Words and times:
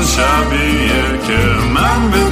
همون 0.00 0.12
شبیه 0.12 1.26
که 1.26 1.38
من 1.74 2.10
بدون 2.10 2.29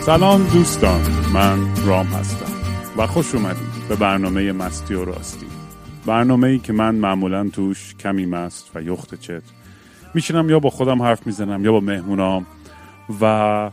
سلام 0.00 0.42
دوستان 0.52 1.00
من 1.34 1.86
رام 1.86 2.06
هستم 2.06 2.52
و 2.96 3.06
خوش 3.06 3.34
اومدید 3.34 3.88
به 3.88 3.96
برنامه 3.96 4.52
مستی 4.52 4.94
و 4.94 5.04
راستی. 5.04 5.46
برنامه 6.06 6.48
ای 6.48 6.58
که 6.58 6.72
من 6.72 6.94
معمولا 6.94 7.48
توش 7.48 7.94
کمی 7.94 8.26
مست 8.26 8.70
و 8.74 8.82
یخت 8.82 9.14
چت 9.14 9.42
میشینم 10.14 10.50
یا 10.50 10.58
با 10.58 10.70
خودم 10.70 11.02
حرف 11.02 11.26
می‌زنم 11.26 11.64
یا 11.64 11.72
با 11.72 11.80
مهمونام. 11.80 12.46
و 13.20 13.70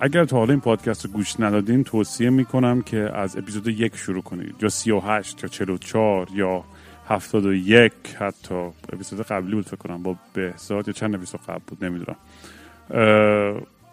اگر 0.00 0.24
تا 0.24 0.36
حالا 0.36 0.52
این 0.52 0.60
پادکست 0.60 1.04
رو 1.04 1.10
گوش 1.10 1.40
ندادین 1.40 1.84
توصیه 1.84 2.30
می‌کنم 2.30 2.82
که 2.82 3.10
از 3.14 3.36
اپیزود 3.36 3.68
یک 3.68 3.96
شروع 3.96 4.22
کنید. 4.22 4.54
یا 4.62 4.68
38 4.68 5.42
یا 5.42 5.48
44 5.48 6.28
یا 6.34 6.64
71 7.08 7.92
حتی 8.18 8.54
اپیزود 8.92 9.20
قبلی 9.20 9.54
بود 9.54 9.66
فکر 9.66 9.76
کنم 9.76 10.02
با 10.02 10.16
بهزاد 10.32 10.88
یا 10.88 10.94
چند 10.94 11.14
اپیزود 11.14 11.40
قبل 11.48 11.62
بود 11.66 11.84
نمی‌دونم. 11.84 12.16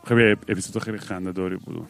خیلی 0.04 0.32
اپیزود 0.32 0.84
خیلی 0.84 0.98
خنده 0.98 1.32
داری 1.32 1.56
بود. 1.56 1.88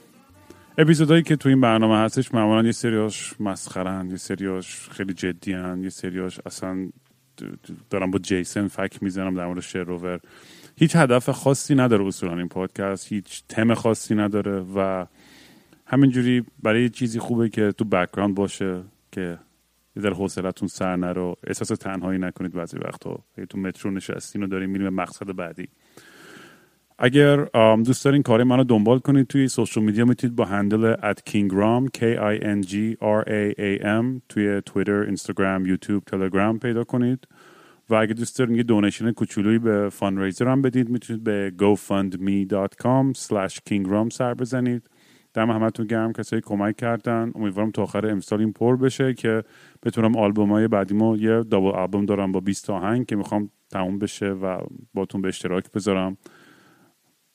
اپیزودهایی 0.77 1.23
که 1.23 1.35
تو 1.35 1.49
این 1.49 1.61
برنامه 1.61 1.97
هستش 1.97 2.33
معمولا 2.33 2.63
یه 2.63 2.71
سریاش 2.71 3.33
مسخرن 3.39 4.09
یه 4.09 4.17
سریاش 4.17 4.89
خیلی 4.89 5.13
جدی 5.13 5.53
هن. 5.53 5.83
یه 5.83 5.89
سریاش 5.89 6.39
اصلا 6.45 6.89
دارم 7.89 8.11
با 8.11 8.19
جیسن 8.19 8.67
فک 8.67 9.03
می‌زنم 9.03 9.35
در 9.35 9.45
مورد 9.45 9.59
شر 9.59 9.89
و 9.89 9.99
ور 9.99 10.19
هیچ 10.75 10.95
هدف 10.95 11.29
خاصی 11.29 11.75
نداره 11.75 12.05
اصولا 12.05 12.37
این 12.37 12.47
پادکست 12.47 13.07
هیچ 13.07 13.43
تم 13.49 13.73
خاصی 13.73 14.15
نداره 14.15 14.65
و 14.75 15.05
همینجوری 15.85 16.45
برای 16.63 16.81
یه 16.81 16.89
چیزی 16.89 17.19
خوبه 17.19 17.49
که 17.49 17.71
تو 17.71 17.85
background 17.85 18.35
باشه 18.35 18.83
که 19.11 19.39
یه 19.95 20.01
ذره 20.01 20.13
حوصلتون 20.13 20.67
سر 20.67 20.95
نره 20.95 21.25
و 21.25 21.35
احساس 21.47 21.67
تنهایی 21.67 22.19
نکنید 22.19 22.53
بعضی 22.53 22.77
وقتا. 22.77 23.19
هی 23.37 23.45
تو 23.45 23.57
مترو 23.57 23.91
نشستین 23.91 24.43
و 24.43 24.47
داریم 24.47 24.69
میریم 24.69 24.95
به 24.95 25.01
مقصد 25.01 25.35
بعدی. 25.35 25.67
اگر 27.03 27.45
دوست 27.75 28.05
دارین 28.05 28.23
کار 28.23 28.43
منو 28.43 28.63
دنبال 28.63 28.99
کنید 28.99 29.27
توی 29.27 29.47
social 29.47 29.83
media 29.83 30.05
می‌تونید 30.05 30.35
با 30.35 30.45
handle 30.45 30.93
at 30.93 31.17
kingram 31.29 31.89
k 31.97 32.01
i 32.01 32.43
n 32.43 32.67
g 32.67 32.73
r 33.01 33.23
a 33.27 33.59
a 33.59 33.83
m 33.83 34.21
توی 34.29 34.61
توییتر، 34.65 35.01
اینستاگرام، 35.01 35.65
یوتیوب، 35.65 36.03
تلگرام 36.03 36.59
پیدا 36.59 36.83
کنید. 36.83 37.27
و 37.89 37.95
اگه 37.95 38.13
دوست 38.13 38.39
دارین 38.39 38.55
یه 38.55 38.63
donation 38.63 39.11
کوچولویی 39.11 39.59
به 39.59 39.89
fundraiser 39.89 40.47
هم 40.47 40.61
بدید 40.61 40.89
می‌تونید 40.89 41.23
به 41.23 41.53
gofundme.com 41.59 43.17
slash 43.17 43.55
kingram 43.69 44.13
سر 44.13 44.33
بزنید. 44.33 44.89
دم 45.33 45.51
همتون 45.51 45.87
گرم 45.87 46.13
کسایی 46.13 46.41
کمک 46.45 46.75
کردن. 46.75 47.31
امیدوارم 47.35 47.71
تا 47.71 47.83
آخر 47.83 48.07
امسال 48.07 48.39
این 48.39 48.53
پر 48.53 48.75
بشه 48.75 49.13
که 49.13 49.43
بتونم 49.83 50.15
آلبوم 50.17 50.51
های 50.51 50.67
بعدیمو 50.67 51.17
یه 51.17 51.43
double 51.43 51.67
آلبوم 51.67 52.05
دارم 52.05 52.31
با 52.31 52.39
20 52.39 52.69
آهنگ 52.69 53.05
که 53.05 53.15
می‌خوام 53.15 53.49
تموم 53.71 53.99
بشه 53.99 54.29
و 54.29 54.57
باتون 54.93 55.21
به 55.21 55.27
اشتراک 55.27 55.71
بذارم. 55.71 56.17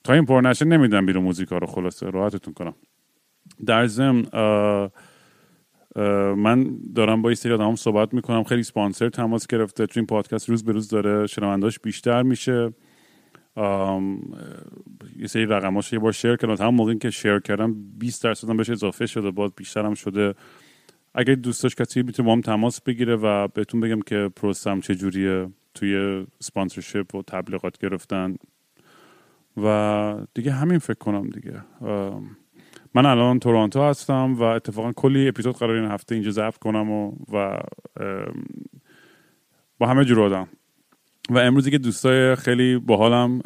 تا 0.06 0.12
این 0.12 0.24
پر 0.24 0.40
نشه 0.40 0.64
نمیدم 0.64 1.06
بیرون 1.06 1.24
موزیکا 1.24 1.58
رو 1.58 1.66
خلاصه 1.66 2.10
راحتتون 2.10 2.54
کنم. 2.54 2.74
در 3.66 3.86
ضمن 3.86 4.26
من 6.36 6.78
دارم 6.94 7.22
با 7.22 7.30
یه 7.30 7.34
سری 7.34 7.52
آدم 7.52 7.74
صحبت 7.74 8.14
می‌کنم. 8.14 8.44
خیلی 8.44 8.62
سپانسر 8.62 9.08
تماس 9.08 9.46
گرفته. 9.46 9.86
چون 9.86 10.00
این 10.00 10.06
پادکست 10.06 10.48
روز 10.48 10.64
به 10.64 10.72
روز 10.72 10.88
داره 10.88 11.26
شنونداش 11.26 11.78
بیشتر 11.78 12.22
میشه. 12.22 12.72
یه 15.16 15.26
سری 15.26 15.46
رقماش 15.46 15.92
یه 15.92 15.98
بار 15.98 16.12
شیر 16.12 16.36
کردم. 16.36 16.54
همون 16.54 16.74
موقعی 16.74 16.98
که 16.98 17.10
شیر 17.10 17.38
کردم 17.38 17.76
20 17.98 18.24
درصد 18.24 18.50
هم 18.50 18.56
بهش 18.56 18.70
اضافه 18.70 19.06
شده. 19.06 19.30
باز 19.30 19.50
بیشتر 19.56 19.86
هم 19.86 19.94
شده. 19.94 20.34
اگه 21.14 21.34
دوست 21.34 21.62
داشت 21.62 21.82
کسی 21.82 22.02
می‌تونه 22.02 22.26
با 22.26 22.32
هم 22.32 22.40
تماس 22.40 22.80
بگیره 22.80 23.16
و 23.16 23.48
بهتون 23.48 23.80
بگم 23.80 24.00
که 24.00 24.30
پروسم 24.36 24.80
چجوریه 24.80 25.48
توی 25.74 26.26
سپانسرشپ 26.40 27.14
و 27.14 27.22
تبلیغات 27.22 27.78
گرفتن. 27.78 28.36
و 29.56 30.16
دیگه 30.34 30.52
همین 30.52 30.78
فکر 30.78 30.98
کنم 30.98 31.30
دیگه. 31.30 31.60
من 32.94 33.06
الان 33.06 33.38
تورنتو 33.38 33.82
هستم 33.82 34.34
و 34.34 34.42
اتفاقا 34.42 34.92
کلی 34.92 35.28
اپیزود 35.28 35.56
قرار 35.56 35.76
این 35.76 35.90
هفته 35.90 36.14
اینجا 36.14 36.30
ضبط 36.30 36.58
کنم 36.58 36.90
و, 36.90 37.12
و 37.32 37.60
با 39.78 39.86
همه 39.86 40.04
جور 40.04 40.20
آدم. 40.20 40.48
و 41.30 41.38
امروز 41.38 41.64
دیگه 41.64 41.78
دوستای 41.78 42.34
خیلی 42.34 42.76
باحالم 42.78 43.40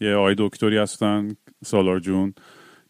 یه 0.00 0.14
آقای 0.14 0.34
دکتری 0.38 0.78
هستن 0.78 1.36
سالار 1.64 2.00
جون 2.00 2.34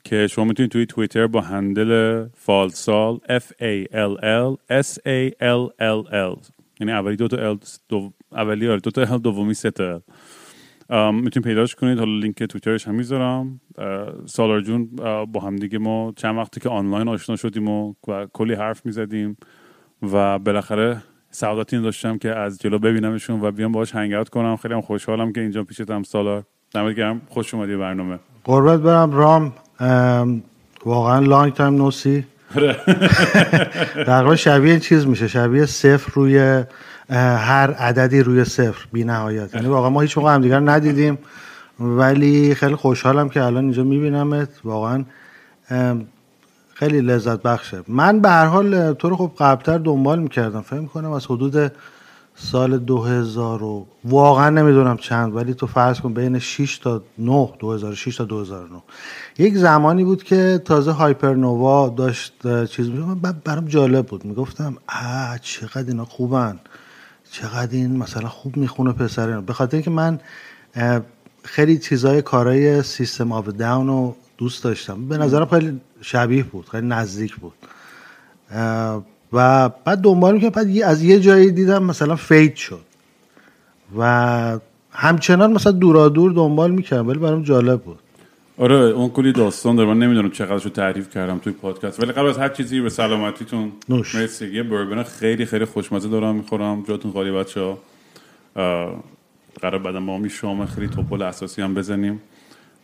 که 0.04 0.26
شما 0.26 0.44
می‌تونید 0.44 0.72
توی 0.72 0.86
توییتر 0.86 1.26
با 1.26 1.40
هندل 1.40 2.24
فالسال 2.34 3.16
F 3.16 3.42
A 3.42 3.84
L 3.92 4.20
L 4.22 4.56
S 4.84 4.94
A 4.94 5.30
L 5.40 5.68
L 5.80 6.10
L. 6.12 6.48
یعنی 6.80 6.92
اولی 6.92 7.16
دو 7.16 7.28
تا 7.28 7.54
L 7.54 7.58
دو 7.88 8.12
اولی 8.32 8.68
آره 8.68 8.80
دو 8.80 8.90
تا 8.90 9.18
L 9.18 9.20
دومی 9.20 9.54
سه 9.54 9.70
تا 9.70 10.02
می‌تونید 10.90 11.44
پیداش 11.44 11.74
کنید. 11.74 11.98
حالا 11.98 12.18
لینک 12.18 12.42
توییترش 12.42 12.88
هم 12.88 12.94
می‌ذارم. 12.94 13.60
سالار 14.26 14.60
جون 14.60 14.88
با 15.32 15.40
هم 15.40 15.56
دیگه 15.56 15.78
ما 15.78 16.12
چند 16.16 16.36
وقتی 16.36 16.60
که 16.60 16.68
آنلاین 16.68 17.08
آشنا 17.08 17.36
شدیم 17.36 17.68
و 17.68 17.94
کلی 18.32 18.54
حرف 18.54 18.86
می‌زدیم 18.86 19.36
و 20.12 20.38
بالاخره 20.38 20.96
سعادت 21.30 21.74
این 21.74 21.82
داشتم 21.82 22.18
که 22.18 22.36
از 22.36 22.58
جلو 22.58 22.78
ببینمشون 22.78 23.40
و 23.40 23.50
بیام 23.50 23.72
باهاش 23.72 23.94
هنگ 23.94 24.28
کنم. 24.28 24.56
خیلی 24.56 24.74
هم 24.74 24.80
خوشحالم 24.80 25.32
که 25.32 25.40
اینجا 25.40 25.64
پیشتم 25.64 26.02
سالار. 26.02 26.44
دمت 26.74 26.96
گرم. 26.96 27.20
خوش 27.28 27.54
اومدی 27.54 27.72
به 27.72 27.78
برنامه. 27.78 28.18
قربت 28.44 28.80
برم 28.80 29.12
رام. 29.12 29.52
ام، 29.80 30.42
واقعا 30.84 31.18
لانگ 31.18 31.52
تایم 31.52 31.74
نوسی 31.74 32.24
تقریبا 34.06 34.36
شبیه 34.36 34.80
چیز 34.80 35.06
میشه. 35.06 35.28
شبیه 35.28 35.66
صفر 35.66 36.12
روی 36.14 36.64
هر 37.10 37.70
عددی 37.70 38.20
روی 38.20 38.44
صفر 38.44 38.86
بی 38.92 39.04
نهایت. 39.04 39.54
یعنی 39.54 39.66
واقعا 39.66 39.90
ما 39.90 40.00
هیچ 40.00 40.18
موقع 40.18 40.34
همدیگر 40.34 40.60
ندیدیم. 40.60 41.18
ولی 41.80 42.54
خیلی 42.54 42.74
خوشحالم 42.74 43.28
که 43.28 43.42
الان 43.42 43.64
اینجا 43.64 43.84
میبینمت. 43.84 44.48
واقعا 44.64 45.04
خیلی 46.74 47.00
لذت 47.00 47.42
بخشه. 47.42 47.82
من 47.88 48.20
به 48.20 48.28
هر 48.28 48.46
حال 48.46 48.92
تو 48.92 49.08
رو 49.08 49.16
خب 49.16 49.32
قبلتر 49.38 49.78
دنبال 49.78 50.18
می‌کردم. 50.18 50.60
فکر 50.60 50.80
می‌کنم 50.80 51.12
از 51.12 51.26
حدود 51.26 51.72
سال 52.36 52.78
2000 52.78 53.62
و 53.62 53.86
واقعا 54.04 54.50
نمی‌دونم 54.50 54.96
چند 54.96 55.36
ولی 55.36 55.54
تو 55.54 55.66
فرض 55.66 56.00
کن 56.00 56.14
بین 56.14 56.38
6 56.38 56.78
تا 56.78 57.02
9 57.18 57.52
2006 57.58 58.16
تا 58.16 58.24
2009 58.24 58.82
یک 59.38 59.56
زمانی 59.56 60.04
بود 60.04 60.22
که 60.22 60.62
تازه 60.64 60.90
Hypernova 60.90 61.88
داشت 61.88 62.46
اه، 62.46 62.66
چیز 62.66 62.90
بعد 63.22 63.44
برام 63.44 63.64
جالب 63.64 64.06
بود. 64.06 64.24
می‌گفتم 64.24 64.76
آ 64.88 65.36
چقدر 65.42 65.88
اینا 65.88 66.04
خوبن. 66.04 66.58
چقدر 67.34 67.72
این 67.72 67.96
مثلا 67.96 68.28
خوب 68.28 68.56
می‌خونه 68.56 68.92
پسر 68.92 69.40
به 69.40 69.52
خاطر 69.52 69.76
اینکه 69.76 69.90
من 69.90 70.20
خیلی 71.42 71.78
چیزای 71.78 72.22
کارهای 72.22 72.82
System 72.82 73.32
of 73.32 73.48
a 73.48 73.56
Down 73.56 73.86
رو 73.86 74.16
دوست 74.38 74.64
داشتم. 74.64 75.08
به 75.08 75.18
نظرم 75.18 75.46
خیلی 75.46 75.80
شبیه 76.00 76.44
بود 76.44 76.68
خیلی 76.68 76.86
نزدیک 76.86 77.36
بود. 77.36 77.52
و 79.32 79.68
بعد 79.68 79.98
دنبال 79.98 80.34
می‌کنم 80.34 80.50
بعد 80.50 80.82
از 80.82 81.02
یه 81.02 81.20
جایی 81.20 81.50
دیدم 81.52 81.82
مثلا 81.82 82.16
fade 82.16 82.54
شد. 82.56 82.84
و 83.98 84.58
همچنان 84.90 85.52
مثلا 85.52 85.72
دورادور 85.72 86.32
دنبال 86.32 86.70
می‌کردم 86.70 87.08
ولی 87.08 87.18
برام 87.18 87.42
جالب 87.42 87.82
بود. 87.82 87.98
آره 88.58 88.74
اون 88.74 89.08
کلی 89.08 89.32
داستان 89.32 89.76
داره. 89.76 89.88
من 89.88 89.98
نمی‌دونم 89.98 90.30
چقدرشو 90.30 90.68
تعریف 90.68 91.10
کردم 91.10 91.38
توی 91.38 91.52
پادکست. 91.52 92.02
ولی 92.02 92.12
قبل 92.12 92.26
از 92.26 92.38
هر 92.38 92.48
چیزی 92.48 92.80
به 92.80 92.90
سلامتیتون 92.90 93.72
نوش. 93.88 94.14
مرسی. 94.14 94.54
یه 94.54 94.62
بربن 94.62 95.02
خیلی 95.02 95.46
خیلی 95.46 95.64
خوشمزه 95.64 96.08
دارم 96.08 96.34
می‌خورم. 96.34 96.84
جاتون 96.88 97.12
خالی 97.12 97.30
بچه 97.30 97.60
ها. 97.60 97.78
قرار 99.60 99.78
بعدم 99.78 100.06
با 100.06 100.18
ما 100.18 100.28
شام 100.28 100.66
خیلی 100.66 100.88
توپل 100.88 101.22
اساسی 101.22 101.62
هم 101.62 101.74
بزنیم. 101.74 102.20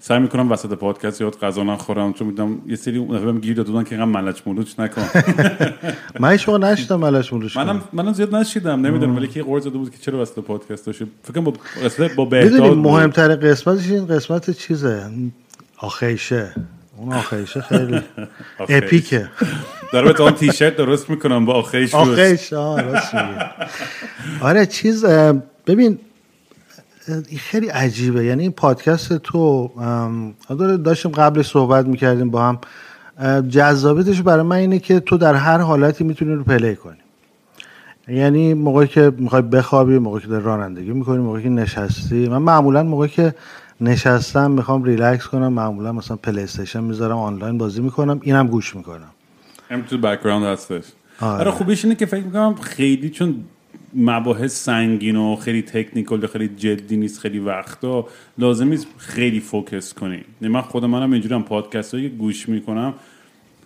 سعی 0.00 0.18
می‌کنم 0.18 0.52
وسط 0.52 0.72
پادکست 0.72 1.20
یاد 1.20 1.38
غذا 1.38 1.62
نخورم. 1.62 2.12
چون 2.12 2.26
می‌دونم 2.28 2.62
یه 2.66 2.76
سری 2.76 2.98
اون 2.98 3.18
دفعه 3.18 3.32
گیر 3.32 3.56
دادن 3.56 3.84
که 3.84 3.94
اینقدر 3.94 4.20
ملچ 4.20 4.40
ملوچ 4.46 4.80
نکن. 4.80 5.02
من 6.20 6.32
هیچ 6.32 6.48
موقع 6.48 6.72
نشیدم 6.72 7.00
ملش 7.00 7.32
مولوش 7.32 7.56
منم. 7.56 7.82
منم 7.92 8.12
زیاد 8.12 8.34
نشیدم. 8.34 8.86
نمی‌دونم 8.86 9.16
ولی 9.16 9.28
که 9.28 9.42
قرض 9.42 9.64
داده 9.64 9.78
بود 9.78 9.90
که 9.90 9.98
چرا 9.98 10.22
وسط 10.22 10.38
پادکست 10.38 10.86
داشته 10.86 11.06
فکر 11.22 11.32
کنم 11.34 11.44
با 11.44 11.52
قصه 11.84 12.08
با 12.08 12.24
بهداد 12.24 13.44
قسمتش 13.44 13.90
این 13.90 14.06
قسمت 14.06 14.50
چیزه؟ 14.50 15.10
آخیشه. 15.80 16.54
اون 16.96 17.12
آخیشه 17.12 17.60
خیلی 17.60 18.00
آخیش. 18.58 18.76
اپیکه. 18.76 19.28
داره 19.92 20.12
به 20.12 20.22
اون 20.22 20.32
تیشرت 20.32 20.76
درست 20.76 21.10
می‌کنم 21.10 21.44
با 21.44 21.52
آخیش 21.52 21.94
آخیش 21.94 22.52
راست 22.52 23.14
میگی. 23.14 23.44
آره 24.40 24.66
چیز 24.66 25.04
ببین 25.66 25.98
خیلی 27.38 27.68
عجیبه. 27.68 28.24
یعنی 28.24 28.42
این 28.42 28.52
پادکست 28.52 29.12
تو 29.18 29.70
داشتیم 30.84 31.10
قبلش 31.12 31.46
صحبت 31.46 31.86
می‌کردیم 31.86 32.30
با 32.30 32.42
هم. 32.48 32.58
جذابیتش 33.48 34.22
برای 34.22 34.42
من 34.42 34.56
اینه 34.56 34.78
که 34.78 35.00
تو 35.00 35.18
در 35.18 35.34
هر 35.34 35.58
حالتی 35.58 36.04
می‌تونی 36.04 36.34
رو 36.34 36.44
play 36.44 36.76
کنی. 36.76 36.96
یعنی 38.08 38.54
موقعی 38.54 38.88
که 38.88 39.12
می‌خوای 39.18 39.42
بخوابی 39.42 39.98
موقعی 39.98 40.22
که 40.22 40.28
داری 40.28 40.44
رانندگی 40.44 40.90
می‌کنی 40.90 41.18
موقعی 41.18 41.42
که 41.42 41.48
نشستی. 41.48 42.28
من 42.28 42.38
معمولا 42.38 42.82
موقعی 42.82 43.08
که 43.08 43.34
نشستم 43.80 44.50
می‌خوام 44.50 44.84
ریلکس 44.84 45.26
کنم 45.26 45.52
معمولا 45.52 45.92
مثلا 45.92 46.16
PlayStation 46.16 46.84
می‌ذارم 46.84 47.16
آنلاین 47.18 47.58
بازی 47.58 47.80
می‌کنم 47.80 48.20
اینم 48.22 48.46
گوش 48.46 48.76
می‌کنم 48.76 49.10
هم 49.70 49.82
تو 49.82 49.98
background 49.98 50.44
هستش 50.44 50.84
آره. 51.20 51.40
آره 51.40 51.50
خوبیش 51.50 51.84
اینه 51.84 51.96
که 51.96 52.06
فکر 52.06 52.24
می‌کنم 52.24 52.54
خیلی 52.54 53.10
چون 53.10 53.44
مباحث 53.94 54.64
سنگین 54.64 55.16
و 55.16 55.36
خیلی 55.36 55.62
technical 55.62 56.24
و 56.24 56.26
خیلی 56.26 56.48
جدی 56.48 56.96
نیست 56.96 57.20
خیلی 57.20 57.38
وقتا 57.38 58.06
لازم 58.38 58.68
نیست 58.68 58.86
خیلی 58.96 59.40
focus 59.40 59.94
کنی 59.94 60.24
یعنی 60.40 60.54
من 60.54 60.60
خود 60.60 60.84
منم 60.84 61.12
اینجوریم 61.12 61.42
پادکست 61.42 61.94
هایی 61.94 62.08
گوش 62.08 62.48
می‌کنم 62.48 62.94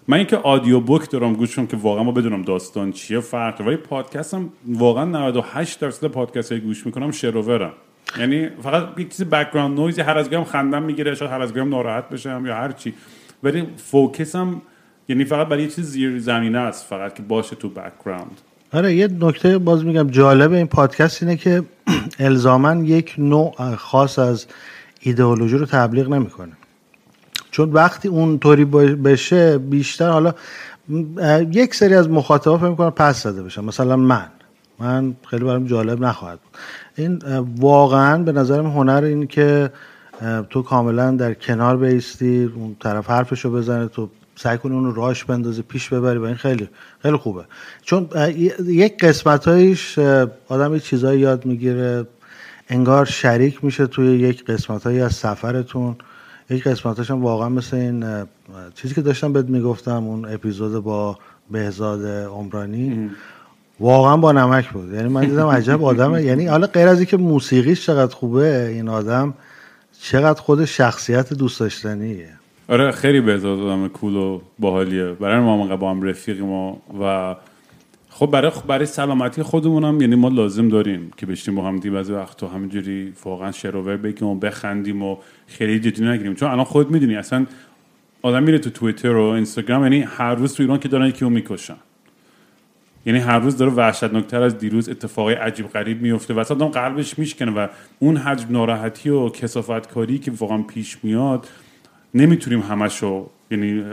من 0.08 0.16
اینکه 0.16 0.36
audio 0.36 0.80
book 0.80 1.10
دارم 1.10 1.32
گوش 1.32 1.56
کنم 1.56 1.66
که 1.66 1.76
واقعا 1.76 2.02
ما 2.02 2.12
بدونم 2.12 2.42
داستان 2.42 2.92
چیه 2.92 3.20
فرق. 3.20 3.60
ولی 3.60 3.76
پادکست 3.76 4.34
هم 4.34 4.48
واقعا 4.66 5.04
98 5.04 5.80
درصد 5.80 6.06
پادکست 6.06 6.52
های 6.52 6.60
گوش 6.60 6.86
می‌کنم 6.86 7.10
شروورم 7.10 7.72
یعنی 8.18 8.48
فقط 8.62 8.98
یک 8.98 9.16
چیز 9.16 9.26
background 9.26 9.80
noise 9.80 9.98
هر 9.98 10.18
از 10.18 10.30
گاهم 10.30 10.44
خندم 10.44 10.82
می‌گیره 10.82 11.14
شاید 11.14 11.30
هر 11.30 11.42
از 11.42 11.54
گاهم 11.54 11.68
ناراحت 11.68 12.08
بشم 12.08 12.44
یا 12.46 12.54
هر 12.54 12.72
چی. 12.72 12.94
ولی 13.42 13.66
focus 13.76 14.48
م 14.48 14.62
یعنی 15.08 15.24
فقط 15.24 15.46
برای 15.48 15.62
یه 15.62 15.68
چیز 15.68 15.84
زیر 15.84 16.18
زمینه 16.18 16.58
است 16.58 16.86
فقط 16.86 17.14
که 17.14 17.22
باشه 17.22 17.56
تو 17.56 17.68
background 17.68 18.40
آره 18.72 18.94
یه 18.94 19.08
نکته 19.20 19.58
باز 19.58 19.84
میگم 19.84 20.10
جالب 20.10 20.52
این 20.52 20.66
پادکست 20.66 21.22
اینه 21.22 21.36
که 21.36 21.62
الزاما 22.18 22.74
یک 22.74 23.14
نوع 23.18 23.74
خاص 23.76 24.18
از 24.18 24.46
ایدئولوژی 25.00 25.56
رو 25.58 25.66
تبلیغ 25.66 26.08
نمی‌کنه. 26.08 26.52
چون 27.50 27.72
وقتی 27.72 28.08
اونطوری 28.08 28.64
با- 28.64 28.80
بشه 28.84 29.58
بیشتر 29.58 30.08
حالا 30.10 30.34
یک 31.52 31.74
سری 31.74 31.94
از 31.94 32.10
مخاطبا 32.10 32.58
فکر 32.58 32.68
می‌کنن 32.68 32.90
پس 32.90 33.22
زده 33.22 33.42
بشن. 33.42 33.64
مثلا 33.64 33.96
من. 33.96 34.26
من 34.78 35.16
خیلی 35.30 35.44
برام 35.44 35.66
جالب 35.66 36.04
نخواهد 36.04 36.38
بود. 36.40 36.52
این 36.96 37.22
واقعا 37.60 38.22
به 38.22 38.32
نظرم 38.32 38.66
هنر 38.66 39.02
این 39.04 39.26
که 39.26 39.70
تو 40.50 40.62
کاملا 40.62 41.10
در 41.10 41.34
کنار 41.34 41.76
بیستی 41.76 42.50
اون 42.56 42.76
طرف 42.80 43.10
حرفشو 43.10 43.50
بزنه 43.50 43.88
تو 43.88 44.10
سعی 44.36 44.58
کنی 44.58 44.74
اون 44.74 44.94
راش 44.94 45.24
بندازی 45.24 45.62
پیش 45.62 45.88
ببری 45.88 46.18
و 46.18 46.24
این 46.24 46.34
خیلی 46.34 46.68
خیلی 47.02 47.16
خوبه. 47.16 47.44
چون 47.82 48.08
یک 48.66 49.04
قسمت 49.04 49.48
آدم 50.48 50.74
یه 50.74 50.80
چیزایی 50.80 51.20
یاد 51.20 51.46
می‌گیره 51.46 52.06
انگار 52.68 53.04
شریک 53.04 53.64
میشه 53.64 53.86
توی 53.86 54.06
یک 54.06 54.44
قسمت 54.44 54.86
از 54.86 55.12
سفرتون. 55.12 55.96
یک 56.50 56.64
قسمتاش 56.64 57.10
هم 57.10 57.22
واقعا 57.22 57.48
مثل 57.48 57.76
این 57.76 58.04
چیزی 58.74 58.94
که 58.94 59.00
داشتم 59.00 59.32
بهت 59.32 59.44
می‌گفتم 59.48 60.04
اون 60.04 60.24
اپیزود 60.24 60.84
با 60.84 61.18
بهزاد 61.50 62.06
عمرانی. 62.06 63.10
واقعا 63.80 64.16
با 64.16 64.32
نمک 64.32 64.68
بود. 64.68 64.92
یعنی 64.94 65.08
من 65.08 65.24
دیدم 65.24 65.46
عجب 65.46 65.84
آدمه. 65.84 66.22
یعنی 66.22 66.46
حالا 66.46 66.66
غیر 66.66 66.88
از 66.88 66.98
اینکه 66.98 67.16
موسیقیش 67.16 67.86
چقدر 67.86 68.14
خوبه 68.14 68.66
این 68.66 68.88
آدم 68.88 69.34
چقدر 70.00 70.40
خود 70.40 70.64
شخصیت 70.64 71.32
دوست 71.32 71.60
داشتنیه. 71.60 72.28
آره 72.68 72.90
خیلی 72.90 73.20
بهزاد 73.20 73.58
آدم 73.58 73.88
کول 73.88 74.16
و 74.16 74.40
باحالیه. 74.58 75.04
برای 75.04 75.40
ما 75.40 75.56
موقع 75.56 75.76
با 75.76 75.90
هم 75.90 76.02
رفیقیم 76.02 76.50
و, 76.50 76.76
و 77.00 77.34
خب 78.10 78.26
برای 78.26 78.50
برای 78.66 78.86
سلامتی 78.86 79.42
خودمون 79.42 79.84
هم 79.84 80.00
یعنی 80.00 80.14
ما 80.14 80.28
لازم 80.28 80.68
داریم 80.68 81.10
که 81.16 81.26
بشیم 81.26 81.54
با 81.54 81.62
هم 81.62 81.78
دی 81.78 81.90
بعضی 81.90 82.12
وقتا 82.12 82.48
همینجوری 82.48 83.12
واقعا 83.24 83.52
شروور 83.52 83.96
بگیم 83.96 84.28
و 84.28 84.34
بخندیم 84.34 85.02
و 85.02 85.16
خیلی 85.46 85.80
جدی 85.80 86.04
نگیریم. 86.04 86.34
چون 86.34 86.50
الان 86.50 86.64
خود 86.64 86.90
می‌دونی 86.90 87.16
اصلا 87.16 87.46
آدم 88.22 88.42
میره 88.42 88.58
تو 88.58 88.70
توییتر 88.70 89.16
و 89.16 89.22
اینستاگرام 89.22 89.82
یعنی 89.82 90.00
هر 90.00 90.34
روز 90.34 90.54
تو 90.54 90.62
ایران 90.62 90.78
که 90.78 90.88
دارن 90.88 91.06
یکی 91.06 91.24
می‌کشن. 91.24 91.76
یعنی 93.06 93.18
هر 93.18 93.38
روز 93.38 93.56
داره 93.56 93.72
وحشتناکتر 93.72 94.42
از 94.42 94.58
دیروز 94.58 94.88
اتفاقای 94.88 95.34
عجیب 95.34 95.68
غریب 95.68 96.02
میفته 96.02 96.34
و 96.34 96.38
آدم 96.38 96.66
قلبش 96.66 97.18
میشکنه 97.18 97.52
و 97.52 97.66
اون 97.98 98.16
حجم 98.16 98.46
ناراحتی 98.50 99.10
و 99.10 99.28
کسافت 99.28 99.92
کاری 99.92 100.18
که 100.18 100.32
واقعا 100.38 100.62
پیش 100.62 100.98
میاد 101.02 101.48
نمی‌تونیم 102.14 102.60
همشو 102.60 103.26
یعنی 103.50 103.84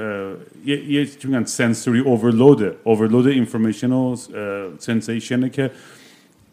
یه 0.65 1.05
چی 1.05 1.27
میگن 1.27 1.43
سنسوری 1.43 1.99
اوورلود 1.99 2.73
اوورلود 2.83 3.27
اینفورمیشن 3.27 3.91
و 3.91 4.15
سنسیشنه 4.77 5.49
که 5.49 5.71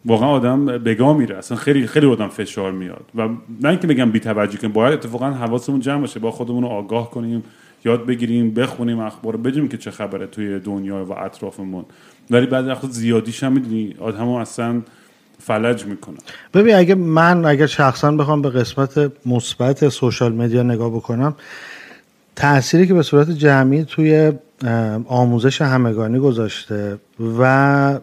واقعا 0.05 0.29
آدم 0.29 0.65
بگاه 0.65 1.17
میره. 1.17 1.37
اصلا 1.37 1.57
خیلی 1.57 1.87
خیلی 1.87 2.05
آدم 2.05 2.27
فشار 2.27 2.71
میاد. 2.71 3.05
و 3.15 3.27
نه 3.61 3.69
اینکه 3.69 3.87
بگم 3.87 4.11
بی 4.11 4.19
توجهی 4.19 4.57
کنیم 4.57 4.73
باید 4.73 4.93
اتفاقا 4.93 5.31
حواسمون 5.31 5.79
جمع 5.79 6.01
باشه. 6.01 6.19
با 6.19 6.31
خودمون 6.31 6.63
آگاه 6.63 7.11
کنیم 7.11 7.43
یاد 7.85 8.05
بگیریم 8.05 8.53
بخونیم 8.53 8.99
اخبار 8.99 9.37
بدونیم 9.37 9.69
که 9.69 9.77
چه 9.77 9.91
خبره 9.91 10.27
توی 10.27 10.59
دنیا 10.59 11.05
و 11.05 11.11
اطرافمون. 11.11 11.85
ولی 12.31 12.45
بعد 12.45 12.67
وقت 12.67 12.91
زیادیش 12.91 13.43
هم 13.43 13.51
می‌دونی 13.51 13.95
آدمو 13.99 14.35
اصلا 14.35 14.81
فلج 15.39 15.85
می‌کنه 15.85 16.17
ببین 16.53 16.75
اگه 16.75 16.95
من 16.95 17.45
اگر 17.45 17.65
شخصا 17.65 18.11
بخوام 18.11 18.41
به 18.41 18.49
قسمت 18.49 19.11
مثبت 19.25 19.89
سوشال 19.89 20.33
مدیا 20.33 20.63
نگاه 20.63 20.89
بکنم 20.89 21.35
تأثیری 22.35 22.87
که 22.87 22.93
به 22.93 23.03
صورت 23.03 23.29
جمعی 23.29 23.83
توی 23.83 24.31
آموزش 25.07 25.61
همگانی 25.61 26.19
گذاشته 26.19 26.97
و 27.39 27.99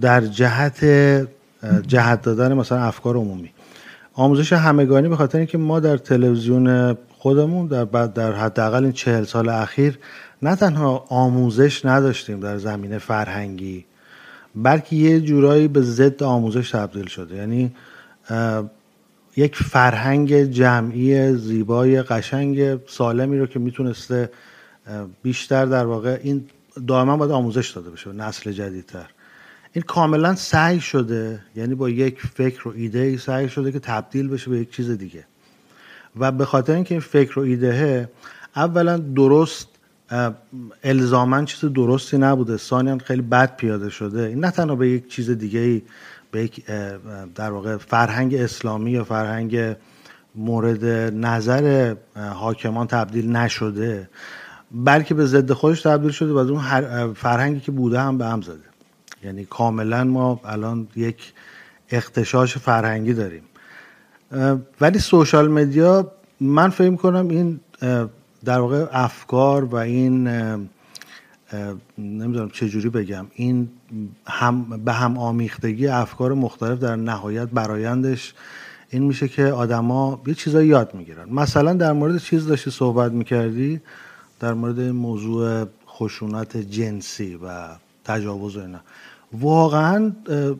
در 0.00 0.20
جهت 0.20 0.84
جهت 1.86 2.22
دادن 2.22 2.54
مثلا 2.54 2.78
افکار 2.78 3.16
عمومی. 3.16 3.50
آموزش 4.14 4.52
همگانی 4.52 5.08
به 5.08 5.16
خاطر 5.16 5.38
اینکه 5.38 5.58
ما 5.58 5.80
در 5.80 5.96
تلویزیون 5.96 6.96
خودمون 7.18 7.66
در 7.66 7.84
بعد 7.84 8.12
در 8.12 8.32
حداقل 8.32 8.82
این 8.82 8.92
چهل 8.92 9.24
سال 9.24 9.48
اخیر 9.48 9.98
نه 10.44 10.56
تنها 10.56 11.04
آموزش 11.08 11.84
نداشتیم 11.84 12.40
در 12.40 12.58
زمینه 12.58 12.98
فرهنگی 12.98 13.84
بلکه 14.54 14.96
یه 14.96 15.20
جورایی 15.20 15.68
به 15.68 15.80
ضد 15.80 16.22
آموزش 16.22 16.70
تبدیل 16.70 17.06
شده. 17.06 17.36
یعنی 17.36 17.74
یک 19.36 19.56
فرهنگ 19.56 20.42
جمعی 20.42 21.36
زیبای 21.36 22.02
قشنگ 22.02 22.86
سالمی 22.86 23.38
رو 23.38 23.46
که 23.46 23.58
می‌تونسته 23.58 24.30
بیشتر 25.22 25.66
در 25.66 25.86
واقع 25.86 26.18
این 26.22 26.46
دائما 26.86 27.16
باید 27.16 27.30
آموزش 27.30 27.70
داده 27.70 27.90
بشه 27.90 28.12
نسل 28.12 28.52
جدیدتر. 28.52 29.06
این 29.72 29.82
کاملا 29.82 30.34
سعی 30.34 30.80
شده 30.80 31.40
یعنی 31.56 31.74
با 31.74 31.90
یک 31.90 32.20
فکر 32.20 32.68
و 32.68 32.72
ایده 32.76 32.98
ای 32.98 33.18
سعی 33.18 33.48
شده 33.48 33.72
که 33.72 33.78
تبدیل 33.78 34.28
بشه 34.28 34.50
به 34.50 34.58
یک 34.58 34.70
چیز 34.70 34.90
دیگه. 34.90 35.24
و 36.16 36.32
به 36.32 36.44
خاطر 36.44 36.74
اینکه 36.74 36.94
این 36.94 37.00
فکر 37.00 37.38
و 37.38 37.42
ایدهه 37.42 38.08
اولا 38.56 38.96
درست 38.96 39.68
الزاما 40.84 41.44
چیز 41.44 41.72
درستی 41.72 42.18
نبوده. 42.18 42.56
ثانیا 42.56 42.98
خیلی 42.98 43.22
بد 43.22 43.56
پیاده 43.56 43.90
شده. 43.90 44.22
این 44.22 44.44
نه 44.44 44.50
تنها 44.50 44.76
به 44.76 44.88
یک 44.88 45.08
چیز 45.08 45.30
دیگه 45.30 45.60
ای 45.60 45.82
به 46.30 46.44
یک 46.44 46.66
در 47.34 47.50
واقع 47.50 47.76
فرهنگ 47.76 48.34
اسلامی 48.34 48.90
یا 48.90 49.04
فرهنگ 49.04 49.76
مورد 50.34 50.84
نظر 51.14 51.94
حاکمان 52.34 52.86
تبدیل 52.86 53.36
نشده 53.36 54.08
بلکه 54.72 55.14
به 55.14 55.26
ضد 55.26 55.52
خودش 55.52 55.82
تبدیل 55.82 56.10
شده 56.10 56.32
و 56.32 56.36
از 56.36 56.48
اون 56.50 56.62
فرهنگی 57.12 57.60
که 57.60 57.72
بوده 57.72 58.00
هم 58.00 58.18
به 58.18 58.26
هم 58.26 58.42
زده. 58.42 58.58
یعنی 59.24 59.44
کاملا 59.44 60.04
ما 60.04 60.40
الان 60.44 60.88
یک 60.96 61.32
اختشاش 61.90 62.58
فرهنگی 62.58 63.12
داریم. 63.12 63.42
ولی 64.80 64.98
سوشال 64.98 65.48
مدیا 65.48 66.12
من 66.40 66.70
فکر 66.70 66.96
کنم 66.96 67.28
این 67.28 67.60
در 68.44 68.60
واقع 68.60 68.86
افکار 68.92 69.64
و 69.64 69.76
این 69.76 70.28
نمی‌دونم 71.98 72.50
چجوری 72.52 72.88
بگم 72.88 73.26
این 73.34 73.68
هم 74.26 74.84
به 74.84 74.92
هم 74.92 75.18
آمیختگی 75.18 75.86
افکار 75.86 76.34
مختلف 76.34 76.78
در 76.78 76.96
نهایت 76.96 77.48
برایندش 77.48 78.34
این 78.90 79.02
میشه 79.02 79.28
که 79.28 79.44
آدما 79.44 80.22
یه 80.26 80.34
چیزایی 80.34 80.68
یاد 80.68 80.94
می‌گیرن. 80.94 81.28
مثلا 81.30 81.72
در 81.72 81.92
مورد 81.92 82.18
چیز 82.18 82.46
داشتی 82.46 82.70
صحبت 82.70 83.12
می‌کردی؟ 83.12 83.80
در 84.40 84.54
مورد 84.54 84.80
موضوع 84.80 85.64
خشونت 85.88 86.56
جنسی 86.56 87.38
و 87.44 87.68
تجاوز 88.04 88.56
و 88.56 88.60
اینا. 88.60 88.80
واقعا 89.32 90.12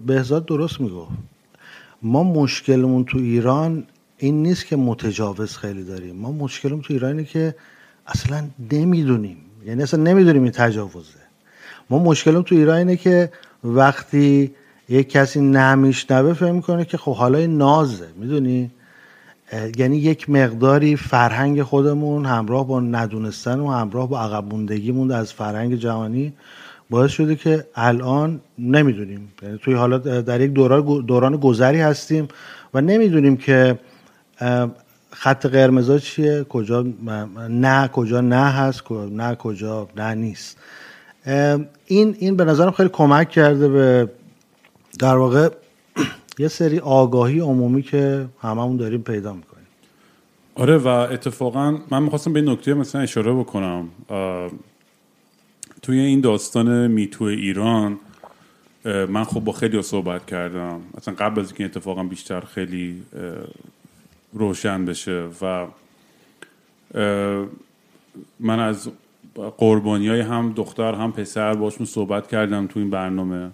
بهزاد 0.06 0.46
درست 0.46 0.80
می‌گفت. 0.80 1.12
ما 2.02 2.22
مشکلمون 2.22 3.04
تو 3.04 3.18
ایران 3.18 3.84
این 4.18 4.42
نیست 4.42 4.66
که 4.66 4.76
متجاوز 4.76 5.56
خیلی 5.56 5.84
داریم. 5.84 6.16
ما 6.16 6.32
مشکلم 6.32 6.80
تو 6.80 6.92
ایران 6.92 7.24
که 7.24 7.54
اصلا 8.06 8.44
نمی‌دونیم. 8.72 9.36
یعنی 9.66 9.82
اصلا 9.82 10.02
نمی‌دونیم 10.02 10.42
این 10.42 10.52
تجاوزه. 10.52 11.24
ما 11.90 11.98
مشکلم 11.98 12.42
تو 12.42 12.54
ایران 12.54 12.76
اینه 12.76 12.96
که 12.96 13.30
وقتی 13.64 14.54
یک 14.88 15.08
کسی 15.08 15.40
نمیشنوه 15.40 16.32
فکر 16.32 16.52
می‌کنه 16.52 16.84
که 16.84 16.96
خب 16.96 17.14
حالا 17.14 17.46
نازه. 17.46 18.06
می‌دونی؟ 18.16 18.70
یعنی 19.76 19.96
یک 19.96 20.30
مقداری 20.30 20.96
فرهنگ 20.96 21.62
خودمون 21.62 22.26
همراه 22.26 22.66
با 22.68 22.80
ندونستن 22.80 23.60
و 23.60 23.70
همراه 23.70 24.08
با 24.08 24.20
عقب 24.20 24.44
موندگیمون 24.44 25.12
از 25.12 25.32
فرهنگ 25.32 25.74
جهانی 25.74 26.32
باعث 26.90 27.10
شده 27.10 27.36
که 27.36 27.64
الان 27.74 28.40
نمی‌دونیم. 28.58 29.32
یعنی 29.42 29.58
توی 29.58 29.74
حالا 29.74 29.98
در 29.98 30.40
یک 30.40 30.50
دوران 31.06 31.36
گذری 31.36 31.80
هستیم 31.80 32.28
و 32.74 32.80
نمی‌دونیم 32.80 33.36
که 33.36 33.78
خط 35.14 35.46
قرمزا 35.46 35.98
چیه؟ 35.98 36.44
کجا 36.44 36.86
نه 37.48 37.88
کجا 37.88 38.20
نه 38.20 38.36
هست 38.36 38.92
نه 38.92 39.34
کجا 39.34 39.88
نه 39.96 40.14
نیست. 40.14 40.58
این 41.86 42.16
این 42.18 42.36
به 42.36 42.44
نظرم 42.44 42.70
خیلی 42.70 42.88
کمک 42.88 43.30
کرده 43.30 43.68
به 43.68 44.10
در 44.98 45.16
واقع 45.16 45.48
یه 46.38 46.48
سری 46.48 46.78
آگاهی 46.78 47.40
عمومی 47.40 47.82
که 47.82 48.26
هممون 48.42 48.76
داریم 48.76 49.02
پیدا 49.02 49.32
می‌کنیم. 49.32 49.66
آره 50.54 50.78
و 50.78 50.86
اتفاقا 50.86 51.78
من 51.90 52.02
می‌خواستم 52.02 52.32
به 52.32 52.40
این 52.40 52.48
نکته 52.48 52.74
مثلا 52.74 53.00
اشاره 53.00 53.32
بکنم. 53.32 53.88
توی 55.82 55.98
این 55.98 56.20
داستان 56.20 56.86
میتو 56.86 57.24
ایران 57.24 57.98
من 58.84 59.24
خب 59.24 59.40
با 59.40 59.52
خیلی 59.52 59.82
صحبت 59.82 60.26
کردم. 60.26 60.80
اصلا 60.98 61.14
قبل 61.14 61.40
از 61.40 61.46
اینکه 61.46 61.64
اتفاقا 61.64 62.02
بیشتر 62.02 62.40
خیلی 62.40 63.02
روشن 64.34 64.84
بشه 64.84 65.28
و 65.42 65.66
من 68.40 68.60
از 68.60 68.90
قربانی 69.56 70.08
های 70.08 70.20
هم 70.20 70.52
دختر 70.52 70.94
هم 70.94 71.12
پسر 71.12 71.54
باشون 71.54 71.86
صحبت 71.86 72.28
کردم 72.28 72.66
تو 72.66 72.80
این 72.80 72.90
برنامه. 72.90 73.50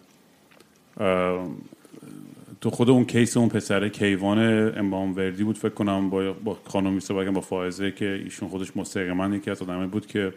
تو 2.61 2.71
خود 2.71 2.91
اون 2.91 3.05
کیس 3.05 3.37
اون 3.37 3.49
پسره 3.49 3.89
کیوان 3.89 4.39
امام 4.79 5.17
وردی 5.17 5.45
بود 5.45 5.59
فکر 5.59 5.75
کنم 5.75 6.11
با 6.11 6.33
با 6.33 6.57
خانم 6.65 6.99
با 7.35 7.41
فائزه 7.41 7.91
که 7.91 8.21
ایشون 8.25 8.49
خودش 8.49 8.77
مستقیما 8.77 9.29
یکی 9.29 9.51
از 9.51 9.63
آدمایی 9.63 9.89
بود 9.89 10.07
که 10.07 10.33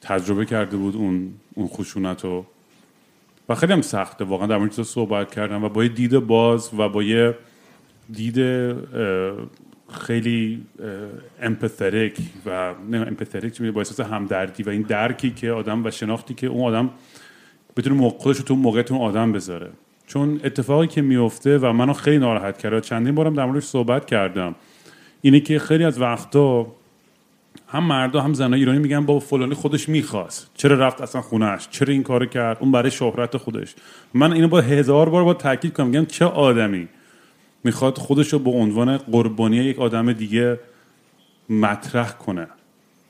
تجربه 0.00 0.46
کرده 0.46 0.76
بود 0.76 0.96
اون 0.96 1.34
اون 1.54 1.68
خشونت 1.68 2.24
رو 2.24 2.46
و 3.48 3.54
خیلی 3.54 3.72
هم 3.72 3.82
سخته 3.82 4.24
واقعا 4.24 4.46
در 4.46 4.58
مورد 4.58 4.82
صحبت 4.82 5.34
کردم 5.34 5.64
و 5.64 5.68
با 5.68 5.82
یه 5.82 5.88
دید 5.88 6.18
باز 6.18 6.70
و 6.78 6.88
با 6.88 7.02
یه 7.02 7.34
دید 8.12 8.38
خیلی 10.00 10.62
امپاتریک 11.42 12.16
و 12.46 12.74
نه 12.90 12.98
امپاتریک 12.98 13.62
با 13.62 13.80
احساس 13.80 14.00
همدردی 14.00 14.62
و 14.62 14.68
این 14.68 14.82
درکی 14.82 15.30
که 15.30 15.50
آدم 15.50 15.86
و 15.86 15.90
شناختی 15.90 16.34
که 16.34 16.46
اون 16.46 16.64
آدم 16.64 16.90
بتونه 17.76 18.10
خودش 18.10 18.38
تو 18.38 18.54
موقع 18.54 18.84
اون 18.90 19.00
آدم 19.00 19.32
بذاره. 19.32 19.70
چون 20.06 20.40
اتفاقی 20.44 20.86
که 20.86 21.02
میفته 21.02 21.58
و 21.58 21.72
منو 21.72 21.92
خیلی 21.92 22.18
ناراحت 22.18 22.58
کرده 22.58 22.80
چندین 22.80 23.14
بارم 23.14 23.34
در 23.34 23.44
موردش 23.46 23.64
صحبت 23.64 24.06
کردم 24.06 24.54
اینه 25.20 25.40
که 25.40 25.58
خیلی 25.58 25.84
از 25.84 26.00
وقتا 26.00 26.66
هم 27.68 27.84
مردا 27.84 28.20
هم 28.20 28.34
زنای 28.34 28.60
ایرانی 28.60 28.78
میگن 28.78 29.06
با 29.06 29.18
فلانی 29.18 29.54
خودش 29.54 29.88
می‌خواست. 29.88 30.50
چرا 30.54 30.76
رفت 30.76 31.00
اصلا 31.00 31.20
خونهش 31.20 31.68
چرا 31.70 31.92
این 31.92 32.02
کارو 32.02 32.26
کرد؟ 32.26 32.56
اون 32.60 32.72
برای 32.72 32.90
شهرت 32.90 33.36
خودش. 33.36 33.74
من 34.14 34.32
اینو 34.32 34.48
با 34.48 34.60
هزار 34.60 35.08
بار 35.08 35.24
با 35.24 35.34
تاکید 35.34 35.72
کنم 35.72 35.86
میگم 35.86 36.04
چه 36.04 36.24
آدمی؟ 36.24 36.88
می‌خواد 37.64 37.98
خودش 37.98 38.32
رو 38.32 38.38
به 38.38 38.50
عنوان 38.50 38.96
قربانی 38.96 39.56
یک 39.56 39.78
آدم 39.78 40.12
دیگه 40.12 40.58
مطرح 41.48 42.12
کنه. 42.12 42.46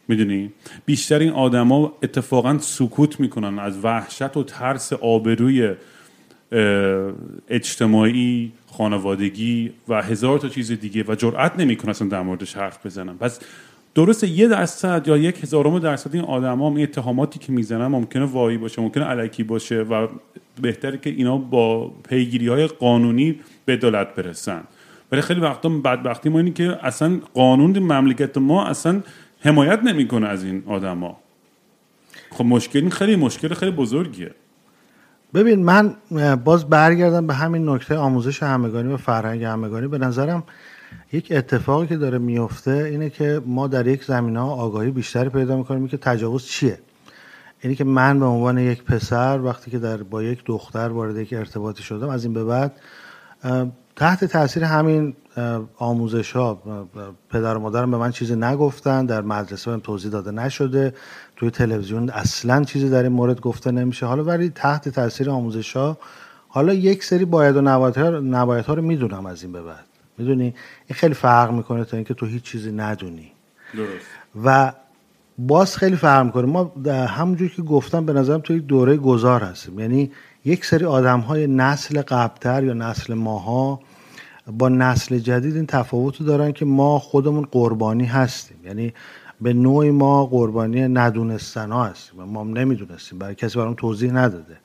می‌دونی؟ 0.08 0.52
بیشتر 0.86 1.18
این 1.18 1.30
آدما 1.30 1.92
اتفاقا 2.02 2.58
سکوت 2.58 3.20
می‌کنن 3.20 3.58
از 3.58 3.84
وحشت 3.84 4.36
و 4.36 4.44
ترس 4.44 4.92
آبروی 4.92 5.74
اجتماعی 7.48 8.52
خانوادگی 8.66 9.72
و 9.88 10.02
هزار 10.02 10.38
تا 10.38 10.48
چیز 10.48 10.72
دیگه 10.72 11.04
و 11.08 11.14
جرئت 11.14 11.60
نمی‌کنن 11.60 11.90
اصلا 11.90 12.08
در 12.08 12.22
موردش 12.22 12.56
حرف 12.56 12.86
بزنن. 12.86 13.16
پس 13.16 13.40
درسته 13.94 14.28
یه 14.28 14.48
درصد 14.48 15.08
یا 15.08 15.16
یک 15.16 15.42
هزارم 15.42 15.78
درصد 15.78 16.14
این 16.14 16.24
آدما 16.24 16.68
این 16.68 16.82
اتهاماتی 16.82 17.38
که 17.38 17.52
می‌زنن 17.52 17.86
ممکنه 17.86 18.24
وایی 18.24 18.58
باشه 18.58 18.82
ممکنه 18.82 19.04
علکی 19.04 19.42
باشه 19.42 19.82
و 19.82 20.08
بهتره 20.62 20.98
که 20.98 21.10
اینا 21.10 21.38
با 21.38 21.88
پیگیری 22.08 22.48
های 22.48 22.66
قانونی 22.66 23.40
به 23.64 23.76
دولت 23.76 24.14
برسن. 24.14 24.62
ولی 25.12 25.20
خیلی 25.20 25.40
وقتا 25.40 25.68
بدبختی 25.68 26.28
ما 26.28 26.38
اینه 26.38 26.50
که 26.50 26.78
اصلا 26.82 27.20
قانون 27.34 27.78
مملکت 27.78 28.38
ما 28.38 28.66
اصلا 28.66 29.02
حمایت 29.40 29.82
نمی‌کنه 29.82 30.28
از 30.28 30.44
این 30.44 30.62
آدما. 30.66 31.16
خب 32.30 32.44
مشکل 32.44 32.88
خیلی 32.88 33.16
مشکل 33.16 33.54
خیلی 33.54 33.72
بزرگیه. 33.72 34.30
ببین 35.34 35.64
من 35.64 35.96
باز 36.44 36.68
برگردم 36.68 37.26
به 37.26 37.34
همین 37.34 37.68
نکته 37.68 37.96
آموزش 37.96 38.42
همگانی 38.42 38.92
و 38.92 38.96
فرهنگ 38.96 39.44
همگانی. 39.44 39.88
به 39.88 39.98
نظرم 39.98 40.42
یک 41.12 41.28
اتفاقی 41.30 41.86
که 41.86 41.96
داره 41.96 42.18
میفته 42.18 42.70
اینه 42.70 43.10
که 43.10 43.42
ما 43.46 43.68
در 43.68 43.86
یک 43.86 44.04
زمینه 44.04 44.40
ها 44.40 44.50
آگاهی 44.50 44.90
بیشتری 44.90 45.28
پیدا 45.28 45.56
می‌کنیم 45.56 45.88
که 45.88 45.96
تجاوز 45.96 46.44
چیه. 46.44 46.78
اینی 47.60 47.74
که 47.74 47.84
من 47.84 48.18
به 48.18 48.24
عنوان 48.24 48.58
یک 48.58 48.84
پسر 48.84 49.40
وقتی 49.40 49.70
که 49.70 49.78
در 49.78 49.96
با 49.96 50.22
یک 50.22 50.44
دختر 50.44 50.88
وارد 50.88 51.16
یک 51.16 51.32
ارتباطی 51.32 51.82
شدم 51.82 52.08
از 52.08 52.24
این 52.24 52.34
به 52.34 52.44
بعد 52.44 52.72
تحت 53.96 54.24
تاثیر 54.24 54.64
همین 54.64 55.16
آموزش 55.78 56.32
ها 56.32 56.62
پدر 57.30 57.56
و 57.56 57.60
مادرم 57.60 57.90
به 57.90 57.96
من 57.96 58.10
چیزی 58.10 58.36
نگفتن 58.36 59.06
در 59.06 59.20
مدرسه 59.20 59.70
بهم 59.70 59.80
توضیح 59.80 60.10
داده 60.10 60.30
نشده. 60.30 60.94
توی 61.36 61.50
تلویزیون 61.50 62.10
اصلا 62.10 62.64
چیزی 62.64 62.90
در 62.90 63.02
این 63.02 63.12
مورد 63.12 63.40
گفته 63.40 63.70
نمیشه. 63.70 64.06
حالا 64.06 64.24
ولی 64.24 64.48
تحت 64.48 64.88
تاثیر 64.88 65.30
آموزش 65.30 65.76
ها 65.76 65.98
حالا 66.48 66.74
یک 66.74 67.04
سری 67.04 67.24
باید 67.24 67.56
و 67.56 67.60
نباید 67.60 68.64
ها 68.64 68.74
رو 68.74 68.82
می‌دونم 68.82 69.26
از 69.26 69.42
این 69.42 69.52
به 69.52 69.62
بعد. 69.62 69.84
می‌دونی؟ 70.18 70.44
این 70.44 70.54
خیلی 70.94 71.14
فرق 71.14 71.52
می‌کنه 71.52 71.84
تا 71.84 71.96
اینکه 71.96 72.14
تو 72.14 72.26
هیچ 72.26 72.42
چیزی 72.42 72.72
ندونی. 72.72 73.32
درست. 73.74 74.06
و 74.44 74.72
باز 75.38 75.76
خیلی 75.76 75.96
فرق 75.96 76.24
می‌کنه. 76.26 76.46
ما 76.46 76.72
همونجور 77.06 77.48
که 77.48 77.62
گفتم 77.62 78.06
به 78.06 78.12
نظرم 78.12 78.40
توی 78.40 78.60
دوره 78.60 78.96
گذار 78.96 79.40
هستیم. 79.40 79.80
یعنی 79.80 80.10
یک 80.44 80.64
سری 80.64 80.84
آدم 80.84 81.20
های 81.20 81.46
نسل 81.46 82.02
قبلتر 82.02 82.64
یا 82.64 82.72
نسل 82.72 83.14
ماها 83.14 83.80
با 84.58 84.68
نسل 84.68 85.18
جدید 85.18 85.56
این 85.56 85.66
تفاوت 85.66 86.22
دارن 86.22 86.52
که 86.52 86.64
ما 86.64 86.98
خودمون 86.98 87.46
قربانی 87.50 88.04
هستیم. 88.04 88.56
یعنی 88.64 88.92
به 89.40 89.52
نوعی 89.52 89.90
ما 89.90 90.26
قربانی 90.26 90.88
ندونستن 90.88 91.72
ها 91.72 91.84
هستیم 91.84 92.22
ما 92.22 92.40
هم 92.40 92.58
نمی‌دونستیم. 92.58 93.18
برای 93.18 93.34
کسی 93.34 93.58
برام 93.58 93.74
توضیح 93.74 94.12
نداده. 94.12 94.56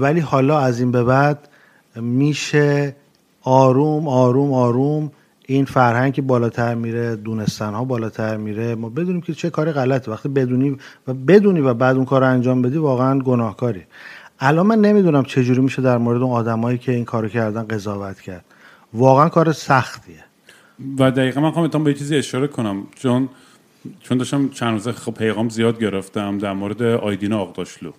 ولی 0.00 0.20
حالا 0.20 0.58
از 0.58 0.80
این 0.80 0.90
به 0.90 1.04
بعد 1.04 1.48
میشه 1.96 2.96
آروم 3.42 4.08
آروم 4.08 4.52
آروم 4.52 5.10
این 5.46 5.64
فرهنگ 5.64 6.12
که 6.12 6.22
بالاتر 6.22 6.74
میره 6.74 7.16
دونستن 7.16 7.74
ها 7.74 7.84
بالاتر 7.84 8.36
میره. 8.36 8.74
ما 8.74 8.88
بدونیم 8.88 9.20
که 9.20 9.34
چه 9.34 9.50
کار 9.50 9.72
غلطه. 9.72 10.10
وقتی 10.10 10.28
بدونی 10.28 10.76
و 11.06 11.14
بدونی 11.14 11.60
و 11.60 11.74
بعد 11.74 11.96
اون 11.96 12.04
کار 12.04 12.20
رو 12.20 12.26
انجام 12.26 12.62
بدی 12.62 12.76
واقعا 12.76 13.18
گناهکاری. 13.18 13.82
الان 14.40 14.66
من 14.66 14.80
نمی‌دونم 14.80 15.24
چه 15.24 15.44
جوری 15.44 15.60
میشه 15.60 15.82
در 15.82 15.98
مورد 15.98 16.22
اون 16.22 16.32
آدمایی 16.32 16.78
که 16.78 16.92
این 16.92 17.04
کارو 17.04 17.28
کردن 17.28 17.62
قضاوت 17.62 18.20
کرد. 18.20 18.44
واقعا 18.94 19.28
کار 19.28 19.52
سختیه. 19.52 20.24
و 20.98 21.10
دقیقا 21.10 21.40
من 21.40 21.50
خواهم 21.50 21.84
به 21.84 21.94
چیزی 21.94 22.16
اشاره 22.16 22.46
کنم. 22.46 22.82
چون 22.94 23.28
چون 24.00 24.18
داشتم 24.18 24.48
چند 24.48 24.72
روزه 24.72 24.92
خب 24.92 25.14
پیغام 25.14 25.48
زیاد 25.48 25.80
گرفتم 25.80 26.38
در 26.38 26.52
مورد 26.52 26.82
آیدین 26.82 27.32
آقداشلو. 27.32 27.92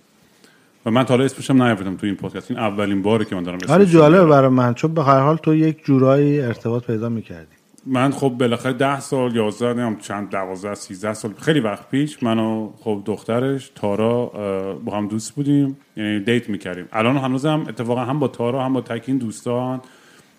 و 0.86 0.90
من 0.90 1.04
تا 1.04 1.14
حالا 1.14 1.24
اسمش 1.24 1.50
هم 1.50 1.62
نیاوردم 1.62 1.96
تو 1.96 2.06
این 2.06 2.16
پادکست. 2.16 2.50
این 2.50 2.60
اولین 2.60 3.02
باره 3.02 3.24
که 3.24 3.36
من 3.36 3.42
دارم 3.42 3.58
آره 3.68 3.86
جالبه 3.86 4.26
برای 4.26 4.48
من. 4.48 4.74
چون 4.74 4.94
به 4.94 5.04
هر 5.04 5.20
حال 5.20 5.36
تو 5.36 5.54
یک 5.54 5.84
جورایی 5.84 6.40
ارتباط 6.40 6.84
پیدا 6.84 7.08
می‌کردی. 7.08 7.57
من 7.90 8.10
خب 8.10 8.28
بالاخره 8.28 8.72
ده 8.72 9.00
سال 9.00 9.36
یازده 9.36 9.72
نیم 9.74 9.96
چند 9.96 10.30
دوازده 10.30 10.74
سیزده 10.74 11.14
سال 11.14 11.32
خیلی 11.40 11.60
وقت 11.60 11.90
پیش 11.90 12.22
من 12.22 12.68
خب 12.80 13.02
دخترش 13.04 13.70
تارا 13.74 14.26
با 14.84 14.96
هم 14.96 15.08
دوست 15.08 15.34
بودیم 15.34 15.76
یعنی 15.96 16.20
دیت 16.20 16.48
می‌کردیم. 16.48 16.88
الان 16.92 17.16
هنوز 17.16 17.46
هم 17.46 17.60
اتفاقا 17.68 18.04
هم 18.04 18.18
با 18.18 18.28
تارا 18.28 18.64
هم 18.64 18.72
با 18.72 18.80
تکین 18.80 19.18
دوستان 19.18 19.80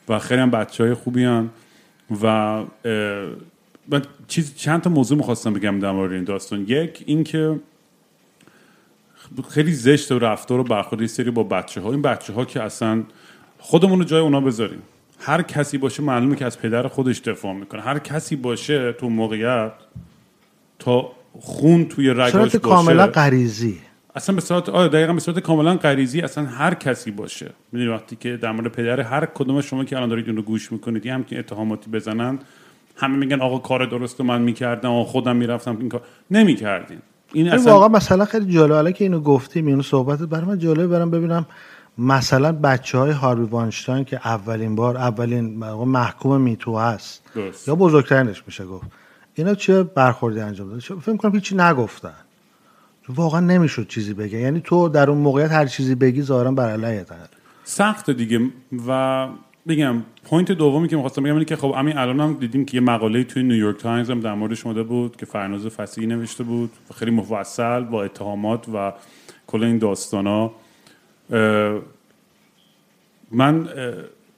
و 0.09 0.19
خیلی 0.19 0.41
هم 0.41 0.51
بچه 0.51 0.83
های 0.83 0.93
خوبی 0.93 1.23
هن 1.23 1.49
و 2.23 2.63
من 3.87 4.01
چیز 4.27 4.55
چند 4.55 4.81
تا 4.81 4.89
موضوع 4.89 5.17
می‌خواستم 5.17 5.53
بگم 5.53 5.79
در 5.79 5.91
مورد 5.91 6.11
این 6.11 6.23
داستان. 6.23 6.65
یک 6.67 7.03
اینکه 7.05 7.59
خیلی 9.49 9.71
زشت 9.71 10.11
و 10.11 10.19
رفتار 10.19 10.59
و 10.59 10.63
برخورد 10.63 11.05
سری 11.05 11.31
با 11.31 11.43
بچه 11.43 11.81
ها 11.81 11.91
این 11.91 12.01
بچه 12.01 12.33
ها 12.33 12.45
که 12.45 12.63
اصلا 12.63 13.03
خودمون 13.59 13.99
رو 13.99 14.05
جای 14.05 14.21
اونا 14.21 14.41
بذاریم. 14.41 14.81
هر 15.19 15.41
کسی 15.41 15.77
باشه 15.77 16.03
معلومه 16.03 16.35
که 16.35 16.45
از 16.45 16.59
پدر 16.59 16.87
خودش 16.87 17.19
دفاع 17.19 17.53
می‌کنه. 17.53 17.81
هر 17.81 17.99
کسی 17.99 18.35
باشه 18.35 18.91
تو 18.91 19.09
موقعیت 19.09 19.71
تا 20.79 21.11
خون 21.39 21.85
توی 21.85 22.09
رگاش 22.09 22.35
باشه 22.35 22.59
کاملا 22.59 23.07
غریزی. 23.07 23.77
اصلا 24.15 24.35
به 24.35 24.41
صورت 24.41 24.69
آره 24.69 24.89
دقیقا 24.89 25.13
به 25.13 25.19
صورت 25.19 25.39
کاملا 25.39 25.75
غریزی 25.75 26.21
اصلا 26.21 26.45
هر 26.45 26.73
کسی 26.73 27.11
باشه. 27.11 27.51
می‌دونی 27.71 27.91
وقتی 27.91 28.15
که 28.15 28.37
در 28.37 28.51
مورد 28.51 28.67
پدر 28.71 28.99
هر 29.01 29.25
کدوم 29.25 29.61
شما 29.61 29.83
که 29.83 29.95
الان 29.97 30.09
دارید 30.09 30.27
اون 30.27 30.35
رو 30.35 30.41
گوش 30.41 30.71
می‌کنید 30.71 31.05
یه 31.05 31.13
همچین 31.13 31.39
اتهاماتی 31.39 31.89
بزنن 31.89 32.39
همه 32.95 33.17
میگن 33.17 33.41
آقا 33.41 33.57
کار 33.57 33.85
درست 33.85 34.19
رو 34.19 34.25
من 34.25 34.41
می‌کردم 34.41 34.89
آقا 34.89 35.03
خودم 35.03 35.35
می‌رفتم 35.35 35.77
این 35.79 35.89
کار. 35.89 36.01
نمی‌کردین. 36.31 36.99
این 37.33 37.49
اصلا 37.49 37.73
واقعا 37.73 37.87
مثلا 37.87 38.25
خیلی 38.25 38.53
جالب 38.53 38.91
که 38.91 39.05
اینو 39.05 39.19
گفتیم 39.19 39.67
اینو 39.67 39.81
صحبت 39.81 40.19
برای 40.19 40.45
من 40.45 40.59
جالب 40.59 40.85
برم 40.85 41.11
ببینم 41.11 41.45
مثلا 41.99 42.51
بچه 42.51 42.97
های 42.97 43.11
هاروی 43.11 43.45
وانشتاین 43.45 44.03
که 44.03 44.27
اولین 44.27 44.75
بار 44.75 44.97
اولین 44.97 45.57
محکوم 45.73 46.41
Me 46.41 46.56
Too 46.56 46.77
هست 46.77 47.23
درست. 47.35 47.67
یا 47.67 47.75
بزرگترینش 47.75 48.43
میشه 48.47 48.65
گفت 48.65 48.87
اینا 49.35 49.55
چه 49.55 49.83
برخوردی 49.83 50.39
انجام 50.39 50.69
داده 50.69 50.81
فکر 50.81 51.17
کنم 51.17 51.35
هیچی 51.35 51.55
نگفتن. 51.55 52.13
واقعا 53.09 53.39
نمی‌شد 53.39 53.87
چیزی 53.87 54.13
بگه 54.13 54.39
یعنی 54.39 54.61
تو 54.61 54.89
در 54.89 55.09
اون 55.09 55.17
موقعیت 55.17 55.51
هر 55.51 55.65
چیزی 55.65 55.95
بگی 55.95 56.21
ظاهرا 56.21 56.51
بر 56.51 56.69
علیه 56.69 57.05
سخت 57.63 58.09
دیگه. 58.09 58.39
و 58.87 59.27
بگم 59.67 60.03
point 60.23 60.51
دومی 60.51 60.87
که 60.87 60.95
می‌خواستم 60.95 61.23
بگم 61.23 61.33
اینه 61.33 61.45
که 61.45 61.55
خب 61.55 61.73
همین 61.77 61.97
الان 61.97 62.19
هم 62.19 62.33
دیدیم 62.33 62.65
که 62.65 62.77
یه 62.77 62.81
مقاله 62.81 63.23
توی 63.23 63.43
نیویورک 63.43 63.77
تایمز 63.77 64.09
هم 64.09 64.19
در 64.19 64.33
موردش 64.33 64.65
اومده 64.65 64.83
بود 64.83 65.15
که 65.15 65.25
فرناز 65.25 65.67
فسیحی 65.67 66.07
نوشته 66.07 66.43
بود. 66.43 66.71
خیلی 66.95 67.11
مفصل 67.11 67.83
با 67.83 68.03
اتهامات 68.03 68.69
و 68.73 68.93
کل 69.47 69.63
این 69.63 69.77
داستانا. 69.77 70.51
من 73.31 73.69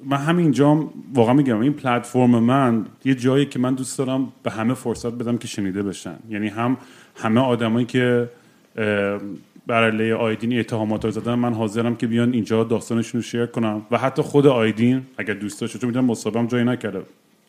من 0.06 0.18
همینجا 0.18 0.90
واقعا 1.14 1.34
میگم 1.34 1.60
این 1.60 1.74
پلتفرم 1.74 2.30
من 2.30 2.86
یه 3.06 3.16
جایی 3.16 3.46
که 3.46 3.60
من 3.60 3.74
دوست 3.74 3.98
دارم 3.98 4.34
به 4.44 4.52
همه 4.52 4.74
فرصت 4.74 5.12
بدم 5.14 5.38
که 5.38 5.48
شنیده 5.48 5.84
بشن. 5.84 6.16
یعنی 6.30 6.48
هم 6.48 6.78
همه 7.16 7.42
آدمایی 7.42 7.86
که 7.86 8.30
اه، 8.78 9.20
بر 9.68 9.92
علیه 9.92 10.16
آیدین 10.16 10.60
اتهامات 10.60 11.10
زدن 11.10 11.34
من 11.34 11.54
حاضرم 11.54 11.96
که 11.96 12.08
بیان 12.08 12.34
اینجا 12.34 12.64
داستانشون 12.64 13.22
رو 13.22 13.24
شیر 13.24 13.46
کنم. 13.46 13.82
و 13.92 13.98
حتی 13.98 14.22
خود 14.22 14.48
آیدین 14.48 15.02
اگر 15.18 15.34
دوست 15.34 15.62
داشته 15.62 15.80
چون 15.80 15.88
می‌دونم 15.88 16.06
مصاحبم 16.06 16.48
جایی 16.48 16.66
نکرده. 16.66 17.02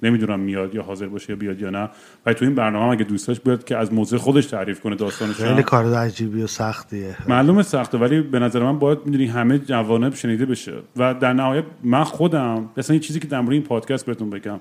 نمی‌دونم 0.03 0.41
میاد 0.41 0.75
یا 0.75 0.83
حاضر 0.83 1.07
باشه 1.07 1.33
یا 1.33 1.37
بیاد 1.37 1.61
یا 1.61 1.71
نه. 1.71 1.91
و 2.27 2.33
تو 2.33 2.45
این 2.45 2.55
برنامه 2.55 2.85
هم 2.85 2.91
اگه 2.91 3.05
دوست 3.05 3.29
داشت 3.29 3.43
بیاد 3.43 3.65
که 3.65 3.77
از 3.77 3.93
موضوع 3.93 4.19
خودش 4.19 4.47
تعریف 4.47 4.81
کنه 4.81 4.97
داستانش. 4.97 5.35
خیلی 5.37 5.63
کار 5.63 5.95
عجیبی 5.95 6.43
و 6.43 6.47
سختیه. 6.47 7.17
معلومه 7.29 7.63
سخته 7.63 7.99
ولی 7.99 8.21
به 8.21 8.39
نظر 8.39 8.63
من 8.63 8.79
باید 8.79 8.99
می‌دونی 9.05 9.27
همه 9.27 9.59
جوانب 9.59 10.15
شنیده 10.15 10.47
بشه. 10.47 10.73
و 10.97 11.15
در 11.15 11.33
نهایت 11.33 11.65
من 11.83 12.05
خودم 12.05 12.69
مثلا 12.77 12.99
چیزی 12.99 13.21
که 13.21 13.29
در 13.29 13.51
این 13.51 13.63
پادکست 13.63 14.07
بهتون 14.07 14.31
بگم. 14.31 14.61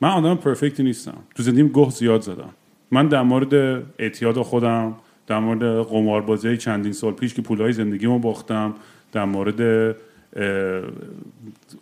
من 0.00 0.08
آدم 0.10 0.34
پرفکتی 0.34 0.82
نیستم. 0.82 1.18
تو 1.34 1.42
زندگیم 1.42 1.68
گه 1.68 1.90
زیاد 1.90 2.20
زدم. 2.20 2.50
من 2.90 3.08
در 3.08 3.22
مورد 3.22 3.82
اعتیاد 3.98 4.42
خودم 4.42 4.94
در 5.26 5.38
مورد 5.38 5.86
قماربازی 5.88 6.56
چندین 6.56 6.92
سال 6.92 7.12
پیش 7.12 7.34
که 7.34 7.42
پولهای 7.42 7.72
زندگیمو 7.72 8.18
باختم 8.18 8.74
در 9.12 9.24
مورد 9.24 9.96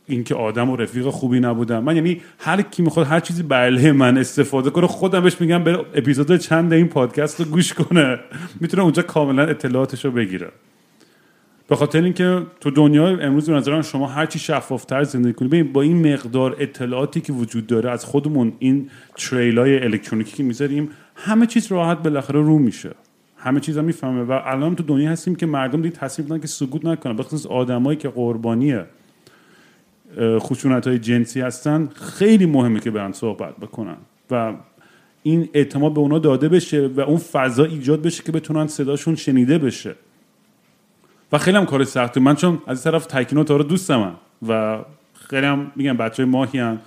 اینکه 0.06 0.34
آدم 0.34 0.70
و 0.70 0.76
رفیق 0.76 1.08
خوبی 1.08 1.40
نبودم. 1.40 1.84
من 1.84 1.96
یعنی 1.96 2.20
هر 2.38 2.62
کی 2.62 2.82
می‌خواد 2.82 3.06
هر 3.06 3.20
چیزی 3.20 3.42
بر 3.42 3.64
علیه 3.64 3.92
من 3.92 4.18
استفاده 4.18 4.70
کنه 4.70 4.86
خودم 4.86 5.20
بهش 5.20 5.40
میگم 5.40 5.64
بره 5.64 5.78
اپیزود 5.94 6.36
چند 6.36 6.72
این 6.72 6.88
پادکست 6.88 7.40
رو 7.40 7.46
گوش 7.46 7.72
کنه. 7.72 8.18
می‌تونه 8.60 8.82
اونجا 8.82 9.02
کاملا 9.02 9.42
اطلاعاتش 9.42 10.04
رو 10.04 10.10
بگیره. 10.10 10.48
به 11.68 11.76
خاطر 11.76 12.02
اینکه 12.02 12.42
تو 12.60 12.70
دنیای 12.70 13.22
امروز 13.22 13.50
به 13.50 13.56
نظر 13.56 13.74
من 13.74 13.82
شما 13.82 14.06
هر 14.06 14.26
چی 14.26 14.38
شفافتر 14.38 15.02
زندگی 15.02 15.32
کنید 15.32 15.50
ببین 15.50 15.72
با 15.72 15.82
این 15.82 16.12
مقدار 16.12 16.56
اطلاعاتی 16.58 17.20
که 17.20 17.32
وجود 17.32 17.66
داره 17.66 17.90
از 17.90 18.04
خودمون 18.04 18.52
این 18.58 18.90
تریلای 19.16 19.84
الکترونیکی 19.84 20.36
که 20.36 20.42
می‌ذاریم 20.42 20.90
همه 21.14 21.46
چیز 21.46 21.72
راحت 21.72 22.02
بالاخره 22.02 22.40
رو 22.40 22.58
میشه. 22.58 22.90
همه 23.42 23.60
چیز 23.60 23.78
هم 23.78 23.84
می‌فهمه 23.84 24.22
و 24.22 24.40
الان 24.44 24.76
تو 24.76 24.82
دنیا 24.82 25.10
هستیم 25.10 25.34
که 25.34 25.46
مردم 25.46 25.82
دیگه 25.82 25.96
تصمیم 25.96 26.28
دارن 26.28 26.40
که 26.40 26.46
سکوت 26.46 26.84
نکنن. 26.84 27.16
بخصوص 27.16 27.46
آدمایی 27.46 27.98
که 27.98 28.08
قربانی 28.08 28.80
خشونت 30.18 30.86
های 30.86 30.98
جنسی 30.98 31.40
هستن 31.40 31.88
خیلی 31.94 32.46
مهمه 32.46 32.80
که 32.80 32.90
برن 32.90 33.12
صحبت 33.12 33.56
بکنن 33.56 33.96
و 34.30 34.52
این 35.22 35.48
اعتماد 35.54 35.94
به 35.94 36.00
اونا 36.00 36.18
داده 36.18 36.48
بشه 36.48 36.86
و 36.86 37.00
اون 37.00 37.18
فضا 37.18 37.64
ایجاد 37.64 38.02
بشه 38.02 38.22
که 38.22 38.32
بتونن 38.32 38.66
صداشون 38.66 39.14
شنیده 39.14 39.58
بشه. 39.58 39.94
و 41.32 41.38
خیلی 41.38 41.56
هم 41.56 41.66
کار 41.66 41.84
سخته. 41.84 42.20
من 42.20 42.34
چون 42.34 42.58
از 42.66 42.86
این 42.86 42.92
طرف 42.92 43.06
تکینو 43.06 43.42
رو 43.42 43.62
دوستم 43.62 44.14
و 44.48 44.78
خیلی 45.14 45.46
هم 45.46 45.72
میگم 45.76 45.96
بچه 45.96 46.24
ماهی 46.24 46.58
هم 46.58 46.78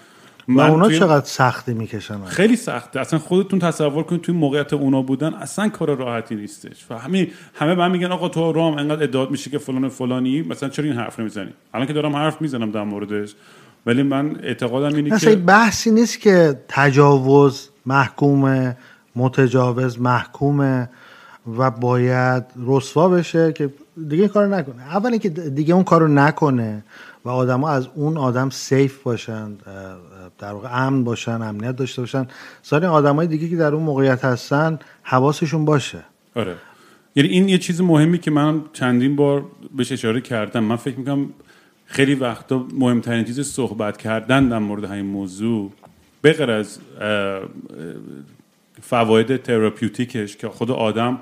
و 0.47 0.51
من 0.51 0.69
اونا 0.69 0.88
توی- 0.88 0.99
چقدر 0.99 1.25
سختی 1.25 1.73
می‌کشن؟ 1.73 2.25
خیلی 2.25 2.55
سخته. 2.55 2.99
اصلا 2.99 3.19
خودتون 3.19 3.60
تصور 3.60 4.03
کنید 4.03 4.21
توی 4.21 4.36
موقعیت 4.36 4.73
اونا 4.73 5.01
بودن 5.01 5.34
اصلا 5.34 5.69
کار 5.69 5.95
راحتی 5.95 6.36
نیستش. 6.36 6.86
و 6.89 6.97
همه 6.97 7.27
به 7.60 7.75
من 7.75 7.91
میگن 7.91 8.12
آقا 8.12 8.29
تو 8.29 8.51
رام 8.51 8.77
انقدر 8.77 9.03
ادعات 9.03 9.31
میشه 9.31 9.49
که 9.49 9.58
فلان 9.58 9.84
و 9.86 9.89
فلانی 9.89 10.41
مثلا 10.41 10.69
چرا 10.69 10.86
این 10.86 10.93
حرف 10.93 11.19
نمی‌زنی؟ 11.19 11.53
الان 11.73 11.88
که 11.88 11.93
دارم 11.93 12.15
حرف 12.15 12.41
می‌زنم 12.41 12.71
در 12.71 12.84
موردش. 12.84 13.36
ولی 13.86 14.03
من 14.03 14.39
اعتقادم 14.43 14.95
اینه 14.95 15.19
که 15.19 15.36
بحثی 15.36 15.91
نیست 15.91 16.19
که 16.19 16.60
تجاوز 16.67 17.69
محکومه 17.86 18.77
متجاوز 19.15 20.01
محکومه 20.01 20.89
و 21.58 21.71
باید 21.71 22.43
رسوا 22.67 23.10
بشه 23.10 23.53
که 23.53 23.69
دیگه 24.10 24.23
این 24.23 24.27
کارو 24.27 24.49
نکنه. 24.49 24.81
اول 24.81 25.10
اینکه 25.10 25.29
دیگه 25.29 25.73
اون 25.73 25.84
کارو 25.84 26.08
نکنه 26.08 26.84
و 27.25 27.29
آدما 27.29 27.69
از 27.69 27.88
اون 27.95 28.17
آدم 28.17 28.49
سیف 28.49 29.03
باشن 29.03 29.51
در 30.39 30.53
واقع 30.53 30.85
امن 30.85 31.03
باشن 31.03 31.41
امنیت 31.41 31.75
داشته 31.75 32.01
باشن. 32.01 32.27
سال 32.61 32.85
آدمای 32.85 33.27
دیگه 33.27 33.49
که 33.49 33.55
در 33.55 33.73
اون 33.73 33.83
موقعیت 33.83 34.25
هستن 34.25 34.79
حواسشون 35.03 35.65
باشه. 35.65 36.03
آره. 36.35 36.55
یعنی 37.15 37.29
این 37.29 37.49
یه 37.49 37.57
چیز 37.57 37.81
مهمی 37.81 38.19
که 38.19 38.31
من 38.31 38.61
چندین 38.73 39.15
بار 39.15 39.45
بهش 39.75 39.91
اشاره 39.91 40.21
کردم. 40.21 40.63
من 40.63 40.75
فکر 40.75 40.99
می‌کنم 40.99 41.29
خیلی 41.85 42.15
وقتا 42.15 42.65
مهمترین 42.73 43.25
چیز 43.25 43.39
صحبت 43.39 43.97
کردن 43.97 44.49
در 44.49 44.59
مورد 44.59 44.83
همین 44.83 45.05
موضوع 45.05 45.71
بغیر 46.23 46.51
از 46.51 46.79
فواید 48.81 49.37
تراپیوتیکش 49.37 50.37
که 50.37 50.49
خود 50.49 50.71
آدم 50.71 51.19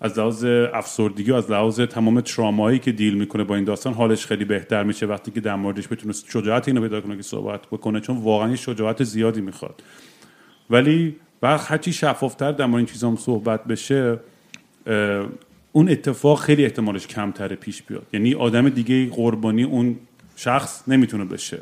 از 0.00 0.18
لحاظ 0.18 0.44
افسردگی 0.74 1.30
و 1.30 1.34
از 1.34 1.50
لحاظ 1.50 1.80
تمام 1.80 2.20
ترامایی 2.20 2.78
که 2.78 2.92
دیل 2.92 3.14
می‌کنه 3.14 3.44
با 3.44 3.54
این 3.54 3.64
داستان 3.64 3.92
حالش 3.92 4.26
خیلی 4.26 4.44
بهتر 4.44 4.82
میشه 4.82 5.06
وقتی 5.06 5.30
که 5.30 5.40
در 5.40 5.54
موردش 5.54 5.88
بتونه 5.88 6.14
شجاعت 6.28 6.68
اینو 6.68 6.80
پیدا 6.80 7.00
کنه 7.00 7.16
که 7.16 7.22
صحبت 7.22 7.66
بکنه 7.66 8.00
چون 8.00 8.16
واقعا 8.16 8.56
شجاعت 8.56 9.04
زیادی 9.04 9.40
می‌خواد. 9.40 9.82
ولی 10.70 11.16
وقت 11.42 11.70
هرچی 11.70 11.92
شفافتر 11.92 12.52
در 12.52 12.66
مورد 12.66 12.76
این 12.76 12.86
چیزا 12.86 13.08
هم 13.08 13.16
صحبت 13.16 13.64
بشه 13.64 14.20
اون 15.72 15.88
اتفاق 15.88 16.40
خیلی 16.40 16.64
احتمالش 16.64 17.06
کمتر 17.06 17.54
پیش 17.54 17.82
بیاد. 17.82 18.06
یعنی 18.12 18.34
آدم 18.34 18.68
دیگه 18.68 19.10
قربانی 19.10 19.62
اون 19.62 19.96
شخص 20.36 20.88
نمی‌تونه 20.88 21.24
بشه. 21.24 21.58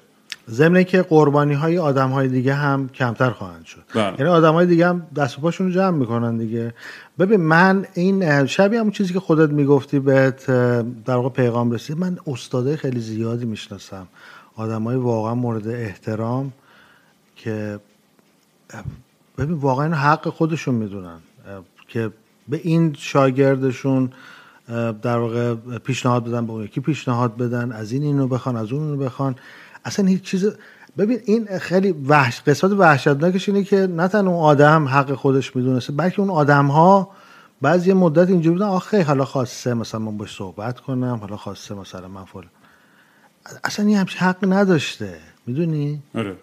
ضمن 0.50 0.84
که 0.84 1.02
قربانی 1.02 1.54
های 1.54 1.78
آدم 1.78 2.10
های 2.10 2.28
دیگه 2.28 2.54
هم 2.54 2.88
کمتر 2.88 3.30
خواهند 3.30 3.64
شد. 3.64 3.82
بله. 3.94 4.14
یعنی 4.18 4.30
آدم 4.30 4.52
های 4.52 4.66
دیگه 4.66 4.88
هم 4.88 5.06
دست 5.16 5.38
و 5.38 5.40
پاشون 5.40 5.66
رو 5.66 5.72
جمع 5.72 5.98
می‌کنن 5.98 6.36
دیگه. 6.36 6.74
ببین 7.18 7.40
من 7.40 7.86
این 7.94 8.46
شبیه 8.46 8.80
همون 8.80 8.92
چیزی 8.92 9.12
که 9.12 9.20
خودت 9.20 9.50
می‌گفتی 9.50 9.98
بهت 9.98 10.46
در 11.04 11.14
واقع 11.14 11.28
پیغام 11.28 11.70
رسید. 11.70 11.98
من 11.98 12.18
استادای 12.26 12.76
خیلی 12.76 13.00
زیادی 13.00 13.44
می‌شناسم. 13.44 14.06
آدم 14.56 14.82
های 14.82 14.96
واقعا 14.96 15.34
مورد 15.34 15.68
احترام 15.68 16.52
که 17.36 17.80
ببین 19.38 19.54
واقعا 19.54 19.94
حق 19.94 20.28
خودشون 20.28 20.74
می‌دونن. 20.74 21.18
که 21.88 22.10
به 22.48 22.60
این 22.62 22.94
شاگردشون 22.98 24.10
در 25.02 25.18
واقع 25.18 25.54
پیشنهاد 25.78 26.24
بدن 26.24 26.46
به 26.46 26.52
اون 26.52 26.64
یکی 26.64 26.80
پیشنهاد 26.80 27.36
بدن 27.36 27.72
از 27.72 27.92
این 27.92 28.02
اینو 28.02 28.28
بخوان 28.28 28.56
از 28.56 28.72
اون 28.72 28.82
اینو 28.82 29.04
بخوان. 29.04 29.36
اصلا 29.84 30.06
هیچ 30.06 30.22
چیز 30.22 30.56
ببین 30.98 31.20
این 31.24 31.58
خیلی 31.58 31.92
وحش 31.92 32.40
قسمت 32.40 32.72
وحشتناکش 32.72 33.48
اینه 33.48 33.64
که 33.64 33.76
نه 33.76 34.08
تنها 34.08 34.32
اون 34.32 34.42
آدم 34.42 34.88
حق 34.88 35.14
خودش 35.14 35.56
می‌دونسته 35.56 35.92
بلکه 35.92 36.20
اون 36.20 36.30
آدم 36.30 36.66
ها 36.66 37.10
بعضی 37.62 37.92
مدت 37.92 38.28
اینجوری 38.28 38.54
بودن 38.54 38.66
آخه 38.66 39.02
حالا 39.02 39.24
خواسته 39.24 39.74
مثلا 39.74 40.00
من 40.00 40.16
باش 40.16 40.36
صحبت 40.36 40.80
کنم 40.80 41.18
حالا 41.20 41.36
خواسته 41.36 41.74
مثلا 41.74 42.08
من 42.08 42.24
فلان. 42.24 42.50
اصلا 43.64 43.86
این 43.86 43.96
همچین 43.96 44.20
حق 44.20 44.52
نداشته. 44.52 45.18
می‌دونی؟ 45.46 46.02
آره. 46.14 46.36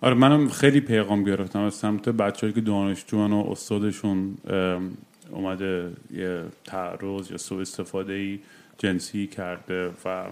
آره 0.00 0.14
منم 0.14 0.48
خیلی 0.48 0.80
پیغام 0.80 1.24
گرفتم 1.24 1.60
از 1.60 1.74
سمت 1.74 2.08
بچه‌ای 2.08 2.52
که 2.52 2.60
دانشجوان 2.60 3.32
و 3.32 3.46
استادشون 3.50 4.36
اومده 5.30 5.92
یه 6.10 6.44
تعرض 6.64 7.30
یا 7.30 7.36
سوء 7.36 7.60
استفاده 7.60 8.38
جنسی 8.78 9.26
کرده 9.26 9.90
و 10.04 10.24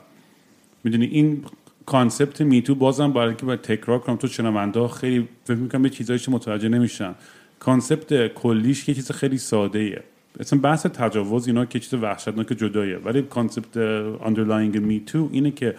می‌دونی 0.84 1.06
این 1.06 1.44
concept 1.86 2.40
Me 2.40 2.54
Too 2.54 2.74
بازم 2.74 3.12
برای 3.12 3.28
اینکه 3.28 3.46
باید 3.46 3.60
تکرار 3.60 3.98
کنم 3.98 4.16
تو 4.16 4.26
شنونده 4.26 4.88
خیلی 4.88 5.28
فکر 5.44 5.56
می‌کنم 5.56 5.82
به 5.82 5.90
چیزایش 5.90 6.28
متوجه 6.28 6.68
نمیشن. 6.68 7.14
concept 7.60 8.34
کلیش 8.34 8.84
که 8.84 8.94
چیز 8.94 9.12
خیلی 9.12 9.38
ساده 9.38 9.78
ایه 9.78 10.02
اصلا 10.40 10.58
بحث 10.58 10.86
تجاوز 10.86 11.46
اینا 11.46 11.64
که 11.64 11.80
چیز 11.80 11.94
وحشتناک 11.94 12.46
جداییه. 12.46 12.96
ولی 12.96 13.22
concept 13.22 13.74
underlying 14.18 14.76
میتو 14.76 15.28
اینه 15.32 15.50
که 15.50 15.74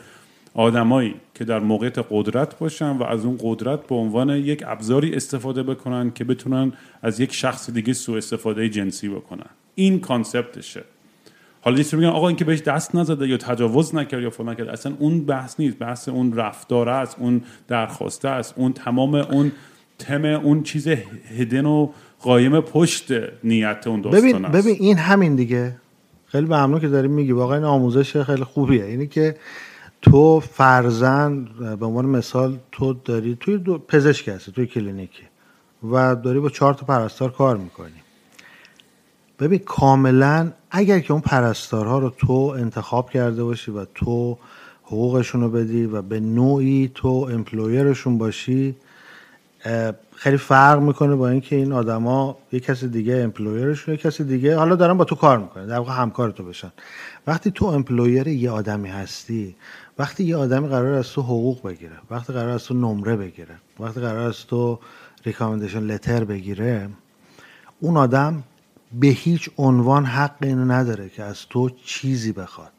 آدمایی 0.53 1.15
که 1.33 1.45
در 1.45 1.59
موقعیت 1.59 1.97
قدرت 2.09 2.59
باشن 2.59 2.89
و 2.89 3.03
از 3.03 3.25
اون 3.25 3.37
قدرت 3.41 3.87
به 3.87 3.95
عنوان 3.95 4.29
یک 4.29 4.63
ابزاری 4.67 5.15
استفاده 5.15 5.63
بکنن 5.63 6.11
که 6.11 6.23
بتونن 6.23 6.73
از 7.01 7.19
یک 7.19 7.33
شخص 7.33 7.69
دیگه 7.69 7.93
سوء 7.93 8.17
استفاده 8.17 8.69
جنسی 8.69 9.09
بکنن. 9.09 9.49
این 9.75 9.99
کانسپتشه. 9.99 10.83
حالا 11.65 11.77
یه 11.77 11.85
میگن 11.93 12.07
آقا 12.07 12.27
اینکه 12.27 12.45
بهش 12.45 12.61
دست 12.61 12.95
نزده 12.95 13.27
یا 13.27 13.37
تجاوز 13.37 13.95
نکرد 13.95 14.21
یا 14.21 14.29
فلان 14.29 14.49
نکرد. 14.49 14.69
اصلا 14.69 14.93
اون 14.99 15.25
بحث 15.25 15.59
نیست. 15.59 15.77
بحث 15.77 16.09
اون 16.09 16.33
رفتار 16.33 16.89
است 16.89 17.15
اون 17.19 17.41
درخواسته 17.67 18.29
است 18.29 18.53
اون 18.57 18.73
تمام 18.73 19.15
اون 19.15 19.51
تم 19.99 20.25
اون 20.25 20.63
چیز 20.63 20.87
هدن 21.37 21.65
و 21.65 21.89
قایم 22.19 22.59
پشت 22.59 23.11
نیت 23.43 23.87
اون 23.87 24.01
داستان 24.01 24.21
ببین 24.21 24.41
ببین 24.41 24.75
این 24.79 24.97
همین 24.97 25.35
دیگه. 25.35 25.75
خیلی 26.25 26.45
ممنون 26.45 26.79
که 26.79 26.87
داری 26.87 27.07
میگی 27.07 27.31
واقعا 27.31 27.57
این 27.57 27.65
آموزش 27.65 28.17
خیلی 28.17 28.43
خوبیه. 28.43 28.85
اینی 28.85 29.07
که 29.07 29.35
تو 30.01 30.39
فرزن 30.39 31.47
به 31.79 31.85
عنوان 31.85 32.05
مثال 32.05 32.57
تو 32.71 32.93
داری 32.93 33.37
توی 33.39 33.57
پزشک 33.87 34.27
هستی 34.27 34.51
توی 34.51 34.67
کلینیکی 34.67 35.23
و 35.91 36.15
داری 36.15 36.39
با 36.39 36.49
چهار 36.49 36.73
تا 36.73 36.85
پرستار 36.85 37.31
کار 37.31 37.57
می‌کنی. 37.57 38.04
ببین 39.39 39.59
کاملا 39.59 40.51
اگر 40.71 40.99
که 40.99 41.13
اون 41.13 41.21
پرستارها 41.21 41.99
رو 41.99 42.09
تو 42.09 42.33
انتخاب 42.33 43.09
کرده 43.09 43.43
باشی 43.43 43.71
و 43.71 43.85
تو 43.95 44.37
حقوقشون 44.83 45.41
رو 45.41 45.49
بدی 45.49 45.85
و 45.85 46.01
به 46.01 46.19
نوعی 46.19 46.91
تو 46.95 47.27
امپلویرشون 47.31 48.17
باشی 48.17 48.75
خیلی 50.15 50.37
فرق 50.37 50.81
می‌کنه 50.81 51.15
با 51.15 51.29
اینکه 51.29 51.55
این 51.55 51.71
آدما 51.71 52.37
یه 52.51 52.59
کسی 52.59 52.87
دیگه 52.87 53.15
employer 53.15 53.67
شون 53.67 53.93
یه 53.93 53.97
کسی 53.97 54.23
دیگه 54.23 54.57
حالا 54.57 54.75
دارن 54.75 54.97
با 54.97 55.03
تو 55.03 55.15
کار 55.15 55.37
می‌کنه 55.37 55.65
در 55.65 55.77
واقع 55.77 55.93
همکار 55.93 56.31
تو 56.31 56.43
بشن. 56.43 56.71
وقتی 57.27 57.51
تو 57.51 57.65
employer 57.65 58.27
یه 58.27 58.51
آدمی 58.51 58.89
هستی 58.89 59.55
وقتی 59.99 60.23
یه 60.23 60.37
آدمی 60.37 60.67
قرار 60.67 60.93
از 60.93 61.09
تو 61.09 61.21
حقوق 61.21 61.67
بگیره 61.67 61.95
وقتی 62.11 62.33
قرار 62.33 62.49
از 62.49 62.63
تو 62.63 62.73
نمره 62.73 63.15
بگیره 63.15 63.55
وقتی 63.79 64.01
قرار 64.01 64.27
از 64.27 64.45
تو 64.47 64.79
recommendation 65.25 65.79
letter 65.79 66.23
بگیره 66.23 66.89
اون 67.79 67.97
آدم 67.97 68.43
به 68.93 69.07
هیچ 69.07 69.49
عنوان 69.57 70.05
حق 70.05 70.35
اینو 70.41 70.71
نداره 70.71 71.09
که 71.09 71.23
از 71.23 71.45
تو 71.49 71.69
چیزی 71.69 72.31
بخواد. 72.31 72.71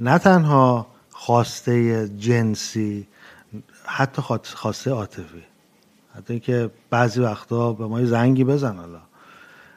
نه 0.00 0.18
تنها 0.18 0.86
خواسته 1.10 2.08
جنسی 2.08 3.06
حتی 3.84 4.22
خواست- 4.22 4.54
خواسته 4.54 4.90
عاطفی. 4.90 5.42
حتی 6.16 6.32
اینکه 6.32 6.70
بعضی 6.90 7.20
وقتا 7.20 7.72
به 7.72 7.86
ما 7.86 8.04
زنگی 8.04 8.44
بزن 8.44 8.76
حالا. 8.76 9.00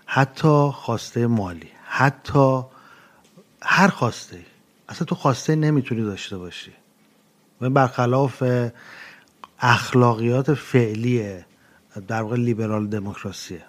حتی 0.06 0.72
خواسته 0.74 1.28
مالی. 1.28 1.70
حتی 1.84 2.62
هر 3.62 3.88
خواسته. 3.88 4.40
اصلا 4.90 5.06
تو 5.06 5.16
خواسته 5.16 5.56
نمی‌تونی 5.56 6.04
داشته 6.04 6.38
باشی. 6.38 6.72
و 7.62 7.70
برخلاف 7.70 8.44
اخلاقیات 9.60 10.54
فعلی 10.54 11.44
در 12.08 12.22
واقع 12.22 12.36
لیبرال 12.36 12.88
دموکراسیه. 12.88 13.66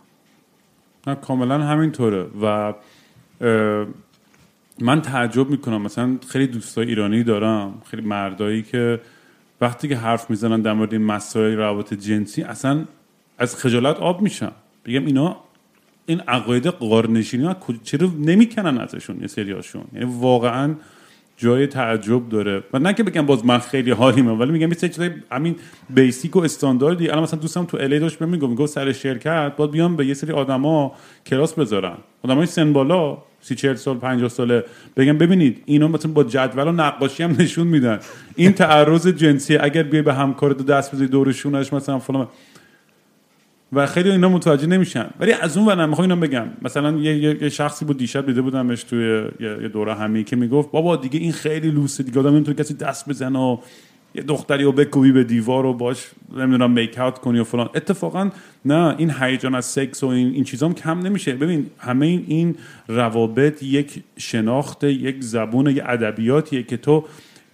نه 1.09 1.15
کاملا 1.15 1.59
همینطوره. 1.59 2.27
و 2.43 2.75
من 4.81 5.03
تعجب 5.03 5.51
می‌کنم. 5.51 5.83
مثلا 5.83 6.19
خیلی 6.29 6.47
دوستای 6.47 6.87
ایرانی 6.87 7.23
دارم 7.23 7.83
خیلی 7.91 8.03
مردایی 8.03 8.63
که 8.63 9.01
وقتی 9.61 9.89
که 9.89 9.97
حرف 9.97 10.31
می‌زنن 10.31 10.61
در 10.61 10.73
مورد 10.73 10.95
مسائل 10.95 11.57
روابط 11.57 11.95
جنسی 11.95 12.43
اصلا 12.43 12.85
از 13.39 13.57
خجالت 13.57 13.97
آب 13.97 14.23
میشن. 14.23 14.51
بگم 14.85 15.07
اینا 15.07 15.37
این 16.07 16.21
عقاید 16.21 16.67
قارنشینی 16.67 17.45
ها 17.45 17.57
چرا 17.83 18.09
نمی‌کنن 18.19 18.79
ازشون 18.79 19.21
یه 19.21 19.27
سریاشون؟ 19.27 19.85
یعنی 19.93 20.13
واقعا 20.21 20.75
جای 21.39 21.67
تعجب 21.67 22.29
داره. 22.29 22.63
و 22.73 22.79
نه 22.79 22.95
که 22.95 23.03
بگم 23.03 23.27
باز 23.27 23.47
من 23.47 23.59
خیلی 23.59 23.91
حالیمه 23.91 24.33
ولی 24.33 24.53
میگم 24.53 24.69
یه 24.69 24.75
چیزای 24.75 25.11
همین 25.33 25.57
بیسیک 25.91 26.37
و 26.37 26.39
استانداردی. 26.39 27.09
الان 27.09 27.23
مثلا 27.23 27.41
دوستم 27.41 27.65
تو 27.65 27.77
الی 27.77 27.99
داشت 27.99 28.19
بهم 28.19 28.29
می‌گفت 28.29 28.51
می‌گفت 28.51 28.73
سر 28.73 28.93
شرکت 28.93 29.53
باید 29.57 29.71
بیام 29.71 29.97
به 29.97 30.07
یه 30.07 30.15
سری 30.15 30.33
آدما 30.33 30.93
کلاس 31.27 31.55
بذارن. 31.55 31.97
آدمای 32.23 32.47
سن 32.47 32.73
بالا 32.73 33.19
سی 33.41 33.55
چهل 33.55 33.75
سال 33.75 33.99
50 33.99 34.29
ساله 34.29 34.65
بگم 34.97 35.19
ببینید 35.19 35.63
اینا 35.67 35.89
مثلا 35.89 36.13
با 36.13 36.25
جدول 36.25 36.69
و 36.69 36.73
نقاشی 36.73 37.23
هم 37.23 37.37
نشون 37.39 37.67
میدن. 37.67 37.99
این 38.37 38.53
تعرض 38.53 39.09
جنسی 39.09 39.57
اگر 39.57 39.83
بیای 39.83 40.03
به 40.03 40.15
همکارت 40.15 40.67
دست 40.67 40.95
بزنی 40.95 41.07
دورشونش 41.07 41.73
مثلا 41.73 41.99
فلان. 41.99 42.29
و 43.73 43.87
خیلی 43.87 44.11
اینا 44.11 44.29
متوجه 44.29 44.67
نمیشن. 44.67 45.07
ولی 45.21 45.33
از 45.33 45.57
اون 45.57 45.67
ور 45.67 45.87
می‌خوام 45.87 46.11
اینا 46.11 46.27
بگم. 46.27 46.47
مثلا 46.63 46.99
یه, 46.99 47.43
یه, 47.43 47.49
شخصی 47.49 47.85
بود 47.85 47.99
دیشب 47.99 48.27
دیده 48.27 48.43
بودمش 48.43 48.83
توی 48.83 49.25
یه 49.41 49.69
دوره 49.69 49.95
همی 49.95 50.25
که 50.25 50.37
می‌گفت 50.37 50.71
بابا 50.71 50.97
دیگه 50.97 51.21
این 51.21 51.33
خیلی 51.33 51.71
لوسه 51.71 52.03
دیگه 52.03 52.21
آدم 52.21 52.35
نمی‌تونه 52.35 52.57
کسی 52.57 52.75
دست 52.75 53.09
بزنه 53.09 53.39
و 53.39 53.59
یه 54.15 54.23
دختری 54.23 54.65
رو 54.65 54.73
بکوبی 54.73 55.13
به 55.13 55.25
دیوار 55.25 55.67
و 55.67 55.75
باش 55.75 56.07
نمی‌دونم 56.37 56.71
میک 56.71 56.99
اوت 56.99 57.19
کنی 57.19 57.39
و 57.39 57.45
فلان. 57.45 57.71
اتفاقا 57.75 58.31
نه 58.65 58.95
این 58.99 59.13
هیجان 59.21 59.55
از 59.55 59.65
سکس 59.65 60.05
و 60.05 60.07
این, 60.07 60.35
این 60.35 60.45
چیزام 60.45 60.75
کم 60.75 60.99
نمیشه. 60.99 61.33
ببین 61.33 61.67
همه 61.79 62.07
این, 62.07 62.25
این 62.27 62.57
روابط 62.89 63.63
یک 63.63 64.03
شناخت 64.17 64.85
یک 64.85 65.17
زبون 65.21 65.67
یک 65.67 65.83
ادبیاتیه 65.87 66.63
که 66.63 66.77
تو 66.77 67.05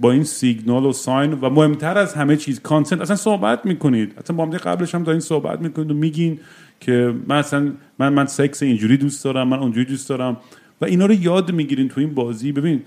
با 0.00 0.12
این 0.12 0.24
سیگنال 0.24 0.86
و 0.86 0.92
ساین 0.92 1.32
و 1.32 1.50
مهمتر 1.50 1.98
از 1.98 2.14
همه 2.14 2.36
چیز 2.36 2.60
کانسنت 2.60 3.00
اصلا 3.00 3.16
صحبت 3.16 3.66
می‌کنید. 3.66 4.14
اصلا 4.24 4.36
با 4.36 4.44
هم 4.44 4.50
قبلش 4.50 4.94
هم 4.94 5.02
دارین 5.02 5.20
صحبت 5.20 5.60
می‌کنید 5.60 5.90
و 5.90 5.94
میگین 5.94 6.40
که 6.80 7.14
من 7.26 7.36
اصلا 7.36 7.72
من 7.98 8.12
من 8.12 8.26
سکس 8.26 8.62
اینجوری 8.62 8.96
دوست 8.96 9.24
دارم 9.24 9.48
من 9.48 9.58
اونجوری 9.58 9.86
دوست 9.86 10.08
دارم. 10.08 10.36
و 10.80 10.84
اینا 10.84 11.06
رو 11.06 11.14
یاد 11.14 11.52
می‌گیرین 11.52 11.88
تو 11.88 12.00
این 12.00 12.14
بازی. 12.14 12.52
ببین 12.52 12.82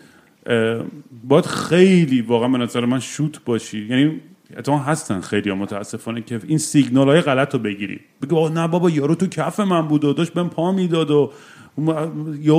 باید 1.27 1.45
خیلی 1.45 2.21
واقعا 2.21 2.49
به 2.49 2.57
نظر 2.57 2.85
من 2.85 2.99
شوت 2.99 3.45
باشی. 3.45 3.87
یعنی 3.89 4.21
اتفاقا 4.57 4.77
هستن 4.77 5.21
خیلی 5.21 5.51
متاسفانه 5.51 6.21
که 6.21 6.39
این 6.47 6.57
سیگنال 6.57 7.07
های 7.07 7.21
غلط 7.21 7.53
رو 7.53 7.59
بگیری. 7.59 7.99
بگو 8.21 8.49
نه 8.49 8.67
بابا 8.67 8.89
یارو 8.89 9.15
تو 9.15 9.27
کف 9.27 9.59
من 9.59 9.87
بود 9.87 10.03
و 10.05 10.13
داشت 10.13 10.33
بهم 10.33 10.49
پا 10.49 10.71
می‌داد 10.71 11.11
و 11.11 11.31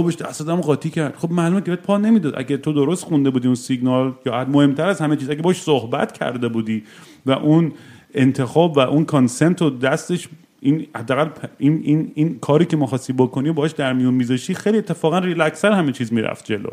بهش 0.02 0.16
دست 0.16 0.40
دادم 0.40 0.60
قاطی 0.60 0.90
کرد. 0.90 1.14
خب 1.16 1.30
معلومه 1.30 1.60
که 1.60 1.70
بهت 1.70 1.82
پا 1.82 1.98
نمی‌داد. 1.98 2.34
اگه 2.36 2.56
تو 2.56 2.72
درست 2.72 3.04
خونده 3.04 3.30
بودی 3.30 3.46
اون 3.46 3.54
سیگنال 3.54 4.12
یا 4.26 4.44
مهمتر 4.44 4.88
از 4.88 5.00
همه 5.00 5.16
چیز 5.16 5.30
اگه 5.30 5.42
باش 5.42 5.62
صحبت 5.62 6.12
کرده 6.12 6.48
بودی 6.48 6.82
و 7.26 7.30
اون 7.30 7.72
انتخاب 8.14 8.76
و 8.76 8.80
اون 8.80 9.04
consent 9.04 9.62
و 9.62 9.70
دستش 9.70 10.28
این 10.60 10.86
حداقل 10.96 11.28
این, 11.58 11.80
این, 11.84 12.12
این 12.14 12.38
کاری 12.38 12.64
که 12.64 12.76
مخواستی 12.76 13.12
بکنی 13.12 13.48
و 13.48 13.52
باش 13.52 13.70
در 13.70 13.92
میون 13.92 14.14
میذاشی 14.14 14.54
خیلی 14.54 14.78
اتفاقا 14.78 15.18
ریلکسر 15.18 15.72
همه 15.72 15.92
چیز 15.92 16.12
می‌رفت 16.12 16.44
جلو. 16.44 16.70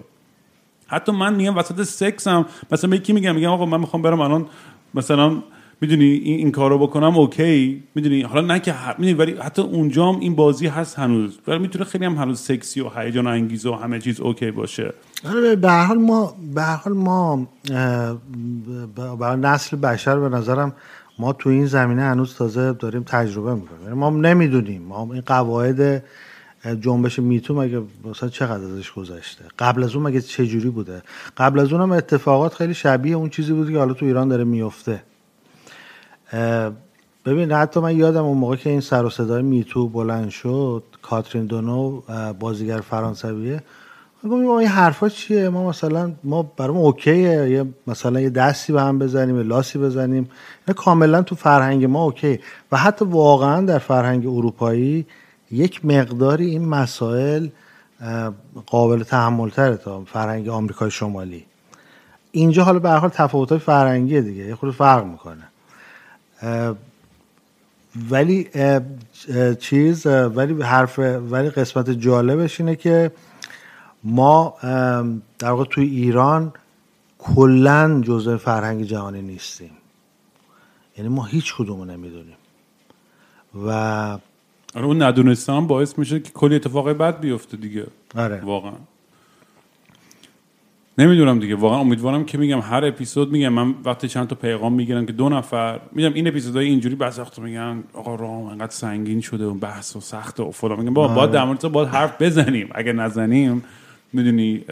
حتی 0.88 1.12
من 1.12 1.36
میگم 1.36 1.58
وسط 1.58 1.84
سکس 1.84 2.28
مثلا 2.72 2.90
به 2.90 2.96
یکی 2.96 3.14
میگم؟ 3.14 3.36
میگم 3.36 3.50
آقا 3.50 3.66
من 3.66 3.80
می‌خوام 3.80 4.02
برم 4.02 4.22
الان 4.22 4.46
مثلا 4.94 5.44
می‌دونی 5.82 6.06
این, 6.06 6.38
این 6.38 6.52
کارو 6.52 6.80
بکنم 6.80 7.18
okay. 7.18 7.84
می‌دونی؟ 7.96 8.22
حالا 8.22 8.48
نه 8.48 8.60
که 8.60 8.72
ه- 8.74 9.00
می‌دونی 9.00 9.14
ولی 9.14 9.32
حتی 9.32 9.62
اونجا 9.62 10.06
هم 10.06 10.20
این 10.20 10.36
بازی 10.36 10.68
هست 10.68 11.00
هنوز. 11.00 11.40
ولی 11.48 11.60
می‌تونه 11.60 11.86
خیلی 11.86 12.06
هم 12.06 12.16
هنوز 12.16 12.40
سکسی 12.40 12.82
و 12.82 12.90
هیجان 12.90 13.28
انگیز 13.28 13.66
و 13.66 13.74
همه 13.74 14.00
چیز 14.00 14.20
okay 14.20 14.52
باشه. 14.52 14.94
آره 15.30 15.56
به 15.56 15.70
هر 15.70 15.86
حال 15.86 15.98
ما 15.98 16.36
به 16.56 16.62
هر 16.62 16.76
حال 16.76 16.94
ما 16.94 17.48
برای 19.20 19.40
نسل 19.40 19.78
بشر 19.78 20.20
به 20.20 20.30
نظرم 20.38 20.74
ما 21.20 21.34
تو 21.34 21.50
این 21.50 21.66
زمینه 21.66 22.02
هنوز 22.02 22.36
تازه 22.36 22.74
داریم 22.74 23.04
تجربه 23.04 23.54
می‌کنیم. 23.54 23.82
یعنی 23.84 23.96
ما 23.96 24.10
نمی‌دونیم. 24.10 24.82
ما 24.82 25.10
این 25.14 25.24
قواعد 25.26 26.04
جنبش 26.82 27.20
میتو 27.20 27.62
مگه 27.62 27.82
مثلا 28.12 28.30
چقدر 28.30 28.64
ازش 28.64 28.92
گذشته؟ 28.92 29.46
قبل 29.60 29.84
از 29.84 29.96
اون 29.96 30.06
مگه 30.06 30.22
چه 30.22 30.48
جوری 30.48 30.70
بوده؟ 30.70 31.02
قبل 31.38 31.60
از 31.60 31.74
اون 31.74 31.82
هم 31.82 31.92
اتفاقات 31.92 32.54
خیلی 32.54 32.74
شبیه 32.74 33.16
اون 33.16 33.30
چیزی 33.30 33.54
بود 33.54 33.72
که 33.72 33.78
حالا 33.78 33.94
تو 33.94 34.06
ایران 34.06 34.28
داره 34.28 34.44
میفته 34.44 35.04
ببین 37.26 37.52
حتی 37.52 37.80
من 37.80 37.98
یادم 37.98 38.26
اون 38.26 38.38
موقع 38.38 38.56
که 38.56 38.70
این 38.70 38.82
سر 38.82 39.06
و 39.06 39.10
صدای 39.10 39.42
میتو 39.42 39.88
بلند 39.88 40.30
شد 40.30 40.84
کاترین 41.02 41.46
دونو 41.46 42.02
بازیگر 42.40 42.80
فرانسویه 42.80 43.64
گفتم 44.24 44.48
این 44.48 44.68
حرفا 44.68 45.10
چیه؟ 45.10 45.50
ما 45.50 45.70
مثلا 45.70 46.12
ما 46.24 46.44
برام 46.44 46.78
اوکیه 46.78 47.50
یه 47.50 47.66
مثلا 47.88 48.22
یه 48.22 48.30
دستی 48.30 48.74
به 48.74 48.82
هم 48.82 49.00
بزنیم 49.00 49.38
یه 49.38 49.44
لاسی 49.44 49.80
بزنیم 49.80 50.30
اینا 50.68 50.82
کاملا 50.84 51.22
تو 51.22 51.36
فرهنگ 51.36 51.86
ما 51.86 52.04
اوکی. 52.04 52.40
و 52.72 52.78
حتی 52.78 53.06
واقعا 53.06 53.62
در 53.62 53.80
فرهنگ 53.80 54.28
اروپایی 54.28 55.06
یک 55.52 55.86
مقداری 55.86 56.46
این 56.46 56.66
مسائل 56.66 57.48
قابل 58.66 59.04
تحمل 59.04 59.50
تره 59.50 59.78
تا 59.78 60.04
فرهنگ 60.06 60.50
آمریکای 60.50 60.92
شمالی. 60.92 61.46
اینجا 62.32 62.64
حالا 62.64 62.80
به 62.80 62.90
هر 62.90 62.98
حال 62.98 63.10
تفاوت‌های 63.10 63.60
فرهنگی 63.60 64.22
دیگه 64.22 64.46
یه 64.46 64.56
خورده 64.56 64.76
فرق 64.76 65.06
می‌کنه. 65.06 65.44
ولی 68.10 68.50
اه، 68.54 68.82
اه، 69.30 69.56
چیز 69.56 70.08
اه، 70.08 70.26
ولی 70.26 70.62
حرف 70.62 71.00
ولی 71.30 71.50
قسمت 71.50 71.90
جالبش 71.90 72.60
اینه 72.60 72.76
که 72.76 73.12
ما 74.04 74.56
در 75.40 75.50
واقع 75.52 75.64
توی 75.64 75.86
ایران 75.86 76.54
کلا 77.20 78.02
جزء 78.06 78.38
فرهنگ 78.38 78.84
جهانی 78.84 79.22
نیستیم. 79.22 79.72
یعنی 80.98 81.10
ما 81.10 81.24
هیچ 81.26 81.56
کدومو 81.56 81.86
نمی‌دونیم. 81.86 82.38
و 83.66 83.70
آره 84.76 84.86
اون 84.86 85.02
ندونستان 85.02 85.68
باعث 85.68 86.00
میشه 86.00 86.20
که 86.20 86.32
کلی 86.32 86.56
اتفاقای 86.56 86.94
بد 86.94 87.20
بیفته 87.20 87.58
دیگه. 87.58 87.88
آره. 88.16 88.42
واقعا. 88.42 88.74
نمی‌دونم 90.98 91.40
دیگه. 91.40 91.56
واقعا 91.56 91.80
امیدوارم 91.80 92.26
که 92.26 92.38
میگم 92.38 92.60
هر 92.60 92.86
اپیزود 92.86 93.32
میگم 93.32 93.50
من 93.50 93.76
وقتی 93.86 94.08
چند 94.08 94.28
تا 94.28 94.36
پیغام 94.36 94.74
می‌گیرم 94.74 95.06
که 95.06 95.14
دو 95.14 95.30
نفر 95.30 95.80
میگم 95.92 96.14
این 96.14 96.28
اپیزودهای 96.28 96.66
اینجوری 96.66 96.96
بعضی 96.96 97.22
وقتا 97.22 97.42
میگن 97.42 97.84
آقا 97.94 98.16
رام 98.16 98.46
انقدر 98.46 98.72
سنگین 98.72 99.22
شده 99.22 99.46
و 99.46 99.54
بحث 99.54 99.96
و 99.96 100.00
سخت 100.00 100.40
و 100.40 100.52
فلان. 100.52 100.80
میگم 100.80 100.94
با 100.94 101.08
باید 101.08 101.32
در 101.32 101.46
مورد 101.46 101.68
باید 101.68 101.88
حرف 101.88 102.22
بزنیم. 102.22 102.70
اگه 102.76 102.94
نزنیم 102.94 103.64
می‌دونی 104.14 104.66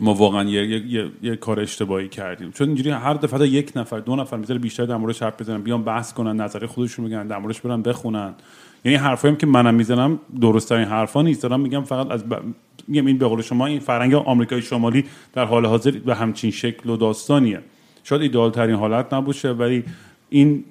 ما 0.00 0.14
واقعا 0.14 0.44
یه, 0.44 0.66
یه،, 0.66 0.86
یه،, 0.86 1.10
یه 1.22 1.36
کار 1.36 1.60
اشتباهی 1.60 2.08
کردیم. 2.08 2.50
چون 2.52 2.68
اینجوری 2.68 2.90
هر 2.90 3.14
دفعه 3.14 3.48
یک 3.48 3.72
نفر 3.76 3.98
دو 3.98 4.16
نفر 4.16 4.36
می‌ذاره 4.36 4.60
بیشتر 4.60 4.86
در 4.86 4.96
موردش 4.96 5.22
حرف 5.22 5.40
بزنن 5.40 5.62
بیان 5.62 5.82
بحث 5.82 6.12
کنن 6.12 6.40
نظر 6.40 6.66
خودشون 6.66 7.04
میگن 7.04 7.26
در 7.26 7.38
موردش 7.38 7.60
برن 7.60 7.82
بخونن. 7.82 8.34
یعنی 8.84 8.98
حرفایی 8.98 9.36
که 9.36 9.46
منم 9.46 9.74
می‌زنم 9.74 10.18
درست 10.40 10.72
این 10.72 10.84
حرفا 10.84 11.22
نیست. 11.22 11.42
دارم 11.42 11.60
میگم 11.60 11.84
فقط 11.84 12.10
از 12.10 12.28
ب... 12.28 12.42
میگم 12.88 13.06
این 13.06 13.18
به 13.18 13.26
قول 13.26 13.42
شما 13.42 13.66
این 13.66 13.80
فرنگ 13.80 14.14
آمریکای 14.14 14.62
شمالی 14.62 15.04
در 15.32 15.44
حال 15.44 15.66
حاضر 15.66 15.90
به 15.90 16.14
همچین 16.14 16.50
شکل 16.50 16.90
و 16.90 16.96
داستانیه. 16.96 17.60
شاید 18.04 18.22
ایدال 18.22 18.50
ترین 18.50 18.76
حالت 18.76 19.14
نباشه 19.14 19.50
ولی 19.50 19.84
این 20.30 20.64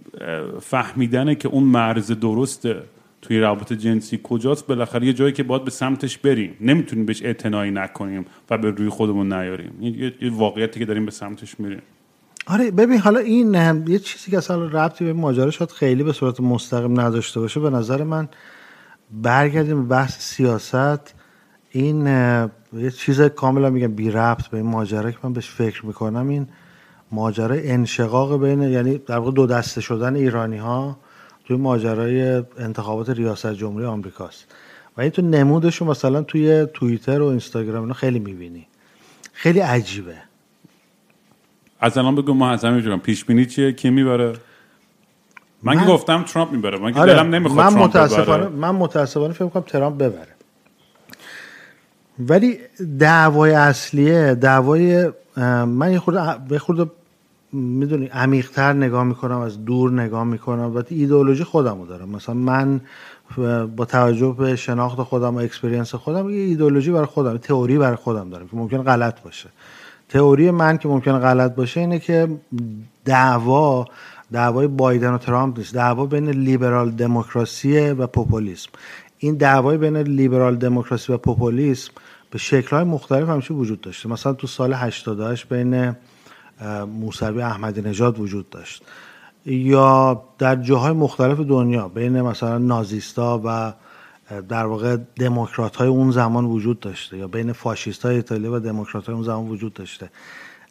فهمیدنه 0.61 1.35
که 1.35 1.47
اون 1.47 1.63
مرز 1.63 2.11
درسته 2.11 2.81
توی 3.21 3.39
روابط 3.39 3.73
جنسی 3.73 4.19
کجاست. 4.23 4.67
بالاخره 4.67 5.07
یه 5.07 5.13
جایی 5.13 5.33
که 5.33 5.43
باید 5.43 5.63
به 5.63 5.71
سمتش 5.71 6.17
بریم. 6.17 6.53
نمی‌تونیم 6.61 7.05
بهش 7.05 7.23
اعتنایی 7.23 7.71
نکنیم 7.71 8.25
و 8.49 8.57
به 8.57 8.71
روی 8.71 8.89
خودمون 8.89 9.33
نیاریم. 9.33 9.71
یه 10.21 10.31
واقعیتی 10.31 10.79
که 10.79 10.85
داریم 10.85 11.05
به 11.05 11.11
سمتش 11.11 11.59
میریم. 11.59 11.81
آره 12.49 12.71
ببین 12.71 12.97
حالا 12.97 13.19
این 13.19 13.53
یه 13.87 13.99
چیزی 13.99 14.31
که 14.31 14.37
اصلا 14.37 14.65
ربطی 14.65 15.05
به 15.05 15.13
ماجرا 15.13 15.51
شاید 15.51 15.71
خیلی 15.71 16.03
به 16.03 16.13
صورت 16.13 16.39
مستقیم 16.39 16.99
نداشته 16.99 17.39
باشه 17.39 17.59
به 17.59 17.69
نظر 17.69 18.03
من 18.03 18.29
برگردیم 19.11 19.81
به 19.81 19.87
بحث 19.87 20.19
سیاست. 20.19 21.13
این 21.69 22.07
یه 22.73 22.91
چیز 22.91 23.21
کاملا 23.21 23.69
میگم 23.69 23.95
بی 23.95 24.11
ربط 24.11 24.47
به 24.47 24.57
این 24.57 24.65
ماجرا 24.65 25.11
که 25.11 25.17
من 25.23 25.33
بهش 25.33 25.49
فکر 25.49 25.85
می‌کنم 25.85 26.27
این 26.27 26.47
ماجرای 27.11 27.71
انشقاق 27.71 28.41
بین 28.41 28.61
یعنی 28.61 28.97
در 28.97 29.17
واقع 29.17 29.31
دو 29.31 29.45
دسته 29.45 29.81
شدن 29.81 30.15
ایرانی 30.15 30.57
ها 30.57 30.97
توی 31.45 31.57
ماجرای 31.57 32.43
انتخابات 32.57 33.09
ریاست 33.09 33.53
جمهوری 33.53 33.85
آمریکاست. 33.85 34.45
و 34.97 35.01
این 35.01 35.09
تو 35.09 35.21
نمودش 35.21 35.81
مثلا 35.81 36.21
توی 36.21 36.67
توییتر 36.73 37.21
و 37.21 37.25
اینستاگرام 37.25 37.81
اینا 37.81 37.93
خیلی 37.93 38.19
می‌بینی. 38.19 38.67
خیلی 39.33 39.59
عجیبه. 39.59 40.28
از 41.79 41.97
الان 41.97 42.15
بگو 42.15 42.33
ما 42.33 42.49
از 42.49 42.65
همین 42.65 42.99
پیش 42.99 43.25
بینی 43.25 43.45
چیه؟ 43.45 43.71
کی 43.71 43.89
می‌بره؟ 43.89 44.33
من, 45.63 45.75
من 45.75 45.85
گفتم 45.85 46.23
ترامپ 46.23 46.51
می‌بره. 46.51 46.77
من 46.77 46.93
آره. 46.93 47.13
دلم 47.13 47.35
نمی‌خواد 47.35 47.73
من 47.73 47.79
متاسفانه 47.79 48.47
من 48.47 48.71
متاسفانه 48.71 49.33
فکر 49.33 49.47
کنم 49.47 49.63
ترامپ 49.63 49.97
ببره. 49.97 50.35
ولی 52.19 52.57
دعوای 52.99 53.53
اصلیه 53.53 54.35
دعوای 54.35 55.11
من 55.65 55.91
یه 55.91 55.99
خورده 55.99 56.59
خورده 56.59 56.91
می‌دونی 57.53 58.05
عمیقتر 58.05 58.73
نگاه 58.73 59.03
می‌کنم 59.03 59.39
از 59.39 59.65
دور 59.65 59.91
نگاه 59.91 60.23
می‌کنم. 60.23 60.75
و 60.75 60.83
ایدئولوژی 60.89 61.43
خودمو 61.43 61.85
دارم. 61.85 62.09
مثلا 62.09 62.35
من 62.35 62.81
با 63.75 63.85
توجه 63.85 64.35
به 64.39 64.55
شناخت 64.55 65.03
خودم 65.03 65.35
و 65.35 65.39
experience 65.39 65.95
خودم 65.95 66.29
یه 66.29 66.35
ایدئولوژی 66.35 66.91
برای 66.91 67.05
خودم 67.05 67.37
تئوری 67.37 67.77
برای 67.77 67.95
خودم 67.95 68.29
دارم 68.29 68.47
که 68.47 68.57
ممکن 68.57 68.83
غلط 68.83 69.21
باشه. 69.21 69.49
تئوری 70.09 70.51
من 70.51 70.77
که 70.77 70.87
ممکن 70.87 71.19
غلط 71.19 71.55
باشه 71.55 71.79
اینه 71.79 71.99
که 71.99 72.27
دعوا 73.05 73.85
دعوای 74.31 74.67
بایدن 74.67 75.13
و 75.13 75.17
ترامپ 75.17 75.57
نیست. 75.57 75.73
دعوا 75.73 76.05
بین 76.05 76.29
لیبرال 76.29 76.91
دموکراسی 76.91 77.79
و 77.79 78.07
پوپولیسم. 78.07 78.69
این 79.17 79.35
دعوای 79.35 79.77
بین 79.77 79.97
لیبرال 79.97 80.55
دموکراسی 80.55 81.13
و 81.13 81.17
پوپولیسم 81.17 81.91
به 82.31 82.37
شکل‌های 82.37 82.83
مختلف 82.83 83.29
همیشه 83.29 83.53
وجود 83.53 83.81
داشته. 83.81 84.09
مثلا 84.09 84.33
تو 84.33 84.47
سال 84.47 84.73
88 84.73 85.49
بین 85.49 85.95
موسوی 86.99 87.41
احمدی 87.41 87.81
نژاد 87.81 88.19
وجود 88.19 88.49
داشت. 88.49 88.83
یا 89.45 90.23
در 90.37 90.55
جاهای 90.55 90.91
مختلف 90.91 91.39
دنیا 91.39 91.87
بین 91.87 92.21
مثلا 92.21 92.57
نازیستا 92.57 93.41
و 93.45 93.73
در 94.49 94.65
واقع 94.65 94.97
دموکرات 95.15 95.75
های 95.75 95.87
اون 95.87 96.11
زمان 96.11 96.45
وجود 96.45 96.79
داشته 96.79 97.17
یا 97.17 97.27
بین 97.27 97.53
فاشیست 97.53 98.05
های 98.05 98.15
ایتالیا 98.15 98.53
و 98.53 98.59
دموکرات 98.59 99.05
های 99.05 99.15
اون 99.15 99.23
زمان 99.23 99.47
وجود 99.47 99.73
داشته. 99.73 100.09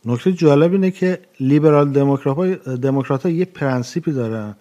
نکته 0.07 0.33
جالب 0.33 0.73
اینه 0.73 0.91
که 0.91 1.19
لیبرال 1.41 1.91
دموکرات 2.77 3.23
ها 3.23 3.31
یه 3.31 3.45
پرنسیپی 3.45 4.13
دارن 4.13 4.55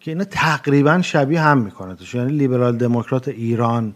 که 0.00 0.10
اینا 0.10 0.24
تقریبا 0.24 1.02
شبیه 1.02 1.40
هم 1.40 1.58
می‌کنه 1.58 1.96
یعنی 2.14 2.32
لیبرال 2.32 2.76
دموکرات 2.76 3.28
ایران 3.28 3.94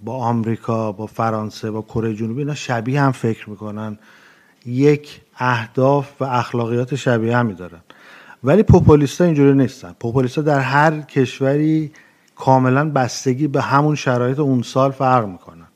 با 0.00 0.16
آمریکا 0.16 0.92
با 0.92 1.06
فرانسه 1.06 1.70
با 1.70 1.82
کره 1.82 2.14
جنوبی 2.14 2.40
اینا 2.40 2.54
شبیه 2.54 3.02
هم 3.02 3.12
فکر 3.12 3.50
می‌کنن. 3.50 3.98
یک 4.66 5.20
اهداف 5.38 6.22
و 6.22 6.24
اخلاقیات 6.24 6.94
شبیه 6.94 7.36
همی 7.36 7.54
دارن. 7.54 7.80
ولی 8.44 8.62
پوپولیستا 8.62 9.24
اینجوری 9.24 9.58
نیستن. 9.58 9.94
پوپولیستا 10.00 10.42
در 10.42 10.60
هر 10.60 11.00
کشوری 11.00 11.92
کاملا 12.38 12.90
بستگی 12.90 13.48
به 13.48 13.62
همون 13.62 13.94
شرایط 13.94 14.38
اون 14.38 14.62
سال 14.62 14.90
فرق 14.90 15.26
می‌کنن 15.26 15.66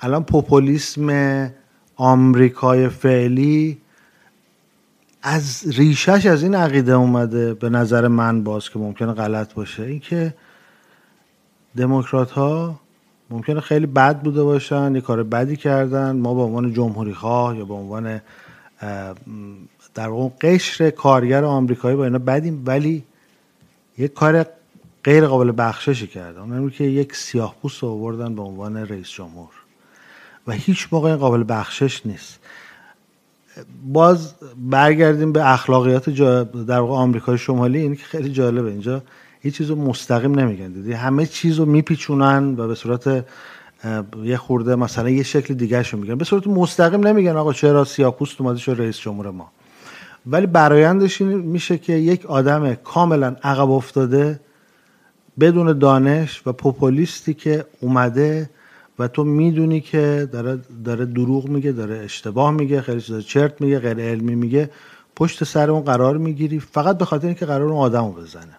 الان 0.00 0.24
پوپولیسم 0.24 1.50
آمریکای 1.96 2.88
فعلی 2.88 3.78
از 5.22 5.64
ریشش 5.76 6.26
از 6.26 6.42
این 6.42 6.54
عقیده 6.54 6.92
اومده 6.92 7.54
به 7.54 7.68
نظر 7.68 8.08
من 8.08 8.44
باز 8.44 8.70
که 8.70 8.78
ممکنه 8.78 9.12
غلط 9.12 9.54
باشه 9.54 9.82
اینکه 9.82 10.34
دموکرات 11.76 12.30
ها 12.30 12.80
ممکنه 13.30 13.60
خیلی 13.60 13.86
بد 13.86 14.20
بوده 14.20 14.42
باشن 14.42 14.94
یه 14.94 15.00
کار 15.00 15.22
بدی 15.22 15.56
کردن 15.56 16.16
ما 16.16 16.34
به 16.34 16.40
عنوان 16.40 16.72
جمهوری 16.72 17.14
خواه 17.14 17.58
یا 17.58 17.64
به 17.64 17.74
عنوان 17.74 18.20
در 19.94 20.08
واقع 20.08 20.28
قشر 20.40 20.90
کارگر 20.90 21.44
آمریکایی 21.44 21.96
با 21.96 22.04
اینا 22.04 22.18
بدیم 22.18 22.62
ولی 22.66 23.04
یک 23.98 24.14
کار 24.14 24.46
غیر 25.04 25.26
قابل 25.26 25.52
بخششی 25.58 26.06
کردن 26.06 26.40
اون 26.40 26.70
که 26.70 26.84
یک 26.84 27.16
سیاه 27.16 27.54
پوست 27.62 27.84
آوردن 27.84 28.34
به 28.34 28.42
عنوان 28.42 28.76
رئیس 28.76 29.08
جمهور. 29.08 29.48
و 30.46 30.52
هیچ 30.52 30.88
موقع 30.92 31.16
قابل 31.16 31.44
بخشش 31.48 32.06
نیست. 32.06 32.38
باز 33.92 34.34
برگردیم 34.56 35.32
به 35.32 35.52
اخلاقیات 35.52 36.10
در 36.66 36.80
واقع 36.80 36.94
آمریکای 36.94 37.38
شمالی. 37.38 37.78
این 37.78 37.96
که 37.96 38.04
خیلی 38.04 38.28
جالبه. 38.32 38.70
اینجا 38.70 39.02
هیچ 39.40 39.56
چیزو 39.56 39.76
مستقیم 39.76 40.40
نمیگن. 40.40 40.68
دیدی؟ 40.68 40.92
همه 40.92 41.26
چیزو 41.26 41.64
میپیچونن 41.64 42.54
و 42.58 42.68
به 42.68 42.74
صورت 42.74 43.24
یه 44.24 44.36
خورده 44.36 44.76
مثلا 44.76 45.10
یه 45.10 45.22
شکل 45.22 45.54
دیگه 45.54 45.94
میگن. 45.94 46.14
به 46.14 46.24
صورت 46.24 46.46
مستقیم 46.46 47.06
نمیگن 47.06 47.36
آقا 47.36 47.52
چرا 47.52 47.84
سیاپوست 47.84 48.40
اومده 48.40 48.58
شو 48.58 48.74
رئیس 48.74 48.98
جمهور 48.98 49.30
ما. 49.30 49.50
ولی 50.26 50.46
برایندش 50.46 51.20
این 51.20 51.38
میشه 51.38 51.78
که 51.78 51.92
یک 51.92 52.26
آدم 52.26 52.74
کاملا 52.74 53.36
عقب 53.42 53.70
افتاده 53.70 54.40
بدون 55.40 55.78
دانش 55.78 56.42
و 56.46 56.52
پوپولیستی 56.52 57.34
که 57.34 57.64
اومده 57.80 58.50
و 58.98 59.08
تو 59.08 59.24
می‌دونی 59.24 59.80
که 59.80 60.28
داره, 60.32 60.58
داره 60.84 61.04
دروغ 61.04 61.48
میگه 61.48 61.72
داره 61.72 61.96
اشتباه 61.96 62.50
میگه 62.50 62.80
خیلی 62.80 63.00
چیزا 63.00 63.20
چرت 63.20 63.60
میگه 63.60 63.78
غیر 63.78 64.00
علمی 64.00 64.34
میگه 64.34 64.70
پشت 65.16 65.44
سر 65.44 65.70
اون 65.70 65.82
قرار 65.82 66.16
می‌گیری 66.16 66.60
فقط 66.60 66.98
به 66.98 67.04
خاطر 67.04 67.26
اینکه 67.26 67.46
قرار 67.46 67.62
اون 67.62 67.76
آدمو 67.76 68.12
بزنه. 68.12 68.56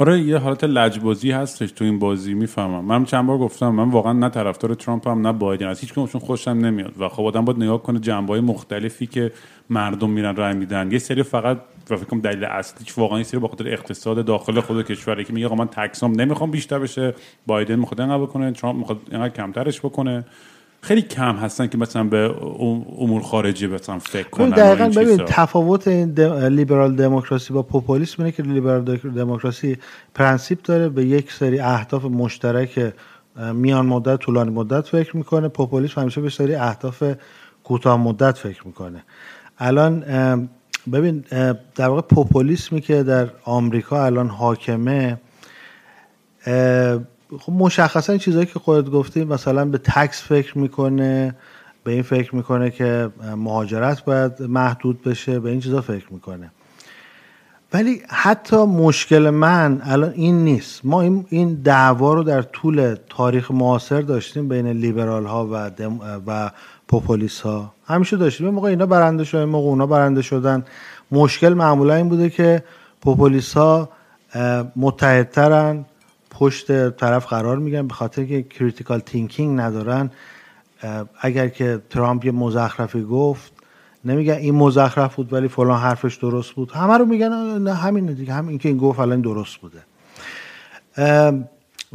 آره 0.00 0.20
یه 0.20 0.38
حالت 0.38 0.64
لجبازی 0.64 1.30
هستش 1.30 1.72
تو 1.72 1.84
این 1.84 1.98
بازی 1.98 2.34
می‌فهمم. 2.34 2.84
من 2.84 3.04
چند 3.04 3.26
بار 3.26 3.38
گفتم 3.38 3.68
من 3.68 3.90
واقعا 3.90 4.12
نه 4.12 4.28
طرفدار 4.28 4.74
ترامپ 4.74 5.08
هم 5.08 5.26
نه 5.26 5.32
بایدن. 5.32 5.66
از 5.66 5.80
هیچ 5.80 5.94
کنشون 5.94 6.20
خوشم 6.20 6.50
نمیاد. 6.50 6.92
و 7.00 7.08
خب 7.08 7.22
آدم 7.22 7.44
باید 7.44 7.58
نگاه 7.62 7.82
کنه 7.82 7.98
جنبه 7.98 8.40
مختلفی 8.40 9.06
که 9.06 9.32
مردم 9.70 10.10
میرن 10.10 10.36
رای 10.36 10.54
میدن. 10.54 10.92
یه 10.92 10.98
سری 10.98 11.22
فقط 11.22 11.60
و 11.90 11.96
فکر 11.96 12.04
کنم 12.04 12.20
دلیل 12.20 12.44
اصلیش 12.44 12.98
واقعا 12.98 13.18
یه 13.18 13.24
سری 13.24 13.40
بخاطر 13.40 13.68
اقتصاد 13.68 14.24
داخل 14.24 14.60
خود 14.60 14.86
کشوره 14.86 15.24
که 15.24 15.32
میگه 15.32 15.46
آقا 15.46 15.54
من 15.54 15.66
تکسام 15.66 16.20
نمی‌خوام 16.20 16.50
بیشتر 16.50 16.78
بشه 16.78 17.14
بایدن 17.46 17.76
می‌خواد 17.76 18.00
اینقدر 18.00 18.22
بکنه 18.22 18.52
ترامپ 18.52 18.78
می‌خواد 18.78 18.98
اینقدر 19.10 19.34
کمترش 19.34 19.80
بکنه. 19.80 20.24
خیلی 20.82 21.02
کم 21.02 21.36
هستن 21.36 21.66
که 21.66 21.78
مثلا 21.78 22.04
به 22.04 22.34
امور 22.98 23.22
خارجی 23.22 23.66
مثلا 23.66 23.98
فکر 23.98 24.28
کنن 24.28 24.50
دقیقا 24.50 24.88
ببین 25.00 25.16
تفاوت 25.16 25.88
این 25.88 26.20
لیبرال 26.46 26.96
دموکراسی 26.96 27.52
با 27.52 27.62
پوپولیسم 27.62 28.22
اینه 28.22 28.32
که 28.32 28.42
لیبرال 28.42 28.84
دموکراسی 28.96 29.76
پرنسیپ 30.14 30.62
داره 30.62 30.88
به 30.88 31.04
یک 31.04 31.32
سری 31.32 31.60
اهداف 31.60 32.04
مشترک 32.04 32.92
میان 33.54 33.86
مدت 33.86 34.18
طولانی 34.18 34.50
مدت 34.50 34.86
فکر 34.86 35.16
می‌کنه. 35.16 35.48
پوپولیسم 35.48 36.00
همیشه 36.00 36.20
به 36.20 36.30
سری 36.30 36.54
اهداف 36.54 37.02
کوتاه 37.64 37.96
مدت 37.96 38.38
فکر 38.38 38.66
می‌کنه. 38.66 39.04
الان 39.58 40.00
ببین 40.92 41.24
در 41.74 41.88
واقع 41.88 42.00
پوپولیسمی 42.00 42.80
که 42.80 43.02
در 43.02 43.28
آمریکا 43.44 44.04
الان 44.04 44.28
حاکمه 44.28 45.20
خب 47.38 47.52
مشخصا 47.52 48.16
چیزهایی 48.16 48.46
که 48.46 48.58
خودت 48.58 48.90
گفتی 48.90 49.24
مثلا 49.24 49.64
به 49.64 49.78
تکس 49.78 50.22
فکر 50.22 50.58
می‌کنه 50.58 51.34
به 51.84 51.92
این 51.92 52.02
فکر 52.02 52.36
می‌کنه 52.36 52.70
که 52.70 53.10
مهاجرت 53.36 54.04
باید 54.04 54.42
محدود 54.42 55.02
بشه 55.02 55.40
به 55.40 55.50
این 55.50 55.60
چیزا 55.60 55.80
فکر 55.80 56.06
می‌کنه. 56.10 56.50
ولی 57.72 58.02
حتی 58.08 58.56
مشکل 58.56 59.30
من 59.30 59.80
الان 59.84 60.12
این 60.14 60.44
نیست. 60.44 60.80
ما 60.84 61.02
این, 61.02 61.60
دعوا 61.64 62.14
رو 62.14 62.22
در 62.22 62.42
طول 62.42 62.96
تاریخ 63.08 63.50
معاصر 63.50 64.00
داشتیم 64.00 64.48
بین 64.48 64.66
لیبرال 64.66 65.26
ها 65.26 65.48
و, 65.52 65.70
و 66.26 66.50
پوپولیس 66.88 67.40
ها 67.40 67.74
همیشه 67.84 68.16
داشتیم. 68.16 68.46
یه 68.46 68.52
موقع 68.52 68.68
اینا 68.68 68.86
برنده 68.86 69.24
شدن 69.24 69.44
موقع 69.44 69.68
اونا 69.68 69.86
برنده 69.86 70.22
شدن. 70.22 70.64
مشکل 71.12 71.54
معمولا 71.54 71.94
این 71.94 72.08
بوده 72.08 72.30
که 72.30 72.64
پوپولیست 73.00 73.56
ها 73.56 73.88
متحدترن. 74.76 75.84
پشت 76.40 76.90
طرف 76.90 77.26
قرار 77.26 77.58
می‌گیرن 77.58 77.86
به 77.86 77.94
خاطر 77.94 78.24
که 78.24 78.42
critical 78.42 79.00
thinking 79.00 79.60
ندارن. 79.60 80.10
اگر 81.20 81.48
که 81.48 81.82
ترامپ 81.90 82.24
یه 82.24 82.32
مزخرفی 82.32 83.02
گفت 83.02 83.52
نمیگن 84.04 84.34
این 84.34 84.54
مزخرف 84.54 85.14
بود 85.14 85.32
ولی 85.32 85.48
فلان 85.48 85.80
حرفش 85.80 86.16
درست 86.16 86.52
بود. 86.52 86.70
همه 86.72 86.98
رو 86.98 87.04
میگن 87.04 87.58
نه 87.58 87.74
همین 87.74 88.06
دیگه 88.06 88.32
همین 88.32 88.58
که 88.58 88.68
این 88.68 88.78
گفت 88.78 89.00
الان 89.00 89.20
درست 89.20 89.56
بوده. 89.56 89.82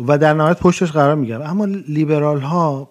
و 0.07 0.17
در 0.17 0.33
نهایت 0.33 0.59
پشتش 0.59 0.91
قرار 0.91 1.15
میگن 1.15 1.41
اما 1.41 1.65
لیبرال 1.65 2.39
ها 2.39 2.89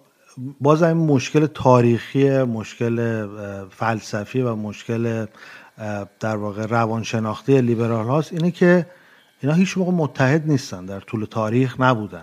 باز 0.60 0.82
این 0.82 0.96
مشکل 0.96 1.46
تاریخی 1.46 2.42
مشکل 2.42 3.26
فلسفی 3.70 4.42
و 4.42 4.54
مشکل 4.54 5.26
در 6.20 6.36
واقع 6.36 6.66
روانشناختی 6.66 7.60
لیبرال 7.60 8.06
هاست. 8.06 8.32
اینه 8.32 8.50
که 8.50 8.86
اینا 9.44 9.56
هیچ 9.56 9.78
موقع 9.78 9.92
متحد 9.92 10.50
نیستن 10.50 10.86
در 10.86 11.00
طول 11.00 11.24
تاریخ 11.24 11.80
نبودن. 11.80 12.22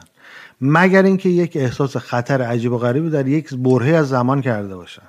مگر 0.62 1.04
اینکه 1.04 1.30
یک 1.30 1.58
احساس 1.58 1.98
خطر 1.98 2.42
عجیب 2.42 2.72
و 2.72 2.78
غریبی 2.78 3.10
در 3.10 3.28
یک 3.28 3.54
برهه 3.54 3.96
از 3.96 4.10
زمان 4.10 4.42
کرده 4.42 4.76
باشن. 4.76 5.02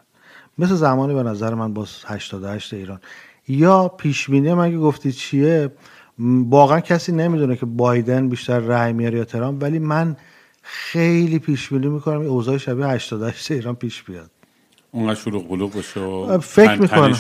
مثل 0.59 0.75
زمانی 0.75 1.15
به 1.15 1.23
نظر 1.23 1.55
من 1.55 1.75
با 1.75 1.87
88 2.07 2.75
ایران. 2.75 3.01
یا 3.49 3.89
پیش 3.89 4.31
بینی 4.31 4.55
من 4.55 4.71
که 4.71 4.77
گفتی 4.77 5.13
چیه 5.13 5.73
واقعا 6.49 6.81
کسی 6.81 7.13
نمی‌دونه 7.13 7.57
که 7.57 7.67
بایدن 7.67 8.29
بیشتر 8.29 8.59
رأی 8.59 8.93
میاره 8.93 9.19
یا 9.19 9.25
ترامپ 9.25 9.63
ولی 9.63 9.79
من 9.79 10.17
خیلی 10.63 11.39
پیش 11.39 11.69
بینی 11.69 11.87
می‌کنم 11.89 12.21
اوضاع 12.21 12.57
شبیه 12.57 12.87
88 12.87 13.51
ایران 13.51 13.75
پیش 13.75 14.03
بیاد. 14.03 14.31
اونقدر 14.95 15.21
شروع 15.21 15.47
قلوب 15.49 15.79
بشه 15.79 16.39
فکر 16.39 16.81
می‌کنم. 16.81 17.15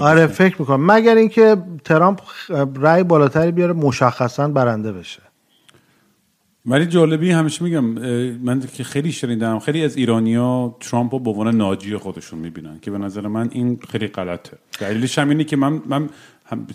آره 0.00 0.26
فکر 0.26 0.56
می‌کنم. 0.58 0.92
مگر 0.92 1.14
اینکه 1.14 1.56
ترامپ 1.84 2.20
رأی 2.76 3.02
بالاتری 3.02 3.52
بیاره 3.52 3.72
مشخصا 3.72 4.48
برنده 4.48 4.92
بشه. 4.92 5.22
ولی 6.66 6.86
جالبی 6.86 7.30
همیشه 7.30 7.64
میگم 7.64 7.84
من 8.44 8.60
که 8.60 8.84
خیلی 8.84 9.12
شنیدم 9.12 9.58
خیلی 9.58 9.84
از 9.84 9.96
ایرانیا 9.96 10.76
ترامپ 10.80 11.14
رو 11.14 11.20
به 11.20 11.30
عنوان 11.30 11.56
ناجی 11.56 11.96
خودشون 11.96 12.38
می‌بینن 12.38 12.78
که 12.82 12.90
به 12.90 12.98
نظر 12.98 13.26
من 13.26 13.48
این 13.52 13.78
خیلی 13.88 14.06
غلطه. 14.06 14.58
دلیلش 14.80 15.18
هم 15.18 15.28
اینه 15.28 15.44
که 15.44 15.56
من 15.56 15.82
من 15.86 16.08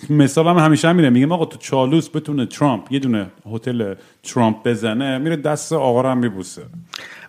مثال 0.10 0.48
هم 0.48 0.58
همیشه 0.58 0.88
هم 0.88 0.96
میره 0.96 1.10
میگم 1.10 1.32
آقا 1.32 1.46
تو 1.46 1.58
چالوس 1.58 2.10
بتونه 2.10 2.46
ترامپ 2.46 2.92
یه 2.92 3.00
دونه 3.00 3.32
هتل 3.52 3.96
ترامپ 4.24 4.68
بزنه 4.68 5.18
میره 5.18 5.36
دست 5.36 5.74
آقا 5.74 6.02
رو 6.02 6.10
هم 6.10 6.18
میبوسه. 6.18 6.62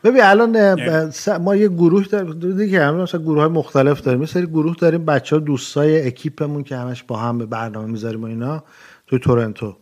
ببین 0.04 0.22
الان 0.22 0.54
یعنی 0.54 1.10
ما 1.40 1.56
یه 1.56 1.68
گروه 1.68 2.04
داریم 2.04 2.56
دیگه 2.56 2.84
هم 2.84 2.94
مثلا 2.96 3.20
گروه 3.20 3.40
های 3.40 3.48
مختلف 3.48 4.00
داریم. 4.00 4.20
یه 4.20 4.26
سری 4.26 4.46
گروه 4.46 4.76
داریم 4.76 5.04
بچه 5.04 5.36
ها 5.36 5.40
دوستای 5.40 6.06
اکیپمون 6.06 6.62
که 6.62 6.76
همش 6.76 7.02
با 7.02 7.16
هم 7.16 7.38
به 7.38 7.46
برنامه 7.46 7.86
می‌ذاریم 7.86 8.22
و 8.22 8.26
اینا 8.26 8.64
توی 9.06 9.18
تورنتو. 9.18 9.76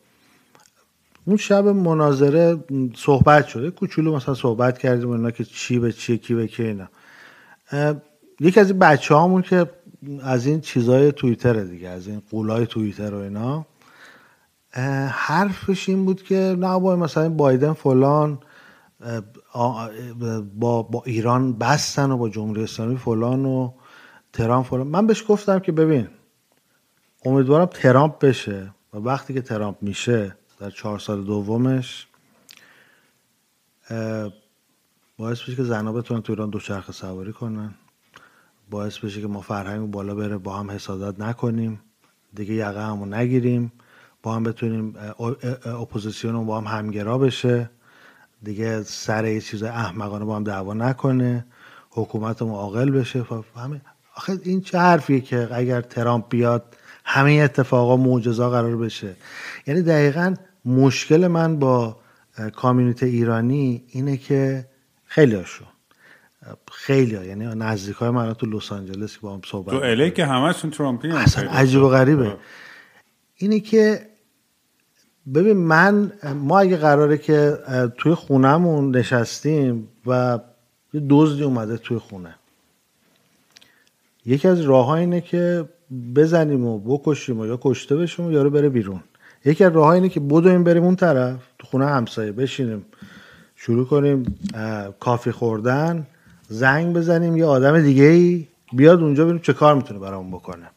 اون 1.25 1.37
شب 1.37 1.66
مناظره 1.66 2.64
صحبت 2.96 3.46
شده. 3.46 3.70
کوچولو 3.70 4.16
مثلا 4.16 4.35
صحبت 4.35 4.79
کردیم 4.79 5.11
اینا 5.11 5.31
که 5.31 5.44
چی 5.44 5.79
به 5.79 5.92
چی 5.92 6.18
کی 6.18 6.35
به 6.35 6.46
کی 6.46 6.62
اینا. 6.62 6.88
یکی 8.40 8.61
از 8.61 8.70
این 8.70 8.79
بچه 8.79 9.14
هامون 9.14 9.42
که 9.42 9.66
از 10.23 10.47
این 10.47 10.61
چیزای 10.61 11.12
توییتر 11.12 11.53
دیگه 11.53 11.88
از 11.88 12.09
این 12.09 12.23
قولای 12.31 12.67
توییتر 12.67 13.15
و 13.15 13.19
اینا. 13.19 13.67
حرفش 15.11 15.88
این 15.88 16.05
بود 16.05 16.23
که 16.23 16.57
نه 16.59 16.79
با 16.81 16.97
مثلا 16.97 17.29
بایدن 17.29 17.73
فلان 17.73 18.38
با, 20.59 20.83
با 20.83 21.03
ایران 21.07 21.53
بستن 21.53 22.11
و 22.11 22.17
با 22.17 22.29
جمهوری 22.29 22.62
اسلامی 22.62 22.97
فلان 22.97 23.45
و 23.45 23.73
ترامپ 24.33 24.67
فلان. 24.67 24.87
من 24.87 25.07
بهش 25.07 25.25
گفتم 25.29 25.59
که 25.59 25.73
ببین 25.73 26.09
امیدوارم 27.25 27.67
ترامپ 27.67 28.19
بشه 28.19 28.75
و 28.95 28.99
وقتی 28.99 29.35
که 29.35 29.43
ترامپ 29.43 29.77
میشه 29.81 30.37
در 30.61 30.71
چهار 30.71 30.99
سال 30.99 31.25
دومش 31.25 32.07
باعث 35.19 35.43
بشه 35.43 35.57
که 35.57 35.65
زنها 35.65 35.93
بتونن 35.93 36.23
تو 36.23 36.33
ایران 36.33 36.51
دوچرخه 36.51 36.93
سواری 36.93 37.33
کنن. 37.33 37.75
باعث 38.73 38.99
بشه 38.99 39.21
که 39.21 39.27
ما 39.27 39.41
فرهنگ 39.41 39.91
بالا 39.91 40.15
بره 40.15 40.39
با 40.39 40.59
هم 40.59 40.71
حسادت 40.71 41.21
نکنیم 41.21 41.81
دیگه 42.35 42.55
یقه 42.55 42.87
همو 42.87 43.07
نگیریم 43.07 43.73
با 44.23 44.35
هم 44.35 44.43
بتونیم 44.43 44.95
اپوزیسیون 45.65 46.47
با 46.47 46.61
هم 46.61 46.79
همگرا 46.79 47.19
بشه. 47.19 47.71
دیگه 48.43 48.83
سر 48.83 49.25
یه 49.25 49.41
چیز 49.41 49.63
احمقانه 49.63 50.25
با 50.25 50.37
هم 50.37 50.45
دعوا 50.45 50.75
نکنه 50.75 51.47
حکومت 51.91 52.43
عاقل 52.43 52.91
بشه. 52.91 53.25
همه 53.57 53.81
آخه 54.17 54.39
این 54.43 54.61
چه 54.61 54.79
حرفیه 54.79 55.21
که 55.21 55.49
اگر 55.53 55.81
ترامپ 55.81 56.29
بیاد 56.29 56.77
همه 57.05 57.33
اتفاقا 57.33 57.97
معجزه 57.97 58.51
قراره 58.51 58.77
بشه. 58.77 59.17
یعنی 59.67 59.83
دقیقا 59.83 60.35
مشکل 60.65 61.27
من 61.27 61.59
با 61.59 61.97
community 62.55 63.07
ایرانی 63.07 63.85
اینه 63.89 64.17
که 64.17 64.69
خیلی 65.07 65.35
هاشون 65.35 65.72
خیلی 66.73 67.15
ها. 67.15 67.25
یعنی 67.25 67.47
نزدیک 67.47 67.97
های 67.97 68.11
من 68.11 68.35
تو 68.35 68.47
لس 68.47 68.73
آنجلس 68.73 69.15
که 69.15 69.21
با 69.21 69.35
هم 69.35 69.41
صحبت 69.47 69.75
تو 69.75 69.81
LA 69.85 70.11
که 70.11 70.27
همشون 70.27 70.71
ترامپی 70.71 71.09
اصلا 71.09 71.51
عجیب 71.51 71.83
و 71.83 71.89
غریبه. 71.89 72.37
اینه 73.37 73.61
که 73.61 74.07
ببین 75.35 75.57
من 75.57 76.13
ما 76.35 76.61
اگه 76.61 76.77
قراره 76.77 77.19
که 77.19 77.59
توی 77.99 78.15
خونهمون 78.15 78.97
نشستیم 78.97 79.89
و 80.07 80.39
یه 80.93 81.03
دزدی 81.11 81.43
اومده 81.43 81.77
توی 81.77 81.99
خونه. 81.99 82.35
یکی 84.27 84.49
از 84.49 84.61
راه 84.61 84.91
اینه 84.91 85.21
که 85.21 85.69
بزنیم 86.17 86.67
و 86.67 86.79
بکشیم 86.79 87.41
و 87.41 87.47
یا 87.47 87.59
کشته 87.63 87.97
بشیم 87.97 88.27
و 88.27 88.33
یارو 88.33 88.51
بره 88.51 88.69
بیرون. 88.69 89.01
یکی 89.45 89.65
از 89.65 89.73
راه 89.73 89.89
اینه 89.89 90.09
که 90.09 90.21
بدویم 90.21 90.65
بریم 90.65 90.85
اون 90.85 90.97
طرف 90.97 91.39
تو 91.59 91.67
خونه 91.67 91.87
همسایه 91.87 92.33
بشینیم 92.33 92.85
شروع 93.57 93.87
کنیم 93.87 94.39
کافی 95.01 95.31
خوردن. 95.31 96.07
زنگ 96.53 96.95
بزنیم 96.95 97.37
یه 97.37 97.45
آدم 97.45 97.83
دیگه 97.83 98.05
ای 98.05 98.47
بیاد 98.73 99.01
اونجا 99.01 99.25
ببینیم 99.25 99.43
چه 99.43 99.53
کار 99.53 99.75
می‌تونه 99.75 100.01
برامون 100.01 100.31
بکنه. 100.31 100.71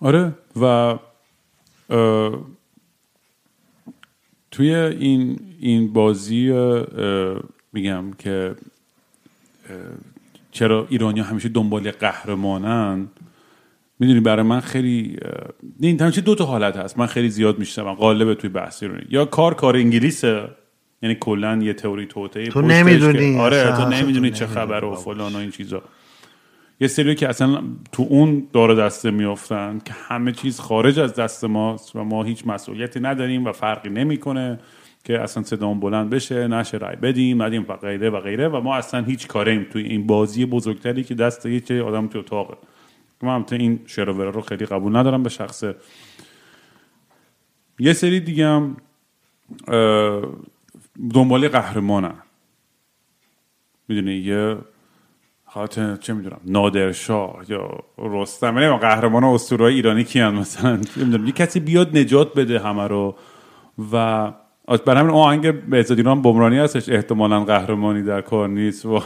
آره 0.00 0.32
و 0.60 0.98
توی 4.50 4.74
این 4.74 5.40
این 5.60 5.92
بازی 5.92 6.52
میگم 7.72 8.12
که 8.18 8.54
چرا 10.52 10.86
ایرانی 10.90 11.20
همیشه 11.20 11.48
دنبال 11.48 11.90
قهرمانن 11.90 13.08
می‌دونی 13.98 14.20
برای 14.20 14.42
من 14.42 14.60
خیلی 14.60 15.18
این 15.80 16.00
همیشه 16.00 16.20
دو 16.20 16.34
تا 16.34 16.44
حالت 16.44 16.76
هست. 16.76 16.98
من 16.98 17.06
خیلی 17.06 17.30
زیاد 17.30 17.58
میشتم 17.58 17.92
قالب 17.94 18.34
توی 18.34 18.50
بحثی 18.50 18.86
رو 18.86 18.98
یا 19.10 19.24
کار 19.24 19.54
کار 19.54 19.76
انگلیسه 19.76 20.48
یعنی 21.02 21.14
کلا 21.20 21.56
یه 21.62 21.72
تئوری 21.72 22.06
توته 22.06 22.46
تو 22.46 22.62
نمی‌دونی 22.62 23.38
آره 23.38 23.76
تو 23.76 23.88
نمی‌دونی 23.88 24.30
چه 24.30 24.46
خبر 24.46 24.84
و 24.84 24.94
فلان 24.94 25.32
و 25.32 25.36
این 25.36 25.50
چیزا. 25.50 25.82
یه 26.80 26.88
سری 26.88 27.14
که 27.14 27.28
اصلا 27.28 27.62
تو 27.92 28.06
اون 28.08 28.48
داره 28.52 28.74
دسته 28.74 29.10
میافتن 29.10 29.80
که 29.84 29.92
همه 29.92 30.32
چیز 30.32 30.60
خارج 30.60 30.98
از 30.98 31.14
دست 31.14 31.44
ماست 31.44 31.96
و 31.96 32.04
ما 32.04 32.22
هیچ 32.22 32.46
مسئولیتی 32.46 33.00
نداریم 33.00 33.44
و 33.44 33.52
فرقی 33.52 33.90
نمی‌کنه 33.90 34.58
که 35.04 35.20
اصلا 35.20 35.42
صدام 35.42 35.80
بلند 35.80 36.10
بشه 36.10 36.48
نشه 36.48 36.76
رای 36.76 36.96
بدیم 36.96 37.42
ندیم 37.42 37.66
و 37.68 37.76
غیره 37.76 38.10
و 38.10 38.20
غیره 38.20 38.48
و 38.48 38.60
ما 38.60 38.76
اصلا 38.76 39.04
هیچ 39.04 39.26
کاریم 39.26 39.66
توی 39.72 39.82
این 39.82 40.06
بازی 40.06 40.46
بزرگتری 40.46 41.04
که 41.04 41.14
دست 41.14 41.46
یه 41.46 41.60
چه 41.60 41.82
آدم 41.82 42.06
تو 42.06 42.18
اتاقه. 42.18 42.54
من 43.22 43.44
این 43.52 43.80
شروور 43.86 44.30
رو 44.30 44.40
خیلی 44.40 44.66
قبول 44.66 44.96
ندارم 44.96 45.22
به 45.22 45.28
شخصه. 45.28 45.74
یه 47.78 47.92
سری 47.92 48.20
دیگه 48.20 48.46
هم 48.46 48.76
دنبال 51.14 51.48
قهرمانن 51.48 52.14
می‌دونی 53.88 54.14
یه 54.14 54.56
خاطر 55.46 55.96
چه 55.96 56.12
می‌دونم 56.14 56.40
نادرشاه 56.46 57.44
یا 57.48 57.84
رستم 57.98 58.58
یعنی 58.58 58.78
قهرمان 58.78 59.24
اسطورهای 59.24 59.74
ایرانی 59.74 60.04
کیان 60.04 60.34
مثلا. 60.34 60.80
نمی‌دونم 60.96 61.26
یه 61.26 61.32
کسی 61.32 61.60
بیاد 61.60 61.98
نجات 61.98 62.34
بده 62.34 62.58
همه 62.58 62.88
رو. 62.88 63.16
و 63.92 64.32
برای 64.86 65.00
همین 65.00 65.14
آهنگ 65.14 65.52
بهزاد 65.52 65.98
ایران 65.98 66.22
بمرانی 66.22 66.58
هستش. 66.58 66.88
احتمالا 66.88 67.44
قهرمانی 67.44 68.02
در 68.02 68.20
کار 68.20 68.48
نیست 68.48 68.86
و 68.86 69.02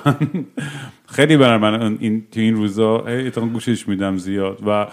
خیلی 1.07 1.37
برای 1.37 1.59
من 1.59 1.99
این 2.01 2.27
تو 2.33 2.41
این 2.41 2.57
روزا 2.57 3.05
گوشش 3.53 3.89
میدم 3.89 4.17
زیاد. 4.17 4.59
و 4.67 4.87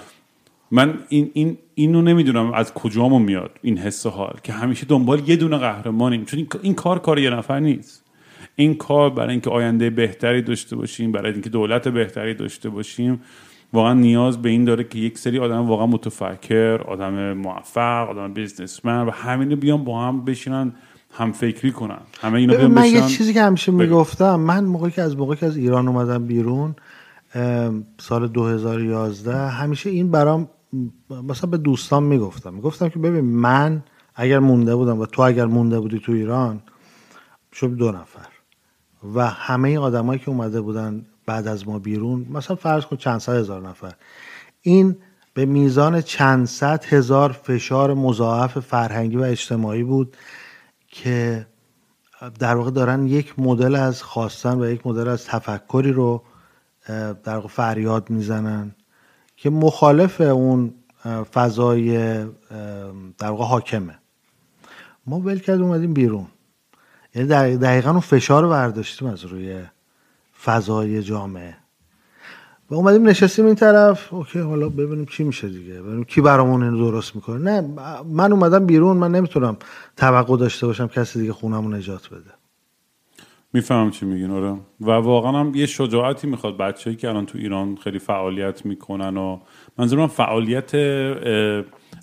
من 0.73 0.93
این 1.09 1.31
این 1.33 1.57
اینو 1.75 2.01
نمی‌دونم 2.01 2.53
از 2.53 2.73
کجامون 2.73 3.21
میاد 3.21 3.51
این 3.61 3.77
حس 3.77 4.07
حال 4.07 4.39
که 4.43 4.53
همیشه 4.53 4.85
دنبال 4.85 5.29
یه 5.29 5.35
دونه 5.35 5.57
قهرمانیم. 5.57 6.25
چون 6.25 6.47
این, 6.61 6.73
کار 6.73 6.99
کار 6.99 7.19
یه 7.19 7.29
نفر 7.29 7.59
نیست. 7.59 8.03
این 8.55 8.75
کار 8.75 9.09
برای 9.09 9.31
اینکه 9.31 9.49
آینده 9.49 9.89
بهتری 9.89 10.41
داشته 10.41 10.75
باشیم 10.75 11.11
برای 11.11 11.31
اینکه 11.31 11.49
دولت 11.49 11.87
بهتری 11.87 12.33
داشته 12.33 12.69
باشیم 12.69 13.21
واقعا 13.73 13.93
نیاز 13.93 14.41
به 14.41 14.49
این 14.49 14.65
داره 14.65 14.83
که 14.83 14.99
یک 14.99 15.17
سری 15.17 15.39
آدم 15.39 15.67
واقعا 15.67 15.87
متفکر 15.87 16.81
آدم 16.87 17.33
موفق 17.33 18.09
آدم 18.09 18.33
بیزنسمن 18.33 19.05
و 19.05 19.11
همینو 19.11 19.55
بیان 19.55 19.83
با 19.83 20.01
هم 20.01 20.25
بشینن 20.25 20.73
هم 21.11 21.31
فکری 21.31 21.71
کنن. 21.71 22.01
همه 22.21 22.39
اینو 22.39 22.57
بیان 22.57 22.71
من 22.71 22.85
یه 22.85 23.01
چیزی 23.01 23.33
که 23.33 23.41
همیشه. 23.41 23.71
می‌گفتم 23.71 24.35
من 24.35 24.65
موقعی 24.65 24.91
که 24.91 25.01
از 25.01 25.17
موقعی 25.17 25.37
که 25.37 25.45
از 25.45 25.57
ایران 25.57 25.87
اومدم 25.87 26.27
بیرون 26.27 26.75
سال 27.97 28.27
2011 28.27 29.37
همیشه 29.37 29.89
این 29.89 30.11
برام 30.11 30.49
مثلا 31.09 31.49
به 31.49 31.57
دوستان 31.57 32.03
می‌گفتم. 32.03 32.53
می‌گفتم 32.53 32.89
که 32.89 32.99
ببین 32.99 33.25
من 33.25 33.83
اگر 34.15 34.39
مونده 34.39 34.75
بودم 34.75 34.99
و 34.99 35.05
تو 35.05 35.21
اگر 35.21 35.45
مونده 35.45 35.79
بودی 35.79 35.99
تو 35.99 36.11
ایران 36.11 36.61
شد 37.53 37.67
دو 37.67 37.91
نفر. 37.91 38.27
و 39.15 39.27
همه 39.27 39.79
آدمایی 39.79 40.19
که 40.19 40.29
اومده 40.29 40.61
بودن 40.61 41.05
بعد 41.25 41.47
از 41.47 41.67
ما 41.67 41.79
بیرون 41.79 42.27
مثلا 42.29 42.55
فرض 42.55 42.85
کن 42.85 42.95
چند 42.95 43.19
صد 43.19 43.33
هزار 43.33 43.61
نفر. 43.69 43.93
این 44.61 44.97
به 45.33 45.45
میزان 45.45 46.01
چند 46.01 46.45
صد 46.45 46.85
هزار 46.85 47.31
فشار 47.31 47.93
مضاعف 47.93 48.59
فرهنگی 48.59 49.17
و 49.17 49.21
اجتماعی 49.21 49.83
بود 49.83 50.17
که 50.87 51.47
در 52.39 52.55
واقع 52.55 52.71
دارن 52.71 53.07
یک 53.07 53.39
مدل 53.39 53.75
از 53.75 54.03
خواستن 54.03 54.59
و 54.61 54.71
یک 54.71 54.87
مدل 54.87 55.07
از 55.07 55.25
تفکری 55.25 55.91
رو 55.91 56.23
در 57.23 57.35
واقع 57.35 57.47
فریاد 57.47 58.09
می‌زنن. 58.09 58.75
که 59.43 59.49
مخالف 59.49 60.21
اون 60.21 60.73
فضای 61.33 62.17
در 63.17 63.29
واقع 63.29 63.43
حاکمه. 63.45 63.99
ما 65.07 65.19
ول 65.19 65.39
کردیم 65.39 65.65
اومدیم 65.65 65.93
بیرون. 65.93 66.27
یعنی 67.15 67.27
دقیق- 67.27 67.59
دقیقا 67.59 67.89
اون 67.89 67.99
فشار 67.99 68.43
رو 68.43 68.49
برداشتیم 68.49 69.07
از 69.07 69.25
روی 69.25 69.63
فضای 70.43 71.03
جامعه. 71.03 71.55
و 72.69 72.75
اومدیم 72.75 73.09
نشستیم 73.09 73.45
این 73.45 73.55
طرف. 73.55 74.13
اوکی 74.13 74.39
حالا 74.39 74.69
ببینیم 74.69 75.05
چی 75.05 75.23
میشه 75.23 75.49
دیگه. 75.49 75.81
ببینیم 75.81 76.03
کی 76.03 76.21
برامون 76.21 76.63
اینو 76.63 76.77
درست 76.77 77.15
می‌کنه. 77.15 77.37
نه 77.37 77.61
من 78.05 78.31
اومدم 78.31 78.65
بیرون. 78.65 78.97
من 78.97 79.11
نمی‌تونم 79.11 79.57
توقع 79.97 80.37
داشته 80.37 80.67
باشم 80.67 80.87
کسی 80.87 81.19
دیگه 81.19 81.33
خونمو 81.33 81.69
نجات 81.69 82.09
بده. 82.09 82.42
می‌فهمم 83.53 83.91
چی 83.91 84.05
میگین 84.05 84.31
آره. 84.31 84.55
و 84.81 84.91
واقعا 84.91 85.31
هم 85.31 85.51
یه 85.55 85.65
شجاعتی 85.65 86.27
می‌خواد 86.27 86.57
بچه‌ای 86.57 86.95
که 86.95 87.09
الان 87.09 87.25
تو 87.25 87.37
ایران 87.37 87.75
خیلی 87.83 87.99
فعالیت 87.99 88.65
می‌کنن 88.65 89.17
و 89.17 89.39
منظورم 89.77 90.07
فعالیت 90.07 90.75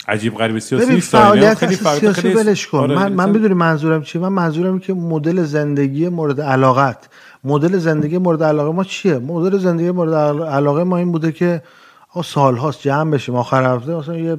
عجیب 0.08 0.34
غریب 0.34 0.58
سیاسی 0.58 0.94
نیست 0.94 1.14
یعنی 1.14 1.24
فعالیت 1.26 1.54
خیلی 1.54 1.74
سیاسی 1.74 2.12
خیلی- 2.12 2.34
ولش 2.34 2.66
کن. 2.66 2.78
آره، 2.78 2.94
من 2.94 3.12
من 3.12 3.12
مثلا- 3.14 3.32
می‌دونی 3.32 3.54
منظورم 3.54 4.02
چیه 4.02 4.20
من 4.22 4.28
منظورم 4.28 4.78
که 4.78 4.94
مدل 4.94 5.42
زندگی 5.42 6.08
مورد 6.08 6.40
علاقت. 6.40 7.08
مدل 7.44 7.78
زندگی 7.78 8.18
مورد 8.18 8.42
علاقه 8.42 8.72
ما 8.76 8.84
چیه؟ 8.84 9.18
مدل 9.18 9.58
زندگی 9.58 9.90
مورد 9.90 10.14
عل- 10.14 10.42
علاقه 10.42 10.84
ما 10.84 10.96
این 10.96 11.12
بوده 11.12 11.32
که 11.32 11.62
آقا 12.10 12.22
سالهاست 12.22 12.82
جمع 12.82 13.10
بشیم 13.10 13.34
آخر 13.36 13.74
هفته 13.76 13.94
مثلا 13.94 14.16
یه 14.18 14.36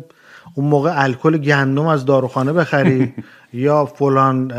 اون 0.56 0.68
موقع 0.68 1.04
الکل 1.04 1.38
گندم 1.38 1.86
از 1.86 2.06
داروخانه 2.06 2.54
بخری. 2.54 3.14
یا 3.54 3.86
فلان 3.86 4.54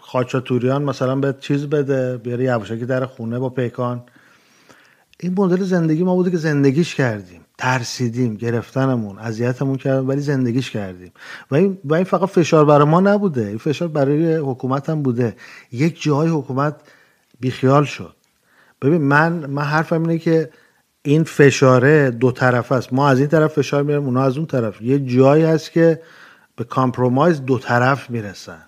خاچاتوریان 0.00 0.82
مثلا 0.82 1.16
به 1.16 1.34
چیز 1.40 1.66
بده 1.66 2.16
بیاری 2.16 2.44
یواشکی 2.44 2.86
در 2.86 3.06
خونه 3.06 3.38
با 3.38 3.48
پیکان. 3.48 4.02
این 5.20 5.34
مدل 5.38 5.62
زندگی 5.62 6.04
ما 6.04 6.14
بوده 6.14 6.30
که 6.30 6.36
زندگیش 6.36 6.94
کردیم 6.94 7.40
ترسیدیم 7.58 8.34
گرفتنمون 8.34 9.18
اذیتمون 9.18 9.76
کردن 9.76 10.06
ولی 10.06 10.20
زندگیش 10.20 10.70
کردیم. 10.70 11.12
و 11.50 11.54
این, 11.54 11.78
و 11.84 11.94
این 11.94 12.04
فقط 12.04 12.28
فشار 12.28 12.64
برای 12.64 12.88
ما 12.88 13.00
نبوده 13.00 13.46
این 13.46 13.58
فشار 13.58 13.88
برای 13.88 14.36
حکومت 14.36 14.90
هم 14.90 15.02
بوده. 15.02 15.36
یک 15.72 16.02
جای 16.02 16.28
حکومت 16.28 16.74
بیخیال 17.40 17.84
شد. 17.84 18.14
ببین 18.82 19.02
من 19.02 19.32
من 19.32 19.62
حرفم 19.62 20.02
اینه 20.02 20.18
که 20.18 20.50
این 21.06 21.24
فشاره 21.24 22.10
دو 22.10 22.32
طرف 22.32 22.72
است. 22.72 22.92
ما 22.92 23.08
از 23.08 23.18
این 23.18 23.28
طرف 23.28 23.52
فشار 23.52 23.82
میاریم 23.82 24.04
اونا 24.04 24.22
از 24.22 24.36
اون 24.36 24.46
طرف. 24.46 24.82
یه 24.82 24.98
جایی 24.98 25.44
هست 25.44 25.72
که 25.72 26.00
به 26.56 26.64
compromise 26.64 27.44
دو 27.44 27.58
طرف 27.58 28.10
می‌رسن. 28.10 28.62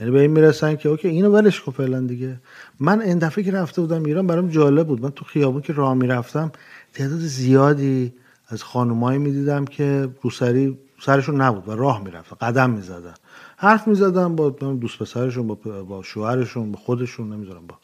یعنی 0.00 0.12
به 0.12 0.20
این 0.20 0.30
می‌رسن 0.30 0.76
که 0.76 0.88
okay 0.88 1.08
اینو 1.08 1.30
ولش 1.30 1.60
کن 1.60 1.72
فعلا 1.72 2.00
دیگه. 2.00 2.40
من 2.80 3.00
این 3.00 3.18
دفعه 3.18 3.44
که 3.44 3.52
رفته 3.52 3.80
بودم 3.80 4.04
ایران 4.04 4.26
برام 4.26 4.48
جالب 4.48 4.86
بود. 4.86 5.02
من 5.02 5.10
تو 5.10 5.24
خیابون 5.24 5.62
که 5.62 5.72
راه 5.72 5.94
می‌رفتم 5.94 6.52
تعداد 6.94 7.18
زیادی 7.18 8.12
از 8.48 8.62
خانمایی 8.62 9.18
می‌دیدم 9.18 9.64
که 9.64 10.08
روسری 10.22 10.78
سرشون 11.00 11.40
نبود 11.40 11.68
و 11.68 11.72
راه 11.72 12.04
می‌رفتن 12.04 12.36
قدم 12.40 12.70
می‌زدن. 12.70 13.14
حرف 13.56 13.88
می‌زدن 13.88 14.36
با 14.36 14.50
دوست 14.50 14.98
پسرشون 14.98 15.46
با, 15.46 16.02
شوهرشون 16.02 16.72
با 16.72 16.78
خودشون 16.78 17.32
نمی‌دونم 17.32 17.66
با 17.66 17.74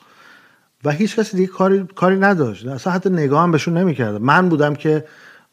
و 0.85 0.91
هیچ 0.91 1.16
کسی 1.16 1.37
دیگه 1.37 1.53
کاری 1.53 1.87
کاری 1.95 2.18
نداشت. 2.18 2.66
اصلا 2.66 2.93
حتی 2.93 3.11
نگاه 3.11 3.43
هم 3.43 3.51
بهشون 3.51 3.78
نمی‌کرد. 3.78 4.20
من 4.20 4.49
بودم 4.49 4.74
که 4.74 5.05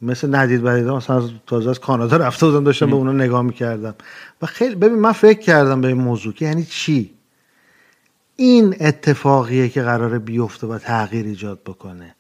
مثل 0.02 0.36
ندید 0.36 0.62
بدیدم 0.62 0.96
مثلا 0.96 1.18
از 1.18 1.30
تازه 1.48 1.70
از 1.70 1.80
کانادا 1.80 2.18
رفته 2.18 2.46
بودم 2.46 2.64
داشتم 2.64 2.86
به 2.86 2.96
اونا 2.96 3.12
نگاه 3.12 3.42
می‌کردم. 3.42 3.96
و 4.42 4.46
خیلی 4.46 4.76
ببین 4.76 5.00
من 5.00 5.12
فکر 5.12 5.40
کردم 5.40 5.82
به 5.82 5.88
این 5.88 5.98
موضوع 5.98 6.34
که 6.34 6.46
یعنی 6.46 6.64
چی؟ 6.64 7.14
این 8.36 8.76
اتفاقیه 8.80 9.70
که 9.70 9.82
قراره 9.82 10.20
بیفته 10.20 10.68
و 10.68 10.78
تغییر 10.78 11.26
ایجاد 11.26 11.60
بکنه. 11.66 12.16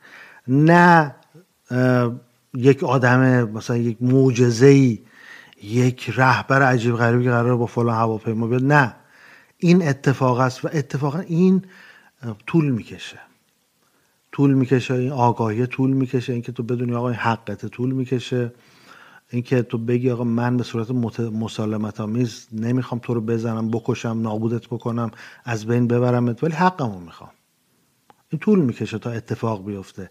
نه 0.47 1.15
یک 2.53 2.83
آدم 2.83 3.49
مثلا 3.49 3.77
یک 3.77 3.97
معجزه 4.01 4.99
یک 5.63 6.11
رهبر 6.15 6.61
عجیب 6.61 6.95
غریبی 6.95 7.23
که 7.23 7.29
قراره 7.29 7.55
با 7.55 7.65
فلان 7.65 7.95
هواپیما 7.95 8.47
بیاد. 8.47 8.63
نه. 8.63 8.95
این 9.57 9.87
اتفاق 9.87 10.39
است 10.39 10.65
و 10.65 10.69
اتفاقا 10.73 11.19
این 11.19 11.63
طول 12.47 12.69
می‌کشه. 12.71 13.19
طول 14.31 14.53
می‌کشه 14.53 14.93
این 14.93 15.11
آگاهی 15.11 15.67
طول 15.67 15.89
می‌کشه 15.93 16.33
اینکه 16.33 16.51
تو 16.51 16.63
بدونی 16.63 16.93
آقا 16.93 17.07
این 17.07 17.17
حقت 17.17 17.65
طول 17.65 17.91
می‌کشه. 17.91 18.53
اینکه 19.31 19.61
تو 19.61 19.77
بگی 19.77 20.11
آقا 20.11 20.23
من 20.23 20.57
به 20.57 20.63
صورت 20.63 20.87
مت- 20.87 21.19
مسالمت 21.19 21.99
آمیز 22.01 22.47
نمی‌خوام 22.53 23.01
تو 23.03 23.13
رو 23.13 23.21
بزنم 23.21 23.71
بکشم 23.71 24.19
نابودت 24.21 24.67
بکنم 24.67 25.11
از 25.45 25.65
بین 25.65 25.87
ببرمت 25.87 26.43
ولی 26.43 26.53
حقمو 26.53 26.99
می‌خوام. 26.99 27.29
این 28.29 28.39
طول 28.39 28.59
می‌کشه 28.59 28.99
تا 28.99 29.11
اتفاق 29.11 29.65
بیفته. 29.65 30.09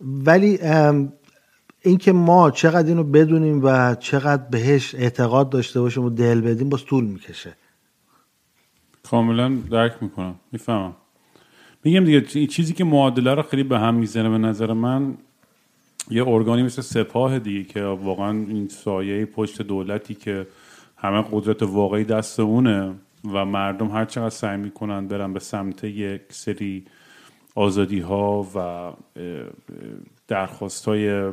ولی 0.00 0.58
اینکه 1.80 2.12
ما 2.12 2.50
چقدر 2.50 2.88
اینو 2.88 3.04
بدونیم 3.04 3.60
و 3.64 3.94
چقدر 3.94 4.42
بهش 4.50 4.94
اعتقاد 4.94 5.50
داشته 5.50 5.80
باشیم 5.80 6.04
و 6.04 6.10
دل 6.10 6.40
بدیم 6.40 6.68
باز 6.68 6.84
طول 6.84 7.04
می‌کشه. 7.04 7.56
کاملا 9.10 9.48
درک 9.70 10.02
می‌کنم. 10.02 10.34
می‌فهمم. 10.52 10.96
میگم 11.86 12.04
دیگه 12.04 12.20
چی- 12.20 12.46
چیزی 12.46 12.72
که 12.74 12.84
معادله 12.84 13.34
رو 13.34 13.42
خیلی 13.42 13.62
به 13.62 13.78
هم 13.78 13.94
می‌زنه 13.94 14.28
به 14.28 14.38
نظر 14.38 14.72
من 14.72 15.14
یه 16.10 16.28
ارگانی 16.28 16.62
مثل 16.62 16.82
سپاه 16.82 17.38
دیگه 17.38 17.64
که 17.64 17.82
واقعا 17.82 18.30
این 18.30 18.68
سایه 18.68 19.26
پشت 19.26 19.62
دولتی 19.62 20.14
که 20.14 20.46
همه 20.96 21.24
قدرت 21.32 21.62
واقعی 21.62 22.04
دست 22.04 22.40
اونه 22.40 22.94
و 23.32 23.44
مردم 23.44 23.88
هر 23.88 24.04
چقدر 24.04 24.30
سعی 24.30 24.56
می‌کنن 24.56 25.08
برن 25.08 25.32
به 25.32 25.40
سمت 25.40 25.84
یک 25.84 26.20
سری 26.28 26.84
آزادی 27.54 28.00
ها 28.00 28.46
و 28.54 28.92
درخواست 30.28 30.84
های 30.84 31.32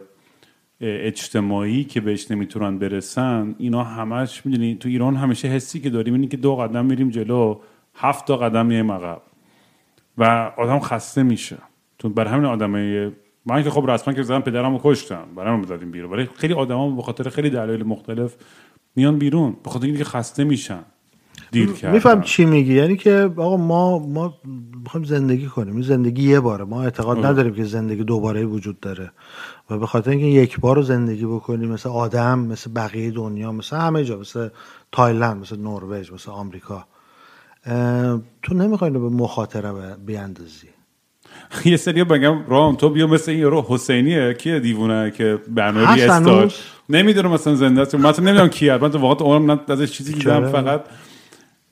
اجتماعی 0.82 1.84
که 1.84 2.01
بهش 2.01 2.32
نمی‌تونن 2.32 2.78
برسن 2.78 3.56
اینا 3.58 3.84
همش 3.84 4.45
می‌دونی 4.45 4.76
تو 4.76 4.89
ایران 4.89 5.16
همیشه 5.16 5.47
حسی 5.47 5.80
که 5.80 5.89
داریم 5.89 6.14
اینه 6.14 6.28
که 6.28 6.38
دو 6.38 6.56
قدم 6.56 6.86
میریم 6.86 7.10
جلو 7.10 7.60
هفت 7.95 8.28
تا 8.28 8.38
قدم 8.38 8.66
میایم 8.66 8.91
عقب. 8.91 9.22
و 10.18 10.51
آدم 10.57 10.80
خسته 10.80 11.24
میشه. 11.24 11.57
تو 11.99 12.09
بر 12.09 12.28
همین 12.28 12.45
آدمای 12.45 13.11
من 13.45 13.64
که 13.64 13.70
خب 13.70 13.89
رسما 13.89 14.14
که 14.14 14.24
زدم 14.24 14.41
پدرمو 14.41 14.80
کشتم. 14.84 15.26
برام 15.36 15.64
زدیم 15.64 15.91
بیرون. 15.91 16.11
ولی 16.11 16.30
خیلی 16.36 16.53
آدما 16.53 16.95
به 16.95 17.01
خاطر 17.01 17.30
خیلی 17.30 17.49
دلایل 17.49 17.84
مختلف 17.84 18.36
میان 18.95 19.18
بیرون. 19.18 19.55
به 19.64 19.70
خاطر 19.70 19.86
اینکه 19.86 20.03
خسته 20.03 20.43
میشن. 20.43 20.80
دیر 21.51 21.72
کردن. 21.72 21.93
میفهم 21.93 22.22
چی 22.22 22.45
میگی؟ 22.45 22.74
یعنی 22.74 22.97
که 22.97 23.32
آقا 23.38 23.57
ما 23.57 23.99
ما 23.99 24.34
می‌خوایم 24.84 25.05
زندگی 25.05 25.47
کنیم. 25.47 25.74
این 25.74 25.82
زندگی 25.82 26.30
یه 26.30 26.39
باره. 26.39 26.66
ما 26.66 26.84
اعتقاد 26.84 27.18
آره. 27.18 27.28
نداریم 27.28 27.53
که 27.53 27.64
زندگی 27.64 28.03
دوباره 28.03 28.45
وجود 28.45 28.80
داره. 28.80 29.11
و 29.70 29.78
به 29.78 29.88
خاطر 29.88 30.11
اینکه 30.11 30.26
یک 30.26 30.59
بار 30.59 30.76
رو 30.76 30.82
زندگی 30.82 31.26
بکنیم 31.26 31.70
مثل 31.70 31.89
آدم 31.89 32.39
مثل 32.39 32.72
بقیه 32.74 33.11
دنیا 33.11 33.51
مثل 33.51 33.78
همه 33.78 34.03
جا 34.03 34.20
مثل 34.20 34.49
تایلند 34.91 35.41
مثل 35.41 35.59
نروژ 35.59 36.11
مثل 36.11 36.32
آمریکا. 36.32 36.76
اه، 36.76 36.88
تو 38.43 38.53
نمی‌خوای 38.53 38.91
به 38.91 38.99
مخاطره 38.99 39.95
بیاندازی؟ 40.05 40.68
یه 41.66 41.78
سری 41.78 42.03
بگم 42.03 42.45
رام 42.47 42.76
تو 42.76 42.89
بیا 42.89 43.07
مثل 43.07 43.32
این 43.32 43.39
یارو 43.39 43.66
حسینیه. 43.68 44.34
کیه 44.34 44.59
دیوونه 44.59 45.11
که 45.11 45.39
برنامه 45.47 45.89
استار؟ 46.03 46.53
نمی‌دونم 46.89 47.32
مثلا 47.32 47.55
زنده 47.55 47.82
است. 47.82 47.95
من 47.95 48.05
اصلا 48.05 48.26
نمی‌دونم 48.26 48.49
کیه. 48.49 48.78
من 48.78 48.91
تو 48.91 48.97
واقعا 48.97 49.28
عمرم 49.28 49.59
ازش 49.68 49.91
چیزی 49.91 50.14
دیدم؟ 50.14 50.51
فقط 50.51 50.84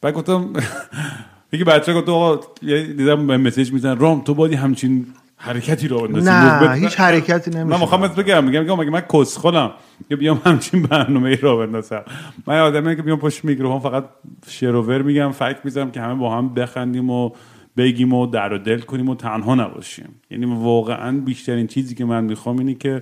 بعد 0.01 0.13
گفتم 0.13 0.53
یکی 1.53 1.63
بچه 1.63 1.93
گفت 1.93 2.09
آقا 2.09 2.39
یه 2.61 2.83
دیدم 2.83 3.21
مسیج 3.21 3.73
می‌زنن 3.73 3.99
رام 3.99 4.21
تو 4.21 4.33
بادی 4.33 4.55
همچین 4.55 5.05
حرکتی 5.43 5.87
رو 5.87 6.07
بندازی 6.07 6.29
نه 6.29 6.73
هیچ 6.73 6.99
حرکتی 6.99 7.51
من 7.51 7.59
نمیشه 7.59 7.79
می‌خوام 7.79 8.01
بهت 8.01 8.15
بگم 8.15 8.43
میگم 8.43 8.61
میگم 8.61 8.79
مگه 8.79 8.89
من 8.89 9.01
کسخلم 9.01 9.71
که 10.09 10.15
بیام 10.15 10.41
همچین 10.45 10.81
برنامه 10.81 11.29
ای 11.29 11.35
رو 11.35 11.57
بندازم. 11.57 12.03
من 12.47 12.59
آدمی 12.59 12.95
که 12.95 13.01
بیام 13.01 13.19
پشت 13.19 13.45
میکروفون 13.45 13.79
فقط 13.79 14.05
شروور 14.47 15.01
میگم 15.01 15.31
فکر 15.31 15.57
می‌زنم 15.63 15.91
که 15.91 16.01
همه 16.01 16.15
با 16.15 16.37
هم 16.37 16.53
بخندیم 16.53 17.09
و 17.09 17.31
بگیم 17.77 18.13
و 18.13 18.27
در 18.27 18.53
و 18.53 18.57
دل 18.57 18.79
کنیم 18.79 19.09
و 19.09 19.15
تنها 19.15 19.55
نباشیم. 19.55 20.21
یعنی 20.31 20.45
واقعا 20.45 21.19
بیشترین 21.19 21.67
چیزی 21.67 21.95
که 21.95 22.05
من 22.05 22.23
می‌خوام 22.23 22.57
اینه 22.57 22.73
که 22.73 23.01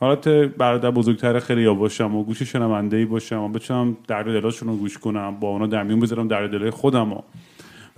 حالت 0.00 0.28
برادر 0.28 0.90
بزرگتر 0.90 1.38
خیلی 1.38 1.62
یا 1.62 1.74
باشم 1.74 2.16
و 2.16 2.24
گوش 2.24 2.42
شنونده 2.42 2.96
ای 2.96 3.04
باشم 3.04 3.40
و 3.40 3.48
بتونم 3.48 3.96
درد 4.08 4.26
دلاشون 4.26 4.68
رو 4.68 4.76
گوش 4.76 4.98
کنم 4.98 5.40
با 5.40 5.48
اونا 5.48 5.66
در 5.66 5.82
میون 5.82 6.00
بذارم 6.00 6.28
درد 6.28 6.50
دلای 6.50 6.70
خودم 6.70 7.10
رو. 7.10 7.24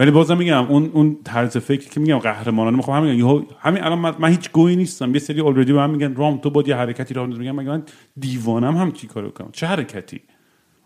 ولی 0.03 0.11
بازم 0.11 0.37
میگم 0.37 0.67
اون 0.67 0.91
اون 0.93 1.17
طرز 1.25 1.57
فکری 1.57 1.91
که 1.91 2.01
میگم 2.01 2.19
قهرمانانه 2.19 2.77
می‌خوام 2.77 3.05
همین 3.05 3.19
یهو 3.19 3.43
همین 3.59 3.85
الان 3.85 3.99
من, 4.19 4.29
هیچ 4.29 4.51
گویی 4.51 4.77
نیستم. 4.77 5.13
یه 5.13 5.19
سری 5.19 5.41
الردی 5.41 5.73
به 5.73 5.79
من 5.79 5.91
میگن 5.91 6.15
رام 6.15 6.39
تو 6.39 6.51
با 6.51 6.65
یه 6.67 6.77
حرکتی 6.77 7.15
راه 7.15 7.27
میگم 7.27 7.39
میگم 7.39 7.71
من 7.71 7.83
دیوانم 8.17 8.77
هم 8.77 8.93
چی 8.93 9.07
کارو 9.07 9.31
کنم؟ 9.31 9.49
چه 9.53 9.67
حرکتی؟ 9.67 10.21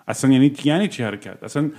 اصلا 0.09 0.33
یعنی 0.33 0.53
یعنی 0.65 0.89
چی 0.89 1.03
حرکت؟ 1.03 1.43
اصلا 1.43 1.71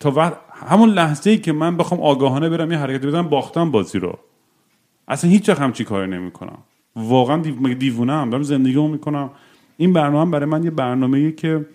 تا 0.00 0.10
وقت 0.10 0.36
همون 0.52 0.88
لحظه 0.88 1.30
ای 1.30 1.38
که 1.38 1.52
من 1.52 1.76
بخوام 1.76 2.00
آگاهانه 2.00 2.48
برم 2.48 2.72
یه 2.72 2.78
حرکتی 2.78 3.06
بزنم 3.06 3.28
باختم 3.28 3.70
بازی 3.70 3.98
رو. 3.98 4.18
اصلا 5.08 5.30
هیچ 5.30 5.48
وقت 5.48 5.60
هم 5.60 5.72
چی 5.72 5.84
کاری 5.84 6.10
نمی‌کنم. 6.10 6.58
واقعا 6.96 7.36
دیو... 7.36 7.54
مگه 7.60 7.74
دیوونه 7.74 8.12
هم 8.12 8.30
دارم 8.30 8.42
زندگیمو 8.42 8.88
می‌کنم. 8.88 9.30
این 9.76 9.92
برنامه 9.92 10.30
برای 10.30 10.46
من 10.46 10.64
یه 10.64 10.70
برنامه 10.70 11.32
که 11.32 11.66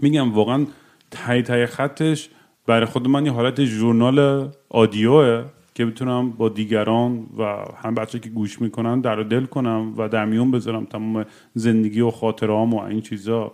میگم 0.00 0.32
واقعا 0.32 0.66
تای 1.10 1.42
تای 1.42 1.66
خطش 1.66 2.28
برای 2.70 2.86
خود 2.86 3.08
من 3.08 3.26
یه 3.26 3.32
حالت 3.32 3.64
ژورنال 3.64 4.48
آدیوه 4.68 5.44
که 5.74 5.86
بتونم 5.86 6.30
با 6.30 6.48
دیگران 6.48 7.26
و 7.38 7.42
هم 7.82 7.94
بچه 7.94 8.18
که 8.18 8.28
گوش 8.28 8.60
می‌کنن 8.62 9.00
در 9.00 9.16
دل 9.16 9.44
کنم 9.44 9.94
و 9.96 10.08
در 10.08 10.24
میون 10.24 10.50
بذارم 10.50 10.84
تمام 10.84 11.24
زندگی 11.54 12.00
و 12.00 12.10
خاطرام 12.10 12.74
و 12.74 12.82
این 12.82 13.00
چیزا. 13.00 13.52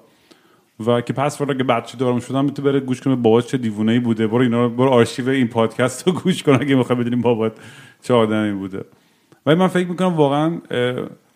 و 0.86 1.00
که 1.00 1.12
پس 1.12 1.38
فردا 1.38 1.54
که 1.54 1.64
بچه 1.64 1.98
دارم 1.98 2.20
شدم 2.20 2.44
می‌تونه 2.44 2.70
بره 2.70 2.80
گوش 2.80 3.00
کنه 3.00 3.16
بابات 3.16 3.46
چه 3.46 3.58
دیوونه 3.58 3.92
ای 3.92 3.98
بوده. 3.98 4.26
برو 4.26 4.42
اینا 4.42 4.68
برو 4.68 4.90
آرشیو 4.90 5.28
این 5.28 5.48
پادکست 5.48 6.06
رو 6.08 6.12
گوش 6.12 6.42
کن 6.42 6.54
اگه 6.60 6.74
می‌خوای 6.74 6.98
بدونیم 6.98 7.20
بابات 7.20 7.58
چه 8.02 8.14
آدمی 8.14 8.52
بوده. 8.52 8.84
ولی 9.46 9.56
من 9.56 9.68
فکر 9.68 9.88
می‌کنم 9.88 10.14
واقعا 10.14 10.60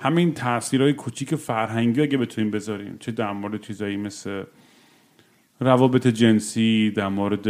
همین 0.01 0.35
تاثیرهای 0.35 0.93
کوچیک 0.93 1.35
فرهنگی 1.35 2.03
اگه 2.03 2.19
بتونیم 2.19 2.51
بذاریم 2.51 2.97
چه 3.01 3.13
در 3.13 3.33
مورد 3.33 3.61
چیزایی 3.61 3.97
مثل 3.97 4.43
روابط 5.61 6.07
جنسی 6.07 6.91
در 6.91 7.09
مورد 7.09 7.45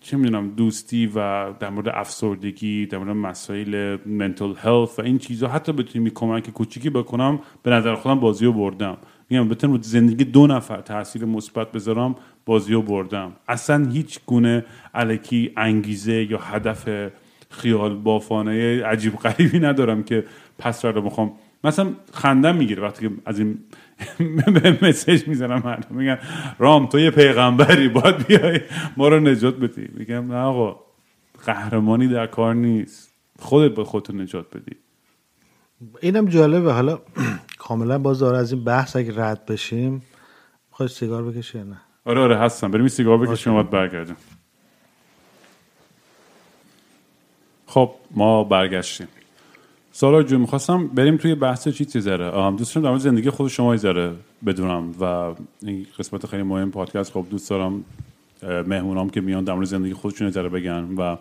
چه 0.00 0.16
می‌دونم 0.16 0.48
دوستی 0.48 1.06
و 1.06 1.52
در 1.52 1.70
مورد 1.70 1.88
افسردگی 1.88 2.86
در 2.86 2.98
مورد 2.98 3.16
مسائل 3.16 3.96
منتل 4.06 4.54
هلت 4.56 4.98
و 4.98 5.02
این 5.02 5.18
چیزا. 5.18 5.48
حتی 5.48 5.72
بتونیم 5.72 6.10
کمک 6.10 6.50
کوچیکی 6.50 6.90
بکنم 6.90 7.38
به 7.62 7.70
نظر 7.70 7.94
خودم 7.94 8.20
بازی 8.20 8.44
رو 8.44 8.52
بردم. 8.52 8.96
میگم 9.30 9.48
بتونم 9.48 9.82
زندگی 9.82 10.24
دو 10.24 10.46
نفر 10.46 10.80
تاثیر 10.80 11.24
مثبت 11.24 11.72
بذارم 11.72 12.14
بازی 12.46 12.72
رو 12.72 12.82
بردم. 12.82 13.32
اصلا 13.48 13.86
هیچ 13.90 14.20
گونه 14.26 14.64
علکی 14.94 15.52
انگیزه 15.56 16.30
یا 16.30 16.38
هدف 16.38 16.88
خیال 17.50 17.94
بافانه 17.94 18.84
عجیب 18.84 19.16
غریبی 19.16 19.58
ندارم 19.58 20.02
که 20.02 20.24
پس 20.58 20.84
رو 20.84 21.02
می‌خوام 21.02 21.32
مثلا 21.66 21.92
خندم 22.12 22.56
می‌گیره 22.56 22.82
وقتی 22.82 23.08
که 23.08 23.14
از 23.26 23.38
این 23.38 23.58
مسیج 24.82 25.28
می‌زنم 25.28 25.62
مردم. 25.64 25.96
میگن 25.96 26.18
رام 26.58 26.86
تو 26.86 26.98
یه 26.98 27.10
پیغمبری 27.10 27.88
باید 27.88 28.26
بیای 28.26 28.60
ما 28.96 29.08
رو 29.08 29.20
نجات 29.20 29.56
بدی. 29.56 29.88
میگم 29.94 30.32
نه 30.32 30.38
آقا 30.38 30.80
قهرمانی 31.46 32.08
در 32.08 32.26
کار 32.26 32.54
نیست. 32.54 33.12
خودت 33.38 33.74
به 33.74 33.84
خودتو 33.84 34.12
نجات 34.12 34.56
بدی. 34.56 34.76
اینم 36.02 36.26
جالبه. 36.26 36.72
حالا 36.72 37.00
کاملا 37.58 37.98
باز 37.98 38.18
داره 38.18 38.38
از 38.38 38.52
این 38.52 38.64
بحث 38.64 38.96
اگه 38.96 39.12
رد 39.24 39.46
بشیم 39.46 40.02
خواهی 40.70 40.92
سیگار 40.92 41.24
بکشی 41.24 41.58
نه؟ 41.58 41.76
آره 42.04 42.20
آره 42.20 42.38
هستم. 42.38 42.70
بریم 42.70 42.88
سیگار 42.88 43.18
بکشیم 43.18 43.54
و 43.54 43.62
برگردیم 43.62 44.16
خب 47.66 47.94
ما 48.10 48.44
برگشتیم. 48.44 49.08
سالا 49.96 50.22
جون 50.22 50.40
می‌خواستم 50.40 50.86
بریم 50.86 51.16
توی 51.16 51.34
بحث 51.34 51.68
چی 51.68 52.00
ذره 52.00 52.50
دوست 52.50 52.74
دارم 52.74 52.92
در 52.92 52.98
زندگی 52.98 53.30
خود 53.30 53.48
شما 53.48 53.76
ذره 53.76 54.12
بدونم 54.46 54.94
و 55.00 55.04
این 55.62 55.86
قسمت 55.98 56.26
خیلی 56.26 56.42
مهم 56.42 56.70
پادکست 56.70 57.12
خب 57.12 57.26
دوست 57.30 57.50
دارم 57.50 57.84
مهمونام 58.42 59.10
که 59.10 59.20
میان 59.20 59.44
در 59.44 59.64
زندگی 59.64 59.92
خودشون 59.92 60.30
ذره 60.30 60.48
بگن 60.48 60.94
و 60.98 61.16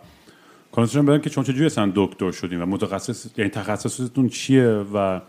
کانسرن 0.71 1.05
بدن 1.05 1.21
که 1.21 1.29
چون 1.29 1.43
چجوری 1.43 1.65
اصلا 1.65 1.91
دکتر 1.95 2.31
شدیم 2.31 2.61
و 2.61 2.65
متخصص 2.65 3.25
یعنی 3.37 3.49
تخصصتون 3.49 4.29
چیه 4.29 4.67
و 4.67 5.19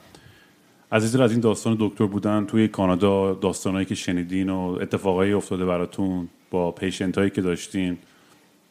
از 0.91 1.17
از 1.17 1.31
این 1.31 1.41
داستان 1.41 1.77
دکتر 1.81 2.07
بودن 2.07 2.47
توی 2.47 2.69
کانادا 2.69 3.35
داستانهایی 3.35 3.87
که 3.87 3.95
شنیدین 3.95 4.51
و 4.51 4.79
اتفاقایی 4.81 5.33
افتاده 5.33 5.65
براتون 5.65 6.29
با 6.51 6.71
پیشنت 6.73 7.19
هایی 7.19 7.31
که 7.31 7.43
داشتین 7.43 7.99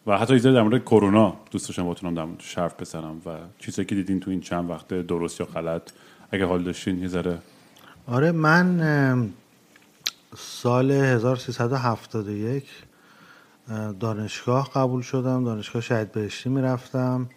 و 0.08 0.18
حتی 0.18 0.34
ایزه 0.34 0.52
در 0.52 0.62
مورد 0.62 0.84
کرونا 0.84 1.36
دوست 1.52 1.68
داشتم 1.68 1.84
باتونم 1.84 2.16
در 2.16 2.28
شرف 2.44 2.82
بزنم 2.82 3.22
و 3.26 3.38
چیزایی 3.60 3.86
که 3.86 3.96
دیدین 3.96 4.20
تو 4.20 4.32
این 4.32 4.42
چند 4.42 4.70
وقت 4.70 4.88
درست 4.88 5.40
یا 5.40 5.46
غلط 5.46 5.92
اگه 6.32 6.46
حال 6.46 6.64
داشتین 6.64 7.00
یه 7.00 7.08
ذره. 7.08 7.40
آره 8.08 8.32
من 8.32 9.32
سال 10.38 10.92
1371 10.92 12.64
دانشگاه 14.00 14.72
قبول 14.74 15.02
شدم 15.02 15.44
دانشگاه 15.44 15.82
شهید 15.82 16.12
بهشتی 16.12 16.50
می‌رفتم. 16.50 17.30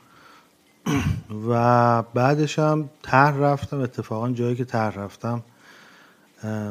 و 1.48 2.02
بعدش 2.02 2.58
هم 2.58 2.90
تر 3.02 3.30
رفتم 3.30 3.80
اتفاقا 3.80 4.30
جایی 4.30 4.56
که 4.56 4.64
تر 4.64 4.90
رفتم 4.90 5.42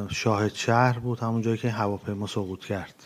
شاهد 0.10 0.54
شهر 0.54 1.00
بود 1.00 1.20
همون 1.20 1.42
جایی 1.42 1.58
که 1.58 1.70
هواپیما 1.70 2.28
سقوط 2.28 2.66
کرد. 2.66 3.04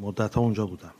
مدت 0.00 0.34
ها 0.34 0.40
اونجا 0.40 0.66
بودم. 0.66 0.92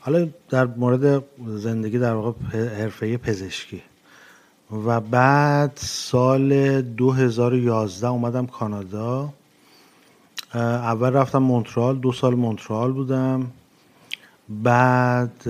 حالا 0.00 0.28
در 0.50 0.64
مورد 0.64 1.24
زندگی 1.46 1.98
در 1.98 2.14
واقع 2.14 2.32
حرفه 2.78 3.16
پزشکی. 3.16 3.82
و 4.86 5.00
بعد 5.00 5.72
سال 5.76 6.82
2011 6.82 8.08
اومدم 8.08 8.46
کانادا. 8.46 9.32
اول 10.54 11.12
رفتم 11.12 11.38
مونترال 11.38 11.98
دو 11.98 12.12
سال 12.12 12.34
مونترال 12.34 12.92
بودم. 12.92 13.50
بعد 14.48 15.48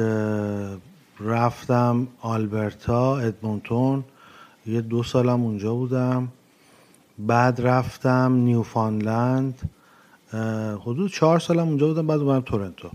رفتم 1.20 2.06
آلبرتا 2.20 3.18
ادمونتون 3.18 4.04
یه 4.66 4.80
دو 4.80 5.02
سالم 5.02 5.42
اونجا 5.42 5.74
بودم. 5.74 6.28
بعد 7.18 7.60
رفتم 7.60 8.32
نیوفانلند. 8.32 9.70
حدود 10.80 11.10
چهار 11.10 11.38
سالم 11.38 11.68
اونجا 11.68 11.86
بودم 11.86 12.06
بعد 12.06 12.20
اومدم 12.20 12.40
تورنتو. 12.40 12.90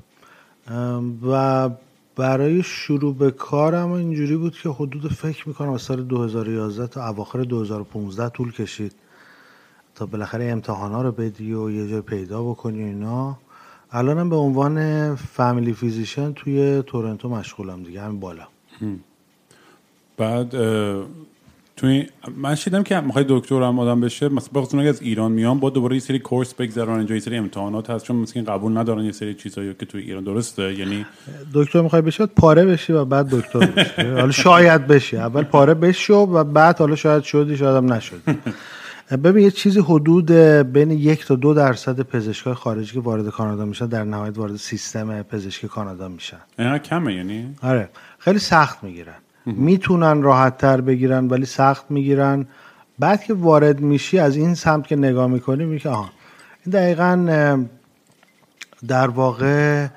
و 1.32 1.70
برای 2.16 2.64
شروع 2.64 3.16
به 3.16 3.32
کارم 3.32 3.92
اینجوری 3.92 4.36
بود 4.36 4.58
که 4.58 4.70
حدود 4.70 5.12
فکر 5.14 5.48
می‌کنم 5.48 5.70
از 5.70 5.82
سال 5.82 6.04
2011 6.04 6.88
تا 6.88 7.08
اواخر 7.08 7.44
2015 7.44 8.30
طول 8.30 8.52
کشید. 8.52 8.94
تا 9.96 10.06
بالاخره 10.06 10.46
امتحانا 10.46 11.02
رو 11.02 11.12
بدی 11.12 11.54
و 11.54 11.72
یه 11.72 11.90
جای 11.90 12.02
پیدا 12.02 12.44
بکنی 12.44 12.84
اینا. 12.84 13.38
الانم 13.92 14.30
به 14.30 14.36
عنوان 14.36 15.16
فامیلی 15.16 15.74
فیزیشن 15.74 16.34
توی 16.34 16.82
تورنتو 16.82 17.30
مشغولم 17.30 17.84
دیگه 17.84 18.02
همین 18.02 18.20
بالا. 18.20 18.48
بعد 20.18 20.56
توی 21.80 22.08
من 22.38 22.56
شیدم 22.56 22.84
که 22.84 23.00
می‌خوای 23.00 23.26
دکتر 23.30 23.64
هم 23.64 23.80
آدم 23.80 24.02
بشه 24.02 24.30
مثلا 24.30 24.50
بخاطر 24.62 24.80
از 24.80 25.02
ایران 25.02 25.32
میان 25.32 25.60
با 25.60 25.70
دوباره 25.70 25.96
یه 25.96 26.00
سری 26.00 26.20
کورس 26.20 26.54
بگذرن 26.54 26.90
اینجا 26.90 27.16
یه 27.16 27.22
سری 27.22 27.38
امتحانات 27.38 27.90
هست 27.90 28.06
چون 28.06 28.16
مثلا 28.16 28.44
قبول 28.44 28.78
ندارن 28.78 29.04
یه 29.04 29.12
سری 29.12 29.34
چیزایی 29.34 29.74
که 29.80 29.86
توی 29.86 30.02
ایران 30.02 30.24
درسته 30.24 30.74
یعنی 30.74 31.06
دکتر 31.54 31.82
می‌خوای 31.82 32.02
بشی 32.02 32.26
پاره 32.26 32.66
بشی 32.66 32.94
و 32.94 33.06
بعد 33.06 33.30
دکتر 33.30 33.60
بشی. 33.60 34.02
حالا 34.02 34.32
شاید 34.32 34.88
بشی. 34.88 35.18
اول 35.18 35.44
پاره 35.44 35.74
بشو 35.74 36.14
و 36.14 36.44
بعد 36.44 36.80
حالا 36.80 36.96
شاید 36.96 37.24
شدی 37.24 37.58
شاید 37.58 37.76
هم 37.76 37.94
نشدی. 37.94 38.38
ببین 39.24 39.44
یه 39.44 39.52
چیزی 39.52 39.80
حدود 39.80 40.32
بین 40.32 40.92
یک 40.92 41.26
تا 41.26 41.36
دو 41.36 41.54
درصد 41.54 42.02
پزشکای 42.02 42.54
خارجی 42.54 42.94
که 42.94 43.00
وارد 43.00 43.30
کانادا 43.30 43.66
میشن 43.66 43.86
در 43.86 44.04
نهایت 44.04 44.38
وارد 44.38 44.56
سیستم 44.56 45.22
پزشکی 45.22 45.68
کانادا 45.68 46.08
میشن. 46.08 46.38
اینا 46.60 46.78
کمه 46.78 47.14
یعنی؟ 47.14 47.56
آره. 47.64 47.90
خیلی 48.20 48.40
سخت 48.40 48.84
می‌گیرن. 48.84 49.16
می‌تونن 49.58 50.22
راحت 50.22 50.58
تر 50.58 50.82
بگیرن 50.82 51.28
ولی 51.28 51.46
سخت 51.46 51.86
می‌گیرن. 51.92 52.48
بعد 53.00 53.24
که 53.24 53.34
وارد 53.34 53.80
میشی 53.80 54.20
از 54.20 54.36
این 54.36 54.56
سمت 54.56 54.88
که 54.88 54.96
نگاه 54.96 55.28
می‌کنی 55.28 55.66
میگه 55.66 55.90
آها 55.90 56.10
این 56.66 56.74
دقیقا 56.74 57.66
در 58.88 59.08
واقع 59.08 59.88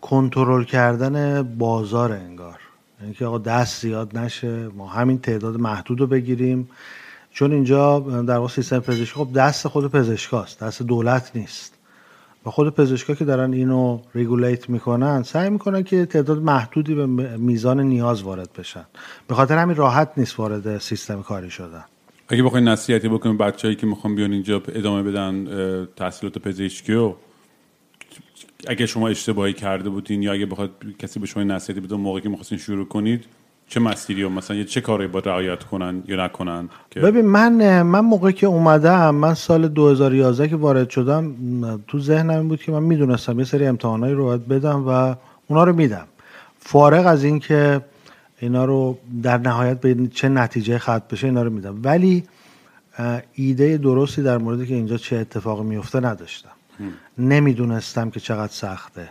کنترل 0.00 0.64
کردن 0.64 1.42
بازار 1.42 2.12
انگار. 2.12 2.58
یعنی 3.00 3.14
که 3.14 3.26
آقا 3.26 3.38
دست 3.38 3.82
زیاد 3.82 4.18
نشه 4.18 4.68
ما 4.68 4.86
همین 4.86 5.18
تعداد 5.18 5.56
محدود 5.56 6.00
رو 6.00 6.06
بگیریم. 6.06 6.68
چون 7.30 7.52
اینجا 7.52 8.00
در 8.00 8.36
واقع 8.36 8.52
سیستم 8.52 8.78
پزشکی 8.78 9.14
خب 9.14 9.28
دست 9.34 9.68
خود 9.68 9.92
پزشکاست 9.92 10.60
دست 10.60 10.82
دولت 10.82 11.30
نیست. 11.34 11.73
و 12.46 12.50
خود 12.50 12.74
پزشکا 12.74 13.14
که 13.14 13.24
دارن 13.24 13.52
اینو 13.52 14.00
ریگولیت 14.14 14.70
می‌کنن 14.70 15.22
سعی 15.22 15.50
می‌کنن 15.50 15.82
که 15.82 16.06
تعداد 16.06 16.38
محدودی 16.38 16.94
به 16.94 17.06
میزان 17.36 17.80
نیاز 17.80 18.22
وارد 18.22 18.50
بشن. 18.58 18.84
به 19.28 19.34
خاطر 19.34 19.58
همین 19.58 19.76
راحت 19.76 20.12
نیست 20.16 20.38
وارد 20.40 20.78
سیستم 20.78 21.22
کاری 21.22 21.50
شدن. 21.50 21.84
اگه 22.28 22.42
بخواین 22.42 22.68
نصیحتی 22.68 23.08
بکنیم 23.08 23.38
بچه‌ای 23.38 23.74
که 23.74 23.86
می‌خوان 23.86 24.14
بیان 24.14 24.32
اینجا 24.32 24.62
ادامه 24.68 25.02
بدن 25.02 25.48
تحصیلات 25.96 26.38
پزشکی 26.38 26.92
و 26.92 27.14
اگه 28.68 28.86
شما 28.86 29.08
اشتباهی 29.08 29.52
کرده 29.52 29.90
بودین 29.90 30.22
یا 30.22 30.32
اگه 30.32 30.46
بخواد 30.46 30.70
کسی 30.98 31.20
به 31.20 31.26
شما 31.26 31.42
نصیحتی 31.42 31.80
بده 31.80 31.96
موقعی 31.96 32.22
که 32.22 32.28
می‌خواستین 32.28 32.58
شروع 32.58 32.88
کنید 32.88 33.24
چه 33.68 33.80
مسیری 33.80 34.22
و 34.22 34.28
مثلا 34.28 34.64
چه 34.64 34.80
کاری 34.80 35.06
با 35.06 35.18
رعایت 35.18 35.64
کنن 35.64 36.02
یا 36.06 36.24
نکنن 36.24 36.68
که 36.90 37.00
ببین 37.00 37.26
من 37.26 37.82
من 37.82 38.00
موقعی 38.00 38.32
که 38.32 38.46
اومدم 38.46 39.14
من 39.14 39.34
سال 39.34 39.68
2011 39.68 40.48
که 40.48 40.56
وارد 40.56 40.90
شدم 40.90 41.34
تو 41.88 42.00
ذهنم 42.00 42.38
این 42.38 42.48
بود 42.48 42.62
که 42.62 42.72
من 42.72 42.82
می‌دونستم 42.82 43.38
یه 43.38 43.44
سری 43.44 43.66
امتحانایی 43.66 44.14
رو 44.14 44.24
باید 44.24 44.48
بدم 44.48 44.88
و 44.88 45.14
اونا 45.46 45.64
رو 45.64 45.72
میدم. 45.72 46.06
فارغ 46.58 47.06
از 47.06 47.24
اینکه 47.24 47.80
اینا 48.38 48.64
رو 48.64 48.98
در 49.22 49.38
نهایت 49.38 49.80
به 49.80 50.08
چه 50.14 50.28
نتیجه 50.28 50.78
ختم 50.78 51.02
بشه 51.10 51.26
اینا 51.26 51.42
رو 51.42 51.50
میدم. 51.50 51.80
ولی 51.82 52.24
ایده 53.34 53.76
درستی 53.76 54.22
در 54.22 54.38
مورد 54.38 54.66
که 54.66 54.74
اینجا 54.74 54.96
چه 54.96 55.16
اتفاقی 55.16 55.64
میفته 55.64 56.00
نداشتم. 56.00 56.50
نمی‌دونستم 57.18 58.10
که 58.10 58.20
چقدر 58.20 58.52
سخته. 58.52 59.08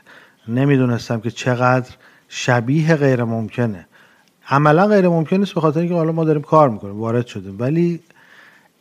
نمی‌دونستم 0.47 1.19
که 1.19 1.31
چقدر 1.31 1.89
شبیه 2.29 2.95
غیر 2.95 3.23
ممکنه 3.23 3.87
عملا 4.49 4.87
غیر 4.87 5.07
ممکن 5.07 5.37
نیست 5.37 5.53
به 5.53 5.61
خاطر 5.61 5.79
اینکه 5.79 5.95
حالا 5.95 6.11
ما 6.11 6.23
داریم 6.23 6.41
کار 6.41 6.69
می‌کنیم 6.69 6.99
وارد 6.99 7.27
شدیم. 7.27 7.55
ولی 7.59 7.99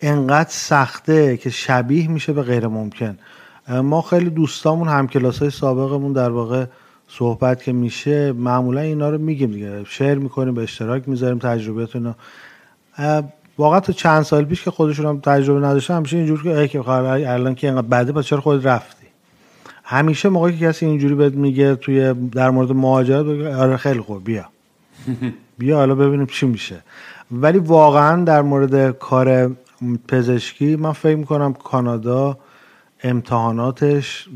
انقدر 0.00 0.50
سخته 0.50 1.36
که 1.36 1.50
شبیه 1.50 2.08
میشه 2.08 2.32
به 2.32 2.42
غیر 2.42 2.66
ممکن. 2.66 3.18
ما 3.68 4.02
خیلی 4.02 4.30
دوستامون 4.30 4.88
هم 4.88 5.06
های 5.40 5.50
سابقمون 5.50 6.12
در 6.12 6.30
واقع 6.30 6.64
صحبت 7.08 7.62
که 7.62 7.72
میشه 7.72 8.32
معمولا 8.32 8.80
اینا 8.80 9.10
رو 9.10 9.18
میگیم 9.18 9.50
دیگه. 9.50 9.84
شیر 9.84 10.14
می‌کنیم 10.14 10.54
به 10.54 10.62
اشتراک 10.62 11.08
می‌ذاریم 11.08 11.38
تجربیات 11.38 11.96
اینا 11.96 12.14
واقعا 13.58 13.80
تو 13.80 13.92
چند 13.92 14.22
سال 14.22 14.44
پیش 14.44 14.64
که 14.64 14.70
خودشون 14.70 15.06
هم 15.06 15.20
تجربه 15.20 15.66
نداشتن 15.66 15.94
همیشه 15.94 16.16
اینجور 16.16 16.42
که 16.42 16.68
که 16.68 16.88
الان 16.88 17.54
که 17.54 17.66
اینقدر 17.66 17.86
بده 17.86 18.12
پس 18.12 18.24
چرا 18.24 18.40
خود 18.40 18.68
رفتی؟ 18.68 19.06
همیشه 19.84 20.28
موقعی 20.28 20.58
که 20.58 20.66
کسی 20.66 20.86
اینجوری 20.86 21.14
بهت 21.14 21.34
میگه 21.34 21.74
توی 21.74 22.14
در 22.14 22.50
مورد 22.50 22.72
مهاجرت 22.72 23.56
آره 23.56 23.76
خیلی 23.76 24.00
خوب 24.00 24.24
بیا. 24.24 24.44
بیا 25.58 25.76
حالا 25.76 25.94
ببینیم 25.94 26.26
چی 26.26 26.46
میشه. 26.46 26.82
ولی 27.30 27.58
واقعا 27.58 28.24
در 28.24 28.42
مورد 28.42 28.98
کار 28.98 29.56
پزشکی 30.08 30.76
من 30.76 30.92
فکر 30.92 31.16
می‌کنم 31.16 31.52
کانادا 31.52 32.38
امتحاناتش 33.02 34.28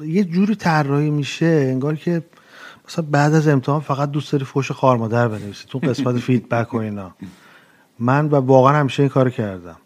یه 0.00 0.24
جوری 0.24 0.54
طراحی 0.54 1.10
میشه 1.10 1.46
انگار 1.46 1.96
که 1.96 2.22
مثلا 2.88 3.04
بعد 3.10 3.34
از 3.34 3.48
امتحان 3.48 3.80
فقط 3.80 4.10
دوست 4.10 4.32
داری 4.32 4.44
فوش 4.44 4.72
خارمادر 4.72 5.28
بنویسی 5.28 5.64
تو 5.68 5.78
قسمت 5.78 6.18
فیدبک 6.26 6.74
و 6.74 6.76
اینا. 6.76 7.14
من 7.98 8.26
و 8.26 8.34
واقعا 8.34 8.80
همیشه 8.80 9.02
این 9.02 9.10
کار 9.10 9.30
کردم. 9.30 9.76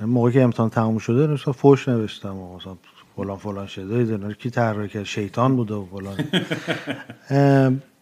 یعنی 0.00 0.12
موقعی 0.12 0.32
که 0.32 0.42
امتحان 0.42 0.70
تموم 0.70 0.98
شده 0.98 1.26
مثلا 1.26 1.52
فوش 1.52 1.88
نوشتم 1.88 2.36
و 2.36 2.56
مثلا 2.56 2.76
فلان 3.16 3.36
فلان 3.36 3.66
شده 3.66 4.34
کی 4.34 4.50
طراحی 4.50 4.88
کرد؟ 4.88 5.02
شیطان 5.02 5.56
بوده 5.56 5.74
و 5.74 5.86
فلان. 5.86 6.18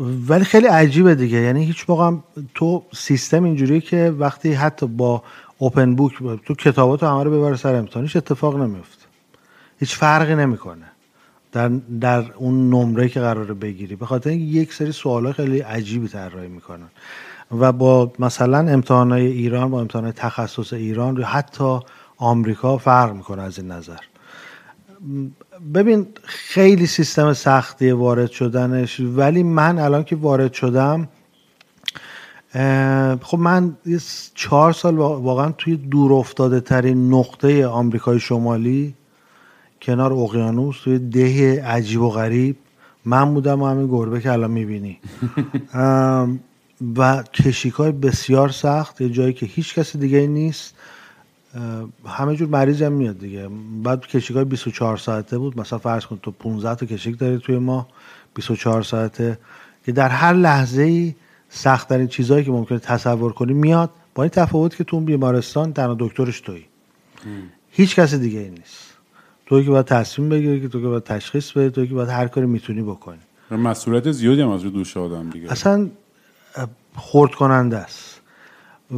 ولی 0.00 0.44
خیلی 0.44 0.66
عجیبه 0.66 1.14
دیگه. 1.14 1.38
یعنی 1.38 1.64
هیچ 1.64 1.84
موقع 1.88 2.16
تو 2.54 2.82
سیستم 2.92 3.44
اینجوریه 3.44 3.80
که 3.80 4.14
وقتی 4.18 4.52
حتی 4.52 4.86
با 4.86 5.22
اوپن 5.58 5.94
بوک 5.94 6.12
تو 6.46 6.54
کتاباتو 6.54 7.06
همه 7.06 7.24
رو 7.24 7.30
ببر 7.30 7.56
سر 7.56 7.74
امتحان 7.74 8.04
هیچ 8.04 8.16
اتفاق 8.16 8.56
نمیفته. 8.56 9.04
هیچ 9.78 9.96
فرقی 9.96 10.34
نمی‌کنه 10.34 10.86
در 11.52 11.68
در 12.00 12.32
اون 12.32 12.70
نمره 12.70 13.08
که 13.08 13.20
قراره 13.20 13.54
بگیری. 13.54 13.96
به 13.96 14.06
خاطر 14.06 14.30
یک 14.30 14.74
سری 14.74 14.92
سوال 14.92 15.32
خیلی 15.32 15.60
عجیبی 15.60 16.08
طراحی 16.08 16.48
می‌کنن. 16.48 16.88
و 17.58 17.72
با 17.72 18.12
مثلا 18.18 18.58
امتحانات 18.58 19.18
ایران 19.18 19.70
با 19.70 19.80
امتحانات 19.80 20.14
تخصص 20.14 20.72
ایران 20.72 21.16
یا 21.16 21.26
حتی 21.26 21.78
آمریکا 22.16 22.78
فرق 22.78 23.14
می‌کنه 23.14 23.42
از 23.42 23.58
این 23.58 23.70
نظر. 23.70 24.00
ببین 25.74 26.06
خیلی 26.24 26.86
سیستم 26.86 27.32
سختی 27.32 27.90
وارد 27.90 28.30
شدنش 28.30 29.00
ولی 29.00 29.42
من 29.42 29.78
الان 29.78 30.04
که 30.04 30.16
وارد 30.16 30.52
شدم 30.52 31.08
خب 33.22 33.38
من 33.38 33.76
چهار 34.34 34.72
سال 34.72 34.96
واقعا 34.96 35.52
توی 35.52 35.76
دور 35.76 36.12
افتاده 36.12 36.60
ترین 36.60 37.14
نقطه 37.14 37.66
آمریکای 37.66 38.20
شمالی 38.20 38.94
کنار 39.82 40.12
اقیانوس 40.12 40.80
توی 40.84 40.98
ده 40.98 41.64
عجیب 41.64 42.00
و 42.00 42.10
غریب. 42.10 42.56
من 43.04 43.34
بودم 43.34 43.62
و 43.62 43.66
همین 43.66 43.86
گربه 43.86 44.20
که 44.20 44.32
الان 44.32 44.50
می‌بینی. 44.50 44.98
و 46.96 47.22
کشیک 47.22 47.74
های 47.74 47.92
بسیار 47.92 48.48
سخت 48.48 49.00
یه 49.00 49.08
جایی 49.08 49.32
که 49.32 49.46
هیچ 49.46 49.74
کسی 49.74 49.98
دیگه 49.98 50.26
نیست. 50.26 50.74
همه 52.06 52.36
جور 52.36 52.48
مریض 52.48 52.82
هم 52.82 52.92
میاد 52.92 53.18
دیگه. 53.18 53.48
بعد 53.82 54.06
کشیک 54.06 54.36
های 54.36 54.44
24 54.44 54.96
ساعته 54.96 55.38
بود. 55.38 55.60
مثلا 55.60 55.78
فرض 55.78 56.06
کن 56.06 56.18
تو 56.22 56.30
15 56.30 56.74
تا 56.74 56.86
کشیک 56.86 57.18
داری 57.18 57.38
توی 57.38 57.58
ما 57.58 57.88
24 58.34 58.82
ساعته. 58.82 59.38
که 59.86 59.92
در 59.92 60.08
هر 60.08 60.32
لحظه 60.32 60.82
ای 60.82 61.14
سختترین 61.48 62.06
چیزهایی 62.06 62.44
که 62.44 62.50
ممکنه 62.50 62.78
تصور 62.78 63.32
کنی 63.32 63.52
میاد. 63.52 63.90
با 64.14 64.22
این 64.22 64.30
تفاوت 64.30 64.76
که 64.76 64.84
تو 64.84 64.96
اون 64.96 65.04
بیمارستان 65.04 65.72
تنها 65.72 65.96
دکترش 65.98 66.40
تویی. 66.40 66.64
هیچ 67.70 67.96
کسی 67.96 68.18
دیگه 68.18 68.38
ای 68.38 68.50
نیست. 68.50 68.90
توی 69.46 69.64
که 69.64 69.70
باید 69.70 69.86
تصمیم 69.86 70.28
بگیری 70.28 70.60
که 70.60 70.68
تو 70.68 70.80
که 70.80 70.86
باید 70.86 71.02
تشخیص 71.02 71.52
بدی 71.52 71.70
توی 71.70 71.86
که 71.86 71.94
باید 71.94 72.08
هر 72.08 72.28
کاری 72.28 72.46
می‌تونی 72.46 72.82
بکنی. 72.82 73.18
مسئولیت 73.50 74.10
زیادی 74.10 74.40
هم 74.40 74.48
از 74.48 74.62
رو 74.62 74.70
دوش 74.70 74.96
آدم 74.96 75.30
دیگه. 75.30 75.52
اصلا 75.52 75.88
خورد 76.96 77.34
کننده 77.34 77.76
است. 77.76 78.09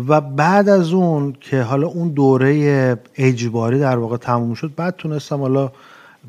و 0.09 0.20
بعد 0.20 0.68
از 0.68 0.93
اون 0.93 1.36
که 1.40 1.62
حالا 1.62 1.86
اون 1.86 2.09
دوره 2.09 2.99
اجباری 3.16 3.78
در 3.78 3.99
واقع 3.99 4.16
تموم 4.16 4.55
شد 4.55 4.72
بعد 4.76 4.97
تونستم 4.97 5.40
حالا 5.40 5.72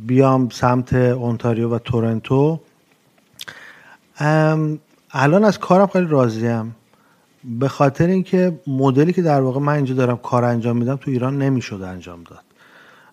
بیام 0.08 0.50
سمت 0.50 0.94
اونتاریو 0.94 1.70
و 1.70 1.80
تورنتو. 1.80 2.60
الان 5.12 5.44
از 5.44 5.60
کارم 5.60 5.88
خیلی 5.88 6.08
راضیم 6.08 6.76
به 7.44 7.68
خاطر 7.68 8.08
اینکه 8.08 8.60
مدلی 8.68 9.14
که 9.14 9.22
در 9.22 9.42
واقع 9.42 9.60
من 9.60 9.74
اینجا 9.74 9.96
دارم 9.96 10.18
کار 10.18 10.44
انجام 10.44 10.78
میدم 10.78 10.96
تو 10.96 11.12
ایران 11.12 11.38
نمی‌شد 11.38 11.82
انجام 11.82 12.24
داد. 12.24 12.44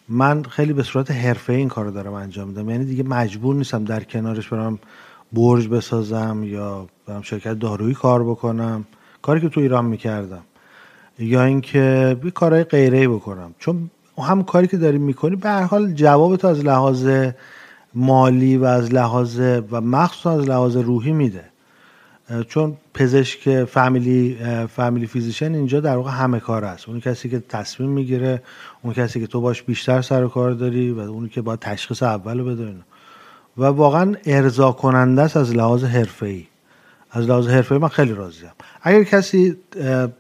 من 0.09 0.43
خیلی 0.43 0.73
به 0.73 0.83
صورت 0.83 1.11
حرفه 1.11 1.53
این 1.53 1.69
کار 1.69 1.85
رو 1.85 1.91
دارم 1.91 2.13
انجام 2.13 2.49
میدم. 2.49 2.71
یعنی 2.71 2.85
دیگه 2.85 3.03
مجبور 3.03 3.55
نیستم 3.55 3.85
در 3.85 4.05
کنارش 4.05 4.49
برم 4.49 4.79
برج 5.33 5.69
بسازم 5.69 6.45
یا 6.45 6.87
برم 7.07 7.23
شرکت 7.23 7.59
دارویی 7.59 7.95
کار 7.95 8.25
بکنم. 8.25 8.85
کاری 9.23 9.41
که 9.41 9.49
تو 9.49 9.61
ایران 9.61 9.85
می‌کردم 9.85 10.43
یا 11.19 11.45
اینکه 11.45 12.17
یه 12.25 12.31
کارهای 12.31 12.65
غیره 12.65 13.09
بکنم. 13.09 13.55
چون 13.59 13.91
هم 14.19 14.43
کاری 14.43 14.67
که 14.67 14.77
داری 14.77 14.99
می‌کنی 14.99 15.37
به 15.37 15.49
هر 15.49 15.63
حال 15.63 15.93
جواب 15.93 16.37
تو 16.37 16.49
از 16.49 16.65
لحاظ 16.65 17.09
مالی 17.95 18.57
و 18.57 18.65
از 18.65 18.95
لحاظ 18.95 19.41
و 19.71 19.81
مخصوصا 19.81 20.31
از 20.31 20.49
لحاظ 20.49 20.77
روحی 20.77 21.13
میده. 21.13 21.45
چون 22.49 22.77
پزشک 22.95 23.65
فامیلی 23.65 24.39
فامیلی 24.77 25.07
فیزیشن 25.07 25.55
اینجا 25.55 25.81
در 25.81 25.97
واقع 25.97 26.11
همه 26.11 26.41
کار 26.41 26.65
است. 26.65 26.89
اون 26.89 27.01
کسی 27.01 27.29
که 27.29 27.41
تصمیم 27.49 27.91
می‌گیره 27.91 28.43
اون 28.83 28.95
کسی 28.95 29.21
که 29.21 29.27
تو 29.27 29.41
باش 29.41 29.63
بیشتر 29.63 30.03
سر 30.03 30.25
و 30.25 30.29
کار 30.29 30.53
داری 30.53 30.91
و 30.91 31.01
اونی 31.01 31.29
که 31.29 31.43
باید 31.43 31.59
تشخیص 31.59 32.03
اول 32.03 32.43
بده 32.43 32.75
و 33.59 33.65
واقعا 33.65 34.15
ارضا 34.27 34.73
کننده 34.73 35.23
است 35.23 35.37
از 35.37 35.57
لحاظ 35.57 35.85
ای 36.23 36.47
از 37.11 37.27
لحاظ 37.27 37.47
ای 37.49 37.79
من 37.79 37.89
خیلی 37.89 38.13
راضیم. 38.13 38.51
اگر 38.83 39.05
کسی 39.05 39.57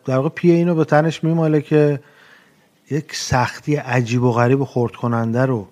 در 0.04 0.16
واقع 0.16 0.28
پی 0.28 0.50
اینو 0.50 0.74
به 0.74 0.84
تنش 0.84 1.24
میماله 1.24 1.60
که 1.60 2.00
یک 2.90 3.16
سختی 3.16 3.76
عجیب 3.76 4.22
و 4.22 4.32
غریب 4.32 4.60
و 4.60 4.64
خورد 4.64 4.92
کننده 4.92 5.46
رو 5.46 5.68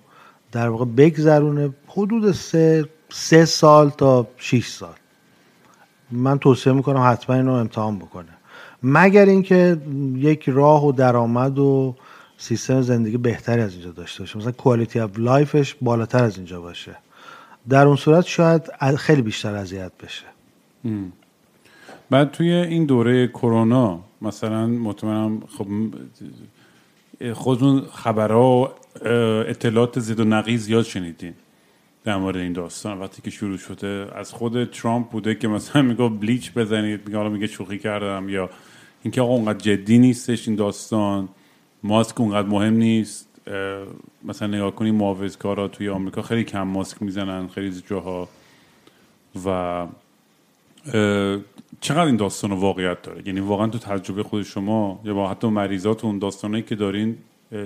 در 0.51 0.69
واقع 0.69 0.85
بگذرونه 0.85 1.69
حدود 1.87 2.31
سه, 2.31 2.89
سه 3.09 3.45
سال 3.45 3.89
تا 3.89 4.27
6 4.37 4.67
سال. 4.67 4.95
من 6.11 6.39
توصیه 6.39 6.73
می‌کنم 6.73 7.11
حتما 7.11 7.35
اینو 7.35 7.51
امتحان 7.51 7.99
بکنه. 7.99 8.29
مگر 8.83 9.25
اینکه 9.25 9.77
یک 10.15 10.49
راه 10.49 10.85
و 10.85 10.91
درآمد 10.91 11.59
و 11.59 11.95
سیستم 12.37 12.81
زندگی 12.81 13.17
بهتری 13.17 13.61
از 13.61 13.73
اینجا 13.73 13.91
داشته 13.91 14.19
باشه. 14.23 14.37
مثلا 14.37 14.51
quality 14.51 14.99
of 14.99 15.09
life 15.17 15.56
ش 15.56 15.75
بالاتر 15.81 16.23
از 16.23 16.37
اینجا 16.37 16.61
باشه. 16.61 16.95
در 17.69 17.87
اون 17.87 17.95
صورت 17.95 18.25
شاید 18.25 18.61
خیلی 18.97 19.21
بیشتر 19.21 19.55
اذیت 19.55 19.91
بشه. 20.03 20.25
بعد 22.09 22.31
توی 22.31 22.51
این 22.51 22.85
دوره 22.85 23.27
کرونا 23.27 23.99
مثلا 24.21 24.67
مطمئنم 24.67 25.43
خب 25.47 25.67
خودتون 27.33 27.81
خبرها 27.81 28.51
و 28.51 28.67
اطلاعات 29.47 29.99
زید 29.99 30.19
و 30.19 30.23
نقیز 30.23 30.63
زیاد 30.63 30.83
شنیدین 30.83 31.33
در 32.03 32.17
مورد 32.17 32.37
این 32.37 32.53
داستان. 32.53 32.99
وقتی 32.99 33.21
که 33.21 33.29
شروع 33.29 33.57
شده 33.57 34.07
از 34.15 34.33
خود 34.33 34.63
ترامپ 34.63 35.09
بوده 35.09 35.35
که 35.35 35.47
مثلا 35.47 35.81
میگه 35.81 36.09
بلیچ 36.09 36.53
بزنید 36.53 37.05
میگه 37.05 37.17
حالا 37.17 37.29
میگه 37.29 37.47
شوخی 37.47 37.77
کردم 37.77 38.29
یا 38.29 38.49
اینکه 39.03 39.21
آقا 39.21 39.33
اونقدر 39.33 39.57
جدی 39.57 39.97
نیستش 39.97 40.47
این 40.47 40.57
داستان 40.57 41.29
ماسک 41.83 42.21
اونقدر 42.21 42.47
مهم 42.47 42.73
نیست 42.73 43.29
مثلا 44.23 44.47
نگاه 44.47 44.75
کنیم 44.75 44.95
محافظکارا 44.95 45.67
توی 45.67 45.89
آمریکا 45.89 46.21
خیلی 46.21 46.43
کم 46.43 46.61
ماسک 46.61 47.01
می‌زنن 47.01 47.47
خیلی 47.47 47.81
جاها. 47.87 48.29
و 49.45 49.87
چقدر 51.81 52.05
این 52.05 52.15
داستان 52.15 52.51
واقعیت 52.51 53.01
داره؟ 53.01 53.21
یعنی 53.27 53.39
واقعا 53.39 53.67
تو 53.67 53.77
تجربه 53.77 54.23
خود 54.23 54.43
شما 54.43 55.01
یا 55.03 55.13
با 55.13 55.29
حتی 55.29 55.47
مریضاتون 55.47 56.19
داستانهایی 56.19 56.63
که 56.63 56.75
دارین 56.75 57.17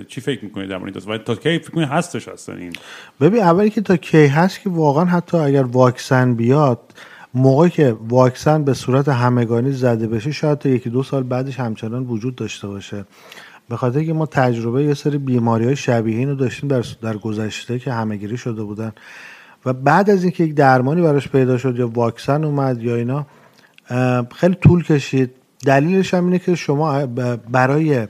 چی 0.07 0.21
فکر 0.21 0.45
می‌کنید 0.45 0.69
در 0.69 0.77
مورد 0.77 1.09
و 1.09 1.17
تا 1.17 1.35
کی 1.35 1.59
فکر 1.59 1.69
می‌کنید 1.69 1.89
هستش 1.89 2.27
هستن 2.27 2.57
این؟ 2.57 2.73
ببین 3.21 3.41
اولی 3.41 3.69
که 3.69 3.81
تا 3.81 3.97
کی 3.97 4.25
هست 4.25 4.61
که 4.61 4.69
واقعا 4.69 5.05
حتی 5.05 5.37
اگر 5.37 5.63
واکسن 5.63 6.33
بیاد 6.35 6.79
موقعی 7.33 7.69
که 7.69 7.97
واکسن 8.09 8.63
به 8.63 8.73
صورت 8.73 9.09
همگانی 9.09 9.71
زده 9.71 10.07
بشه 10.07 10.31
شاید 10.31 10.57
تا 10.57 10.69
یکی 10.69 10.89
دو 10.89 11.03
سال 11.03 11.23
بعدش 11.23 11.59
همچنان 11.59 12.03
وجود 12.03 12.35
داشته 12.35 12.67
باشه. 12.67 13.05
به 13.69 13.77
خاطر 13.77 14.03
که 14.03 14.13
ما 14.13 14.25
تجربه 14.25 14.83
یه 14.83 14.93
سری 14.93 15.17
بیماری 15.17 15.65
های 15.65 15.75
شبیه 15.75 16.17
اینو 16.17 16.35
داشتیم 16.35 16.69
در, 16.69 16.83
در 17.01 17.17
گذشته 17.17 17.79
که 17.79 17.91
همهگیری 17.91 18.37
شده 18.37 18.63
بودن. 18.63 18.91
و 19.65 19.73
بعد 19.73 20.09
از 20.09 20.23
اینکه 20.23 20.43
یک 20.43 20.55
درمانی 20.55 21.01
براش 21.01 21.27
پیدا 21.27 21.57
شد 21.57 21.79
یا 21.79 21.87
واکسن 21.87 22.43
اومد 22.43 22.83
یا 22.83 22.95
اینا 22.95 23.25
خیلی 24.35 24.55
طول 24.55 24.83
کشید. 24.83 25.31
دلیلش 25.65 26.13
هم 26.13 26.25
اینه 26.25 26.39
که 26.39 26.55
شما 26.55 27.05
برای 27.51 28.07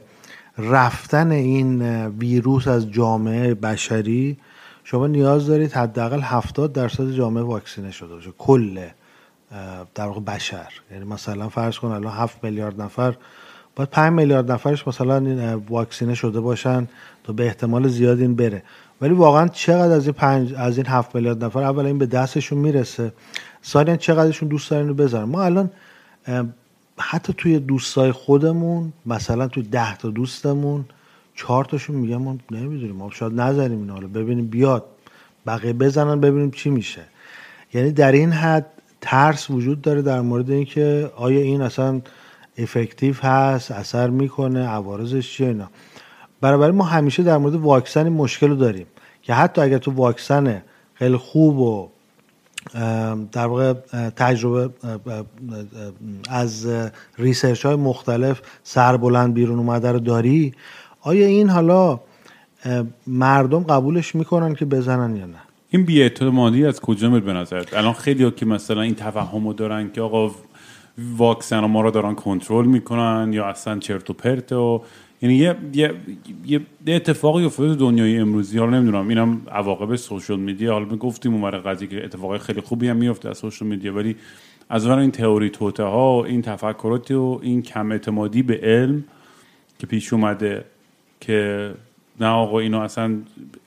رفتن 0.58 1.32
این 1.32 1.82
ویروس 2.08 2.68
از 2.68 2.91
جامعه 2.91 3.54
بشری 3.54 4.38
شما 4.84 5.08
نیاز 5.08 5.47
دارید 5.47 5.74
حداقل 5.74 6.22
70 6.22 6.74
درصد 6.74 7.12
جامعه 7.12 7.43
واکسینه 7.43 7.91
شده 7.91 8.16
باشه. 8.16 8.32
کل 8.38 8.80
در 9.95 10.06
واقع 10.06 10.20
بشر. 10.20 10.70
یعنی 10.91 11.06
مثلا 11.06 11.49
فرض 11.49 11.78
کن 11.78 11.88
الان 11.88 12.14
7 12.14 12.43
میلیارد 12.43 12.82
نفر 12.82 13.16
باید 13.76 13.89
5 13.89 14.14
میلیارد 14.14 14.51
نفرش 14.51 14.88
مثلا 14.88 15.60
واکسینه 15.70 16.16
شده 16.16 16.39
باشن 16.39 16.88
تا 17.24 17.34
به 17.34 17.45
احتمال 17.45 17.88
زیاد 17.88 18.20
این 18.20 18.36
بره. 18.36 18.64
ولی 19.04 19.14
واقعا 19.14 19.47
چقدر 19.47 19.95
از 19.95 20.06
این 20.06 20.14
پنج 20.14 20.54
از 20.58 20.78
این 20.78 20.86
7 20.86 21.16
میلیارد 21.16 21.43
نفر 21.43 21.64
اول 21.64 21.86
این 21.86 21.97
به 21.97 22.06
دستشون 22.06 22.60
می‌رسه. 22.60 23.14
ثانیا 23.66 23.95
چقدرشون 23.95 24.49
دوست 24.49 24.72
دارن 24.72 24.88
رو 24.88 24.93
بزنن 24.93 25.24
ما 25.24 25.43
الان 25.43 25.70
حتی 26.97 27.34
توی 27.38 27.60
دوستای 27.60 28.12
خودمون 28.12 28.93
مثلا 29.06 29.47
توی 29.47 29.64
ده 29.64 29.97
تا 29.97 30.10
دوستمون 30.10 30.86
چهار 31.36 31.66
تاشون 31.66 31.95
میگن 31.95 32.16
ما 32.16 32.38
نمی‌دونیم. 32.51 32.95
ما 32.95 33.10
شاید 33.12 33.41
نزنیم 33.41 33.80
اینا 33.80 33.93
حالا 33.93 34.08
ببینیم 34.08 34.47
بیاد. 34.47 34.86
بقیه 35.47 35.74
بزنن 35.74 36.20
ببینیم 36.20 36.51
چی 36.51 36.70
میشه. 36.70 37.01
یعنی 37.74 37.91
در 37.91 38.12
این 38.12 38.32
حد 38.32 38.66
ترس 39.01 39.49
وجود 39.49 39.82
داره 39.82 40.01
در 40.01 40.22
مورد 40.22 40.51
اینکه 40.51 41.12
آیا 41.16 41.39
این 41.39 41.62
اصلا 41.62 42.01
effective 42.57 43.15
هست 43.16 43.72
اثر 43.72 44.10
می‌کنه 44.10 44.68
عوارضش 44.68 45.32
چیه 45.32 45.47
اینا. 45.47 45.70
برابر 46.41 46.72
ما 46.72 46.84
همیشه 46.84 47.24
در 47.24 47.38
مورد 47.38 47.56
واکسن 47.56 48.10
مشکل 48.10 48.49
رو 48.49 48.56
داریم. 48.56 48.86
که 49.24 49.34
حتی 49.34 49.61
اگر 49.61 49.78
تو 49.78 49.91
واکسن 49.91 50.63
خیلی 50.93 51.17
خوب 51.17 51.59
و 51.59 51.89
در 53.32 53.47
واقع 53.47 53.74
تجربه 54.15 54.69
از 56.30 56.67
research 57.17 57.65
های 57.65 57.76
مختلف 57.76 58.41
سربلند 58.63 59.34
بیرون 59.34 59.59
اومده 59.59 59.91
رو 59.91 59.99
داری 59.99 60.53
آیا 61.01 61.26
این 61.26 61.49
حالا 61.49 61.99
مردم 63.07 63.63
قبولش 63.63 64.15
می‌کنن 64.15 64.55
که 64.55 64.65
بزنن 64.65 65.15
یا 65.15 65.26
نه؟ 65.26 65.38
این 65.69 65.86
بیاعتمادی 65.86 66.65
از 66.65 66.82
کجا 66.82 67.09
میاد 67.09 67.24
به 67.24 67.34
نظرت؟ 67.34 67.74
الان 67.74 67.93
خیلی 67.93 68.24
ها 68.24 68.32
که 68.32 68.45
مثلا 68.45 68.82
این 68.82 68.95
توهمو 68.95 69.53
دارن 69.53 69.91
که 69.91 70.01
آقا 70.01 70.32
واکسن 71.17 71.59
ما 71.59 71.82
رو 71.82 71.91
دارن 71.91 72.15
کنترل 72.15 72.65
می‌کنن 72.65 73.34
یا 73.34 73.45
اصلا 73.45 73.80
چرت 73.80 74.09
و 74.09 74.13
پرت 74.13 74.51
و 74.51 74.82
یعنی 75.24 75.36
یه, 75.36 75.55
یه, 75.74 75.93
یه 76.45 76.61
اتفاقی 76.88 77.45
افتاده 77.45 77.76
دنیای 77.76 78.17
امروزی. 78.17 78.57
حالا 78.57 78.80
نمی‌دونم 78.80 79.07
اینم 79.07 79.41
عواقب 79.51 79.95
سوشال 79.95 80.39
میدیا. 80.39 80.74
حالا 80.74 80.86
گفتیم 80.86 81.34
اون 81.34 81.51
قضیه 81.51 81.88
که 81.88 82.05
اتفاقای 82.05 82.39
خیلی 82.39 82.61
خوبی 82.61 82.88
هم 82.88 82.97
میفته 82.97 83.30
از 83.30 83.38
سوشال 83.38 83.67
میدیا 83.67 83.93
ولی 83.93 84.15
از 84.69 84.88
این 84.88 85.11
تئوری 85.11 85.49
توته 85.49 85.84
ها 85.84 86.26
این 86.26 86.41
تفکرات 86.41 87.11
و 87.11 87.39
این 87.43 87.61
کم 87.61 87.91
اعتمادی 87.91 88.43
به 88.43 88.59
علم 88.63 89.03
که 89.80 89.88
پیش 89.88 90.13
اومده 90.13 90.65
که 91.19 91.71
نه 92.19 92.28
آقا 92.28 92.59
اینو 92.59 92.80
اصلا 92.80 93.17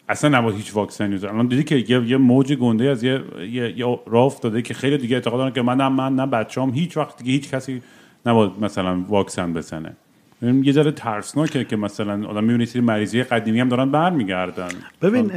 اصلا 0.09 0.39
نباید 0.39 0.57
هیچ 0.57 0.75
واکسنی 0.75 1.15
بزنن 1.15 1.31
الان 1.31 1.47
دیدی 1.47 1.65
که 1.65 1.77
یه, 1.77 2.09
یه 2.09 2.17
موج 2.17 2.53
گنده 2.53 2.91
از 2.91 3.03
یه, 3.03 3.23
یه, 3.39 3.79
یه 3.79 3.99
راف 4.07 4.41
داده 4.41 4.63
که 4.63 4.75
خیلی 4.75 4.99
دیگه 4.99 5.17
اعتقاد 5.17 5.39
دارن 5.39 5.53
که 5.53 5.63
من 5.63 5.77
نه 5.77 5.89
من 5.89 6.31
بچه‌ام 6.31 6.75
هیچ 6.75 6.97
وقت 6.97 7.19
دیگه 7.19 7.33
هیچ 7.33 7.51
کسی 7.51 7.83
نباید 8.27 8.53
مثلا 8.61 9.05
واکسن 9.09 9.53
بزنه. 9.53 9.97
یه 10.43 10.73
ذره 10.73 10.93
ترسناکه 10.93 11.65
که 11.65 11.77
مثلا 11.77 12.29
آدم 12.29 12.45
می‌بینی 12.45 12.67
سری 12.67 12.83
مریضی 12.83 13.23
قدیمی 13.23 13.61
هم 13.61 13.69
دارن 13.69 13.91
برمیگردن. 13.91 14.69
ببین 15.03 15.33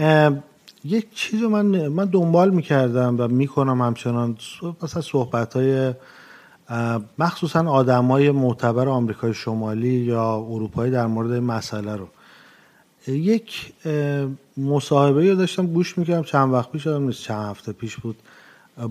یک 0.86 1.14
چیز 1.14 1.44
من 1.44 1.88
من 1.88 2.06
دنبال 2.06 2.50
می‌کردم 2.50 3.16
و 3.20 3.28
می‌کنم 3.28 3.82
همچنان 3.82 4.38
مثلا 4.84 5.02
صحبت 5.02 5.54
های 5.54 5.94
مخصوصا 7.20 7.70
آدمای 7.70 8.32
معتبر 8.32 8.90
آمریکای 8.90 9.34
شمالی 9.34 9.88
یا 9.88 10.36
اروپایی 10.36 10.92
در 10.92 11.08
مورد 11.08 11.32
این 11.32 11.44
مسئله 11.44 11.96
رو. 11.96 12.08
یک 13.08 13.74
مصاحبه 14.58 15.30
رو 15.30 15.36
داشتم 15.36 15.68
گوش 15.68 15.98
می‌کردم 15.98 16.24
چند 16.24 16.54
وقت 16.54 16.72
پیش 16.72 16.88
آدم 16.88 17.04
نیست 17.04 17.24
چند 17.24 17.50
هفته 17.50 17.72
پیش 17.72 17.98
بود. 17.98 18.16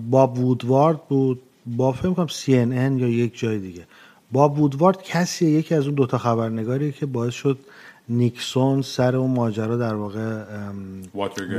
با 0.09 0.27
وودوارد 0.27 1.07
بود 1.07 1.41
با 1.65 1.91
فکر 1.91 2.09
کنم 2.09 2.27
سی 2.27 2.53
یا 2.53 3.07
یک 3.07 3.39
جای 3.39 3.59
دیگه. 3.59 3.83
با 4.31 4.49
وودوارد 4.49 5.03
کسیه 5.03 5.49
یکی 5.49 5.75
از 5.75 5.85
اون 5.85 5.95
دوتا 5.95 6.17
خبرنگاری 6.17 6.91
که 6.91 7.05
باعث 7.05 7.33
شد 7.33 7.57
نیکسون 8.09 8.81
سر 8.81 9.15
اون 9.15 9.31
ماجرا 9.31 9.77
در 9.77 9.95
واقع 9.95 10.43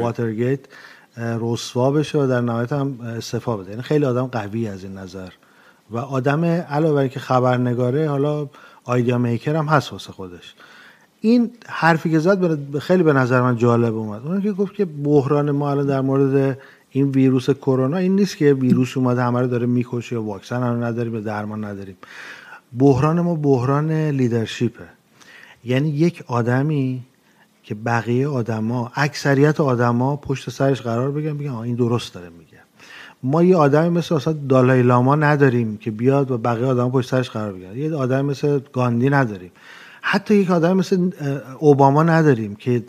واترگیت 0.01 0.61
رسوا 1.17 1.91
بشه 1.91 2.19
و 2.19 2.27
در 2.27 2.41
نهایت 2.41 2.73
هم 2.73 3.01
استفا 3.01 3.57
بده. 3.57 3.71
یعنی 3.71 3.83
خیلی 3.83 4.05
آدم 4.05 4.27
قوی 4.27 4.69
از 4.69 4.85
این 4.85 4.99
نظر. 4.99 5.29
و 5.91 5.99
آدم 5.99 6.45
علاوه 6.45 7.09
که 7.09 7.21
خبرنگاره 7.21 8.09
حالا 8.09 8.49
آیدیا 8.85 9.19
میکر 9.19 9.57
هم 9.57 9.67
هست 9.67 9.93
واسه 9.93 10.13
خودش. 10.13 10.55
این 11.21 11.51
حرفی 11.67 12.11
که 12.11 12.19
زد 12.19 12.79
خیلی 12.79 13.03
به 13.03 13.13
نظر 13.13 13.43
من 13.43 13.57
جالب 13.57 13.97
اومد. 13.97 14.27
اون 14.27 14.43
که 14.43 14.53
گفت 14.53 14.75
که 14.75 14.85
بحران 14.85 15.51
ما 15.51 15.71
الان 15.71 15.87
در 15.87 16.01
مورد 16.01 16.59
این 16.91 17.09
ویروس 17.09 17.51
کرونا 17.51 17.97
این 17.97 18.17
نیست 18.17 18.37
که 18.37 18.55
ویروس 18.55 18.97
اومده 18.97 19.23
همه 19.23 19.41
رو 19.41 19.47
داره 19.47 19.67
می‌کشه 19.67 20.15
یا 20.15 20.23
واکسن 20.23 20.63
هم 20.63 20.85
نداریم 20.85 21.15
یا 21.15 21.21
درمان 21.21 21.65
نداریم. 21.65 21.97
بحران 22.79 23.21
ما 23.21 23.35
بحران 23.35 23.93
لیدرشیپه. 23.93 24.85
یعنی 25.65 25.89
یک 25.89 26.25
آدمی 26.27 27.03
که 27.63 27.75
بقیه 27.75 28.29
آدما 28.29 28.93
اکثریت 28.95 29.61
آدما 29.61 30.17
پشت 30.17 30.51
سرش 30.51 30.81
قرار 30.81 31.11
بگن 31.11 31.39
بگن 31.39 31.51
این 31.51 31.75
درست 31.75 32.15
داره 32.15 32.29
میگه. 32.29 32.59
ما 33.23 33.43
یه 33.43 33.57
آدمی 33.57 33.89
مثل 33.89 34.15
اصلا 34.15 34.33
دالای 34.33 34.83
لاما 34.83 35.17
نداریم 35.17 35.77
که 35.77 35.91
بیاد 35.91 36.31
و 36.31 36.39
بقیه 36.39 36.67
آدما 36.67 36.89
پشت 36.89 37.11
سرش 37.11 37.31
قرار 37.31 37.53
بگیرن 37.53 37.77
یه 37.79 37.95
آدم 37.95 38.25
مثل 38.25 38.61
گاندی 38.73 39.11
نداریم. 39.11 39.51
حتی 40.01 40.35
یک 40.35 40.51
آدم 40.51 40.77
مثل 40.77 41.11
اوباما 41.59 42.03
نداریم 42.03 42.55
که 42.55 42.83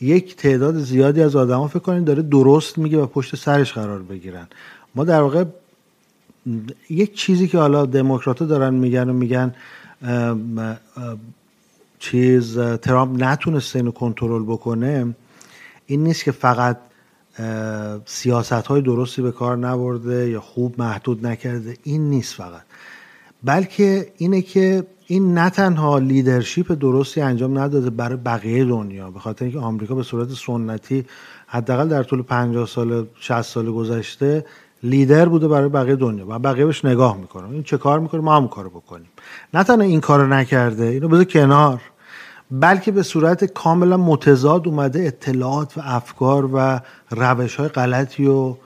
یک 0.00 0.36
تعداد 0.36 0.78
زیادی 0.78 1.22
از 1.22 1.36
آدما 1.36 1.68
فکر 1.68 1.78
کنیم 1.78 2.04
داره 2.04 2.22
درست 2.22 2.78
میگه 2.78 2.98
و 2.98 3.06
پشت 3.06 3.36
سرش 3.36 3.72
قرار 3.72 4.02
بگیرن. 4.02 4.46
ما 4.94 5.04
در 5.04 5.20
واقع 5.20 5.44
یک 6.90 7.14
چیزی 7.14 7.48
که 7.48 7.58
حالا 7.58 7.86
دموکراتها 7.86 8.46
دارن 8.46 8.74
میگن 8.74 9.08
و 9.08 9.12
میگن 9.12 9.54
چیز 11.98 12.58
ترامپ 12.58 13.22
نتونسته 13.22 13.78
اینو 13.78 13.90
کنترل 13.90 14.42
بکنه 14.42 15.14
این 15.86 16.02
نیست 16.02 16.24
که 16.24 16.32
فقط 16.32 16.76
سیاست 18.06 18.52
های 18.52 18.82
درستی 18.82 19.22
به 19.22 19.32
کار 19.32 19.56
نبرده 19.56 20.30
یا 20.30 20.40
خوب 20.40 20.74
محدود 20.78 21.26
نکرده 21.26 21.76
این 21.82 22.10
نیست 22.10 22.34
فقط. 22.34 22.62
بلکه 23.44 24.12
اینه 24.16 24.42
که 24.42 24.86
این 25.06 25.34
نه 25.34 25.50
تنها 25.50 25.98
لیدرشپ 25.98 26.72
درستی 26.72 27.20
انجام 27.20 27.58
نداده 27.58 27.90
برای 27.90 28.16
بقیه 28.16 28.64
دنیا. 28.64 29.10
به 29.10 29.18
خاطر 29.18 29.44
اینکه 29.44 29.60
آمریکا 29.60 29.94
به 29.94 30.02
صورت 30.02 30.28
سنتی 30.28 31.04
حداقل 31.46 31.88
در 31.88 32.02
طول 32.02 32.22
50 32.22 32.66
سال 32.66 33.06
60 33.20 33.42
سال 33.42 33.72
گذشته 33.72 34.44
لیدر 34.82 35.28
بوده 35.28 35.48
برای 35.48 35.68
بقیه 35.68 35.96
دنیا. 35.96 36.26
و 36.28 36.38
بقیه 36.38 36.66
بهش 36.66 36.84
نگاه 36.84 37.16
می‌کنه 37.16 37.50
این 37.50 37.62
چه 37.62 37.78
کار 37.78 38.00
می‌کنه؟ 38.00 38.20
ما 38.20 38.36
هم 38.36 38.48
کارو 38.48 38.70
بکنیم. 38.70 39.08
نه 39.54 39.64
تنها 39.64 39.86
این 39.86 40.00
کارو 40.00 40.26
نکرده 40.26 40.84
اینو 40.84 41.08
بذار 41.08 41.24
کنار. 41.24 41.80
بلکه 42.50 42.92
به 42.92 43.02
صورت 43.02 43.44
کاملا 43.44 43.96
متضاد 43.96 44.68
اومده 44.68 45.00
اطلاعات 45.00 45.78
و 45.78 45.80
افکار 45.84 46.50
و 46.54 46.80
روش 47.10 47.56
های 47.56 47.68
غلطی 47.68 48.26
و 48.26 48.56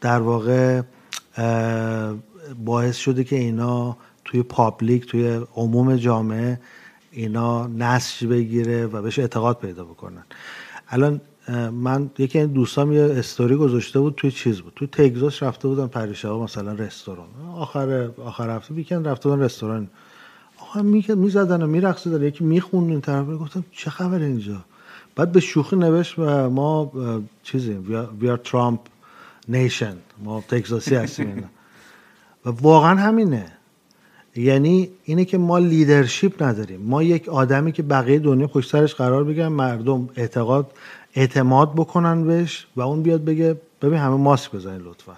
در 0.00 0.20
واقع 0.20 0.82
باعث 2.64 2.96
شده 2.96 3.24
که 3.24 3.36
اینا 3.36 3.96
توی 4.24 4.42
پابلیک 4.42 5.06
توی 5.06 5.40
عموم 5.56 5.96
جامعه 5.96 6.60
اینا 7.10 7.66
نسج 7.66 8.26
بگیره 8.26 8.86
و 8.86 9.02
بهش 9.02 9.18
اعتقاد 9.18 9.58
پیدا 9.58 9.84
بکنن. 9.84 10.24
الان 10.88 11.20
من 11.72 12.10
یکی 12.18 12.38
این 12.38 12.46
دوستام 12.46 12.92
یه 12.92 13.02
استوری 13.02 13.56
گذاشته 13.56 14.00
بود 14.00 14.14
توی 14.16 14.30
چیز 14.30 14.60
بود؟ 14.60 14.72
توی 14.76 14.86
تگزاس 14.86 15.42
رفته 15.42 15.68
بودم 15.68 15.86
پریشبا 15.86 16.44
مثلا 16.44 16.72
رستوران. 16.72 17.26
آخر 17.56 18.08
آخر 18.24 18.56
هفته 18.56 18.74
weekend 18.74 19.08
رفته 19.08 19.28
بودن 19.28 19.42
رستوران. 19.42 19.88
آقا 20.58 20.82
می‌زدن 20.82 21.62
و 21.62 21.66
میرقصیدن. 21.66 22.22
یکی 22.22 22.44
می‌خوند 22.44 22.90
این 22.90 23.00
طرف. 23.00 23.26
گفتم 23.26 23.64
چه 23.72 23.90
خبر 23.90 24.18
اینجا؟ 24.18 24.56
بعد 25.16 25.32
به 25.32 25.40
شوخی 25.40 25.76
نوشت 25.76 26.18
و 26.18 26.50
ما 26.50 26.92
چیزیم. 27.42 28.08
we 28.20 28.30
are 28.30 28.36
Trump 28.36 28.80
nation 29.48 29.96
ما 30.24 30.44
تگزاسی 30.48 30.94
هستیم. 30.94 31.50
و 32.46 32.50
واقعا 32.50 32.96
همینه. 32.96 33.52
یعنی 34.36 34.88
اینه 35.04 35.24
که 35.24 35.38
ما 35.38 35.58
leadership 35.58 36.42
نداریم. 36.42 36.80
ما 36.80 37.02
یک 37.02 37.28
آدمی 37.28 37.72
که 37.72 37.82
بقیه 37.82 38.18
دنیا 38.18 38.46
پشت 38.46 38.70
سرش 38.70 38.94
قرار 38.94 39.24
بگیرن 39.24 39.48
مردم 39.48 40.08
اعتقاد 40.16 40.70
اعتماد 41.14 41.74
بکنن 41.74 42.24
بهش 42.24 42.66
و 42.76 42.80
اون 42.80 43.02
بیاد 43.02 43.24
بگه 43.24 43.56
ببین 43.82 43.98
همه 43.98 44.16
ماسک 44.16 44.52
بزنید 44.52 44.82
لطفا. 44.86 45.16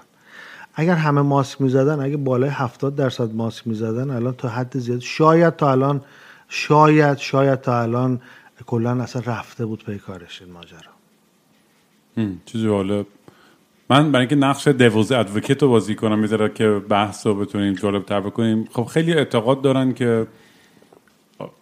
اگر 0.74 0.94
همه 0.94 1.22
ماسک 1.22 1.60
می‌زدن 1.60 2.00
اگه 2.00 2.16
بالای 2.16 2.50
70 2.50 2.96
درصد 2.96 3.34
ماسک 3.34 3.66
می‌زدن 3.66 4.10
الان 4.10 4.34
تا 4.34 4.48
حد 4.48 4.78
زیاد 4.78 5.00
شاید 5.00 5.56
تا 5.56 5.70
الان 5.70 6.00
شاید 6.48 7.18
شاید 7.18 7.60
تا 7.60 7.82
الان 7.82 8.20
کلا 8.66 9.02
اصلا 9.02 9.22
رفته 9.26 9.66
بود 9.66 9.84
پی 9.84 9.98
کارش 9.98 10.42
این 10.42 10.52
ماجرا. 10.52 10.90
چه 12.44 12.62
جالب. 12.62 13.06
من 13.90 14.12
برای 14.12 14.26
اینکه 14.26 14.36
نقش 14.36 14.68
دیوز 14.68 15.12
ادوکیت 15.12 15.62
رو 15.62 15.68
بازی 15.68 15.94
کنم 15.94 16.18
می‌ذاره 16.18 16.48
که 16.48 16.82
بحث 16.88 17.26
رو 17.26 17.34
بتونیم 17.34 17.74
جالب 17.74 18.04
تر 18.04 18.20
بکنیم 18.20 18.68
خب 18.72 18.84
خیلی 18.84 19.12
اعتقاد 19.12 19.62
دارن 19.62 19.92
که 19.92 20.26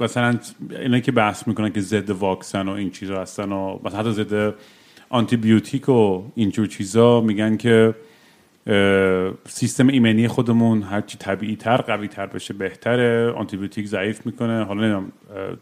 مثلا 0.01 0.39
اینا 0.71 1.01
که 1.01 1.13
بحث 1.13 1.49
می‌کنن 1.49 1.73
که 1.73 1.81
ضد 1.81 2.11
واکسن 2.11 2.69
و 2.69 2.73
این 2.73 2.91
چیزا 2.91 3.21
هستن 3.21 3.53
و 3.53 3.79
مثلا 3.85 4.01
حتی 4.01 4.13
ضد 4.13 4.55
آنتی 5.09 5.37
بیوتیک 5.37 5.89
و 5.89 6.23
اینجور 6.35 6.67
چیزا 6.67 7.21
میگن 7.21 7.57
که 7.57 7.95
سیستم 9.45 9.87
ایمنی 9.89 10.29
خودمون 10.29 10.83
هرچی 10.83 11.19
طبیعی 11.19 11.57
تر 11.57 11.77
قوی 11.77 12.09
تر 12.09 12.27
بشه 12.27 12.55
بهتره. 12.55 13.33
آنتی 13.33 13.57
بیوتیک 13.57 13.87
ضعیف 13.87 14.27
می‌کنه. 14.27 14.65
حالا 14.65 14.81
نمی‌دونم 14.81 15.13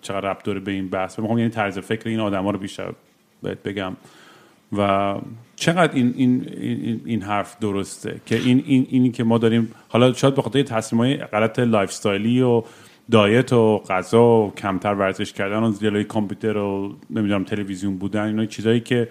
چقدر 0.02 0.30
ربط 0.30 0.42
داره 0.42 0.60
به 0.60 0.72
این 0.72 0.88
بحث. 0.88 1.18
می‌خوام 1.18 1.38
یعنی 1.38 1.50
طرز 1.50 1.78
فکر 1.78 2.08
این 2.08 2.20
آدما 2.20 2.50
رو 2.50 2.58
بیشتر 2.58 2.92
بهت 3.42 3.62
بگم. 3.62 3.96
و 4.72 5.14
چقدر 5.56 5.94
این, 5.94 6.14
این, 6.16 6.48
این, 6.60 7.00
این 7.04 7.22
حرف 7.22 7.58
درسته 7.58 8.20
که 8.26 8.36
این, 8.36 8.62
این 8.66 8.86
اینی 8.90 9.10
که 9.10 9.24
ما 9.24 9.38
داریم 9.38 9.72
حالا 9.88 10.12
شاید 10.12 10.34
به 10.34 10.42
خاطر 10.42 10.62
تصمیم 10.62 11.00
های 11.00 11.16
غلط 11.16 11.58
lifestyle 11.58 11.90
ی 11.90 12.40
و 12.40 12.62
دایت 13.10 13.52
و 13.52 13.78
غذا 13.78 14.22
و 14.22 14.52
کمتر 14.54 14.94
ورزش 14.94 15.32
کردن 15.32 15.62
و 15.62 15.72
جلوی 15.72 16.04
کامپیوتر 16.04 16.56
و 16.56 16.94
نمی‌دونم 17.10 17.44
تلویزیون 17.44 17.98
بودن 17.98 18.22
اینا 18.22 18.46
چیزایی 18.46 18.80
که 18.80 19.08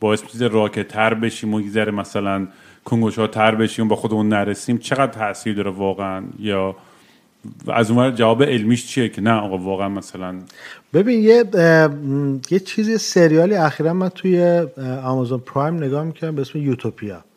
باعث 0.00 0.22
میشه 0.22 0.46
راکت 0.46 0.88
تر 0.88 1.14
بشیم 1.14 1.54
و 1.54 1.60
یه 1.60 1.84
مثلا 1.84 2.46
کنگوش 2.84 3.14
تر 3.14 3.54
بشیم 3.54 3.88
با 3.88 3.96
خودمون 3.96 4.28
نرسیم. 4.28 4.78
چقدر 4.78 5.12
تاثیر 5.12 5.54
داره 5.54 5.70
واقعا؟ 5.70 6.24
یا 6.38 6.76
از 7.68 7.90
اون 7.90 8.14
جواب 8.14 8.42
علمیش 8.42 8.86
چیه 8.86 9.08
که 9.08 9.22
نه 9.22 9.32
آقا 9.32 9.58
واقعا 9.58 9.88
مثلا 9.88 10.38
ببین 10.94 11.20
یه 11.20 11.44
یه 12.50 12.58
چیزی 12.58 12.98
سریالی 12.98 13.54
اخیرا 13.54 13.92
من 13.92 14.08
توی 14.08 14.66
آمازون 15.04 15.38
پرایم 15.38 15.74
نگاه 15.74 16.04
می‌کردم 16.04 16.34
به 16.34 16.40
اسم 16.40 16.58
یوتوپیا. 16.58 17.29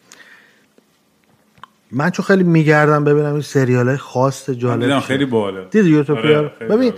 من 1.93 2.09
چون 2.09 2.25
خیلی 2.25 2.43
میگردم 2.43 3.03
ببینم 3.03 3.33
این 3.33 3.41
سریال 3.41 3.87
های 3.87 3.97
خاص 3.97 4.49
جالب 4.49 4.99
خیلی 4.99 5.25
باله. 5.25 5.67
دید 5.71 5.85
یوتوپیا 5.85 6.37
آره، 6.37 6.67
ببین 6.69 6.93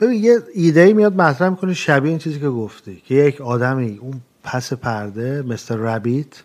ببین 0.00 0.24
یه 0.24 0.38
ایده 0.54 0.92
میاد 0.92 1.16
مطرح 1.16 1.48
می‌کنه 1.48 1.74
شبیه 1.74 2.10
این 2.10 2.18
چیزی 2.18 2.40
که 2.40 2.48
گفتی 2.48 3.02
که 3.06 3.14
یک 3.14 3.40
آدمی 3.40 3.98
اون 4.02 4.20
پس 4.44 4.72
پرده 4.72 5.42
مستر 5.42 5.76
رابیت 5.76 6.42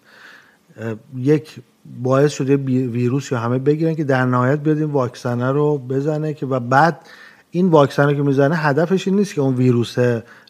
یک 1.18 1.56
باعث 2.04 2.32
شده 2.32 2.58
ویروس 2.88 3.32
یا 3.32 3.40
همه 3.40 3.60
بگیرن 3.60 3.96
که 3.96 4.04
در 4.04 4.26
نهایت 4.26 4.60
بیاد 4.60 4.78
این 4.78 4.92
واکسنه 4.92 5.52
رو 5.52 5.78
بزنه 5.78 6.34
که 6.34 6.46
و 6.46 6.60
بعد 6.60 7.00
این 7.52 7.68
واکسنه 7.68 8.16
که 8.16 8.22
می‌زنه 8.22 8.56
هدفش 8.56 9.08
این 9.08 9.18
نیست 9.18 9.34
که 9.34 9.42
اون 9.42 9.56
ویروس 9.56 9.96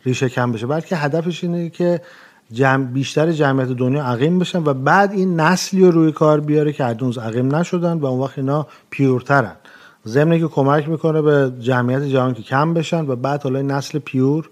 ریشه 0.06 0.30
کم 0.30 0.52
بشه 0.52 0.68
بلکه 0.68 0.96
هدفش 0.96 1.44
اینه 1.44 1.70
که 1.70 2.02
جمع 2.52 2.86
بیشتر 2.86 3.32
جمعیت 3.32 3.70
دنیا 3.70 4.06
عقیم 4.06 4.40
بشن 4.40 4.64
و 4.64 4.74
بعد 4.74 5.12
این 5.12 5.40
نسلی 5.40 5.86
رو 5.86 5.92
روی 5.92 6.12
کار 6.12 6.40
بیاره 6.40 6.74
که 6.74 6.84
هنوز 6.84 7.18
عقیم 7.18 7.56
نشدن 7.56 7.94
و 7.94 8.06
اون 8.06 8.20
وقت 8.20 8.38
اینا 8.38 8.68
پیورترن. 8.90 9.56
ضمن 10.08 10.40
که 10.40 10.48
کمک 10.48 10.90
می‌کنه 10.90 11.22
به 11.22 11.54
جمعیت 11.60 12.04
جهان 12.04 12.34
که 12.34 12.42
کم 12.42 12.74
بشن 12.74 13.06
و 13.08 13.16
بعد 13.16 13.44
حالا 13.44 13.62
نسل 13.62 14.00
پیور 14.00 14.50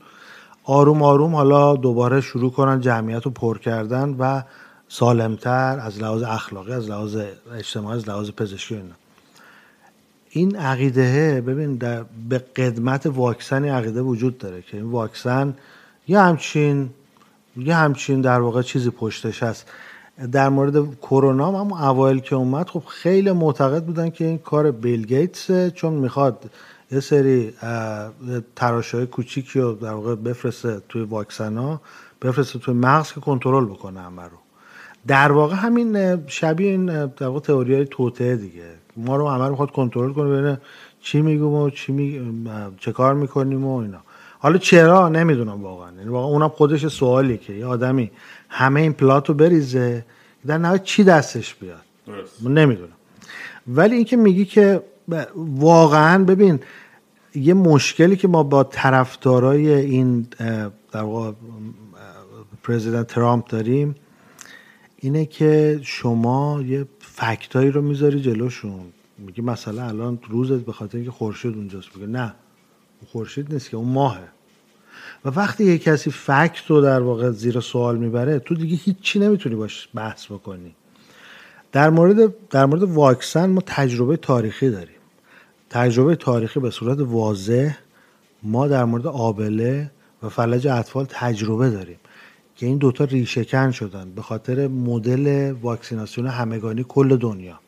آروم 0.63 1.03
آروم 1.03 1.35
حالا 1.35 1.75
دوباره 1.75 2.21
شروع 2.21 2.51
کنن 2.51 2.81
جمعیت 2.81 3.23
رو 3.23 3.31
پر 3.31 3.57
کردن 3.57 4.15
و 4.19 4.43
سالمتر 4.87 5.79
از 5.79 5.99
لحاظ 5.99 6.23
اخلاقی 6.23 6.73
از 6.73 6.89
لحاظ 6.89 7.17
اجتماعی 7.55 7.97
از 7.97 8.09
لحاظ 8.09 8.29
پزشکی 8.31 8.75
اینا. 8.75 8.95
این 10.29 10.55
عقیده 10.55 11.41
ببین 11.47 11.75
در 11.75 12.03
به 12.29 12.37
قدمت 12.37 13.05
واکسن 13.05 13.65
عقیده 13.65 14.01
وجود 14.01 14.37
داره 14.37 14.61
که 14.61 14.77
این 14.77 14.85
واکسن 14.85 15.53
یه 16.07 16.19
همچین 16.19 16.89
یه 17.57 17.75
همچین 17.75 18.21
در 18.21 18.39
واقع 18.39 18.61
چیزی 18.61 18.89
پشتش 18.89 19.43
هست. 19.43 19.71
در 20.31 20.49
مورد 20.49 20.95
کرونا 20.99 21.59
هم 21.59 21.73
اوایل 21.73 22.19
که 22.19 22.35
اومد 22.35 22.69
خب 22.69 22.83
خیلی 22.87 23.31
معتقد 23.31 23.83
بودن 23.83 24.09
که 24.09 24.25
این 24.25 24.37
کار 24.37 24.71
بیل 24.71 25.05
گیتس 25.05 25.51
چون 25.73 25.93
می‌خواد 25.93 26.49
یه 26.91 26.99
سری 26.99 27.53
تراشای 28.55 29.05
کوچیکی 29.05 29.59
رو 29.59 29.73
در 29.73 29.91
واقع 29.91 30.15
بفرسته 30.15 30.81
توی 30.89 31.01
واکسن 31.01 31.79
بفرسته 32.21 32.59
توی 32.59 32.73
مغز 32.73 33.13
که 33.13 33.21
کنترل 33.21 33.65
بکنه 33.65 34.01
همه 34.01 34.23
رو. 34.23 34.37
در 35.07 35.31
واقع 35.31 35.55
همین 35.55 36.23
شبیه 36.27 36.71
این 36.71 36.85
در 36.85 37.27
واقع 37.27 37.39
تئوری 37.39 37.75
های 37.75 37.85
توته 37.85 38.35
دیگه. 38.35 38.69
ما 38.97 39.15
رو 39.15 39.29
همه 39.29 39.47
رو 39.47 39.55
خود 39.55 39.71
کنترل 39.71 40.13
کنه 40.13 40.29
ببینه 40.29 40.61
چی 41.01 41.21
میگم 41.21 41.53
و 41.53 41.69
چی 41.69 41.91
می... 41.91 42.35
چه 42.79 42.91
کار 42.91 43.13
می‌کنیم 43.13 43.65
و 43.65 43.77
اینا. 43.77 43.99
حالا 44.43 44.57
چرا؟ 44.57 45.09
نمی‌دونم 45.09 45.63
واقعا. 45.63 45.91
یعنی 45.97 46.09
واقعا 46.09 46.29
اونم 46.29 46.49
خودش 46.49 46.87
سوالی 46.87 47.37
که 47.37 47.53
یه 47.53 47.65
آدمی 47.65 48.11
همه 48.49 48.81
این 48.81 48.93
پلات 48.93 49.29
رو 49.29 49.35
بریزه 49.35 50.05
در 50.47 50.57
نهایت 50.57 50.83
چی 50.83 51.03
دستش 51.03 51.55
بیاد؟ 51.55 51.81
نمی‌دونم. 52.43 52.97
ولی 53.67 53.95
اینکه 53.95 54.17
میگی 54.17 54.45
که 54.45 54.83
واقعا 55.35 56.23
ببین 56.23 56.59
یه 57.35 57.53
مشکلی 57.53 58.15
که 58.15 58.27
ما 58.27 58.43
با 58.43 58.63
طرفدارای 58.63 59.73
این 59.73 60.27
در 60.91 61.01
واقع 61.01 61.31
پرزیدنت 62.63 63.07
ترامپ 63.07 63.47
داریم 63.47 63.95
اینه 64.97 65.25
که 65.25 65.79
شما 65.83 66.61
یه 66.67 66.85
فکتایی 66.99 67.71
رو 67.71 67.81
می‌ذاری 67.81 68.21
جلوشون. 68.21 68.81
میگه 69.17 69.43
مثلا 69.43 69.83
الان 69.83 70.19
روزت 70.29 70.65
به 70.65 70.71
خاطر 70.71 70.97
اینکه 70.97 71.11
خورشید 71.11 71.55
اونجاست. 71.55 71.95
میگه 71.95 72.07
نه. 72.07 72.33
خورشید 73.05 73.53
نیست 73.53 73.69
که 73.69 73.77
اون 73.77 73.89
ماهه. 73.89 74.27
و 75.25 75.29
وقتی 75.29 75.63
یه 75.65 75.77
کسی 75.77 76.11
فکت 76.11 76.67
رو 76.67 76.81
در 76.81 76.99
واقع 76.99 77.31
زیر 77.31 77.59
سوال 77.59 77.97
می‌بره 77.97 78.39
تو 78.39 78.55
دیگه 78.55 78.75
هیچی 78.75 79.19
نمی‌تونی 79.19 79.55
باش 79.55 79.89
بحث 79.95 80.25
بکنی. 80.25 80.75
در 81.71 81.89
مورد 81.89 82.33
در 82.49 82.65
مورد 82.65 82.83
واکسن 82.83 83.49
ما 83.49 83.61
تجربه 83.65 84.17
تاریخی 84.17 84.69
داریم. 84.69 84.95
تجربه 85.69 86.15
تاریخی 86.15 86.59
به 86.59 86.69
صورت 86.69 86.97
واضح 86.99 87.77
ما 88.43 88.67
در 88.67 88.85
مورد 88.85 89.07
آبله 89.07 89.91
و 90.23 90.29
فلج 90.29 90.67
اطفال 90.67 91.05
تجربه 91.09 91.69
داریم 91.69 91.99
که 92.55 92.65
این 92.65 92.77
دوتا 92.77 93.03
ریشهکن 93.03 93.71
شدن 93.71 94.11
به 94.11 94.21
خاطر 94.21 94.67
مدل 94.67 95.51
واکسیناسیون 95.61 96.27
همگانی 96.27 96.85
کل 96.87 97.15
دنیا. 97.17 97.59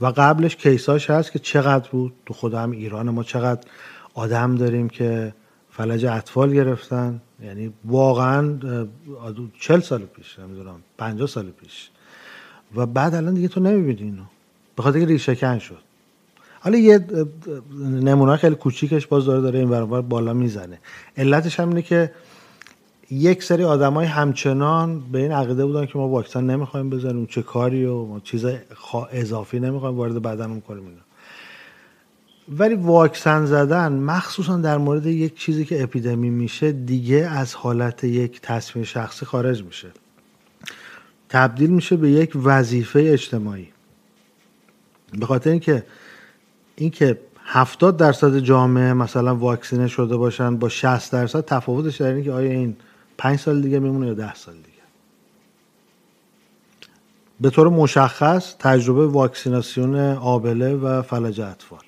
و 0.00 0.06
قبلش 0.06 0.56
کیساش 0.56 1.10
هست 1.10 1.32
که 1.32 1.38
چقدر 1.38 1.88
بود 1.90 2.12
تو 2.26 2.34
خود 2.34 2.54
هم 2.54 2.70
ایران 2.70 3.10
ما 3.10 3.22
چقدر 3.22 3.60
آدم 4.16 4.54
داریم 4.54 4.88
که 4.88 5.34
فلج 5.70 6.04
اطفال 6.04 6.54
گرفتن. 6.54 7.20
یعنی 7.42 7.72
واقعا 7.84 8.58
چل 9.60 9.80
سال 9.80 10.02
پیش 10.02 10.38
نمی‌دونم 10.38 10.80
پنجاه 10.98 11.28
سال 11.28 11.46
پیش. 11.50 11.90
و 12.76 12.86
بعد 12.86 13.14
الان 13.14 13.34
دیگه 13.34 13.48
تو 13.48 13.60
نمی‌بینی 13.60 14.02
اینو. 14.02 14.22
به 14.76 14.82
خاطر 14.82 15.00
که 15.00 15.06
ریشهکن 15.06 15.58
شد. 15.58 15.78
حالا 16.60 16.78
یه 16.78 17.06
نمونه 17.80 18.36
خیلی 18.36 18.54
کوچیکش 18.54 19.06
باز 19.06 19.24
داره 19.26 19.40
داره 19.40 19.58
این 19.58 19.68
برابر 19.68 20.00
بالا 20.00 20.32
می‌زنه. 20.34 20.78
علتش 21.16 21.60
هم 21.60 21.68
اینه 21.68 21.82
که 21.82 22.12
یک 23.10 23.42
سری 23.42 23.64
آدمای 23.64 24.06
همچنان 24.06 25.00
به 25.12 25.18
این 25.18 25.32
عقیده 25.32 25.66
بودن 25.66 25.86
که 25.86 25.98
ما 25.98 26.08
واکسن 26.08 26.44
نمی‌خوایم 26.44 26.90
بزنیم 26.90 27.26
چه 27.26 27.42
کاری 27.42 27.84
و 27.84 28.04
ما 28.04 28.20
چیز 28.20 28.46
اضافی 29.12 29.60
نمی‌خوایم 29.60 29.96
وارد 29.96 30.22
بدنمون 30.22 30.60
کنیم 30.60 30.86
اینا. 30.86 31.05
ولی 32.48 32.74
واکسن 32.74 33.46
زدن 33.46 33.92
مخصوصا 33.92 34.56
در 34.56 34.78
مورد 34.78 35.06
یک 35.06 35.38
چیزی 35.38 35.64
که 35.64 35.82
اپیدمی 35.82 36.30
میشه 36.30 36.72
دیگه 36.72 37.16
از 37.16 37.54
حالت 37.54 38.04
یک 38.04 38.40
تصمیم 38.40 38.84
شخصی 38.84 39.26
خارج 39.26 39.62
میشه. 39.62 39.88
تبدیل 41.28 41.70
میشه 41.70 41.96
به 41.96 42.10
یک 42.10 42.32
وظیفه 42.44 43.00
اجتماعی. 43.12 43.68
به 45.18 45.26
خاطر 45.26 45.50
اینکه 45.50 45.86
اینکه 46.76 47.18
70 47.44 47.96
درصد 47.96 48.38
جامعه 48.38 48.92
مثلا 48.92 49.36
واکسینه 49.36 49.88
شده 49.88 50.16
باشن 50.16 50.56
با 50.56 50.68
60 50.68 51.12
درصد 51.12 51.44
تفاوتش 51.44 51.96
در 51.96 52.06
اینه 52.06 52.22
که 52.22 52.32
آیا 52.32 52.50
این 52.50 52.76
پنج 53.18 53.38
سال 53.38 53.62
دیگه 53.62 53.78
میمونه 53.78 54.06
یا 54.06 54.14
ده 54.14 54.34
سال 54.34 54.54
دیگه. 54.54 54.66
به 57.40 57.50
طور 57.50 57.68
مشخص 57.68 58.54
تجربه 58.58 59.06
واکسیناسیون 59.06 59.96
آبله 60.14 60.74
و 60.74 61.02
فلج 61.02 61.40
اطفال. 61.40 61.85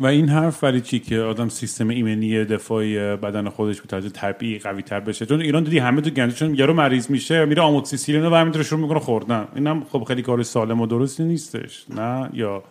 و 0.00 0.06
این 0.06 0.28
حرف 0.28 0.64
برای 0.64 0.80
چی 0.80 0.98
که 0.98 1.18
آدم 1.18 1.48
سیستم 1.48 1.88
ایمنی 1.88 2.44
دفاعی 2.44 2.98
بدن 3.16 3.48
خودش 3.48 3.80
به 3.80 3.86
طرز 3.88 4.12
طبیعی 4.12 4.58
قوی 4.58 4.82
تر 4.82 5.00
بشه؟ 5.00 5.26
چون 5.26 5.40
ایران 5.40 5.64
دیدی 5.64 5.78
همه 5.78 6.00
تو 6.00 6.10
گنده 6.10 6.34
چون 6.34 6.54
یارو 6.54 6.74
مریض 6.74 7.10
میشه 7.10 7.44
میره 7.44 7.62
آموکسیسیلین 7.62 8.26
و 8.26 8.34
همینطور 8.34 8.62
شروع 8.62 8.80
می‌کنه 8.80 8.98
خوردن. 8.98 9.48
اینم 9.54 9.84
خب 9.92 10.04
خیلی 10.04 10.22
کار 10.22 10.42
سالم 10.42 10.80
و 10.80 10.86
درستی 10.86 11.24
نیستش 11.24 11.84
نه؟ 11.90 12.30
یا 12.32 12.62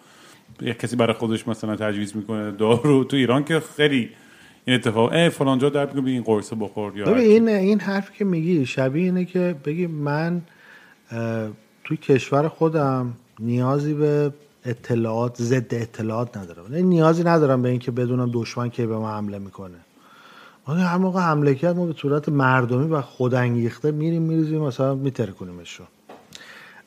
یک 0.62 0.80
کسی 0.80 0.96
برای 0.96 1.14
خودش 1.14 1.48
مثلا 1.48 1.76
تجویز 1.76 2.16
می‌کنه 2.16 2.52
دارو؟ 2.52 3.04
تو 3.04 3.18
ایران 3.18 3.44
که 3.44 3.62
خیلی 3.78 4.10
این 4.66 4.76
اتفاق 4.76 5.12
ای 5.12 5.30
فلان 5.30 5.60
جا 5.60 5.70
درد 5.70 5.98
این 6.08 6.24
قرصه 6.24 6.56
بخور 6.56 6.98
یا 6.98 7.16
این 7.16 7.50
این 7.50 7.80
حرفی 7.80 8.14
که 8.18 8.26
میگی 8.26 8.66
شبیه 8.66 9.04
اینه 9.04 9.26
که 9.26 9.56
بگی 9.66 9.88
من 9.88 10.42
توی 11.84 11.98
کشور 11.98 12.48
خودم 12.48 13.14
نیازی 13.40 13.94
به 13.94 14.32
اطلاعات 14.68 15.41
ضد 15.41 15.74
اطلاعات 15.74 16.38
ندارم 16.38 16.74
نیازی 16.74 17.24
ندارم 17.24 17.61
به 17.61 17.70
اینکه 17.70 17.91
بدونم 17.91 18.30
دشمن 18.34 18.70
کی 18.70 18.86
به 18.86 18.97
ما 18.97 19.11
حمله 19.11 19.39
می‌کنه. 19.39 19.78
ما 20.68 20.74
هر 20.74 20.97
موقع 20.97 21.22
حمله 21.22 21.55
کرد 21.55 21.76
ما 21.76 21.86
به 21.86 21.93
صورت 21.93 22.30
مردمی 22.30 22.88
و 22.88 23.01
خودانگیخته 23.01 23.91
میریم 23.91 24.22
میریزیم 24.22 24.61
مثلا 24.61 24.95
میترکونیمش 24.95 25.82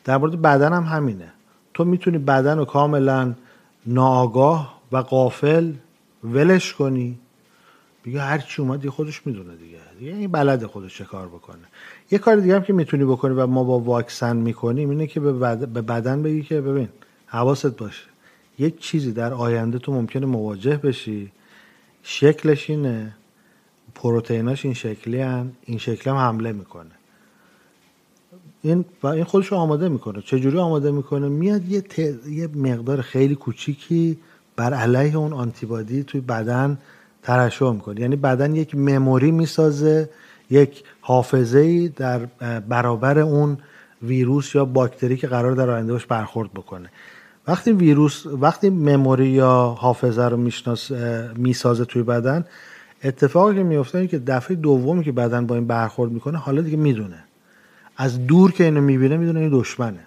در 0.04 0.16
مورد 0.16 0.42
بدن 0.42 0.72
هم 0.72 0.82
همینه. 0.82 1.32
تو 1.74 1.84
می‌تونی 1.84 2.18
بدن 2.18 2.58
رو 2.58 2.64
کاملا 2.64 3.34
ناآگاه 3.86 4.80
و 4.92 4.96
قافل 4.96 5.72
ولش 6.24 6.74
کنی. 6.74 7.18
بگه 8.06 8.20
هر 8.20 8.38
چی 8.38 8.62
اومد 8.62 8.84
یه 8.84 8.90
خودش 8.90 9.26
می‌دونه 9.26 9.56
دیگه. 9.56 9.78
دیگه 9.98 10.12
این 10.12 10.32
بلد 10.32 10.66
خودش 10.66 10.98
چه 10.98 11.04
کار 11.04 11.28
بکنه. 11.28 11.58
یه 12.10 12.18
کار 12.18 12.36
دیگه 12.36 12.54
هم 12.54 12.62
که 12.62 12.72
می‌تونی 12.72 13.04
بکنی 13.04 13.34
و 13.34 13.46
ما 13.46 13.64
با 13.64 13.78
واکسن 13.78 14.36
می‌کنیم 14.36 14.90
اینه 14.90 15.06
که 15.06 15.20
به 15.20 15.32
بدن 15.82 16.22
بگی 16.22 16.42
که 16.42 16.60
ببین 16.60 16.88
حواست 17.30 17.76
باشه. 17.76 18.04
یک 18.58 18.78
چیزی 18.78 19.12
در 19.12 19.32
آینده 19.32 19.78
تو 19.78 19.92
ممکنه 19.92 20.26
مواجه 20.26 20.76
بشی. 20.76 21.32
شکلش 22.02 22.70
اینه. 22.70 23.14
پروتئیناش 23.94 24.64
این 24.64 24.74
شکلی 24.74 25.20
هن. 25.20 25.52
این 25.64 25.78
شکل 25.78 26.10
هم 26.10 26.16
حمله 26.16 26.52
می‌کنه. 26.52 26.90
این 28.62 28.84
و 29.02 29.06
این 29.06 29.24
خودش 29.24 29.46
رو 29.46 29.56
آماده 29.56 29.88
می‌کنه. 29.88 30.22
چجوری 30.22 30.58
آماده 30.58 30.90
می‌کنه؟ 30.90 31.28
میاد 31.28 31.68
یه, 31.68 31.84
یه 32.28 32.46
مقدار 32.46 33.00
خیلی 33.00 33.34
کوچیکی 33.34 34.18
بر 34.56 34.74
علیه 34.74 35.16
اون 35.16 35.32
آنتیبادی 35.32 36.02
توی 36.04 36.20
بدن 36.20 36.78
ترشح 37.22 37.70
می‌کنه. 37.70 38.00
یعنی 38.00 38.16
بدن 38.16 38.54
یک 38.54 38.74
مموری 38.74 39.30
می‌سازه 39.30 40.10
یک 40.50 40.84
حافظه 41.00 41.58
ای 41.58 41.88
در 41.88 42.18
برابر 42.60 43.18
اون 43.18 43.58
ویروس 44.02 44.54
یا 44.54 44.64
باکتری 44.64 45.16
که 45.16 45.26
قرار 45.26 45.52
در 45.52 45.70
آینده 45.70 45.92
باش 45.92 46.06
برخورد 46.06 46.52
بکنه. 46.52 46.90
وقتی 47.48 47.72
ویروس 47.72 48.26
وقتی 48.26 48.70
مموری 48.70 49.28
یا 49.28 49.76
حافظه 49.78 50.24
رو 50.24 50.36
میشناس 50.36 50.90
می‌سازه 51.36 51.84
توی 51.84 52.02
بدن 52.02 52.44
اتفاقی 53.04 53.54
که 53.54 53.62
میفته 53.62 53.98
اینه 53.98 54.10
که 54.10 54.18
دفعه 54.18 54.56
دومی 54.56 55.04
که 55.04 55.12
بدن 55.12 55.46
با 55.46 55.54
این 55.54 55.66
برخورد 55.66 56.12
می‌کنه 56.12 56.38
حالا 56.38 56.62
دیگه 56.62 56.76
می‌دونه. 56.76 57.24
از 57.96 58.26
دور 58.26 58.52
که 58.52 58.64
اینو 58.64 58.80
می‌بینه 58.80 59.16
می‌دونه 59.16 59.40
این 59.40 59.50
دشمنه. 59.52 60.06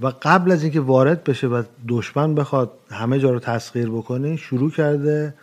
و 0.00 0.12
قبل 0.22 0.52
از 0.52 0.62
اینکه 0.62 0.80
وارد 0.80 1.24
بشه 1.24 1.46
و 1.46 1.62
دشمن 1.88 2.34
بخواد 2.34 2.70
همه 2.90 3.18
جا 3.18 3.30
رو 3.30 3.38
تسخیر 3.38 3.90
بکنه 3.90 4.36
شروع 4.36 4.70
کرده 4.70 5.34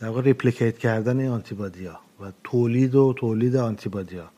در 0.00 0.08
واقع 0.08 0.22
replicate 0.22 0.78
کردن 0.78 1.20
این 1.20 1.30
آنتیبادی 1.30 1.86
ها 1.86 1.98
و 2.20 2.24
تولید 2.44 2.94
و 2.94 3.12
تولید 3.12 3.56
آنتیبادی 3.56 4.16
ها 4.16 4.35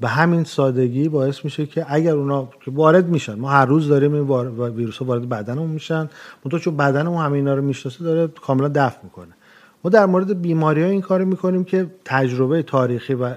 به 0.00 0.08
همین 0.08 0.44
سادگی 0.44 1.08
باعث 1.08 1.44
میشه 1.44 1.66
که 1.66 1.86
اگر 1.88 2.12
اونا 2.12 2.48
وارد 2.66 3.08
میشن 3.08 3.34
ما 3.34 3.50
هر 3.50 3.66
روز 3.66 3.88
داریم 3.88 4.14
این 4.14 4.26
ویروس 4.58 4.98
ها 4.98 5.04
وارد 5.04 5.28
بدنمون 5.28 5.70
میشن 5.70 6.08
منتها 6.44 6.58
چون 6.58 6.76
بدنمون 6.76 7.24
همه 7.24 7.36
اینا 7.36 7.54
رو 7.54 7.62
می‌شناسه 7.62 8.04
داره 8.04 8.26
کاملا 8.26 8.68
دفع 8.68 8.98
می‌کنه. 9.02 9.34
ما 9.84 9.90
در 9.90 10.06
مورد 10.06 10.42
بیماری 10.42 10.82
ها 10.82 10.88
این 10.88 11.00
کار 11.00 11.24
می‌کنیم 11.24 11.64
که 11.64 11.90
تجربه 12.04 12.62
تاریخی 12.62 13.14
و 13.14 13.34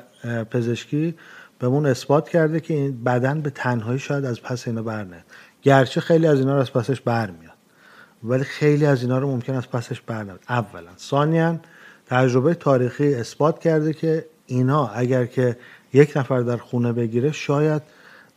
پزشکی 0.52 1.16
بهمون 1.60 1.86
اثبات 1.86 2.30
کرده 2.30 2.60
که 2.60 2.74
این 2.74 3.04
بدن 3.04 3.42
به 3.42 3.50
تنهایی 3.50 4.00
شاید 4.00 4.26
از 4.26 4.42
پس 4.42 4.68
اینا 4.68 4.82
برنه 4.84 5.24
گرچه 5.62 6.02
خیلی 6.02 6.28
از 6.28 6.40
اینا 6.40 6.54
رو 6.54 6.62
از 6.62 6.74
پسش 6.74 7.02
برمیاد 7.02 7.54
ولی 8.24 8.44
خیلی 8.44 8.86
از 8.86 9.02
اینا 9.02 9.20
رو 9.20 9.28
ممکن 9.32 9.54
از 9.54 9.70
پسش 9.70 10.02
برنه 10.02 10.34
اولا. 10.50 10.92
ثانیا 10.98 11.60
تجربه 12.06 12.54
تاریخی 12.54 13.16
اثبات 13.16 13.60
کرده 13.60 13.94
که 13.94 14.26
اینا 14.46 14.88
اگر 14.88 15.26
که 15.26 15.58
یک 15.94 16.18
نفر 16.18 16.42
در 16.42 16.58
خونه 16.58 16.94
بگیره 16.94 17.32
شاید 17.32 17.82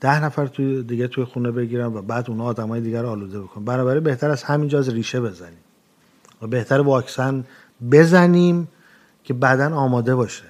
ده 0.00 0.24
نفر 0.24 0.46
توی 0.46 0.82
دیگه 0.82 1.08
توی 1.08 1.24
خونه 1.24 1.50
بگیرن 1.50 1.86
و 1.86 2.02
بعد 2.02 2.30
اونا 2.30 2.44
آدمای 2.44 2.80
دیگر 2.80 3.02
رو 3.02 3.08
آلوده 3.08 3.40
بکنن. 3.40 3.64
بنابراین 3.64 4.04
بهتر 4.04 4.30
از 4.30 4.42
همینجا 4.42 4.78
از 4.78 4.88
ریشه 4.88 5.20
بزنیم. 5.20 5.58
و 6.42 6.46
بهتر 6.46 6.80
واکسن 6.80 7.44
بزنیم 7.92 8.68
که 9.24 9.34
بدن 9.34 9.72
آماده 9.72 10.14
باشه. 10.14 10.44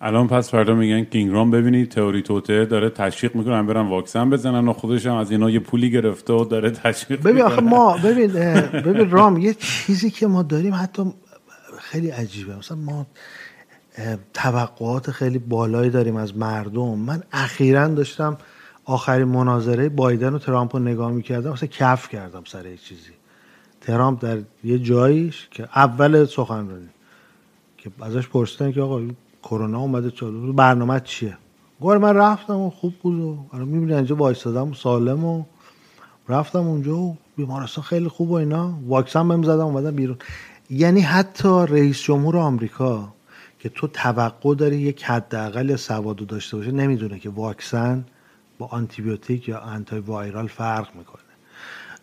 الان 0.00 0.28
پس 0.28 0.50
فردا 0.50 0.74
میگن 0.74 1.04
کینگرام 1.04 1.50
ببینید 1.50 1.88
تئوری 1.88 2.22
توته 2.22 2.64
داره 2.64 2.90
تشویق 2.90 3.36
می‌کنن 3.36 3.66
برن 3.66 3.88
واکسن 3.88 4.30
بزنن 4.30 4.68
و 4.68 4.72
خودش 4.72 5.06
هم 5.06 5.14
از 5.14 5.30
اینا 5.30 5.50
یه 5.50 5.58
پولی 5.58 5.90
گرفته 5.90 6.32
و 6.32 6.44
داره 6.44 6.70
تشویق 6.70 7.22
ببین 7.22 7.42
آخه 7.42 7.60
ما 7.60 7.98
ببین 8.04 8.32
ببین 8.72 9.10
رام 9.10 9.38
یه 9.38 9.54
چیزی 9.54 10.10
که 10.10 10.26
ما 10.26 10.42
داریم 10.42 10.74
حتی 10.74 11.02
خیلی 11.78 12.10
عجیبه. 12.10 12.56
مثلا 12.56 12.76
ما 12.76 13.06
توقعات 14.34 15.10
خیلی 15.10 15.38
بالایی 15.38 15.90
داریم 15.90 16.16
از 16.16 16.36
مردم. 16.36 16.98
من 16.98 17.22
اخیرا 17.32 17.88
داشتم 17.88 18.36
آخرین 18.84 19.28
مناظره 19.28 19.88
بایدن 19.88 20.34
و 20.34 20.38
ترامپ 20.38 20.76
رو 20.76 20.82
نگاه 20.82 21.12
می‌کردم 21.12 21.52
مثلا 21.52 21.68
کف 21.68 22.08
کردم 22.08 22.42
سر 22.44 22.66
یک 22.66 22.82
چیزی. 22.82 23.10
ترامپ 23.80 24.22
در 24.22 24.38
یه 24.64 24.78
جاییش 24.78 25.48
که 25.50 25.68
اول 25.76 26.24
سخنرانی 26.24 26.88
که 27.78 27.90
ازش 28.00 28.28
پرسیدن 28.28 28.72
که 28.72 28.80
آقا 28.80 29.00
کرونا 29.42 29.80
اومده 29.80 30.10
چالو 30.10 30.52
برنامه 30.52 31.00
چیه؟ 31.00 31.36
گفت 31.80 31.96
من 31.96 32.16
رفتم 32.16 32.56
و 32.56 32.70
خوب 32.70 32.94
بود 33.02 33.20
و 33.20 33.38
الان 33.52 33.68
می‌بینی 33.68 33.94
اینجا 33.94 34.16
وایسادم 34.16 34.72
سالم 34.72 35.24
و 35.24 35.44
رفتم 36.28 36.58
اونجا 36.58 36.96
و 36.96 37.16
بیمارستان 37.36 37.84
خیلی 37.84 38.08
خوب 38.08 38.30
و 38.30 38.34
اینا. 38.34 38.78
واکسن 38.86 39.28
بهم 39.28 39.42
زدم 39.42 39.66
اومدم 39.66 39.96
بیرون. 39.96 40.16
یعنی 40.70 41.00
حتی 41.00 41.66
رئیس 41.68 42.02
جمهور 42.02 42.36
آمریکا 42.36 43.15
که 43.58 43.68
تو 43.68 43.86
توقع 43.86 44.54
داری 44.54 44.76
یک 44.76 45.04
حداقل 45.04 45.76
سوادو 45.76 46.24
داشته 46.24 46.56
باشه 46.56 46.70
نمی‌دونه 46.70 47.18
که 47.18 47.30
واکسن 47.30 48.04
با 48.58 48.66
آنتیبیوتیک 48.66 49.48
یا 49.48 49.58
آنتی 49.58 49.98
وایرال 49.98 50.46
فرق 50.46 50.88
می‌کنه. 50.94 51.22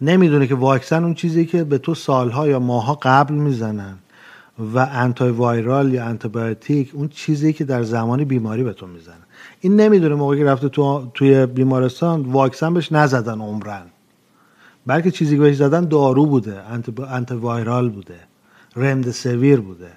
نمی‌دونه 0.02 0.48
که 0.48 0.56
واکسن 0.56 1.04
اون 1.04 1.14
چیزی 1.14 1.46
که 1.46 1.64
به 1.64 1.78
تو 1.78 1.96
سالها 1.96 2.48
یا 2.48 2.60
ماها 2.60 3.00
قبل 3.02 3.34
می‌زنن 3.34 3.98
و 4.74 4.80
antiviral 4.92 5.94
یا 5.94 6.06
آنتی‌بیوتیک 6.06 6.92
اون 6.94 7.08
چیزی 7.08 7.54
که 7.54 7.64
در 7.64 7.84
زمان 7.84 8.24
بیماری 8.24 8.64
به 8.64 8.74
تو 8.74 8.88
می‌زنن 8.88 9.24
این 9.62 9.76
نمی‌دونه 9.76 10.16
موقعی 10.16 10.40
که 10.40 10.46
رفته 10.46 10.70
تو 10.70 11.12
توی 11.14 11.46
بیمارستان 11.46 12.22
واکسن 12.22 12.74
بهش 12.74 12.92
نزدن 12.92 13.42
عمراً. 13.42 13.84
بلکه 14.86 15.12
چیزی 15.12 15.36
که 15.36 15.42
بهش 15.42 15.56
زدن 15.56 15.86
دارو 15.86 16.26
بوده 16.26 16.64
antiviral 17.10 17.90
بوده 17.90 18.20
Remdesivir 18.76 19.60
بوده. 19.60 19.92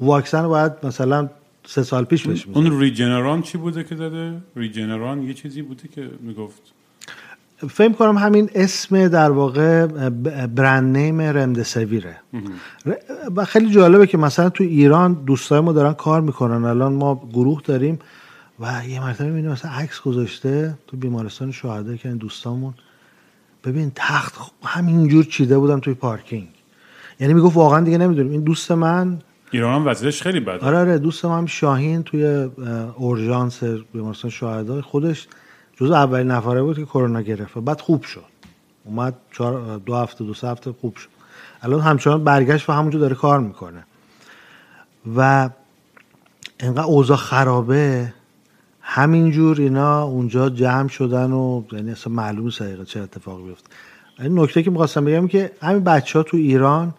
واکسن 0.00 0.48
باید 0.48 0.72
مثلا 0.82 1.28
سه 1.66 1.82
سال 1.82 2.04
پیش 2.04 2.26
بهش 2.26 2.46
اون 2.52 2.80
Regeneron 2.80 3.42
چی 3.42 3.58
بوده 3.58 3.84
که 3.84 3.94
داده؟ 3.94 4.36
Regeneron 4.56 5.22
یه 5.22 5.34
چیزی 5.34 5.62
بوده 5.62 5.88
که 5.88 6.10
می‌گفت. 6.20 6.62
فکر 7.70 7.92
کنم 7.92 8.18
همین 8.18 8.50
اسم 8.54 9.08
در 9.08 9.30
واقع 9.30 9.86
برند 10.46 10.96
نیم 10.96 11.20
رمدسویره. 11.20 12.16
و 13.36 13.44
خیلی 13.44 13.70
جالبه 13.70 14.06
که 14.06 14.18
مثلا 14.18 14.48
تو 14.48 14.64
ایران 14.64 15.12
دوستای 15.14 15.60
ما 15.60 15.72
دارن 15.72 15.92
کار 15.92 16.20
می‌کنن. 16.20 16.64
الان 16.64 16.92
ما 16.92 17.28
گروه 17.32 17.62
داریم 17.64 17.98
و 18.60 18.82
یه 18.88 19.00
مرتبه 19.00 19.26
می‌بینیم 19.26 19.50
مثلا 19.50 19.70
عکس 19.70 20.00
گذاشته 20.00 20.74
تو 20.86 20.96
بیمارستان 20.96 21.52
شهدا 21.52 21.96
که 21.96 22.08
این 22.08 22.18
دوستامون. 22.18 22.74
ببین 23.64 23.92
تخت 23.94 24.34
همینجور 24.64 25.24
چیده 25.24 25.58
بودم 25.58 25.80
توی 25.80 25.94
پارکینگ. 25.94 26.48
یعنی 27.20 27.34
می‌گفت 27.34 27.56
واقعا 27.56 27.80
دیگه 27.80 27.98
نمی‌دونیم. 27.98 28.32
این 28.32 28.40
دوست 28.40 28.72
من 28.72 29.18
ایران 29.54 29.74
هم 29.74 29.86
وضعیتش 29.86 30.22
خیلی 30.22 30.40
بده 30.40 30.66
آره 30.66 30.78
آره 30.78 30.98
دوست 30.98 31.24
من 31.24 31.46
شاهین 31.46 32.02
توی 32.02 32.48
اورژانس 32.96 33.64
بیمارستان 33.64 34.30
شهدا 34.30 34.82
خودش 34.82 35.28
جز 35.76 35.90
اولین 35.90 36.26
نفره 36.26 36.62
بود 36.62 36.76
که 36.76 36.84
کرونا 36.84 37.20
گرفت 37.20 37.58
بعد 37.58 37.80
خوب 37.80 38.02
شد. 38.02 38.24
اومد 38.84 39.14
چهار 39.32 39.78
دو 39.86 39.94
هفته 39.94 40.24
دو 40.24 40.34
سه 40.34 40.48
هفته 40.48 40.72
خوب 40.80 40.96
شد. 40.96 41.08
الان 41.62 41.80
همچنان 41.80 42.24
برگشت 42.24 42.70
و 42.70 42.72
همونجا 42.72 42.98
داره 42.98 43.14
کار 43.14 43.40
می‌کنه. 43.40 43.84
و 45.16 45.50
انقدر 46.60 46.82
اوضاع 46.82 47.16
خرابه 47.16 48.12
همینجور 48.80 49.60
اینا 49.60 50.02
اونجا 50.02 50.48
جمع 50.48 50.88
شدن 50.88 51.32
و 51.32 51.62
یعنی 51.72 51.90
اصلا 51.90 52.12
معلوم 52.12 52.50
سریقه 52.50 52.84
چه 52.84 53.00
اتفاقی 53.00 53.42
بیفته. 53.42 53.68
این 54.18 54.38
نکته 54.38 54.62
که 54.62 54.70
می‌خواستم 54.70 55.04
بگم 55.04 55.28
که 55.28 55.50
همین 55.62 55.84
بچه 55.84 56.18
ها 56.18 56.22
تو 56.22 56.36
ایران 56.36 56.94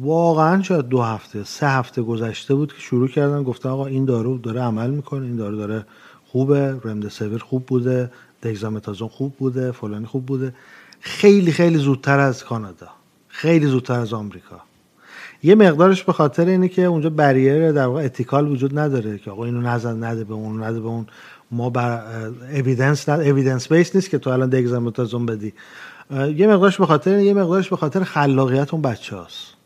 واقعا 0.00 0.62
شاید 0.62 0.88
دو 0.88 1.02
هفته 1.02 1.44
سه 1.44 1.68
هفته 1.68 2.02
گذشته 2.02 2.54
بود 2.54 2.72
که 2.72 2.80
شروع 2.80 3.08
کردن 3.08 3.42
گفتن 3.42 3.68
آقا 3.68 3.86
این 3.86 4.04
دارو 4.04 4.38
داره 4.38 4.60
عمل 4.60 4.90
می‌کنه 4.90 5.26
این 5.26 5.36
دارو 5.36 5.56
داره 5.56 5.86
خوبه 6.26 6.80
رمدسویر 6.84 7.38
خوب 7.38 7.66
بوده 7.66 8.10
دگزامتازون 8.42 9.08
خوب 9.08 9.34
بوده 9.38 9.72
فلانی 9.72 10.06
خوب 10.06 10.26
بوده. 10.26 10.54
خیلی 11.00 11.52
خیلی 11.52 11.78
زودتر 11.78 12.18
از 12.18 12.44
کانادا 12.44 12.88
خیلی 13.28 13.66
زودتر 13.66 14.00
از 14.00 14.12
آمریکا. 14.12 14.60
یه 15.42 15.54
مقدارش 15.54 16.04
به 16.04 16.12
خاطر 16.12 16.46
اینه 16.46 16.68
که 16.68 16.84
اونجا 16.84 17.10
بریر 17.10 17.72
در 17.72 17.86
واقع 17.86 18.04
اتیکال 18.04 18.48
وجود 18.48 18.78
نداره 18.78 19.18
که 19.18 19.30
آقا 19.30 19.44
اینو 19.44 19.60
نزن 19.60 20.04
نده 20.04 20.24
به 20.24 20.34
اون 20.34 20.62
نده 20.62 20.80
به 20.80 20.88
اون. 20.88 21.06
ما 21.50 21.70
بر 21.70 22.02
اویدنس 22.54 23.08
نه 23.08 23.26
اویدنس 23.26 23.72
بیس 23.72 23.94
نیست 23.94 24.10
که 24.10 24.18
تو 24.18 24.30
الان 24.30 24.50
دگزامتازون 24.50 25.26
بدی. 25.26 25.52
یه 26.10 26.46
مقدارش 26.46 26.78
به 26.78 26.86
خاطر 26.86 27.18
یه 27.18 27.34
مقدارش 27.34 27.68
به 27.68 27.76
خاطر 27.76 28.04
خلاقیت 28.04 28.74
اون 28.74 28.82
بچه‌هاست. 28.82 29.59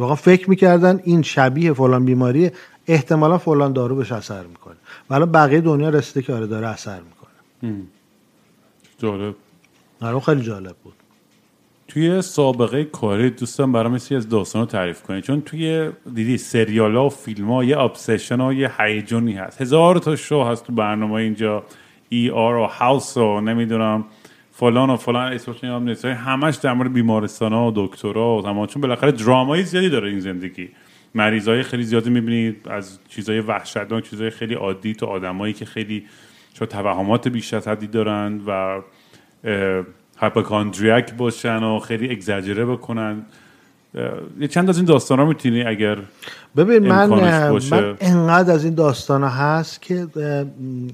واقعا 0.00 0.14
فکر 0.14 0.50
می‌کردن 0.50 1.00
این 1.04 1.22
شبیه 1.22 1.72
فلان 1.72 2.04
بیماری 2.04 2.50
احتمالا 2.86 3.38
فلان 3.38 3.72
دارو 3.72 3.96
بهش 3.96 4.12
اثر 4.12 4.42
می‌کنه. 4.42 4.76
ولی 5.10 5.24
بقیه 5.24 5.60
دنیا 5.60 5.88
رسیده 5.88 6.22
که 6.22 6.32
آره 6.34 6.46
داره 6.46 6.68
اثر 6.68 7.00
می‌کنه. 7.00 7.82
جالب. 8.98 9.34
آره 10.00 10.20
خیلی 10.20 10.42
جالب 10.42 10.76
بود. 10.84 10.92
توی 11.88 12.22
سابقه 12.22 12.84
کاری 12.84 13.30
دوستم 13.30 13.72
برام 13.72 13.98
سی 13.98 14.16
از 14.16 14.28
داستان 14.28 14.62
رو 14.62 14.66
تعریف 14.66 15.02
کنی 15.02 15.22
چون 15.22 15.40
توی 15.40 15.90
دیدی 16.14 16.38
سریال 16.38 16.96
ها 16.96 17.06
و 17.06 17.10
فیلم 17.10 17.52
ها 17.52 17.64
یه 17.64 17.78
ابسشن 17.78 18.40
ها 18.40 18.52
یه 18.52 18.70
هیجانی 18.78 19.32
هست. 19.32 19.60
هزار 19.60 19.98
تا 19.98 20.16
شو 20.16 20.44
هست 20.44 20.64
تو 20.64 20.72
برنامه 20.72 21.14
اینجا. 21.14 21.62
ای 22.08 22.30
آر 22.30 22.56
و 22.56 22.66
هاوس 22.66 23.16
و 23.16 23.40
نمی‌دونم. 23.40 24.04
فلان 24.60 24.90
و 24.90 24.96
فلان 24.96 25.32
اسمش 25.32 25.64
هم 25.64 25.82
نیست. 25.82 26.04
همش 26.04 26.56
در 26.56 26.72
مورد 26.72 26.92
بیمارستان 26.92 27.52
ها 27.52 27.70
و 27.70 27.72
دکترها 27.76 28.38
و 28.38 28.42
تمام 28.42 28.66
چون 28.66 28.82
بالاخره 28.82 29.12
درامایی 29.12 29.62
زیادی 29.62 29.88
داره 29.88 30.08
این 30.08 30.20
زندگی. 30.20 30.68
مریضای 31.14 31.62
خیلی 31.62 31.82
زیادی 31.82 32.10
می‌بینید 32.10 32.68
از 32.70 32.98
چیزای 33.08 33.40
وحشتناک 33.40 34.10
چیزای 34.10 34.30
خیلی 34.30 34.54
عادی 34.54 34.94
تا 34.94 35.06
آدمایی 35.06 35.52
که 35.52 35.64
خیلی 35.64 36.04
شاید 36.54 36.70
توهمات 36.70 37.28
بیش 37.28 37.54
از 37.54 37.68
حدی 37.68 37.86
دارن 37.86 38.40
و 38.46 38.80
هایپوکاندریاک 40.16 41.14
باشن 41.14 41.62
و 41.62 41.78
خیلی 41.78 42.10
اگزاجره 42.10 42.64
بکنن. 42.64 43.22
یه 44.40 44.48
چند 44.48 44.68
از 44.68 44.76
این 44.76 44.86
داستان 44.86 45.18
ها 45.18 45.24
می‌تونی 45.24 45.62
اگر 45.62 45.98
ببین 46.56 46.88
من. 46.88 47.08
من 47.70 47.96
انقدر 48.00 48.54
از 48.54 48.64
این 48.64 48.74
داستان 48.74 49.22
ها 49.22 49.28
هست 49.28 49.82
که 49.82 50.06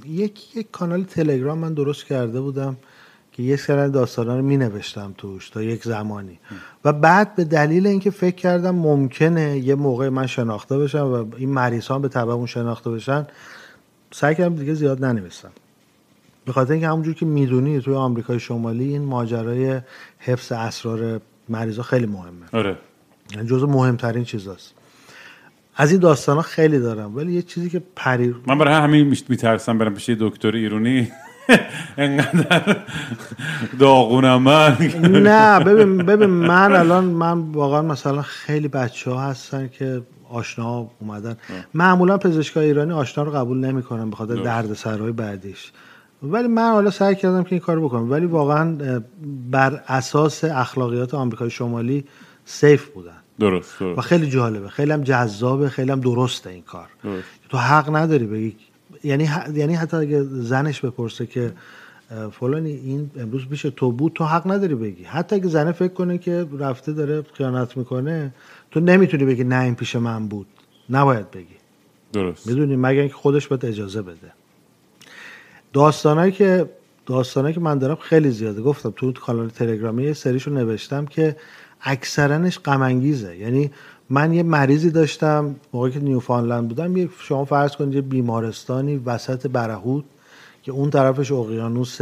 یک 0.08 0.66
کانال 0.72 1.02
تلگرام 1.02 1.58
من 1.58 1.74
درست 1.74 2.06
کرده 2.06 2.40
بودم. 2.40 2.76
که 3.36 3.42
یه 3.42 3.56
سری 3.56 3.90
داستان 3.90 4.26
رو 4.26 4.42
می 4.42 4.56
نوشتم 4.56 5.14
توش 5.18 5.50
تا 5.50 5.62
یک 5.62 5.84
زمانی. 5.84 6.38
و 6.84 6.92
بعد 6.92 7.34
به 7.34 7.44
دلیل 7.44 7.86
اینکه 7.86 8.10
فکر 8.10 8.36
کردم 8.36 8.74
ممکنه 8.74 9.58
یه 9.58 9.74
موقع 9.74 10.08
من 10.08 10.26
شناخته 10.26 10.78
بشم 10.78 11.06
و 11.06 11.36
این 11.36 11.48
مریض 11.48 11.86
ها 11.86 11.98
به 11.98 12.08
تبع 12.08 12.32
اون 12.32 12.46
شناخته 12.46 12.90
بشن 12.90 13.26
سعی 14.12 14.34
کردم 14.34 14.54
دیگه 14.54 14.74
زیاد 14.74 15.04
ننویسم 15.04 15.50
به 16.44 16.52
خاطر 16.52 16.72
اینکه 16.72 16.88
همونجور 16.88 17.14
که 17.14 17.26
می‌دونی 17.26 17.80
توی 17.80 17.94
آمریکای 17.94 18.40
شمالی 18.40 18.84
این 18.84 19.02
ماجرای 19.02 19.80
حفظ 20.18 20.52
اسرار 20.52 21.20
مریضا 21.48 21.82
خیلی 21.82 22.06
مهمه. 22.06 22.46
آره. 22.52 22.76
یعنی 23.34 23.48
جزو 23.48 23.66
مهمترین 23.66 24.24
چیزاست. 24.24 24.74
از 25.76 25.90
این 25.90 26.00
داستان 26.00 26.36
ها 26.36 26.42
خیلی 26.42 26.78
دارم 26.78 27.16
ولی 27.16 27.32
یه 27.32 27.42
چیزی 27.42 27.70
که 27.70 27.82
پری 27.96 28.34
من 28.46 28.58
برای 28.58 28.74
همین 28.74 29.16
میترسم 29.28 29.78
برم 29.78 29.94
پیش 29.94 30.10
دکتر 30.10 30.56
ایرونی. 30.56 31.12
انقدر 31.98 32.76
داغونم 33.78 34.42
من. 34.42 34.76
نه 35.02 35.60
ببین 35.60 35.96
ببین 35.96 36.30
من 36.30 36.76
الان 36.76 37.04
من 37.04 37.52
واقعا 37.52 37.82
مثلا 37.82 38.22
خیلی 38.22 38.68
بچه 38.68 39.10
ها 39.10 39.20
هستن 39.20 39.68
که 39.68 40.02
آشنا 40.30 40.90
اومدن. 41.00 41.36
معمولا 41.74 42.18
پزشکای 42.18 42.66
ایرانی 42.66 42.92
آشنا 42.92 43.24
رو 43.24 43.32
قبول 43.32 43.58
نمی‌کنن 43.58 44.10
به 44.10 44.16
خاطر 44.16 44.34
درست. 44.34 44.44
درد 44.44 44.74
سرهای 44.74 45.12
بعدیش. 45.12 45.72
ولی 46.22 46.48
من 46.48 46.70
حالا 46.70 46.90
سعی 46.90 47.14
کردم 47.14 47.42
که 47.42 47.52
این 47.52 47.60
کارو 47.60 47.88
بکنم. 47.88 48.10
ولی 48.10 48.26
واقعا 48.26 48.76
بر 49.50 49.82
اساس 49.88 50.44
اخلاقیات 50.44 51.14
آمریکای 51.14 51.50
شمالی 51.50 52.04
سیف 52.44 52.88
بودن. 52.88 53.10
درست 53.40 53.82
و 53.82 53.94
درست 53.94 54.00
خیلی 54.08 54.30
جالبه. 54.30 54.68
خیلی 54.68 54.92
هم 54.92 55.02
جذابه 55.02 55.68
خیلی 55.68 55.90
هم 55.90 56.00
درسته 56.00 56.50
این 56.50 56.62
کار. 56.62 56.88
درست. 57.04 57.24
تو 57.48 57.58
حق 57.58 57.96
نداری 57.96 58.26
بگی 58.26 58.56
یعنی 59.04 59.28
یعنی 59.54 59.74
حتی 59.74 59.96
اگه 59.96 60.22
زنش 60.22 60.80
بپرسه 60.80 61.26
که 61.26 61.52
فلانی 62.32 62.70
این 62.70 63.10
امروز 63.16 63.46
پیش 63.46 63.62
تو 63.62 63.92
بود 63.92 64.12
تو 64.12 64.24
حق 64.24 64.50
نداری 64.52 64.74
بگی. 64.74 65.04
حتی 65.04 65.36
اگه 65.36 65.48
زنه 65.48 65.72
فکر 65.72 65.92
کنه 65.92 66.18
که 66.18 66.46
رفته 66.58 66.92
داره 66.92 67.22
خیانت 67.32 67.76
می‌کنه 67.76 68.34
تو 68.70 68.80
نمی‌تونی 68.80 69.24
بگی 69.24 69.44
نه 69.44 69.60
این 69.60 69.74
پیش 69.74 69.96
من 69.96 70.28
بود. 70.28 70.46
نباید 70.90 71.30
بگی. 71.30 71.56
درست. 72.12 72.46
می‌دونی؟ 72.46 72.76
مگر 72.76 73.00
اینکه 73.00 73.14
خودش 73.14 73.48
بهت 73.48 73.64
اجازه 73.64 74.02
بده. 74.02 74.32
داستانایی 75.72 76.32
که 76.32 76.70
داستانایی 77.06 77.54
که 77.54 77.60
من 77.60 77.78
دارم 77.78 77.96
خیلی 77.96 78.30
زیاده. 78.30 78.62
گفتم 78.62 78.92
تو 78.96 79.12
کانال 79.12 79.48
تلگرامی 79.48 80.04
یه 80.04 80.12
سریشو 80.12 80.50
نوشتم 80.50 81.06
که 81.06 81.36
اکثرنش 81.80 82.58
غم 82.58 83.00
یعنی 83.40 83.70
من 84.10 84.34
یه 84.34 84.42
مریضی 84.42 84.90
داشتم 84.90 85.56
موقعی 85.72 85.92
که 85.92 86.00
نیوفاندلند 86.00 86.68
بودم 86.68 86.96
یه 86.96 87.08
شما 87.18 87.44
فرض 87.44 87.76
کنید 87.76 87.94
یه 87.94 88.00
بیمارستانی 88.00 88.96
وسط 88.96 89.46
برهوت 89.46 90.04
که 90.62 90.72
اون 90.72 90.90
طرفش 90.90 91.32
اقیانوس 91.32 91.98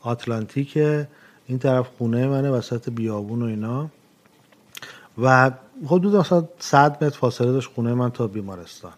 آتلانتیکه 0.00 1.08
این 1.46 1.58
طرف 1.58 1.86
خونه 1.98 2.26
منه 2.26 2.50
وسط 2.50 2.90
بیابون 2.90 3.42
و 3.42 3.44
اینا. 3.44 3.88
و 5.22 5.50
حدود 5.86 6.16
مثلا 6.16 6.48
100 6.58 7.04
متر 7.04 7.18
فاصله 7.18 7.52
داشت 7.52 7.70
خونه 7.74 7.94
من 7.94 8.10
تا 8.10 8.26
بیمارستان. 8.26 8.92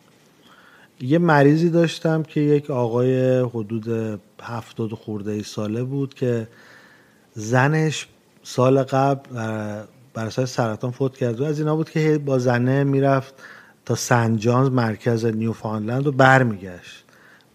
یه 1.00 1.18
مریضی 1.18 1.70
داشتم 1.70 2.22
که 2.22 2.40
یک 2.40 2.70
آقای 2.70 3.38
حدود 3.40 4.20
هفتاد 4.42 4.90
خورده 4.90 5.30
ای 5.30 5.42
ساله 5.42 5.82
بود 5.82 6.14
که 6.14 6.48
زنش 7.34 8.08
سال 8.42 8.82
قبل 8.82 9.20
بر 10.18 10.26
اساس 10.26 10.54
سرطان 10.54 10.90
فوت 10.90 11.16
کرد 11.16 11.40
و 11.40 11.44
از 11.44 11.58
اینا 11.58 11.76
بود 11.76 11.90
که 11.90 12.18
با 12.18 12.38
زنه 12.38 12.84
می‌رفت 12.84 13.34
تا 13.84 13.94
سنت 13.94 14.38
جانز 14.38 14.68
مرکز 14.68 15.24
نیوفاندلند 15.24 16.06
و 16.06 16.12
برمیگشت. 16.12 17.04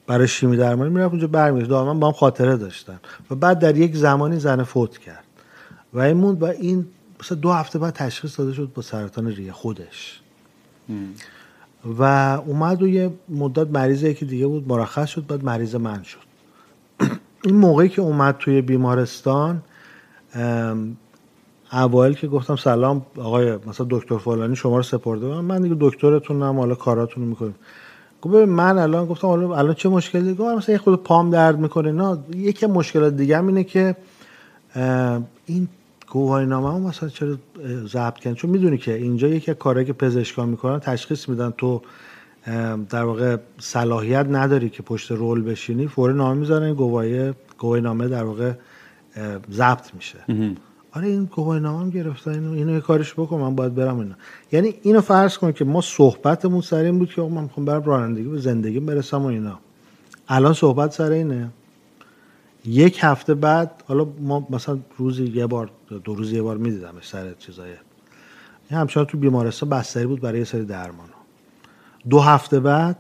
برای 0.08 0.28
شیمی 0.28 0.58
درمانی 0.58 0.90
می‌رفت 0.90 1.12
اونجا 1.12 1.28
برمیگشت. 1.28 1.70
دائما 1.70 1.94
با 1.94 2.08
هم 2.08 2.14
خاطره 2.14 2.58
داشتن. 2.58 3.00
و 3.32 3.36
بعد 3.36 3.60
در 3.60 3.78
یک 3.78 3.96
زمانی 3.96 4.40
زنه 4.40 4.64
فوت 4.64 4.98
کرد. 4.98 5.24
و 5.94 6.00
این 6.00 6.18
موند 6.18 6.44
و 6.44 6.46
این 6.46 6.86
مثلا 7.20 7.38
دو 7.38 7.52
هفته 7.52 7.80
بعد 7.80 7.94
تشخیص 7.94 8.40
داده 8.40 8.54
شد 8.54 8.72
با 8.76 8.82
سرطان 8.82 9.28
ریه 9.28 9.52
خودش. 9.52 10.22
و 12.00 12.04
اومد 12.46 12.84
و 12.84 12.88
یه 12.88 13.14
مدت 13.30 13.68
مریض 13.68 14.04
یکی 14.04 14.26
دیگه 14.26 14.48
بود 14.48 14.68
مرخص 14.68 15.10
شد 15.10 15.28
بعد 15.28 15.44
مریض 15.44 15.76
من 15.76 16.04
شد. 16.04 16.20
این 17.46 17.56
موقعی 17.56 17.90
که 17.90 18.02
اومد 18.02 18.36
توی 18.38 18.62
بیمارستان 18.62 19.62
اوایل 21.74 22.14
که 22.14 22.28
گفتم 22.28 22.56
سلام 22.56 23.06
آقای 23.18 23.58
مثلا 23.68 23.88
دکتر 23.90 24.18
فلانی 24.18 24.56
شما 24.56 24.78
رو 24.78 24.84
سپرده 24.84 25.28
من 25.28 25.42
من 25.42 25.62
دیگه 25.62 25.76
دکترتونم 25.80 26.60
حالا 26.60 26.76
کاراتون 26.76 27.24
رو 27.24 27.30
می‌کنیم. 27.30 27.56
گفت 28.22 28.36
من 28.36 28.78
الان 28.78 29.06
گفتم 29.06 29.28
حالا 29.28 29.56
الان 29.56 29.74
چه 29.74 29.90
مشکلی؟ 29.90 30.34
گفت 30.34 30.56
مثلا 30.58 30.74
یه 30.74 30.80
خود 30.80 31.04
پام 31.04 31.30
درد 31.30 31.60
می‌کنه. 31.60 31.92
نه 31.92 32.18
یکی 32.36 32.66
مشکلات 32.66 33.14
دیگه 33.14 33.38
هم 33.38 33.48
اینه 33.48 33.64
که 33.64 33.96
این 35.46 35.68
گواهی 36.12 36.46
نامه 36.46 36.88
مثلا 36.88 37.10
چرا 37.10 37.38
ضبط 37.86 38.20
کردن؟ 38.20 38.36
چون 38.36 38.50
می‌دونی 38.50 38.78
که 38.78 38.94
اینجا 38.94 39.28
یکی 39.28 39.54
کارهایی 39.54 39.88
که 39.88 39.94
پزشکان 39.94 40.50
می‌کنن 40.50 40.80
تشخیص 40.80 41.30
میدن 41.30 41.54
تو 41.58 41.82
در 42.90 43.04
واقع 43.04 43.38
صلاحیت 43.60 44.26
نداری 44.30 44.70
که 44.70 44.84
پشت 44.84 45.12
رول 45.12 45.42
بشینی 45.42 45.88
فوری 45.88 46.14
نامه 46.14 46.40
می‌ذارن 46.40 46.74
گواهی 46.74 47.34
گواهی 47.58 47.82
نامه 47.82 48.08
در 48.08 48.24
واقع 48.24 48.52
ضبط 49.52 49.94
میشه. 49.94 50.18
آره 50.96 51.08
این 51.08 51.26
گواهی 51.26 51.60
نامه 51.60 51.80
هم 51.80 51.90
گرفتن 51.90 52.32
اینو 52.32 52.52
اینو 52.52 52.74
یه 52.74 52.80
کارش 52.80 53.14
بکن 53.14 53.38
من 53.40 53.56
باید 53.56 53.76
برم 53.76 54.00
اینا. 54.00 54.16
یعنی 54.52 54.76
اینو 54.82 55.02
فرض 55.02 55.38
کن 55.38 55.52
که 55.52 55.66
ما 55.66 55.82
صحبتمون 55.82 56.62
سر 56.62 56.84
این 56.84 57.00
بود 57.00 57.10
که 57.10 57.22
من 57.22 57.44
می‌خوام 57.44 57.66
برم 57.66 57.84
رانندگی 57.84 58.28
به 58.28 58.40
زندگی 58.40 58.80
برسم 58.80 59.22
و 59.22 59.26
اینا. 59.26 59.60
الان 60.28 60.54
صحبت 60.54 60.92
سر 60.92 61.12
اینه. 61.12 61.50
یک 62.66 63.00
هفته 63.02 63.34
بعد 63.34 63.84
حالا 63.88 64.08
ما 64.20 64.48
مثلا 64.50 64.80
روزی 64.98 65.26
یه 65.26 65.48
بار 65.48 65.70
دو 66.04 66.16
روز 66.16 66.32
یه 66.32 66.42
بار 66.42 66.58
میدیدمش 66.58 67.08
سر 67.08 67.34
چیزای. 67.34 67.72
این 68.70 68.80
همچنان 68.80 69.06
تو 69.06 69.18
بیمارستان 69.18 69.70
بستری 69.70 70.06
بود 70.06 70.22
برای 70.22 70.40
یه 70.40 70.46
سری 70.46 70.66
درمان. 70.66 71.08
دو 72.10 72.20
هفته 72.20 72.60
بعد 72.60 72.98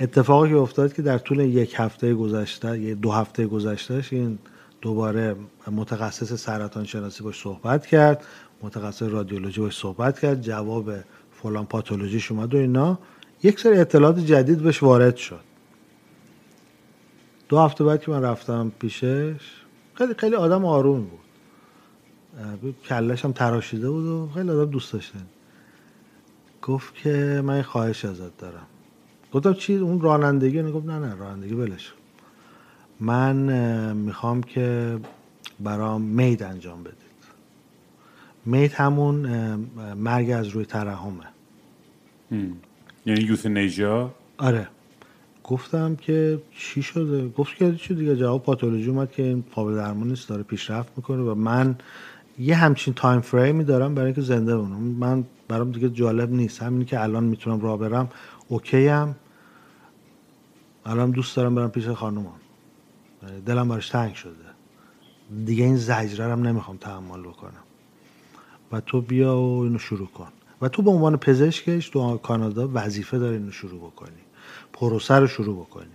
اتفاقی 0.00 0.54
افتاد 0.54 0.94
که 0.94 1.02
در 1.02 1.18
طول 1.18 1.40
یک 1.40 1.74
هفته 1.76 2.14
گذشته 2.14 2.78
یه 2.80 2.94
دو 2.94 3.10
هفته 3.10 3.46
گذشتهش 3.46 4.12
این 4.12 4.38
دوباره 4.82 5.36
متخصص 5.70 6.32
سرطان 6.32 6.84
شناسی 6.84 7.24
باش 7.24 7.40
صحبت 7.42 7.86
کرد 7.86 8.24
متخصص 8.62 9.02
رادیولوژی 9.02 9.60
باش 9.60 9.78
صحبت 9.78 10.20
کرد 10.20 10.40
جواب 10.40 10.92
فلان 11.32 11.66
پاتولوژیش 11.66 12.30
اومد 12.32 12.54
و 12.54 12.58
اینا. 12.58 12.98
یک 13.42 13.60
سری 13.60 13.78
اطلاعات 13.78 14.18
جدید 14.18 14.58
بهش 14.58 14.82
وارد 14.82 15.16
شد. 15.16 15.40
دو 17.48 17.58
هفته 17.58 17.84
بعد 17.84 18.02
که 18.02 18.10
من 18.10 18.22
رفتم 18.22 18.72
پیشش 18.78 19.40
خیلی 19.94 20.14
خیلی 20.14 20.36
آدم 20.36 20.64
آروم 20.64 21.00
بود. 21.00 21.20
کلش 22.84 23.24
هم 23.24 23.32
تراشیده 23.32 23.90
بود 23.90 24.04
و 24.04 24.28
خیلی 24.34 24.50
آدم 24.50 24.70
دوست 24.70 24.92
داشتن. 24.92 25.26
گفت 26.62 26.94
که 26.94 27.42
من 27.44 27.62
خواهش 27.62 28.04
ازت 28.04 28.36
دارم. 28.38 28.66
گفتم 29.32 29.54
چی؟ 29.54 29.74
اون 29.74 30.00
رانندگی؟ 30.00 30.62
گفت 30.62 30.86
نه 30.86 30.98
نه 30.98 31.14
رانندگی 31.14 31.54
ولش. 31.54 31.92
من 33.02 33.36
می‌خوام 33.96 34.42
که 34.42 34.98
برام 35.60 36.02
مید 36.02 36.42
انجام 36.42 36.82
بدید. 36.82 36.96
مید 38.46 38.72
همون 38.72 39.16
مرگ 39.96 40.30
از 40.30 40.48
روی 40.48 40.64
ترحمه. 40.64 41.24
یعنی 43.06 43.20
یوتنیجا 43.20 44.14
آره. 44.38 44.68
گفتم 45.44 45.96
که 45.96 46.42
چی 46.58 46.82
شده؟ 46.82 47.28
گفت 47.28 47.56
که 47.56 47.74
چی 47.74 47.94
دیگه؟ 47.94 48.16
جواب 48.16 48.42
پاتولوژی 48.42 48.90
اومد 48.90 49.12
که 49.12 49.22
این 49.22 49.44
قابل 49.54 49.76
درمان 49.76 50.08
نیست 50.08 50.28
داره 50.28 50.42
پیشرفت 50.42 50.92
می‌کنه 50.96 51.22
و 51.22 51.34
من 51.34 51.76
یه 52.38 52.54
همچین 52.56 52.94
time 52.94 53.20
frame 53.20 53.57
ی 53.57 53.64
دارم 53.64 53.94
برای 53.94 54.06
اینکه 54.06 54.20
زنده 54.20 54.56
بمونم. 54.56 54.82
من 54.82 55.24
برام 55.48 55.72
دیگه 55.72 55.90
جالب 55.90 56.32
نیست. 56.32 56.62
همینی 56.62 56.84
که 56.84 57.02
الان 57.02 57.24
می‌تونم 57.24 57.60
راه 57.60 57.78
برم 57.78 58.08
okay 58.48 58.88
ام 58.88 59.14
الان 60.86 61.10
دوست 61.10 61.36
دارم 61.36 61.54
برم 61.54 61.70
پیش 61.70 61.88
خانومم. 61.88 62.41
دلم 63.46 63.68
براش 63.68 63.88
تنگ 63.88 64.14
شده. 64.14 64.32
دیگه 65.44 65.64
این 65.64 65.76
زجره 65.76 66.32
هم 66.32 66.42
نمی‌خوام 66.42 66.76
تحمل 66.76 67.20
بکنم. 67.20 67.62
و 68.72 68.80
تو 68.80 69.00
بیا 69.00 69.38
و 69.38 69.62
اینو 69.62 69.78
شروع 69.78 70.06
کن. 70.06 70.28
و 70.62 70.68
تو 70.68 70.82
به 70.82 70.90
عنوان 70.90 71.16
پزشکش 71.16 71.88
تو 71.88 72.16
کانادا 72.16 72.70
وظیفه 72.74 73.18
داری 73.18 73.36
اینو 73.36 73.50
شروع 73.50 73.80
بکنی. 73.80 74.22
پروسه 74.72 75.14
رو 75.14 75.26
شروع 75.26 75.56
بکنی. 75.56 75.86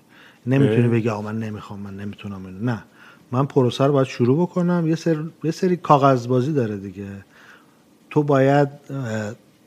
نمی‌تونی 0.46 0.88
بگی 0.88 1.10
آقا 1.10 1.22
من 1.22 1.40
نمی‌خوام 1.40 1.80
من 1.80 1.98
نمی‌تونم 1.98 2.46
اینو. 2.46 2.60
نه. 2.60 2.84
من 3.32 3.46
پروسه 3.46 3.86
رو 3.86 3.94
باید 3.94 4.08
شروع 4.08 4.42
بکنم. 4.42 4.88
یه 4.88 4.96
سری, 4.96 5.30
یه 5.44 5.52
سری 5.52 5.78
کاغذبازی 5.78 6.54
داره 6.54 6.78
دیگه. 6.78 7.26
تو 8.10 8.24
باید 8.24 8.70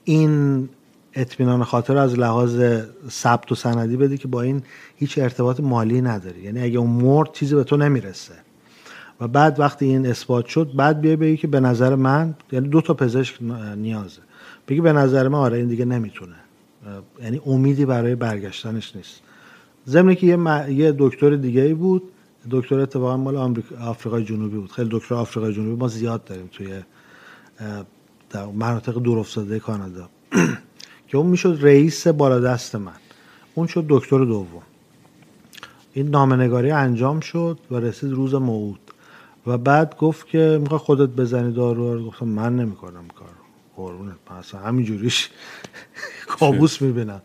این 0.05 0.69
اطمینان 1.15 1.65
خاطر 1.65 1.97
از 1.97 2.19
لحاظ 2.19 2.63
ثبت 3.09 3.53
و 3.53 3.55
سندی 3.55 3.97
بدی 3.97 4.19
که 4.19 4.29
با 4.29 4.43
این 4.43 4.63
هیچ 4.97 5.19
ارتباط 5.19 5.61
مالی 5.61 6.01
نداری. 6.01 6.41
یعنی 6.41 6.63
اگه 6.63 6.79
اون 6.79 6.91
مرد 6.91 7.33
چیزی 7.33 7.55
به 7.55 7.65
تو 7.65 7.77
نمی‌رسه 7.77 8.35
و 9.21 9.29
بعد 9.29 9.61
وقتی 9.61 9.85
این 9.87 10.07
اثبات 10.07 10.47
شد 10.47 10.71
بعد 10.75 11.01
بیای 11.01 11.17
بگی 11.17 11.37
که 11.37 11.47
به 11.47 11.61
نظر 11.61 11.95
من 11.95 12.35
یعنی 12.53 12.69
دو 12.69 12.81
تا 12.81 12.95
پزشک 12.95 13.43
نیازه. 13.77 14.21
بگی 14.69 14.81
به 14.81 14.93
نظر 14.93 15.29
من 15.29 15.39
آره 15.39 15.59
این 15.59 15.69
دیگه 15.69 15.85
نمی‌تونه. 15.85 16.37
یعنی 17.23 17.41
امیدی 17.47 17.87
برای 17.87 18.15
برگشتنش 18.15 18.97
نیست. 18.97 19.21
ضمن 19.87 20.15
که 20.15 20.27
یه, 20.27 20.71
یه 20.73 20.95
دکتر 20.99 21.37
دیگه 21.37 21.61
ای 21.61 21.75
بود 21.75 22.03
دکتر 22.51 22.79
اتفاقا 22.79 23.17
مال 23.17 23.37
آمریکا 23.37 23.77
آفریقای 23.77 24.25
جنوبی 24.25 24.57
بود. 24.57 24.73
خیلی 24.73 24.89
دکتر 24.93 25.15
آفریقای 25.15 25.55
جنوبی 25.55 25.81
ما 25.81 25.89
زیاد 25.89 26.25
داریم 26.25 26.49
توی 26.53 26.69
در 28.31 28.47
مناطق 28.47 28.99
دورافتاده 28.99 29.59
کانادا. 29.59 30.09
که 31.11 31.19
اون 31.19 31.27
می‌شد 31.27 31.59
رئیس 31.61 32.07
بالادست 32.07 32.77
من. 32.77 32.93
اون 33.55 33.67
شد 33.67 33.85
دکتر 33.89 34.25
دوم. 34.25 34.63
این 35.93 36.09
نامنگاری 36.09 36.71
انجام 36.71 37.21
شد 37.21 37.59
و 37.71 37.77
رسید 37.77 38.13
روز 38.13 38.35
موعود. 38.35 38.81
و 39.47 39.59
بعد 39.59 39.97
گفت 39.97 40.27
که 40.29 40.59
می‌خوای 40.63 40.79
خودت 40.79 41.09
بزنی 41.09 41.53
دارو. 41.53 41.95
رو 41.95 42.07
گفتم 42.07 42.29
من 42.29 42.57
نمی‌کنم 42.57 43.05
کار 43.19 43.29
قربونت. 43.77 44.17
من 44.31 44.37
اصلا 44.37 44.61
همینجوریش 44.61 45.31
کابوس 46.39 46.83
می‌بینم. 46.83 47.23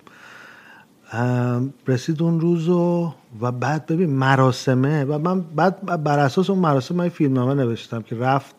رسید 1.87 2.23
اون 2.23 2.39
روز 2.39 2.69
و, 2.69 3.13
و 3.41 3.51
بعد 3.51 3.85
ببین 3.85 4.09
مراسمه. 4.09 5.03
و 5.03 5.17
من 5.17 5.41
بعد 5.41 6.03
بر 6.03 6.19
اساس 6.19 6.49
اون 6.49 6.59
مراسم 6.59 6.95
من 6.95 7.09
فیلمنامه 7.09 7.53
نوشتم 7.53 8.01
که 8.01 8.15
رفت 8.15 8.55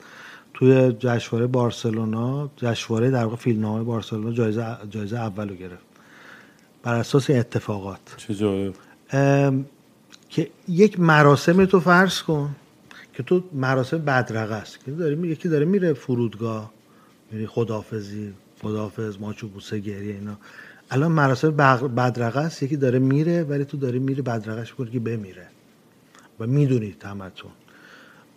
توی 0.58 0.92
جشنواره 0.92 1.46
بارسلونا 1.46 2.50
جشنواره 2.56 3.10
در 3.10 3.24
واقع 3.24 3.36
فیلمنامه 3.36 3.84
بارسلونا 3.84 4.32
جایزه 4.32 4.76
جایزه 4.90 5.16
اولو 5.16 5.54
گرفت. 5.54 5.84
بر 6.82 6.94
اساس 6.94 7.30
اتفاقات. 7.30 8.00
چه 8.16 8.72
که 10.28 10.50
یک 10.68 11.00
مراسم 11.00 11.64
تو 11.64 11.80
فرض 11.80 12.22
کن 12.22 12.54
که 13.14 13.22
تو 13.22 13.44
مراسم 13.52 13.98
بدرقه 13.98 14.54
است. 14.54 14.84
که 14.84 14.90
داره 14.90 15.28
یکی 15.28 15.48
داره 15.48 15.64
میره 15.64 15.92
فرودگاه 15.92 16.72
میری 17.30 17.46
خدافزی 17.46 18.32
خدافز 18.62 19.20
ماچو 19.20 19.48
بوسه 19.48 19.78
گریه 19.78 20.14
اینا. 20.14 20.36
الان 20.90 21.12
مراسم 21.12 21.50
بدرقه 21.96 22.40
است. 22.40 22.62
یکی 22.62 22.76
داره 22.76 22.98
میره 22.98 23.42
ولی 23.42 23.64
تو 23.64 23.76
داری 23.76 23.98
میری 23.98 24.22
بدرقهش 24.22 24.72
کنی 24.72 24.90
که 24.90 25.00
بمیره. 25.00 25.46
و 26.40 26.46
می‌دونی 26.46 26.96
تمتون. 27.00 27.50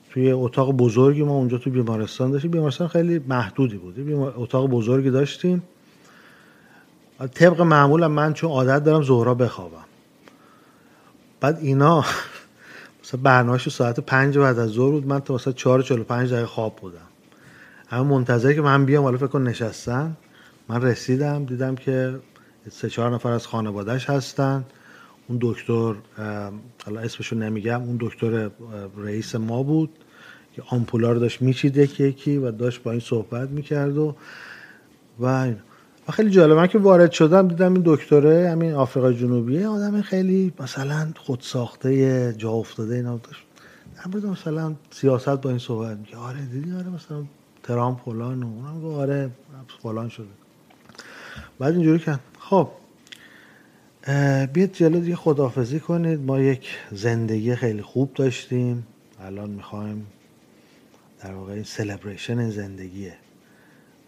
توی 0.09 0.31
اتاق 0.31 0.71
بزرگی 0.71 1.23
ما 1.23 1.33
اونجا 1.33 1.57
تو 1.57 1.69
بیمارستان 1.69 2.31
داشتیم. 2.31 2.51
بیمارستان 2.51 2.87
خیلی 2.87 3.19
محدودی 3.19 3.77
بود. 3.77 3.95
اتاق 4.37 4.69
بزرگی 4.69 5.09
داشتیم. 5.09 5.63
طبق 7.33 7.61
معمول 7.61 8.07
من 8.07 8.33
چون 8.33 8.51
عادت 8.51 8.83
دارم 8.83 9.03
ظهرا 9.03 9.33
بخوابم. 9.33 9.85
بعد 11.39 11.59
اینا 11.61 12.05
مثلا 13.03 13.19
برنامه‌اش 13.23 13.69
ساعت 13.69 13.99
پنج 13.99 14.37
بعد 14.37 14.59
از 14.59 14.69
ظهر 14.69 14.91
بود. 14.91 15.07
من 15.07 15.19
تا 15.19 15.33
مثلا 15.33 15.53
4 15.53 15.81
45 15.81 16.31
دقیقه 16.31 16.47
خواب 16.47 16.75
بودم. 16.75 16.97
همه 17.87 18.03
منتظر 18.03 18.53
که 18.53 18.61
من 18.61 18.85
بیام 18.85 19.03
حالا 19.03 19.17
فکر 19.17 19.27
کن 19.27 19.43
نشستن. 19.43 20.17
من 20.67 20.81
رسیدم 20.81 21.45
دیدم 21.45 21.75
که 21.75 22.19
سه 22.71 22.89
چهار 22.89 23.13
نفر 23.13 23.31
از 23.31 23.47
خانوادهش 23.47 24.09
هستن. 24.09 24.65
اون 25.27 25.39
دکتر 25.41 25.95
حالا 26.89 27.01
اسمشو 27.01 27.35
نمیگم 27.35 27.81
اون 27.81 27.97
دکتر 27.99 28.49
رئیس 28.97 29.35
ما 29.35 29.63
بود 29.63 29.89
که 30.53 30.63
آمپولا 30.69 31.11
رو 31.11 31.19
داشت 31.19 31.41
میچید 31.41 31.77
یکی 31.77 32.03
یکی 32.03 32.37
و 32.37 32.51
داشت 32.51 32.83
با 32.83 32.91
این 32.91 32.99
صحبت 32.99 33.49
می‌کرد 33.49 33.97
و 33.97 34.15
و 35.19 36.11
خیلی 36.11 36.29
جالبه 36.29 36.55
من 36.55 36.67
که 36.67 36.77
وارد 36.77 37.11
شدم 37.11 37.47
دیدم 37.47 37.73
این 37.73 37.83
دکتره 37.85 38.49
همین 38.49 38.73
آفریقا 38.73 39.13
جنوبی 39.13 39.63
آدم 39.63 40.01
خیلی 40.01 40.53
مثلا 40.59 41.11
خود 41.17 41.39
ساخته 41.41 42.33
جا 42.37 42.51
افتاده 42.51 42.95
اینا 42.95 43.17
داشت. 43.17 43.43
در 43.95 44.29
مثلا 44.29 44.75
سیاست 44.91 45.29
با 45.29 45.49
این 45.49 45.59
صحبت 45.59 45.97
میگه 45.97 46.17
آره 46.17 46.45
دیدی 46.45 46.73
آره 46.73 46.89
مثلا 46.89 47.23
ترامپ 47.63 47.99
فلان 48.05 48.43
و 48.43 48.47
اونم 48.47 48.85
آره 48.85 49.29
فلان 49.83 50.09
شده. 50.09 50.27
بعد 51.59 51.73
اینجوری 51.73 51.99
که 51.99 52.19
خب 52.39 52.69
بیاد 54.53 54.71
جلو 54.71 54.99
دیگه 54.99 55.15
خدافزی 55.15 55.79
کنید. 55.79 56.19
ما 56.19 56.39
یک 56.39 56.69
زندگی 56.91 57.55
خیلی 57.55 57.81
خوب 57.81 58.13
داشتیم. 58.13 58.87
الان 59.21 59.49
می‌خوایم 59.49 60.07
در 61.23 61.33
واقع 61.33 61.53
این 61.53 61.63
سلبریشن 61.63 62.49
زندگیه. 62.49 63.13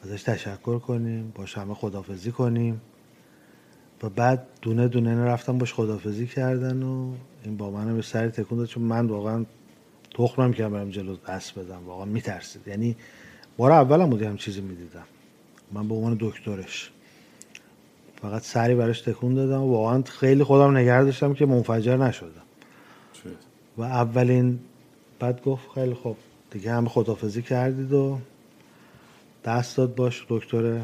ازش 0.03 0.23
تشکر 0.23 0.79
کنیم 0.79 1.31
باش 1.35 1.57
همه 1.57 1.73
خدافزی 1.73 2.31
کنیم. 2.31 2.81
و 4.03 4.09
بعد 4.09 4.47
دونه 4.61 4.87
دونه 4.87 5.25
رفتم 5.25 5.57
باش 5.57 5.73
خدافزی 5.73 6.27
کردن 6.27 6.83
و 6.83 7.13
این 7.43 7.57
با 7.57 7.71
منم 7.71 7.95
به 7.95 8.01
سری 8.01 8.29
تکون 8.29 8.57
داد 8.57 8.67
چون 8.67 8.83
من 8.83 9.07
واقعا 9.07 9.45
تخمم 10.13 10.53
که 10.53 10.67
برم 10.67 10.89
جلو 10.89 11.15
دست 11.27 11.59
بدم. 11.59 11.85
واقعا 11.85 12.05
میترسید. 12.05 12.67
یعنی 12.67 12.95
بار 13.57 13.71
اولم 13.71 14.09
بودی 14.09 14.25
هم 14.25 14.37
چیزی 14.37 14.61
می‌دیدم. 14.61 15.05
من 15.71 15.87
به 15.87 15.95
عنوان 15.95 16.17
دکترش. 16.19 16.91
فقط 18.21 18.41
سری 18.41 18.75
براش 18.75 19.01
تکون 19.01 19.33
دادم 19.33 19.61
و 19.61 19.71
واقعا 19.71 20.01
خیلی 20.01 20.43
خودم 20.43 20.77
نگرد 20.77 21.05
داشتم 21.05 21.33
که 21.33 21.45
منفجر 21.45 21.97
نشدم. 21.97 22.29
و 23.77 23.81
اولین 23.81 24.59
بعد 25.19 25.43
گفت 25.43 25.69
خیلی 25.73 25.93
خوب 25.93 26.17
دیگه 26.51 26.71
هم 26.71 26.87
خدافزی 26.87 27.41
کردید 27.41 27.93
و 27.93 28.19
دست 29.45 29.77
داد 29.77 29.95
باش 29.95 30.25
دکتر 30.29 30.81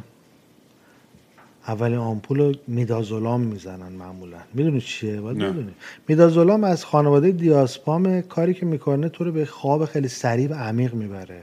اولین 1.68 1.98
آمپول 1.98 2.57
میدازولام 2.68 3.41
می‌زنن 3.41 3.91
معمولا. 3.99 4.38
می‌دونی 4.53 4.81
چیه؟ 4.81 5.22
باید 5.22 5.38
می‌دونی 5.38 5.72
میدازولام 6.07 6.64
از 6.64 6.85
خانواده 6.85 7.31
دیاسپام 7.31 8.22
کاری 8.22 8.53
که 8.53 8.65
می‌کنه 8.65 9.10
تو 9.10 9.23
رو 9.23 9.31
به 9.31 9.45
خواب 9.45 9.85
خیلی 9.85 10.07
سریع 10.07 10.49
و 10.49 10.53
عمیق 10.53 10.94
می‌بره. 10.94 11.41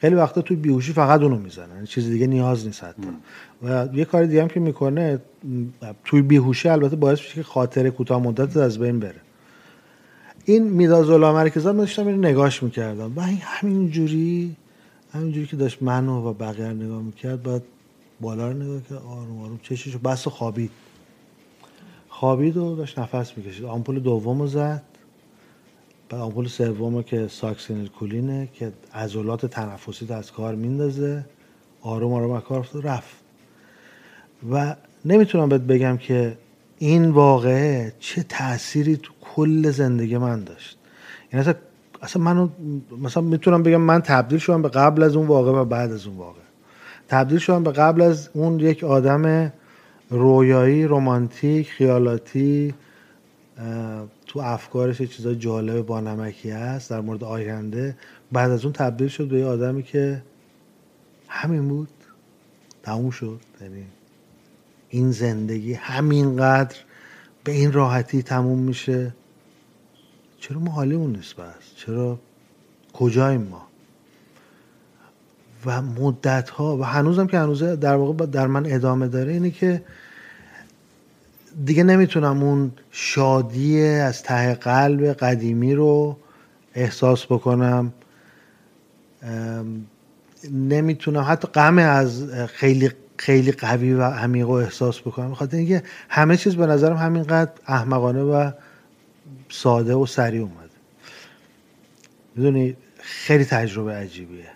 خیلی 0.00 0.14
وقتا 0.14 0.42
توی 0.42 0.56
بیهوشی 0.56 0.92
فقط 0.92 1.20
اونو 1.20 1.36
می‌زنن. 1.38 1.84
چیز 1.84 2.06
دیگه 2.08 2.26
نیاز 2.26 2.66
نیست 2.66 2.84
حتی. 2.84 3.08
و 3.62 3.88
یه 3.94 4.04
کار 4.04 4.24
دیگه 4.24 4.42
هم 4.42 4.48
که 4.48 4.60
می‌کنه 4.60 5.18
توی 6.04 6.22
بیهوشی 6.22 6.68
البته 6.68 6.96
باعث 6.96 7.18
میشه 7.18 7.34
که 7.34 7.42
خاطر 7.42 7.90
کوتاه 7.90 8.22
مدت 8.22 8.56
از 8.56 8.78
بین 8.78 9.00
بره. 9.00 9.20
این 10.44 10.62
میدازولام 10.62 11.48
که 11.48 11.60
من 11.60 11.76
داشتم 11.76 12.08
نگاش 12.08 12.62
می‌کردم. 12.62 13.12
و 13.16 13.20
همین 13.20 13.90
جوری 13.90 14.56
همینجوری 15.12 15.46
که 15.46 15.56
داشت 15.56 15.82
منو 15.82 16.30
و 16.30 16.32
بقیه 16.32 16.66
نگاه 16.66 17.02
می‌کرد 17.02 17.42
بعد 17.42 17.62
بالا 18.20 18.48
رو 18.48 18.56
نگاه 18.56 18.80
کرد. 18.80 18.98
آروم 18.98 19.42
آروم 19.42 19.58
چشش 19.62 19.96
بس 19.96 20.26
و 20.26 20.30
خوابید. 20.30 20.70
خوابید 22.08 22.56
و 22.56 22.76
داشت 22.76 22.98
نفس 22.98 23.32
می‌کشید. 23.36 23.64
آمپول 23.64 24.00
دوم 24.00 24.40
رو 24.40 24.46
زد. 24.46 24.82
بعد 26.08 26.20
آمپول 26.20 26.48
سوم 26.48 27.02
که 27.02 27.28
ساکسینل 27.28 27.86
کولینه 27.86 28.48
که 28.54 28.72
عضلات 28.94 29.46
تنفسی 29.46 30.12
از 30.12 30.32
کار 30.32 30.54
میندازه. 30.54 31.24
آروم 31.82 32.12
آروم 32.12 32.30
از 32.30 32.42
کار 32.42 32.68
رفت. 32.82 33.16
و 34.50 34.76
نمی‌تونم 35.04 35.48
بهت 35.48 35.60
بگم 35.60 35.96
که 35.96 36.38
این 36.78 37.10
واقعه 37.10 37.92
چه 38.00 38.22
تأثیری 38.22 38.96
تو 38.96 39.12
کل 39.20 39.70
زندگی 39.70 40.18
من 40.18 40.44
داشت. 40.44 40.78
یعنی 41.32 41.40
اصلا 41.40 41.54
اصلا 42.02 42.22
منو 42.22 42.48
مثلا 43.02 43.22
می‌تونم 43.22 43.62
بگم 43.62 43.80
من 43.80 44.00
تبدیل 44.00 44.38
شدم 44.38 44.62
به 44.62 44.68
قبل 44.68 45.02
از 45.02 45.16
اون 45.16 45.26
واقع 45.26 45.52
و 45.52 45.64
بعد 45.64 45.92
از 45.92 46.06
اون 46.06 46.16
واقع 46.16 46.45
تبدیل 47.08 47.38
شدم 47.38 47.62
به 47.62 47.72
قبل 47.72 48.02
از 48.02 48.30
اون 48.32 48.60
یک 48.60 48.84
آدم 48.84 49.52
رویایی 50.10 50.84
رومانتیک 50.84 51.70
خیالاتی 51.70 52.74
تو 54.26 54.40
افکارش 54.40 55.02
چیزای 55.02 55.36
جالب 55.36 55.86
با 55.86 56.00
نمکی 56.00 56.50
هست 56.50 56.90
در 56.90 57.00
مورد 57.00 57.24
آینده. 57.24 57.96
بعد 58.32 58.50
از 58.50 58.64
اون 58.64 58.72
تبدیل 58.72 59.08
شد 59.08 59.28
به 59.28 59.38
یه 59.38 59.46
آدمی 59.46 59.82
که 59.82 60.22
همین 61.28 61.68
بود. 61.68 61.88
تموم 62.82 63.10
شد. 63.10 63.40
یعنی 63.60 63.84
این 64.88 65.10
زندگی 65.10 65.74
همینقدر 65.74 66.76
به 67.44 67.52
این 67.52 67.72
راحتی 67.72 68.22
تموم 68.22 68.58
میشه. 68.58 69.14
چرا 70.40 70.60
ما 70.60 70.70
حالیمون 70.70 71.16
نیست 71.16 71.36
بس؟ 71.36 71.74
چرا 71.76 72.18
کجاییم 72.92 73.42
ما؟ 73.42 73.65
و 75.66 75.82
مدت 75.82 76.50
ها 76.50 76.76
و 76.76 76.82
هنوزم 76.82 77.26
که 77.26 77.38
هنوز 77.38 77.62
در 77.62 77.94
واقع 77.94 78.26
در 78.26 78.46
من 78.46 78.66
ادامه 78.66 79.08
داره 79.08 79.32
اینه 79.32 79.50
که 79.50 79.82
دیگه 81.64 81.82
نمی‌تونم 81.82 82.42
اون 82.42 82.72
شادی 82.90 83.84
از 83.84 84.22
ته 84.22 84.54
قلب 84.54 85.04
قدیمی 85.04 85.74
رو 85.74 86.16
احساس 86.74 87.26
بکنم. 87.26 87.92
نمی‌تونم 90.52 91.24
حتی 91.28 91.48
غم 91.48 91.78
از 91.78 92.30
خیلی 92.46 92.90
خیلی 93.16 93.52
قوی 93.52 93.92
و 93.92 94.02
عمیق 94.02 94.48
و 94.48 94.52
احساس 94.52 95.00
بکنم. 95.00 95.30
بخاطر 95.30 95.56
اینکه 95.56 95.82
همه 96.08 96.36
چیز 96.36 96.56
به 96.56 96.66
نظرم 96.66 96.96
همینقدر 96.96 97.50
احمقانه 97.66 98.22
و 98.22 98.50
ساده 99.48 99.94
و 99.94 100.06
سریع 100.06 100.42
اومده. 100.42 100.76
می‌دونی 102.36 102.76
خیلی 102.98 103.44
تجربه 103.44 103.92
عجیبیه. 103.92 104.55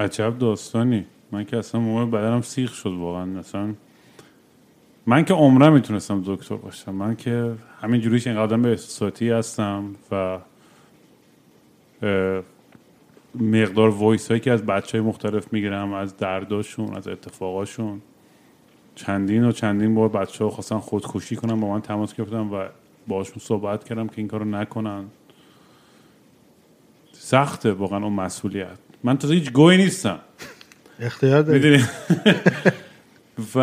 عجب 0.00 0.38
داستانی. 0.38 1.06
من 1.32 1.44
که 1.44 1.56
اصلا 1.56 1.80
موقع 1.80 2.04
بدنم 2.04 2.42
سیخ 2.42 2.74
شد 2.74 2.90
واقعا. 2.90 3.24
مثلا 3.24 3.74
من 5.06 5.24
که 5.24 5.34
عمره 5.34 5.70
می‌تونستم 5.70 6.22
دکتر 6.26 6.56
باشم. 6.56 6.94
من 6.94 7.16
که 7.16 7.52
همین 7.80 8.00
جوریش 8.00 8.26
این 8.26 8.36
قدم 8.36 8.62
به 8.62 8.68
احساساتی 8.68 9.30
هستم 9.30 9.94
و 10.10 10.38
مقدار 13.40 13.88
وایس 13.88 14.28
هایی 14.28 14.40
که 14.40 14.52
از 14.52 14.66
بچه 14.66 14.98
های 14.98 15.06
مختلف 15.06 15.52
می‌گیرم 15.52 15.92
از 15.92 16.16
درداشون 16.16 16.96
از 16.96 17.08
اتفاقاشون. 17.08 18.00
چندین 18.94 19.44
و 19.44 19.52
چندین 19.52 19.94
بار 19.94 20.08
بچه 20.08 20.44
ها 20.44 20.50
خواستن 20.50 20.78
خودکشی 20.78 21.36
کنم 21.36 21.60
با 21.60 21.68
من 21.68 21.80
تماس 21.80 22.14
گرفتم 22.14 22.52
و 22.52 22.64
باشون 23.08 23.38
صحبت 23.38 23.84
کردم 23.84 24.06
که 24.06 24.14
این 24.16 24.28
کارو 24.28 24.44
نکنن. 24.44 25.04
سخته 27.12 27.72
واقعا 27.72 28.04
اون 28.04 28.12
مسئولیت. 28.12 28.78
من 29.04 29.18
تازه 29.18 29.34
هیچ 29.34 29.52
گوی 29.52 29.76
نیستم. 29.76 30.18
اختیار 31.00 31.42
داری؟ 31.42 31.80
و 33.54 33.58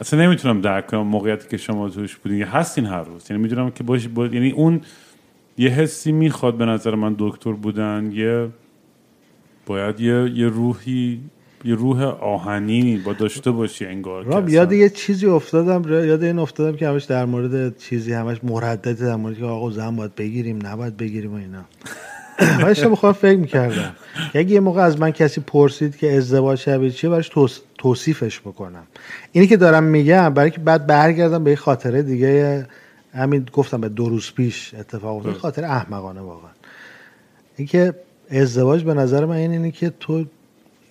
اصلا 0.00 0.20
نمی‌تونم 0.20 0.60
درک 0.60 0.86
کنم 0.86 1.00
موقعیتی 1.00 1.48
که 1.48 1.56
شما 1.56 1.88
توش 1.88 2.16
بودین. 2.16 2.42
هستین 2.42 2.86
هر 2.86 3.02
روز. 3.02 3.30
یعنی 3.30 3.42
می‌دونم 3.42 3.70
که 3.70 3.84
باش 3.84 4.08
یعنی 4.16 4.50
اون 4.50 4.80
یه 5.58 5.70
حسی 5.70 6.12
می‌خواد 6.12 6.56
به 6.56 6.64
نظر 6.64 6.94
من 6.94 7.16
دکتر 7.18 7.52
بودن. 7.52 8.10
یه 8.12 8.48
باید 9.66 10.00
یه, 10.00 10.30
یه 10.34 10.48
روحی 10.48 11.20
یه 11.64 11.74
روح 11.74 12.02
آهنی 12.04 12.96
با 12.96 13.12
داشته 13.12 13.50
باشی 13.50 13.86
انگار 13.86 14.24
رام 14.24 14.48
یاد 14.48 14.72
یه 14.72 14.88
چیزی 14.88 15.26
افتادم. 15.26 15.92
یاد 15.92 16.22
این 16.22 16.38
افتادم 16.38 16.76
که 16.76 16.88
همش 16.88 17.04
در 17.04 17.24
مورد 17.24 17.76
چیزی 17.76 18.12
همش 18.12 18.44
مردد 18.44 19.00
در 19.00 19.16
مورد 19.16 19.38
که 19.38 19.44
آقا 19.44 19.70
زن 19.70 19.96
باید 19.96 20.14
بگیریم 20.14 20.66
نباید 20.66 20.96
بگیریم 20.96 21.32
و 21.32 21.36
اینا. 21.36 21.64
من 22.84 22.90
بخوام 22.92 23.12
فکر 23.12 23.36
می‌کردم. 23.36 23.96
اگه 24.34 24.50
یه 24.50 24.60
موقع 24.60 24.82
از 24.82 25.00
من 25.00 25.10
کسی 25.10 25.40
پرسید 25.40 25.96
که 25.96 26.16
ازدواج 26.16 26.58
شبیه 26.58 26.90
چیه 26.90 27.10
براش 27.10 27.30
توصیفش 27.78 28.40
بکنم 28.40 28.82
اینی 29.32 29.46
که 29.46 29.56
دارم 29.56 29.84
میگم 29.84 30.34
برای 30.34 30.50
که 30.50 30.60
بعد 30.60 30.86
برگردم 30.86 31.44
به 31.44 31.56
خاطره 31.56 32.02
دیگه 32.02 32.66
همین 33.14 33.46
گفتم 33.52 33.80
به 33.80 33.88
دو 33.88 34.08
روز 34.08 34.32
پیش 34.32 34.74
اتفاق 34.74 35.16
افتاد. 35.16 35.34
خاطر 35.34 35.64
احمقانه 35.64 36.20
واقعا. 36.20 36.50
اینکه 37.56 37.94
ازدواج 38.30 38.84
به 38.84 38.94
نظر 38.94 39.24
من 39.24 39.36
این 39.36 39.50
اینه 39.50 39.70
که 39.70 39.92
تو 40.00 40.24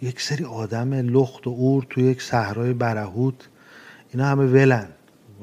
یک 0.02 0.22
سری 0.22 0.46
آدم 0.46 0.94
لخت 0.94 1.48
و 1.48 1.50
اور 1.50 1.88
تو 1.90 2.02
یک 2.02 2.22
صحرای 2.22 2.74
برهوت 2.74 3.48
اینا 4.14 4.26
همه 4.26 4.46
ولن. 4.46 4.88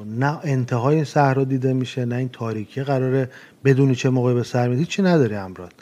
نه 0.04 0.40
انتهای 0.42 1.04
صحرا 1.04 1.44
دیده 1.44 1.72
میشه 1.72 2.04
نه 2.04 2.16
این 2.16 2.28
تاریکی 2.28 2.82
قراره 2.82 3.30
بدونی 3.64 3.94
چه 3.94 4.10
موقعی 4.10 4.34
به 4.34 4.42
سر 4.42 4.68
میدی 4.68 4.84
چی 4.84 5.02
نداری 5.02 5.34
امراد. 5.34 5.72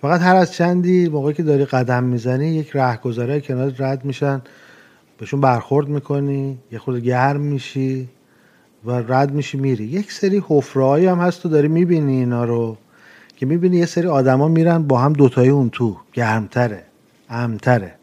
فقط 0.00 0.20
هر 0.20 0.36
از 0.36 0.52
چندی 0.52 1.08
موقعی 1.08 1.34
که 1.34 1.42
داری 1.42 1.64
قدم 1.64 2.04
می‌زنی 2.04 2.46
یک 2.46 2.70
رهگذره 2.74 3.40
کنار 3.40 3.74
رد 3.78 4.04
میشن 4.04 4.42
بهشون 5.18 5.40
برخورد 5.40 5.88
می‌کنی 5.88 6.58
یه 6.72 6.78
خود 6.78 6.96
گرم 6.96 7.40
میشی 7.40 8.08
و 8.84 8.90
رد 8.90 9.32
میشی 9.32 9.58
میری. 9.58 9.84
یک 9.84 10.12
سری 10.12 10.42
حفرهایی 10.48 11.06
هم 11.06 11.18
هست 11.18 11.42
تو 11.42 11.48
داری 11.48 11.68
می‌بینی 11.68 12.16
اینا 12.16 12.44
رو 12.44 12.76
که 13.36 13.46
می‌بینی 13.46 13.76
یه 13.76 13.86
سری 13.86 14.08
آدما 14.08 14.48
میرن 14.48 14.82
با 14.82 14.98
هم 14.98 15.12
دوتایی 15.12 15.50
اون 15.50 15.70
تو 15.70 15.96
گرمتره 16.12 16.82
امتره. 17.30 17.94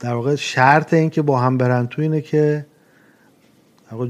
در 0.00 0.14
واقع 0.14 0.34
شرط 0.34 0.94
این 0.94 1.10
که 1.10 1.22
با 1.22 1.38
هم 1.40 1.58
برن 1.58 1.86
تو 1.86 2.02
اینه 2.02 2.20
که 2.20 2.66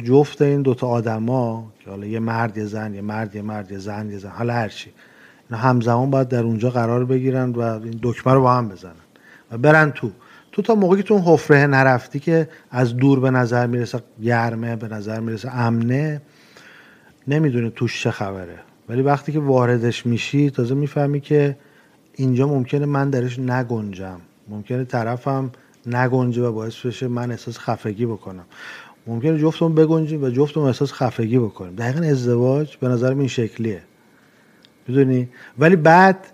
جفت 0.05 0.43
این 0.43 0.63
دوتا 0.63 0.87
آدما 0.87 1.73
که 1.81 1.91
حالا 1.91 2.07
یه 2.07 2.19
مرد 2.19 2.59
یه 2.59 2.65
زن 2.65 2.95
یه 2.95 3.01
مرد 3.01 3.37
یه 3.37 3.43
مرد 3.43 3.73
یه 3.73 3.79
زن 3.79 4.11
یه 4.11 4.19
زن 4.19 4.31
حالا 4.31 4.53
هرچی 4.53 4.91
اینا 5.51 5.63
همزمان 5.63 6.11
باید 6.11 6.29
در 6.29 6.43
اونجا 6.43 6.71
قرار 6.71 7.05
بگیرن 7.05 7.51
و 7.51 7.61
این 7.61 7.99
دکمه 8.03 8.33
رو 8.35 8.43
با 8.43 8.55
هم 8.55 8.69
بزنن 8.69 8.93
و 9.53 9.59
برن 9.59 9.91
تو. 9.91 10.11
تو 10.53 10.63
تا 10.63 10.75
موقعی 10.75 11.03
که 11.03 11.09
تو 11.09 11.19
حفره 11.19 11.67
نرفتی 11.67 12.21
که 12.21 12.49
از 12.71 12.97
دور 12.97 13.21
به 13.21 13.31
نظر 13.31 13.67
می‌رسه 13.67 14.03
گرمه 14.23 14.77
به 14.77 14.89
نظر 14.89 15.21
می‌رسه 15.21 15.57
امنه 15.57 16.23
نمی‌دونی 17.29 17.73
توش 17.77 18.03
چه 18.03 18.11
خبره. 18.11 18.59
ولی 18.89 19.03
وقتی 19.03 19.33
که 19.33 19.39
واردش 19.41 20.07
میشی 20.07 20.51
تازه 20.51 20.75
می‌فهمی 20.75 21.21
که 21.21 21.57
اینجا 22.15 22.47
ممکنه 22.47 22.87
من 22.87 23.11
درش 23.11 23.39
نگنجم. 23.39 24.21
ممکنه 24.49 24.85
طرفم 24.85 25.51
نگنجه 25.87 26.43
و 26.43 26.53
باعث 26.53 26.87
بشه 26.87 27.09
من 27.09 27.31
احساس 27.31 27.59
خفگی 27.59 28.07
بکنم. 28.07 28.45
ممکنه 29.09 29.39
جفتمون 29.39 29.75
بگنجیم 29.75 30.23
و 30.23 30.29
جفتمون 30.29 30.67
احساس 30.67 30.93
خفگی 30.93 31.39
بکنیم. 31.39 31.75
دقیقا 31.75 32.07
ازدواج 32.07 32.77
به 32.77 32.89
نظر 32.89 33.11
این 33.11 33.29
شکلیه. 33.29 33.83
می‌دونی؟ 34.89 35.29
ولی 35.59 35.77
بعد 35.77 36.27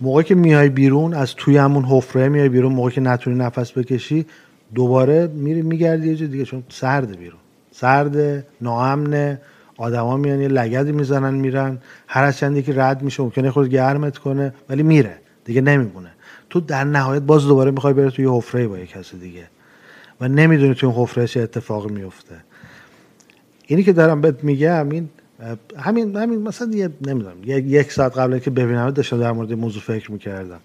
موقعی 0.00 0.24
که 0.24 0.34
میای 0.34 0.68
بیرون 0.68 1.14
از 1.14 1.34
توی 1.34 1.56
همون 1.56 1.84
حفره 1.84 2.28
میای 2.28 2.48
بیرون 2.48 2.72
موقعی 2.72 2.94
که 2.94 3.00
نتونی 3.00 3.36
نفس 3.36 3.78
بکشی 3.78 4.26
دوباره 4.74 5.26
میری 5.26 5.62
میگردی 5.62 6.08
یه 6.08 6.26
دیگه 6.26 6.44
چون 6.44 6.62
سرد 6.68 7.18
بیرون. 7.18 7.40
سرد 7.72 8.46
ناامنه 8.60 9.40
آدما 9.76 10.16
میان 10.16 10.40
یه 10.40 10.48
لگدی 10.48 10.92
می‌زنن 10.92 11.34
میرن. 11.34 11.78
هر 12.06 12.24
از 12.24 12.38
چندی 12.38 12.62
که 12.62 12.72
رد 12.76 13.02
میشه 13.02 13.22
ممکنه 13.22 13.50
خود 13.50 13.68
گرمت 13.68 14.18
کنه 14.18 14.54
ولی 14.68 14.82
میره. 14.82 15.18
دیگه 15.44 15.60
نمیمونه. 15.60 16.10
تو 16.50 16.60
در 16.60 16.84
نهایت 16.84 17.22
باز 17.22 17.46
دوباره 17.46 17.70
می‌خوای 17.70 17.94
بره 17.94 18.10
توی 18.10 18.26
حفره 18.26 18.68
با 18.68 18.78
یه 18.78 18.86
کسی 18.86 19.18
دیگه. 19.18 19.44
و 20.20 20.28
نمی‌دونی 20.28 20.74
توی 20.74 20.88
اون 20.88 21.02
حفره 21.02 21.26
چه 21.26 21.40
اتفاقی 21.40 21.94
میفته 21.94 22.36
اینی 23.66 23.82
که 23.82 23.92
دارم 23.92 24.20
بهت 24.20 24.44
میگم 24.44 24.90
این 24.90 25.08
همین 25.76 26.16
همین 26.16 26.42
مثلا 26.42 26.70
یه 26.74 26.90
نمی‌دونم 27.06 27.36
یک 27.44 27.92
ساعت 27.92 28.18
قبل 28.18 28.38
که 28.38 28.50
ببینم 28.50 28.90
داشتم 28.90 29.20
در 29.20 29.32
مورد 29.32 29.52
موضوع 29.52 29.82
فکر 29.82 30.12
می‌کردم. 30.12 30.60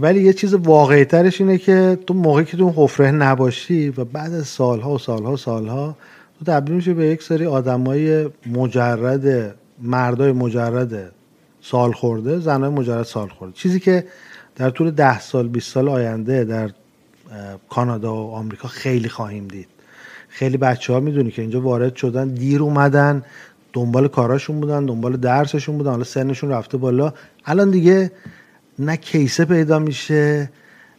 ولی 0.00 0.22
یه 0.22 0.32
چیز 0.32 0.54
واقعی 0.54 1.04
ترش 1.04 1.40
اینه 1.40 1.58
که 1.58 1.98
تو 2.06 2.14
موقعی 2.14 2.44
که 2.44 2.56
تو 2.56 2.64
اون 2.64 2.72
حفره 2.76 3.10
نباشی 3.10 3.88
و 3.88 4.04
بعد 4.04 4.32
از 4.34 4.48
سالها 4.48 4.94
و 4.94 4.98
سالها 4.98 5.32
و 5.32 5.36
سالها 5.36 5.96
تو 6.38 6.44
تبدیل 6.44 6.74
میشه 6.74 6.94
به 6.94 7.06
یک 7.06 7.22
سری 7.22 7.46
آدمای 7.46 8.28
مجرد 8.46 9.54
مردای 9.82 10.32
مجرد 10.32 11.12
سال 11.60 11.92
خورده 11.92 12.38
زنای 12.38 12.70
مجرد 12.70 13.02
سال 13.02 13.28
خورده 13.28 13.54
چیزی 13.54 13.80
که 13.80 14.04
در 14.56 14.70
طول 14.70 14.90
ده 14.90 15.20
سال 15.20 15.48
20 15.48 15.72
سال 15.72 15.88
آینده 15.88 16.44
در 16.44 16.70
کانادا 17.68 18.14
و 18.14 18.30
آمریکا 18.34 18.68
خیلی 18.68 19.08
خواهیم 19.08 19.48
دید. 19.48 19.68
خیلی 20.28 20.56
بچه 20.56 20.92
ها 20.92 21.00
می‌دونی 21.00 21.30
که 21.30 21.42
اینجا 21.42 21.60
وارد 21.60 21.96
شدن 21.96 22.28
دیر 22.28 22.62
اومدن 22.62 23.22
دنبال 23.72 24.08
کاراشون 24.08 24.60
بودن 24.60 24.86
دنبال 24.86 25.16
درسشون 25.16 25.78
بودن 25.78 25.90
حالا 25.90 26.04
سنشون 26.04 26.50
رفته 26.50 26.76
بالا. 26.76 27.12
الان 27.44 27.70
دیگه 27.70 28.12
نه 28.78 28.96
کیسه 28.96 29.44
پیدا 29.44 29.78
میشه 29.78 30.50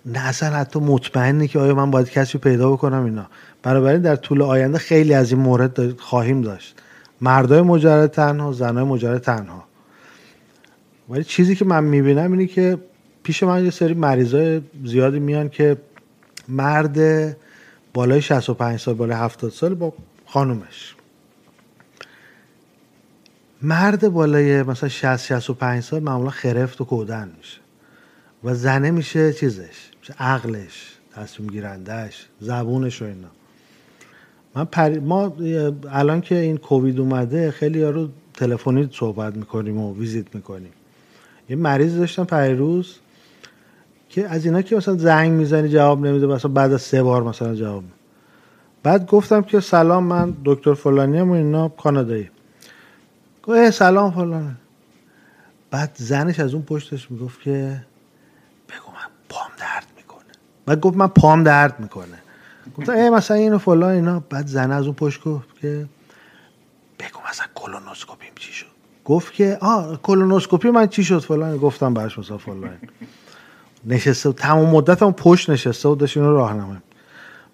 نه 0.05 0.19
اصلا 0.19 0.49
حتی 0.49 0.79
مطمئنی 0.79 1.47
که 1.47 1.59
آیا 1.59 1.75
من 1.75 1.91
باید 1.91 2.09
کسی 2.09 2.37
پیدا 2.37 2.71
بکنم 2.71 3.05
اینا. 3.05 3.25
بنابراین 3.63 4.01
در 4.01 4.15
طول 4.15 4.41
آینده 4.41 4.77
خیلی 4.77 5.13
از 5.13 5.31
این 5.31 5.41
مورد 5.41 5.99
خواهیم 5.99 6.41
داشت. 6.41 6.75
مردای 7.21 7.61
مجرد 7.61 8.11
تنها 8.11 8.51
زنای 8.51 8.83
مجرد 8.83 9.21
تنها. 9.21 9.63
ولی 11.09 11.23
چیزی 11.23 11.55
که 11.55 11.65
من 11.65 11.83
می‌بینم 11.83 12.31
اینه 12.31 12.47
که 12.47 12.77
پیش 13.23 13.43
من 13.43 13.63
یه 13.63 13.71
سری 13.71 13.93
مریضای 13.93 14.61
زیادی 14.85 15.19
میان 15.19 15.49
که 15.49 15.77
مرد 16.51 16.97
بالای 17.93 18.21
65 18.21 18.79
سال 18.79 18.93
بالای 18.93 19.17
70 19.17 19.51
سال 19.51 19.73
با 19.73 19.93
خانومش. 20.25 20.95
مرد 23.61 24.09
بالای 24.09 24.63
مثلا 24.63 24.89
60 24.89 25.25
65 25.25 25.83
سال 25.83 26.03
معمولا 26.03 26.29
خرفت 26.29 26.81
و 26.81 26.85
کودن 26.85 27.31
میشه 27.37 27.59
و 28.43 28.53
زنه 28.53 28.91
میشه 28.91 29.33
چیزش؟ 29.33 29.89
میشه 29.99 30.13
عقلش 30.19 30.91
تصمیم 31.15 31.49
گیرندهش 31.49 32.27
زبونش 32.39 33.01
و 33.01 33.05
اینا. 33.05 33.27
من 34.55 34.65
پر... 34.65 34.99
ما 34.99 35.33
الان 35.91 36.21
که 36.21 36.35
این 36.35 36.57
کووید 36.57 36.99
اومده 36.99 37.51
خیلی 37.51 37.83
رو 37.83 38.09
تلفنی 38.33 38.89
صحبت 38.91 39.35
می‌کنیم 39.35 39.77
و 39.77 39.95
ویزیت 39.95 40.35
می‌کنیم. 40.35 40.71
یه 41.49 41.55
مریض 41.55 41.97
داشتم 41.97 42.23
پریروز 42.23 42.95
که 44.11 44.27
از 44.27 44.45
اینا 44.45 44.61
که 44.61 44.75
مثلا 44.75 44.95
زنگ 44.95 45.31
می‌زنی 45.31 45.69
جواب 45.69 46.05
نمیده 46.05 46.27
مثلا 46.27 46.51
بعد 46.51 46.73
از 46.73 46.81
سه 46.81 47.03
بار 47.03 47.23
مثلا 47.23 47.55
جواب 47.55 47.83
بعد 48.83 49.05
گفتم 49.05 49.41
که 49.41 49.59
سلام 49.59 50.03
من 50.03 50.33
دکتر 50.45 50.73
فلانی 50.73 51.17
هم 51.17 51.29
و 51.29 51.33
اینا 51.33 51.69
کانادایی. 51.69 52.29
گفت 53.43 53.69
سلام 53.69 54.11
فلان. 54.11 54.57
بعد 55.71 55.91
زنش 55.95 56.39
از 56.39 56.53
اون 56.53 56.63
پشتش 56.63 57.11
می‌گفت 57.11 57.41
که 57.41 57.81
بگو 58.69 58.91
من 58.91 59.07
پام 59.29 59.49
درد 59.59 59.85
می‌کنه. 59.97 60.31
بعد 60.65 60.79
گفت 60.79 60.97
من 60.97 61.07
پام 61.07 61.43
درد 61.43 61.79
می‌کنه. 61.79 62.17
گفتم 62.77 62.93
ای 62.93 63.09
مثلا 63.09 63.37
اینو 63.37 63.57
فلان 63.57 63.91
اینا. 63.91 64.19
بعد 64.29 64.47
زن 64.47 64.71
از 64.71 64.85
اون 64.85 64.95
پشت 64.95 65.23
گفت 65.23 65.59
که 65.61 65.85
بگو 66.99 67.19
مثلا 67.29 67.45
کولونوسکوپیم 67.55 68.31
چی 68.35 68.53
شد. 68.53 68.65
گفت 69.05 69.33
که 69.33 69.57
آه 69.61 70.01
کولونوسکوپی 70.01 70.69
من 70.69 70.87
چی 70.87 71.03
شد 71.03 71.19
فلان. 71.19 71.57
گفتم 71.57 71.93
براش 71.93 72.19
مثلا 72.19 72.37
فلان. 72.37 72.77
نشسته 73.85 74.29
بود 74.29 74.37
تمام 74.37 74.69
مدت 74.69 75.03
هم 75.03 75.13
پشت 75.13 75.49
نشسته 75.49 75.89
بود 75.89 75.97
داشت 75.97 76.17
اینو 76.17 76.31
راهنمایی 76.31 76.79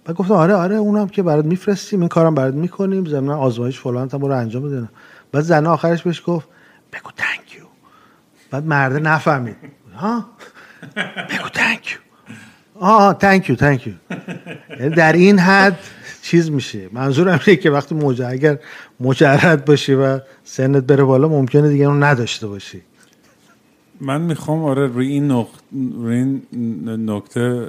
بعد 0.05 0.15
گفتم 0.15 0.33
آره 0.33 0.53
آره 0.53 0.75
اونم 0.75 1.07
که 1.07 1.23
برات 1.23 1.45
میفرستیم 1.45 1.99
این 1.99 2.09
کارم 2.09 2.35
برات 2.35 2.53
می‌کنیم. 2.53 3.05
ضمن 3.05 3.29
آزمایش 3.29 3.79
فلان 3.79 4.09
هم 4.13 4.19
برو 4.19 4.37
انجام 4.37 4.63
بده 4.63 4.89
بعد 5.31 5.43
زن 5.43 5.65
آخرش 5.65 6.03
بهش 6.03 6.23
گفت 6.25 6.47
بگو 6.93 7.11
تانک 7.17 7.55
یو 7.55 7.63
بعد 8.51 8.65
مرده 8.65 8.99
نفهمید. 8.99 9.55
ها؟ 9.95 10.25
بگو 11.29 11.49
تانک 11.53 11.91
یو 11.91 11.97
آه 12.79 13.13
تانک 13.13 13.49
یو 13.49 13.55
تانک 13.55 13.87
یو 13.87 13.93
یعنی 14.79 14.95
در 14.95 15.13
این 15.13 15.39
حد 15.39 15.79
چیز 16.21 16.51
میشه. 16.51 16.89
منظورم 16.91 17.39
اینه 17.47 17.59
که 17.59 17.69
وقتی 17.69 17.95
مجرد 17.95 18.33
اگر 18.33 18.59
مجرد 18.99 19.65
باشی 19.65 19.93
و 19.93 20.19
سنت 20.43 20.83
بره 20.83 21.03
بالا 21.03 21.27
ممکنه 21.27 21.69
دیگه 21.69 21.85
اون 21.85 22.03
نداشته 22.03 22.47
باشی. 22.47 22.81
من 24.01 24.21
می‌خوام 24.21 24.63
آره 24.63 24.87
روی 24.87 25.07
این 25.07 25.31
نقطه, 25.31 25.61
روی 25.93 26.15
این 26.15 26.41
نکته 27.09 27.67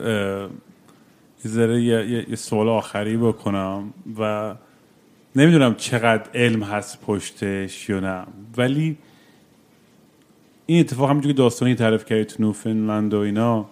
ذره 1.47 1.83
یه, 1.83 2.37
سوال 2.37 2.69
آخری 2.69 3.17
بکنم 3.17 3.93
و 4.19 4.55
نمی‌دونم 5.37 5.75
چقدر 5.75 6.31
علم 6.35 6.63
هست 6.63 7.01
پشتش 7.01 7.89
یا 7.89 8.01
نه 8.01 8.25
ولی 8.57 8.97
این 10.67 10.81
اتفاق 10.81 11.11
همینجور 11.11 11.33
که 11.33 11.39
داستانی 11.39 11.75
تعریف 11.75 12.05
کردی 12.05 12.25
تو 12.25 12.43
نوفنلند 12.43 13.15
و 13.15 13.19
اینا 13.19 13.67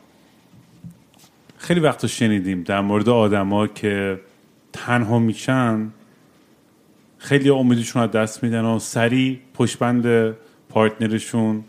خیلی 1.58 1.80
وقتا 1.80 2.08
شنیدیم 2.08 2.62
در 2.62 2.80
مورد 2.80 3.08
آدما 3.08 3.66
که 3.66 4.20
تنها 4.72 5.18
میشن 5.18 5.90
خیلی 7.18 7.50
امیدشون 7.50 8.02
از 8.02 8.10
دست 8.10 8.42
میدن 8.42 8.64
و 8.64 8.78
سریع 8.78 9.38
پشت‌بند 9.55 10.34
partner 10.68 11.30
شون 11.30 11.64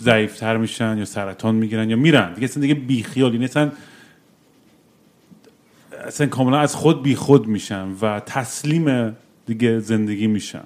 ضعیفتر 0.00 0.56
میشن 0.56 0.98
یا 0.98 1.04
سرطان 1.04 1.54
می‌گیرن 1.54 1.90
یا 1.90 1.96
میرن. 1.96 2.34
دیگه 2.34 2.44
اصلا 2.44 2.60
دیگه 2.60 2.74
بیخیال 2.74 3.32
این 3.32 3.44
اصلا 3.44 3.72
اصلا 6.06 6.26
کاملا 6.26 6.58
از 6.58 6.74
خود 6.74 7.02
بیخود 7.02 7.46
میشن 7.46 7.88
و 8.02 8.20
تسلیم 8.20 9.16
دیگه 9.46 9.78
زندگی 9.78 10.26
میشن. 10.26 10.64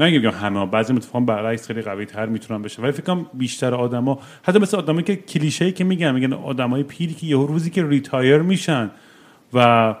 نه 0.00 0.06
اینکه 0.06 0.30
همه 0.30 0.66
بعضی 0.66 0.92
اتفاقا 0.92 1.20
برعکس 1.20 1.66
خیلی 1.66 1.82
قوی 1.82 2.06
تر 2.06 2.26
می‌تونن 2.26 2.62
بشه 2.62 2.82
ولی 2.82 2.92
فکر 2.92 3.24
بیشتر 3.34 3.74
آدما 3.74 4.20
حتی 4.42 4.58
مثل 4.58 4.76
آدمایی 4.76 5.04
که 5.04 5.16
کلیشه 5.16 5.72
که 5.72 5.84
میگن 5.84 6.12
میگن 6.14 6.32
آدمای 6.32 6.82
پیری 6.82 7.14
که 7.14 7.26
یه 7.26 7.36
روزی 7.36 7.70
که 7.70 7.88
retire 7.88 8.38
میشن 8.38 8.90
و 9.52 9.94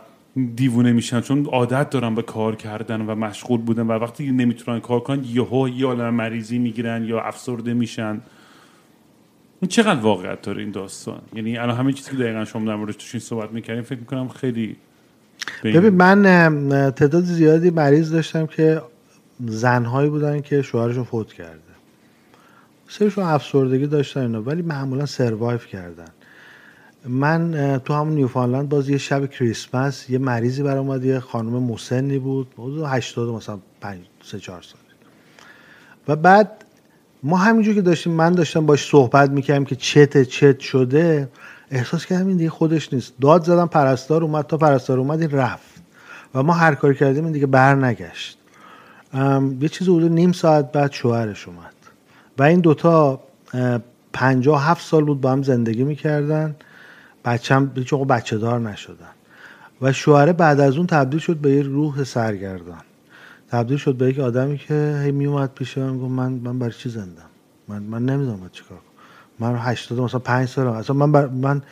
دیوونه 0.54 0.92
میشن 0.92 1.20
چون 1.20 1.46
عادت 1.46 1.90
دارن 1.90 2.14
به 2.14 2.22
کار 2.22 2.56
کردن 2.56 3.00
و 3.00 3.14
مشغول 3.14 3.60
بودن 3.60 3.86
و 3.86 3.92
وقتی 3.92 4.30
نمی‌تونن 4.30 4.80
کار 4.80 5.00
کنن 5.00 5.24
یهو 5.24 5.68
یه 5.68 5.86
عالم 5.86 6.14
مریضی 6.14 6.58
می‌گیرن 6.58 7.04
یا 7.04 7.20
افسرده 7.20 7.74
میشن. 7.74 8.20
این 9.60 9.68
چقدر 9.68 10.00
واقعیت 10.00 10.42
داره 10.42 10.62
این 10.62 10.70
داستان؟ 10.70 11.20
یعنی 11.34 11.58
الان 11.58 11.76
همین 11.76 11.94
چیزی 11.94 12.10
که 12.10 12.16
دقیقا 12.16 12.44
شما 12.44 12.64
در 12.64 12.76
موردش 12.76 12.94
توش 12.96 13.18
صحبت 13.18 13.52
می‌کردیم 13.52 13.82
فکر 13.82 13.98
می‌کنم 13.98 14.28
خیلی 14.28 14.76
ببین 15.64 15.94
من 15.94 16.22
تعداد 16.90 17.24
زیادی 17.24 17.70
مریض 17.70 18.12
داشتم 18.12 18.46
که 18.46 18.82
زنهایی 19.46 20.10
بودن 20.10 20.40
که 20.40 20.62
شوهرشون 20.62 21.04
فوت 21.04 21.32
کرده. 21.32 21.60
سرشون 22.88 23.24
افسردگی 23.24 23.86
داشتن 23.86 24.20
اینا 24.20 24.42
ولی 24.42 24.62
معمولا 24.62 25.06
سروایف 25.06 25.66
کردن. 25.66 26.08
من 27.08 27.80
تو 27.84 27.94
همون 27.94 28.14
نیوفانلند 28.14 28.68
باز 28.68 28.88
یه 28.88 28.98
شب 28.98 29.26
کریسمس 29.30 30.10
یه 30.10 30.18
مریضی 30.18 30.62
بر 30.62 30.76
اومد 30.76 31.04
یه 31.04 31.20
خانم 31.20 31.62
مسنی 31.62 32.18
بود 32.18 32.46
حدود 32.54 32.84
80 32.84 33.28
مثلا 33.28 33.58
5 33.80 34.00
3 34.24 34.38
4 34.38 34.62
سال 34.62 34.80
و 36.08 36.16
بعد 36.16 36.64
ما 37.22 37.36
همینجور 37.36 37.74
که 37.74 37.82
داشتیم 37.82 38.12
من 38.12 38.32
داشتم 38.32 38.66
باش 38.66 38.88
صحبت 38.88 39.30
می‌کردم 39.30 39.64
که 39.64 39.76
چت 39.76 40.22
چت 40.22 40.60
شده 40.60 41.28
احساس 41.70 42.06
کردم 42.06 42.26
این 42.26 42.36
دیگه 42.36 42.50
خودش 42.50 42.92
نیست. 42.92 43.12
داد 43.20 43.44
زدم 43.44 43.66
پرستار 43.66 44.24
اومد 44.24 44.46
تا 44.46 44.56
پرستار 44.56 44.98
اومد 44.98 45.20
این 45.20 45.30
رفت. 45.30 45.82
و 46.34 46.42
ما 46.42 46.52
هر 46.52 46.74
کاری 46.74 46.94
کردیم 46.94 47.24
این 47.24 47.32
دیگه 47.32 47.46
بر 47.46 47.74
نگشت. 47.74 48.38
یه 49.60 49.68
چیز 49.68 49.88
حدود 49.88 50.12
نیم 50.12 50.32
ساعت 50.32 50.72
بعد 50.72 50.92
شوهرش 50.92 51.48
اومد. 51.48 51.74
و 52.38 52.42
این 52.42 52.60
دوتا 52.60 53.20
پنجاه 54.12 54.64
هفت 54.64 54.86
سال 54.86 55.04
بود 55.04 55.20
با 55.20 55.32
هم 55.32 55.42
زندگی 55.42 55.84
می‌کردن. 55.84 56.56
بچم 57.24 57.70
هیچ 57.74 57.94
بچه 57.94 58.38
دار 58.38 58.60
نشدن. 58.60 59.14
و 59.82 59.92
شوهره 59.92 60.32
بعد 60.32 60.60
از 60.60 60.76
اون 60.76 60.86
تبدیل 60.86 61.20
شد 61.20 61.36
به 61.36 61.50
یه 61.50 61.62
روح 61.62 62.04
سرگردان. 62.04 62.82
تبدیل 63.50 63.76
شد 63.76 63.94
به 63.94 64.08
یک 64.08 64.18
آدمی 64.18 64.58
که 64.58 65.00
هی 65.04 65.12
می 65.12 65.26
اومد 65.26 65.50
پیش 65.54 65.78
من 65.78 65.98
گفت 65.98 66.10
من 66.10 66.32
من 66.32 66.58
برای 66.58 66.72
چی 66.72 66.88
زندم؟ 66.88 67.30
من 67.68 67.82
من 67.82 68.04
نمی‌دونم 68.04 68.36
باید 68.36 68.52
چیکار 68.52 68.78
کنم. 68.78 69.50
من 69.50 69.58
80 69.58 70.00
مثلا 70.00 70.20
5 70.20 70.48
سال 70.48 70.66
اصلا 70.66 70.96
من 70.96 71.12
بر 71.12 71.26
من 71.26 71.62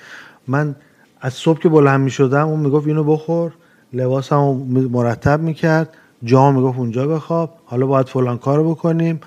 من 0.49 0.77
از 1.21 1.35
صبح 1.35 1.59
که 1.61 1.69
بلند 1.69 2.01
می 2.01 2.11
شدم 2.11 2.49
اون 2.49 2.61
می‌گفت 2.61 2.87
اینو 2.87 3.05
بخور. 3.05 3.53
لباسم 3.93 4.37
مرتب 4.91 5.41
می‌کرد. 5.41 5.97
جا 6.25 6.53
می‌گفت 6.53 6.79
اونجا 6.79 7.07
بخواب. 7.07 7.59
حالا 7.65 7.87
باید 7.87 8.09
فلان 8.09 8.39
کارو 8.39 8.71
بکنیم. 8.71 9.21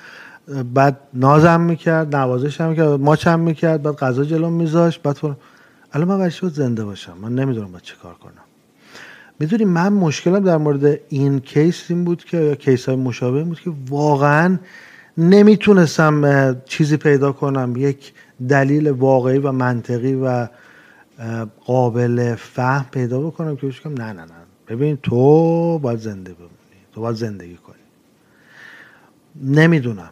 بعد 0.73 0.99
نازم 1.13 1.61
می‌کرد 1.61 2.15
نوازشم 2.15 2.69
می‌کرد 2.69 2.87
ماچم 2.87 3.39
می‌کرد 3.39 3.83
بعد 3.83 3.95
غذا 3.95 4.23
جلو 4.23 4.49
میذاشت 4.49 5.01
بعد 5.01 5.15
فلان 5.15 5.37
الان 5.93 6.07
من 6.07 6.17
برای 6.17 6.31
زنده 6.53 6.85
باشم؟ 6.85 7.17
من 7.21 7.35
نمی‌دونم 7.35 7.71
باید 7.71 7.83
چه 7.83 7.95
کار 7.95 8.13
کنم. 8.13 8.43
می‌دونی 9.39 9.65
من 9.65 9.93
مشکلم 9.93 10.39
در 10.39 10.57
مورد 10.57 10.99
این 11.09 11.39
کیس 11.39 11.85
این 11.89 12.03
بود 12.03 12.23
که 12.23 12.37
یا 12.37 12.55
کیس 12.55 12.85
های 12.85 12.95
مشابه 12.95 13.43
بود 13.43 13.59
که 13.59 13.71
واقعا 13.89 14.57
نمی‌تونستم 15.17 16.61
چیزی 16.65 16.97
پیدا 16.97 17.31
کنم. 17.31 17.73
یک 17.77 18.13
دلیل 18.49 18.89
واقعی 18.89 19.37
و 19.37 19.51
منطقی 19.51 20.13
و 20.13 20.47
قابل 21.65 22.35
فهم 22.35 22.85
پیدا 22.91 23.21
بکنم 23.21 23.55
که 23.55 23.67
بشکم 23.67 23.93
نه 23.93 24.13
نه 24.13 24.21
نه. 24.21 24.31
ببین 24.67 24.97
تو 25.03 25.79
باید 25.79 25.99
زنده 25.99 26.33
بمونی. 26.33 26.51
تو 26.93 27.01
باید 27.01 27.15
زندگی 27.15 27.55
کنی. 27.55 27.75
نمی‌دونم. 29.43 30.09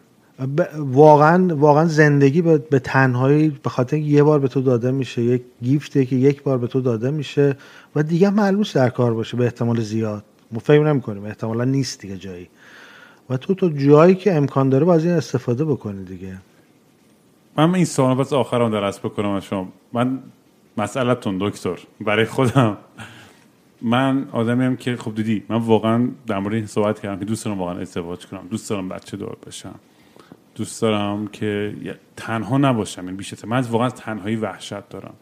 واقعا 0.78 1.56
واقعا 1.56 1.84
زندگی 1.84 2.42
به 2.42 2.78
تنهایی 2.78 3.48
به 3.62 3.70
خاطر 3.70 3.96
یه 3.96 4.22
بار 4.22 4.38
به 4.38 4.48
تو 4.48 4.60
داده 4.60 4.90
میشه 4.90 5.22
یک 5.22 5.42
گیفته 5.62 6.06
که 6.06 6.16
یک 6.16 6.42
بار 6.42 6.58
به 6.58 6.66
تو 6.66 6.80
داده 6.80 7.10
میشه 7.10 7.56
و 7.96 8.02
دیگه 8.02 8.30
معلومش 8.30 8.70
در 8.70 8.88
کار 8.88 9.14
باشه 9.14 9.36
به 9.36 9.44
احتمال 9.44 9.80
زیاد. 9.80 10.24
ما 10.52 10.58
فکر 10.58 10.84
نمی‌کنیم 10.84 11.24
احتمالا 11.24 11.64
نیست 11.64 12.00
دیگه 12.00 12.16
جایی. 12.16 12.48
و 13.30 13.36
تو 13.36 13.54
تو 13.54 13.68
جایی 13.68 14.14
که 14.14 14.34
امکان 14.34 14.68
داره 14.68 14.84
باز 14.84 15.04
این 15.04 15.14
استفاده 15.14 15.64
بکنی 15.64 16.04
دیگه. 16.04 16.38
من 17.56 17.74
این 17.74 17.84
سوال 17.84 18.16
بس 18.16 18.32
آخرم 18.32 18.70
درست 18.70 19.00
بکنم 19.02 19.40
شما. 19.40 19.68
من 19.92 20.18
مسئلتون 20.76 21.38
دکتر 21.40 21.78
برای 22.00 22.24
خودم. 22.24 22.76
من 23.82 24.28
آدمی 24.32 24.64
هم 24.64 24.76
که 24.76 24.96
خب 24.96 25.14
دیدی 25.14 25.42
من 25.48 25.56
واقعا 25.56 26.08
در 26.26 26.38
مورد 26.38 26.54
این 26.54 26.66
صحبت 26.66 27.00
کردم 27.00 27.18
که 27.18 27.24
دوست 27.24 27.44
دارم 27.44 27.58
واقعا 27.58 27.78
ازدواج 27.78 28.26
کنم 28.26 28.40
دوست 28.50 28.70
دارم 28.70 28.88
بچه 28.88 29.16
دار 29.16 29.36
بشم. 29.46 29.74
دوست 30.54 30.82
دارم 30.82 31.26
که 31.26 31.74
تنها 32.16 32.58
نباشم 32.58 33.06
این 33.06 33.16
بیشتر 33.16 33.46
من 33.46 33.56
از 33.56 33.70
واقعا 33.70 33.86
از 33.86 33.94
تنهایی 33.94 34.36
وحشت 34.36 34.88
دارم. 34.88 35.14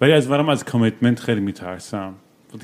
ولی 0.00 0.12
از 0.12 0.30
ورم 0.30 0.48
از 0.48 0.64
کامیتمنت 0.64 1.20
خیلی 1.20 1.40
میترسم. 1.40 2.14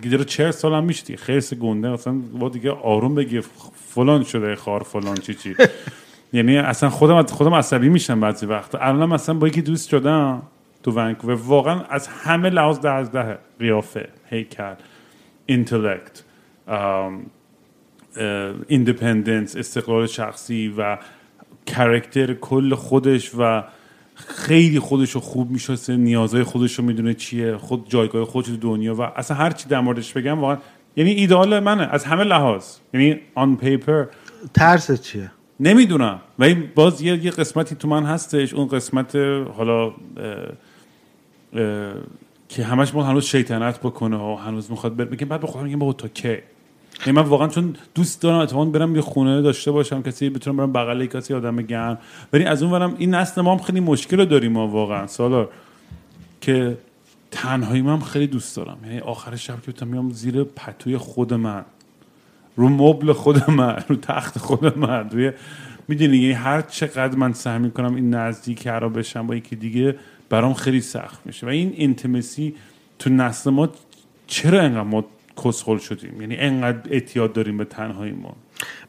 دیگه 0.03 0.25
چهر 0.25 0.51
سالم 0.51 0.85
میشه 0.85 1.05
دیگه. 1.05 1.19
خیرس 1.19 1.55
گنده. 1.55 1.89
اصلا 1.89 2.13
با 2.13 2.49
دیگه 2.49 2.71
آروم 2.71 3.15
بگی 3.15 3.41
فلان 3.75 4.25
شده 4.25 4.57
خار 4.57 4.83
فلان 4.83 5.15
چی 5.17 5.35
چی. 5.35 5.57
یعنی 6.33 6.59
اصلا 6.59 6.91
خودم 6.91 7.23
خودم 7.23 7.55
عصبی 7.55 7.89
میشم 7.89 8.21
بعضی 8.21 8.47
وقت 8.47 8.75
الان 8.75 9.09
مثلا 9.09 9.35
با 9.35 9.49
یکی 9.49 9.63
دوست 9.63 9.89
شدم 9.89 10.43
تو 10.83 10.91
ونکوور 10.91 11.35
واقعا 11.35 11.81
از 11.81 12.09
همه 12.09 12.51
لحاظ 12.51 12.79
ده 12.79 12.91
از 12.91 13.13
ده 13.13 13.39
قیافه 13.59 14.09
هیکل 14.31 14.75
intellect 15.47 16.23
independence 18.69 19.57
استقلال 19.57 20.07
شخصی 20.07 20.75
و 20.79 20.99
character 21.67 22.35
کل 22.35 22.75
خودش 22.75 23.31
و 23.39 23.65
خیلی 24.15 24.79
خودش 24.79 25.11
رو 25.11 25.21
خوب 25.21 25.51
می‌شناسه 25.51 25.97
نیازهای 25.97 26.43
خودش 26.43 26.75
رو 26.75 26.85
می‌دونه 26.85 27.15
چیه 27.15 27.57
خود 27.57 27.89
جایگاه 27.89 28.25
خودش 28.25 28.47
تو 28.47 28.57
دنیا 28.57 28.95
و 28.95 29.01
اصلا 29.01 29.37
هر 29.37 29.51
چی 29.51 29.69
در 29.69 29.81
موردش 29.81 30.13
بگم 30.13 30.41
واقعا 30.41 30.59
یعنی 30.97 31.11
ایدئال 31.11 31.61
منه 31.61 31.89
از 31.91 32.05
همه 32.05 32.25
لحاظ. 32.25 32.65
یعنی 32.95 33.21
on 33.35 33.57
paper 33.57 34.05
ترس 34.55 35.03
چیه؟ 35.03 35.31
نمی‌دونم. 35.61 36.21
ولی 36.39 36.55
باز 36.55 37.03
یه, 37.03 37.25
یه 37.25 37.31
قسمتی 37.31 37.75
تو 37.75 37.89
من 37.89 38.05
هستش 38.05 38.55
اون 38.55 38.69
قسمت 38.69 39.17
حالا 39.57 39.85
اه 39.85 39.95
اه 41.53 41.95
که 42.49 42.65
همش 42.65 42.95
ما 42.95 43.03
هنوز 43.03 43.25
شیطنت 43.25 43.81
بکنه 43.81 44.17
و 44.17 44.35
هنوز 44.37 44.71
می‌خواد 44.71 44.97
بگم 44.97 45.29
بعد 45.29 45.41
به 45.41 45.47
خودم 45.47 45.65
میگم 45.65 45.93
تا 45.93 46.09
کی؟ 46.09 46.39
یعنی 47.01 47.13
من 47.13 47.23
واقعا 47.23 47.49
چون 47.49 47.77
دوست 47.95 48.23
دارم 48.23 48.39
اتفاقا 48.39 48.65
برم 48.65 48.97
یه 48.97 49.03
خونه 49.03 49.43
داشته 49.43 49.71
باشم 49.71 50.03
کسی 50.03 50.31
بتونم 50.31 50.57
برم 50.57 50.73
بغل 50.73 51.07
کسی 51.07 51.35
آدم 51.35 51.57
گرم. 51.57 51.99
ولی 52.33 52.45
از 52.45 52.63
اون 52.63 52.73
برم 52.73 52.95
این 52.99 53.15
نسل 53.15 53.41
ما 53.41 53.53
هم 53.53 53.59
خیلی 53.59 53.81
مشکل 53.81 54.25
داریم 54.25 54.53
ما 54.53 54.69
واقعا. 54.69 55.07
سالار 55.07 55.51
که 56.41 56.79
تنهایی 57.31 57.83
من 57.83 58.01
خیلی 58.01 58.27
دوست 58.27 58.57
دارم. 58.57 58.79
یعنی 58.85 58.99
آخر 58.99 59.37
شب 59.37 59.63
که 59.63 59.73
بتونم 59.73 59.91
میام 59.91 60.11
زیر 60.11 60.45
پتوی 60.45 60.97
خود 60.97 61.35
من 61.35 61.65
رو 62.57 62.69
مبل 62.69 63.13
خود 63.13 63.51
من 63.51 63.85
رو 63.89 63.97
تخت 63.97 64.39
خود 64.39 64.79
من 64.79 65.11
روی 65.11 65.33
می‌دونی؟ 65.89 66.17
یعنی 66.17 66.33
هر 66.33 66.63
چقدر 66.63 67.17
من 67.17 67.33
سعی 67.33 67.59
می‌کنم 67.59 67.95
این 67.95 68.15
نزدیک 68.15 68.69
رو 68.69 68.91
بشم 68.91 69.27
با 69.27 69.35
یکی 69.35 69.57
دیگه 69.57 69.97
برام 70.29 70.55
خیلی 70.55 70.81
سخت 70.81 71.27
میشه. 71.27 71.47
و 71.47 71.51
این 71.51 71.75
انتمسی 71.77 72.55
تو 72.99 73.11
نسل 73.11 73.51
ما 73.51 73.69
چرا 74.27 74.61
انقدر 74.61 74.83
ما 74.83 75.05
کسخل 75.45 75.79
شدیم. 75.79 76.21
یعنی 76.21 76.37
انقدر 76.37 76.81
اعتیاد 76.91 77.33
داریم 77.33 77.57
به 77.57 77.65
تنهایی 77.65 78.13
ما. 78.13 78.37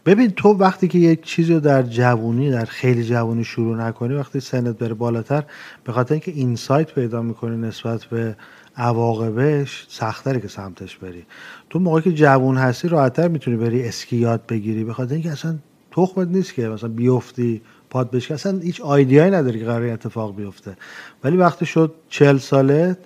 ببین 0.05 0.31
تو 0.31 0.49
وقتی 0.49 0.87
که 0.87 0.99
یک 0.99 1.21
چیزی 1.21 1.53
رو 1.53 1.59
در 1.59 1.83
جوونی 1.83 2.51
در 2.51 2.65
خیلی 2.65 3.03
جوونی 3.03 3.43
شروع 3.43 3.77
نکنی 3.77 4.15
وقتی 4.15 4.39
سنت 4.39 4.77
بره 4.77 4.93
بالاتر 4.93 5.43
به 5.83 5.91
خاطر 5.91 6.13
اینکه 6.13 6.31
اینسایت 6.31 6.93
پیدا 6.93 7.21
می‌کنی 7.21 7.57
نسبت 7.57 8.05
به 8.05 8.35
عواقبش 8.77 9.85
سختره 9.89 10.39
که 10.39 10.47
سمتش 10.47 10.97
بری. 10.97 11.25
تو 11.69 11.79
موقعی 11.79 12.01
که 12.01 12.11
جوون 12.11 12.57
هستی 12.57 12.87
راحتتر 12.87 13.27
می‌تونی 13.27 13.57
بری 13.57 13.83
اسکی 13.83 14.17
یاد 14.17 14.41
بگیری. 14.49 14.83
به 14.83 14.93
خاطر 14.93 15.13
اینکه 15.13 15.31
اصلا 15.31 15.55
تخمت 15.91 16.27
نیست 16.27 16.53
که 16.53 16.67
مثلا 16.67 16.89
بیفتی 16.89 17.61
پاد 17.89 18.11
بشکن 18.11 18.33
اصلا 18.33 18.59
هیچ 18.59 18.81
آیدیایی 18.81 19.31
نداری 19.31 19.59
که 19.59 19.65
قرار 19.65 19.89
اتفاق 19.89 20.35
بیفته. 20.35 20.77
ولی 21.23 21.37
وقتی 21.37 21.65
شد 21.65 21.93
چل 22.09 22.37
سالت 22.37 22.97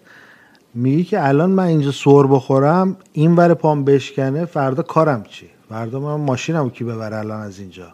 میگی 0.74 1.04
که 1.04 1.28
الان 1.28 1.50
من 1.50 1.64
اینجا 1.64 1.92
سور 1.92 2.28
بخورم 2.28 2.98
این 3.14 3.36
ور 3.36 3.54
پام 3.54 3.84
بشکنه 3.84 4.46
فردا 4.46 4.84
کارم 4.84 5.24
چی 5.24 5.50
فردا 5.70 6.00
من 6.00 6.16
ماشینم 6.16 6.70
کی 6.70 6.84
ببره 6.84 7.18
الان 7.18 7.42
از 7.42 7.60
اینجا؟ 7.60 7.94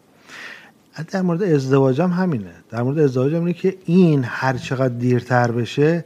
در 1.11 1.21
مورد 1.21 1.43
ازدواجم 1.43 2.09
همینه. 2.09 2.53
در 2.69 2.81
مورد 2.81 2.99
ازدواجم 2.99 3.39
اینه 3.39 3.53
که 3.53 3.77
این 3.85 4.23
هر 4.23 4.57
چقدر 4.57 4.93
دیرتر 4.93 5.51
بشه 5.51 6.05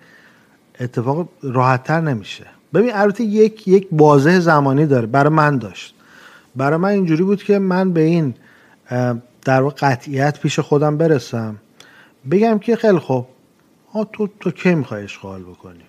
اتفاق 0.80 1.30
راحتتر 1.44 2.02
نمیشه. 2.02 2.46
ببین 2.74 2.92
البته 2.94 3.24
یک 3.24 3.68
یک 3.68 3.88
بازه 3.92 4.40
زمانی 4.40 4.86
داره 4.86 5.08
برای 5.08 5.34
من 5.34 5.58
داشت. 5.58 5.96
برای 6.56 6.78
من 6.78 6.90
اینجوری 6.90 7.24
بود 7.24 7.44
که 7.44 7.60
من 7.60 7.94
به 7.94 8.02
این 8.02 8.34
در 9.42 9.62
واقع 9.62 9.76
قطعیت 9.76 10.40
پیش 10.40 10.60
خودم 10.60 10.98
برسم. 10.98 11.56
بگم 12.32 12.60
که 12.60 12.76
خیلی 12.76 13.00
خوب. 13.00 13.28
تو 14.14 14.28
تو 14.40 14.52
کی 14.52 14.76
می‌خوای 14.76 15.04
اشغال 15.04 15.42
بکنی؟ 15.42 15.84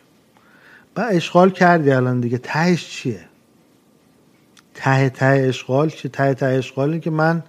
و 0.97 1.01
اشغال 1.10 1.51
کردی 1.51 1.90
الان 1.90 2.20
دیگه. 2.20 2.39
تهش 2.39 2.90
چیه؟ 2.90 3.24
ته 4.74 5.09
ته 5.09 5.27
اشغال 5.27 5.89
چیه 5.89 6.10
ته 6.10 6.35
ته 6.35 6.47
اشغال 6.47 6.98
که 6.98 7.10
من 7.10 7.43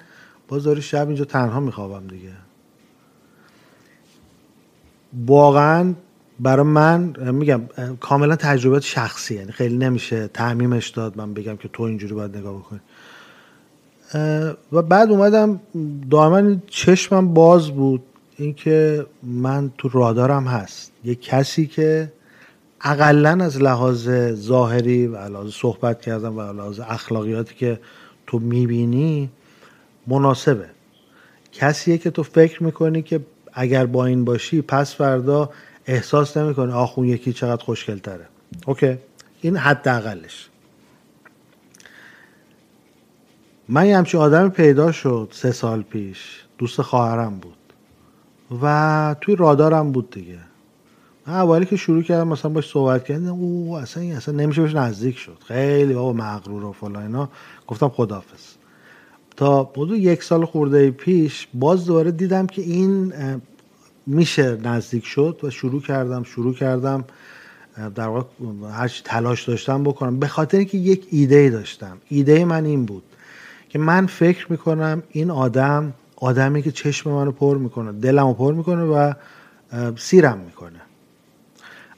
باز 0.48 0.68
شب 0.68 1.08
اینجا 1.08 1.26
تنها 1.26 1.60
میخوابم 1.60 2.08
دیگه. 2.08 2.32
واقعا 5.26 5.94
برای 6.40 6.66
من 6.66 7.32
میگم 7.32 7.62
کاملا 8.00 8.36
تجربه 8.36 8.80
شخصی 8.80 9.36
یعنی 9.36 9.52
خیلی 9.52 9.78
نمیشه 9.78 10.28
تعمیمش 10.28 10.90
داد 10.90 11.18
من 11.18 11.34
بگم 11.34 11.58
که 11.58 11.68
تو 11.68 11.84
اینجوری 11.84 12.14
باید 12.14 12.38
نگاه 12.38 12.54
بکنی. 12.54 12.80
و 14.72 14.82
بعد 14.82 15.12
اومدم 15.12 15.60
دائما 16.12 16.56
چشمم 16.68 17.34
باز 17.34 17.72
بود 17.72 18.04
اینکه 18.38 19.06
من 19.24 19.72
تو 19.78 19.90
رادارم 19.90 20.48
هست. 20.48 20.92
یه 21.04 21.16
کسی 21.16 21.68
که 21.68 22.12
اقلا 22.84 23.44
از 23.44 23.62
لحاظ 23.62 24.10
ظاهری 24.34 25.08
و 25.08 25.18
لحاظ 25.30 25.52
صحبت 25.52 26.02
کردم 26.02 26.38
و 26.38 26.54
لحاظ 26.54 26.80
اخلاقیاتی 26.80 27.56
که 27.56 27.80
تو 28.28 28.40
می‌بینی 28.40 29.30
مناسبه. 30.08 30.66
کسیه 31.52 31.98
که 31.98 32.10
تو 32.10 32.24
فکر 32.24 32.64
می‌کنی 32.64 33.02
که 33.02 33.20
اگر 33.54 33.86
با 33.86 34.06
این 34.06 34.26
باشی 34.26 34.62
پس 34.62 34.96
فردا 34.96 35.50
احساس 35.86 36.38
نمی‌کنه 36.38 36.74
آخون 36.74 37.08
یکی 37.08 37.34
چقدر 37.34 37.64
خوشگل 37.64 37.98
تره 37.98 38.28
اوکی؟ 38.66 38.98
این 39.42 39.58
حداقلش. 39.58 40.50
من 43.70 43.86
یه 43.86 43.98
همچین 43.98 44.20
آدمی 44.20 44.50
پیدا 44.50 44.92
شد 44.92 45.30
سه 45.32 45.52
سال 45.52 45.82
پیش. 45.82 46.44
دوست 46.58 46.82
خواهرم 46.82 47.40
بود. 47.40 47.58
و 48.62 49.16
توی 49.22 49.36
رادارم 49.36 49.92
بود 49.92 50.12
دیگه. 50.12 50.40
اولی 51.28 51.66
که 51.66 51.76
شروع 51.76 52.04
کردم 52.04 52.28
مثلا 52.28 52.52
باش 52.52 52.70
صحبت 52.70 53.06
کردم 53.06 53.28
او 53.28 53.74
اصلا 53.74 54.04
اصلا 54.04 54.36
نمیشه 54.36 54.62
بهش 54.62 54.76
نزدیک 54.76 55.18
شد. 55.18 55.38
خیلی 55.48 55.94
بابا 55.94 56.14
مغرور 56.14 56.66
و 56.66 56.72
فلان 56.72 57.04
اینا. 57.04 57.30
گفتم 57.68 57.90
خدافظ 57.90 58.42
تا 59.36 59.64
بودو 59.64 59.96
یک 59.96 60.24
سال 60.24 60.46
خورده 60.46 60.92
پیش 60.92 61.48
باز 61.54 61.86
دوباره 61.86 62.12
دیدم 62.12 62.48
که 62.48 62.62
این 62.62 63.14
میشه 64.08 64.58
نزدیک 64.64 65.06
شد 65.06 65.40
و 65.44 65.50
شروع 65.50 65.82
کردم 65.82 66.24
شروع 66.24 66.54
کردم 66.54 67.06
در 67.96 68.08
واقع 68.08 68.26
هر 68.72 69.02
تلاش 69.04 69.44
داشتم 69.44 69.84
بکنم. 69.84 70.20
به 70.20 70.28
خاطر 70.28 70.58
اینکه 70.58 70.78
یک 70.78 71.08
ایده 71.12 71.50
داشتم. 71.50 71.98
ایده 72.10 72.46
من 72.46 72.66
این 72.66 72.86
بود 72.86 73.04
که 73.70 73.80
من 73.80 74.06
فکر 74.06 74.52
می‌کنم 74.52 75.04
این 75.12 75.32
آدم 75.32 75.94
آدمی 76.16 76.62
که 76.62 76.72
چشم 76.72 77.12
منو 77.12 77.32
پر 77.32 77.58
می‌کنه 77.58 77.92
دلمو 77.92 78.34
پر 78.34 78.54
می‌کنه 78.54 78.84
و 78.84 79.14
سیرم 79.96 80.38
می‌کنه. 80.38 80.82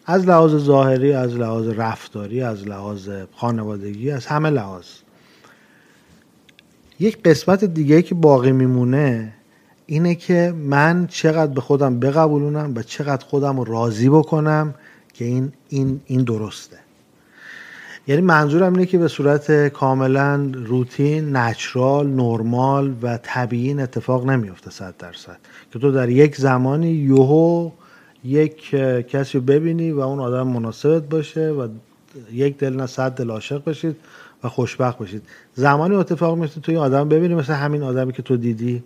از 0.06 0.28
لحاظ 0.28 0.56
ظاهری 0.56 1.14
از 1.14 1.36
لحاظ 1.36 1.68
رفتاری 1.68 2.42
از 2.42 2.68
لحاظ 2.68 3.10
خانوادگی 3.36 4.12
از 4.12 4.26
همه 4.26 4.50
لحاظ. 4.50 4.86
یک 7.00 7.24
قسمت 7.24 7.64
دیگه 7.64 8.02
که 8.02 8.16
باقی 8.16 8.52
میمونه 8.52 9.34
اینه 9.86 10.16
که 10.16 10.54
من 10.58 11.08
چقدر 11.08 11.54
به 11.54 11.62
خودم 11.62 12.00
بقبولونم 12.00 12.74
و 12.76 12.84
چقدر 12.84 13.26
خودم 13.26 13.62
راضی 13.62 14.10
بکنم 14.10 14.74
که 15.14 15.26
این, 15.26 15.52
این, 15.70 16.02
این 16.06 16.24
درسته. 16.24 16.78
یعنی 18.08 18.22
منظورم 18.22 18.74
اینه 18.74 18.86
که 18.86 18.98
به 18.98 19.08
صورت 19.08 19.68
کاملا 19.68 20.52
روتین 20.54 21.36
نچرال 21.36 22.08
نرمال 22.08 22.94
و 23.02 23.20
طبیعی 23.24 23.82
اتفاق 23.82 24.30
نمیفته 24.30 24.72
صد 24.72 24.94
درصد. 25.00 25.38
که 25.74 25.80
تو 25.80 25.92
در 25.92 26.10
یک 26.10 26.36
زمانی 26.36 26.90
یوهو 26.90 27.72
یک 28.26 28.76
کسی 29.08 29.40
ببینی 29.40 29.92
و 29.92 30.00
اون 30.00 30.20
آدم 30.20 30.48
مناسبت 30.48 31.10
باشه 31.10 31.50
و 31.50 31.68
یک 32.32 32.58
دل 32.58 32.76
نه 32.76 32.86
صد 32.86 33.12
دل 33.12 33.30
عاشق 33.30 33.64
بشید 33.64 33.96
و 34.44 34.50
خوشبخت 34.50 34.98
باشید 34.98 35.22
زمانی 35.56 35.96
اتفاق 35.96 36.38
میفته 36.38 36.62
توی 36.62 36.78
آدم 36.78 37.10
ببینی 37.10 37.36
مثل 37.36 37.54
همین 37.54 37.84
آدمی 37.84 38.14
که 38.14 38.22
تو 38.22 38.38
دیدی 38.38 38.84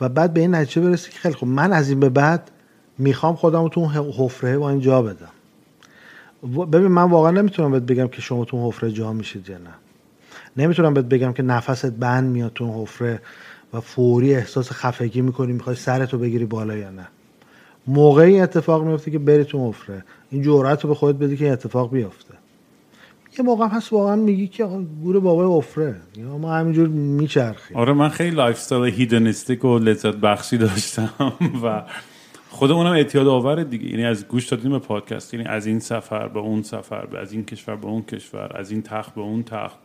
و 0.00 0.08
بعد 0.08 0.32
به 0.34 0.40
این 0.40 0.54
نتیجه 0.54 0.82
برسی 0.82 1.10
که 1.10 1.18
خیلی 1.18 1.34
خوب. 1.34 1.48
من 1.48 1.72
از 1.72 1.88
این 1.88 2.00
به 2.00 2.08
بعد 2.08 2.50
می‌خوام 2.98 3.36
خودم 3.36 3.68
تو 3.68 3.80
اون 3.80 3.90
حفره 3.90 4.58
با 4.58 4.70
این 4.70 4.80
جا 4.80 5.02
بدم. 5.02 5.30
ببین 6.66 6.88
من 6.88 7.10
واقعا 7.10 7.30
نمی‌تونم 7.30 7.70
بهت 7.70 7.82
بگم 7.82 8.08
که 8.08 8.20
شما 8.20 8.44
تو 8.44 8.56
اون 8.56 8.66
حفره 8.66 8.92
جا 8.92 9.12
میشید 9.12 9.48
یا 9.48 9.58
نه. 9.58 9.74
نمی‌تونم 10.56 10.94
بهت 10.94 11.04
بگم 11.04 11.32
که 11.32 11.42
نفست 11.42 11.86
بند 11.86 12.30
میاد 12.30 12.52
تو 12.54 12.64
اون 12.64 12.82
حفره 12.82 13.20
و 13.72 13.80
فوری 13.80 14.34
احساس 14.34 14.72
خفگی 14.72 15.20
می‌کنی 15.20 15.52
می‌خوای 15.52 15.76
سرتو 15.76 16.18
بگیری 16.18 16.44
بالا 16.44 16.76
یا 16.76 16.90
نه. 16.90 17.08
موقعی 17.88 18.40
اتفاق 18.40 18.84
میفته 18.84 19.10
که 19.10 19.18
بری 19.18 19.44
تو 19.44 19.68
حفره 19.68 20.04
این 20.30 20.42
جرأت 20.42 20.82
رو 20.82 20.88
به 20.88 20.94
خودت 20.94 21.18
بدی 21.18 21.36
که 21.36 21.52
اتفاق 21.52 21.92
بیفته 21.92 22.34
یه 23.38 23.44
موقع 23.44 23.66
هست 23.66 23.92
واقعا 23.92 24.16
میگی 24.16 24.48
که 24.48 24.64
گور 25.02 25.20
بابای 25.20 25.46
حفره 25.46 25.96
یا 26.16 26.38
ما 26.38 26.54
همینجور 26.54 26.88
میچرخیم. 26.88 27.76
آره 27.76 27.92
من 27.92 28.08
خیلی 28.08 28.36
lifestyle 28.36 28.94
hedonistic 28.94 29.64
و 29.64 29.78
لذت 29.78 30.16
بخشی 30.16 30.58
داشتم 30.58 31.32
و 31.64 31.82
خودمونم 32.50 32.92
اعتیاد 32.92 33.26
آور 33.26 33.62
دیگه. 33.62 33.90
یعنی 33.90 34.04
از 34.04 34.28
گوش 34.28 34.46
دادیم 34.46 34.70
به 34.70 34.78
پادکست. 34.78 35.34
یعنی 35.34 35.46
از 35.46 35.66
این 35.66 35.80
سفر 35.80 36.28
به 36.28 36.38
اون 36.38 36.62
سفر 36.62 37.06
به 37.06 37.18
از 37.18 37.32
این 37.32 37.44
کشور 37.44 37.76
به 37.76 37.86
اون 37.86 38.02
کشور 38.02 38.52
از 38.54 38.70
این 38.70 38.82
تخت 38.82 39.14
به 39.14 39.20
اون 39.20 39.42
تخت. 39.42 39.78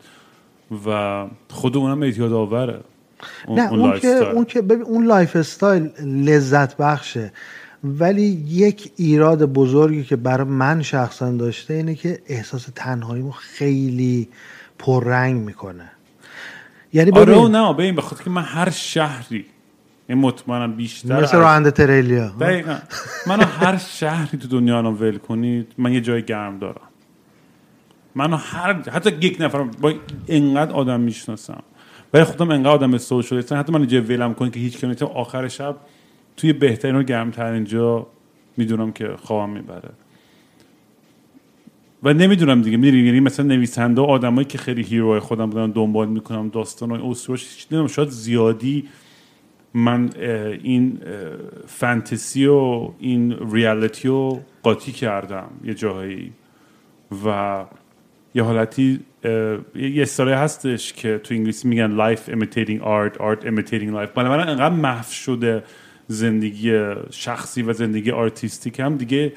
و 0.87 1.25
خودمونم 1.49 2.03
اعتیاد 2.03 2.33
آوره. 2.33 2.79
اون 3.47 3.59
نه 3.59 3.73
اون, 3.73 3.99
که 3.99 4.07
اون 4.07 4.45
که 4.45 4.61
ببین 4.61 4.81
اون 4.81 5.05
lifestyle 5.05 5.91
لذت 6.05 6.77
بخشه. 6.77 7.31
ولی 7.83 8.43
یک 8.47 8.91
ایراد 8.95 9.43
بزرگی 9.45 10.03
که 10.03 10.15
برای 10.15 10.47
من 10.47 10.81
شخصا 10.81 11.31
داشته 11.31 11.73
اینه 11.73 11.95
که 11.95 12.19
احساس 12.27 12.67
تنهاییمو 12.75 13.31
خیلی 13.31 14.29
پررنگ 14.79 15.41
می‌کنه. 15.41 15.91
یعنی 16.93 17.11
آره 17.11 17.47
نه 17.47 17.73
ببین 17.73 17.95
بخاطر 17.95 18.23
که 18.23 18.29
من 18.29 18.41
هر 18.41 18.69
شهری 18.69 19.45
این 20.09 20.17
مطمئنم 20.17 20.75
بیشتر 20.75 21.23
مثل 21.23 21.37
راننده 21.37 21.71
تریلیا. 21.71 22.27
دقیقا. 22.39 22.77
منو 23.27 23.43
هر 23.43 23.77
شهری 23.77 24.37
تو 24.37 24.47
دنیا 24.47 24.81
رو 24.81 24.91
ول 24.91 25.17
کنید 25.17 25.67
من 25.77 25.93
یه 25.93 26.01
جای 26.01 26.23
گرم 26.23 26.59
دارم. 26.59 26.87
منو 28.15 28.35
هر 28.35 28.73
حتی 28.73 29.09
یک 29.09 29.37
نفر 29.39 29.63
با 29.63 29.93
اینقدر 30.25 30.71
آدم 30.71 30.99
می‌شناسم. 30.99 31.63
ولی 32.13 32.23
خودم 32.23 32.51
انقدر 32.51 32.69
آدم 32.69 32.97
سوشالیستم 32.97 33.59
حتی 33.59 33.73
من 33.73 33.87
جای 33.87 34.01
ولم 34.01 34.33
کنید 34.33 34.53
که 34.53 34.59
هیچ 34.59 34.81
کنید 34.81 35.03
آخر 35.03 35.47
شب 35.47 35.75
توی 36.37 36.53
بهترین 36.53 36.95
و 36.95 37.03
گرمترین 37.03 37.63
جا 37.63 38.07
می‌دونم 38.57 38.91
که 38.91 39.09
خوابم 39.17 39.53
می‌بره. 39.53 39.89
و 42.03 42.13
نمی‌دونم 42.13 42.61
دیگه 42.61 42.77
می‌دونی 42.77 43.03
یعنی 43.03 43.19
مثلا 43.19 43.45
نویسنده 43.45 44.01
آدمایی 44.01 44.45
که 44.45 44.57
خیلی 44.57 44.83
هیروهای 44.83 45.19
خودم 45.19 45.49
بودن 45.49 45.71
دنبال 45.71 46.07
می‌کنم 46.07 46.49
داستان 46.49 46.91
و 46.91 47.09
اسطورش 47.09 47.67
نمی‌دونم. 47.71 47.87
شاید 47.87 48.09
زیادی 48.09 48.87
من 49.73 50.09
این 50.63 50.99
فانتزی 51.67 52.45
و 52.45 52.91
این 52.99 53.35
reality 53.51 54.07
رو 54.07 54.41
قاطی 54.63 54.91
کردم 54.91 55.49
یه 55.63 55.73
جاهایی. 55.73 56.31
و 57.25 57.65
یه 58.35 58.43
حالتی 58.43 58.99
یه 59.75 60.01
اصطلاحی 60.01 60.33
هستش 60.33 60.93
که 60.93 61.17
تو 61.17 61.33
انگلیسی 61.33 61.67
میگن 61.67 62.15
life 62.15 62.19
imitating 62.19 62.81
art 62.81 63.17
art 63.17 63.45
imitating 63.45 63.91
life. 63.93 64.17
من 64.17 64.49
انقدر 64.49 64.75
محو 64.75 65.11
شده 65.11 65.63
زندگی 66.07 66.93
شخصی 67.09 67.61
و 67.61 67.73
زندگی 67.73 68.11
artistic 68.11 68.88
م 68.88 68.97
دیگه 68.97 69.33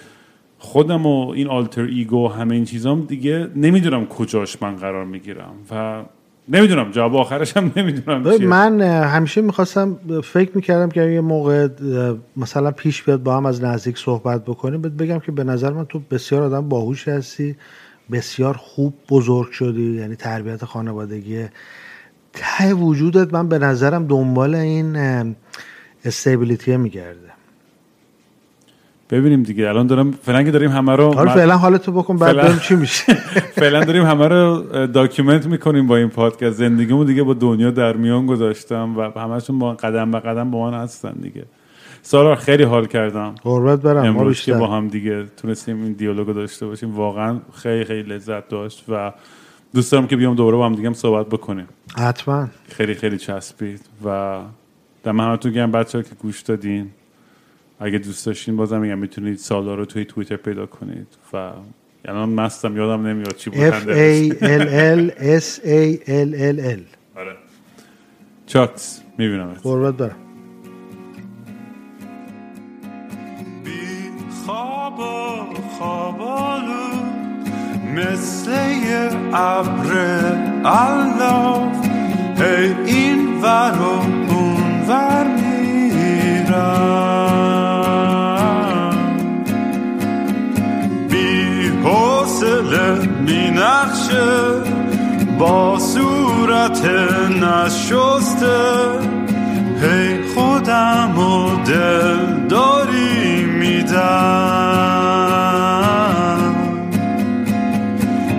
خودم 0.58 1.06
و 1.06 1.28
این 1.28 1.48
alter 1.48 1.82
ego 1.82 2.28
همه 2.28 2.54
این 2.54 2.64
چیزام 2.64 3.04
دیگه 3.04 3.48
نمی‌دونم 3.56 4.06
کجاش 4.06 4.62
من 4.62 4.76
قرار 4.76 5.04
می‌گیرم 5.04 5.54
و 5.70 6.02
نمی‌دونم 6.48 6.90
جواب 6.90 7.16
آخرش 7.16 7.56
هم 7.56 7.72
نمی‌دونم 7.76 8.38
چیه. 8.38 8.46
من 8.46 8.80
همیشه 8.82 9.40
می‌خواستم 9.40 9.98
فکر 10.24 10.50
می‌کردم 10.54 10.88
که 10.88 11.00
یه 11.00 11.20
موقع 11.20 11.68
مثلا 12.36 12.70
پیش 12.70 13.02
بیاد 13.02 13.22
با 13.22 13.36
هم 13.36 13.46
از 13.46 13.64
نزدیک 13.64 13.98
صحبت 13.98 14.44
بکنیم 14.44 14.82
بگم 14.82 15.18
که 15.18 15.32
به 15.32 15.44
نظر 15.44 15.72
من 15.72 15.84
تو 15.84 16.00
بسیار 16.10 16.42
آدم 16.42 16.68
باهوش 16.68 17.08
هستی 17.08 17.56
بسیار 18.12 18.54
خوب 18.56 18.94
بزرگ 19.08 19.50
شدی 19.50 19.92
یعنی 19.92 20.16
تربیت 20.16 20.64
خانوادگی 20.64 21.44
ته 22.32 22.74
وجودت 22.74 23.34
من 23.34 23.48
به 23.48 23.58
نظرم 23.58 24.06
دنبال 24.06 24.54
این 24.54 24.96
stability 26.06 26.76
میگرده 26.76 27.36
ببینیم 29.10 29.42
دیگه. 29.42 29.68
الان 29.68 29.86
دارم 29.86 30.10
فعلا 30.10 30.42
که 30.42 30.50
داریم 30.50 30.70
همه 30.70 30.96
رو 30.96 31.14
حالا 31.14 31.34
فعلا 31.34 31.56
حالتو 31.56 31.92
بکن 31.92 32.16
بعد 32.16 32.36
ببینیم 32.36 32.58
چی 32.58 32.74
میشه. 32.74 33.14
فعلا 33.62 33.84
داریم 33.84 34.04
همه 34.04 34.28
رو 34.28 34.62
document 34.86 35.46
می‌کنیم 35.46 35.86
با 35.86 35.96
این 35.96 36.08
پادکست 36.08 36.56
زندگیمو 36.56 37.04
دیگه 37.04 37.22
با 37.22 37.34
دنیا 37.34 37.70
در 37.70 37.96
میان 37.96 38.26
گذاشتم 38.26 38.96
و 38.96 39.20
همشون 39.20 39.58
با 39.58 39.74
قدم 39.74 40.10
به 40.10 40.20
قدم 40.20 40.50
با 40.50 40.70
من 40.70 40.78
هستن 40.78 41.12
دیگه. 41.12 41.44
سارا 42.02 42.34
خیلی 42.34 42.62
حال 42.62 42.86
کردم. 42.86 43.34
قربت 43.42 43.82
برم 43.82 44.10
ما 44.10 44.32
که 44.32 44.54
با 44.54 44.66
هم 44.66 44.88
دیگه 44.88 45.26
تونستیم 45.36 45.82
این 45.82 45.92
دیالوگو 45.92 46.32
داشته 46.32 46.66
باشیم. 46.66 46.94
واقعا 46.94 47.40
خیلی 47.54 47.84
خیلی 47.84 48.02
لذت 48.02 48.48
داشت 48.48 48.84
و 48.88 49.12
دوست 49.74 49.92
دارم 49.92 50.06
که 50.06 50.16
بیام 50.16 50.34
دوباره 50.34 50.56
با 50.56 50.66
هم 50.66 50.74
دیگه 50.74 50.92
صحبت 50.92 51.26
بکنیم. 51.26 51.68
حتما. 51.96 52.48
خیلی 52.68 52.94
خیلی 52.94 53.18
چسبید 53.18 53.80
و 54.04 54.38
دم 55.06 55.20
همتون 55.20 55.52
گرم 55.52 55.72
بچه 55.72 56.02
که 56.02 56.14
گوش 56.14 56.40
دادین 56.40 56.90
اگه 57.80 57.98
دوست 57.98 58.26
داشتین 58.26 58.56
بازم 58.56 58.80
میگم 58.80 58.98
می‌تونید 58.98 59.38
سالا 59.38 59.74
رو 59.74 59.84
توی 59.84 60.04
توییتر 60.04 60.36
پیدا 60.36 60.66
کنید 60.66 61.06
و 61.32 61.50
الان 62.04 62.28
مستم 62.28 62.76
یادم 62.76 63.06
نمیاد 63.06 63.36
چی 63.36 63.50
بود 63.50 63.70
F 63.70 63.74
A 63.74 64.32
L 64.42 64.66
L 64.98 65.10
S 65.40 65.60
A 65.64 66.08
L 66.08 66.30
L 66.34 66.60
L. 66.78 66.80
آره. 67.18 67.36
چاکس 68.46 69.02
می‌بینم. 69.18 69.52
قربت 69.62 69.94
برم. 69.94 70.16
خواب 74.46 74.98
و 74.98 75.54
خوابالو 75.78 76.88
مثل 77.94 78.50
یه 78.86 79.10
ابر 79.34 79.92
الاف 80.64 81.86
هی 82.38 82.74
این 82.86 83.40
ور 83.42 83.78
و 83.80 84.32
اون 84.32 84.55
ور 84.88 85.26
میرم. 85.26 85.86
بی 91.10 91.68
حوصله 91.84 93.06
بی 93.26 93.50
نقشه 93.50 94.26
با 95.38 95.78
صورت 95.78 96.84
نشسته. 97.42 98.56
هی 99.82 100.22
خودم 100.34 101.18
و 101.18 101.64
دل 101.64 102.46
داری 102.48 103.44
میدم. 103.44 104.56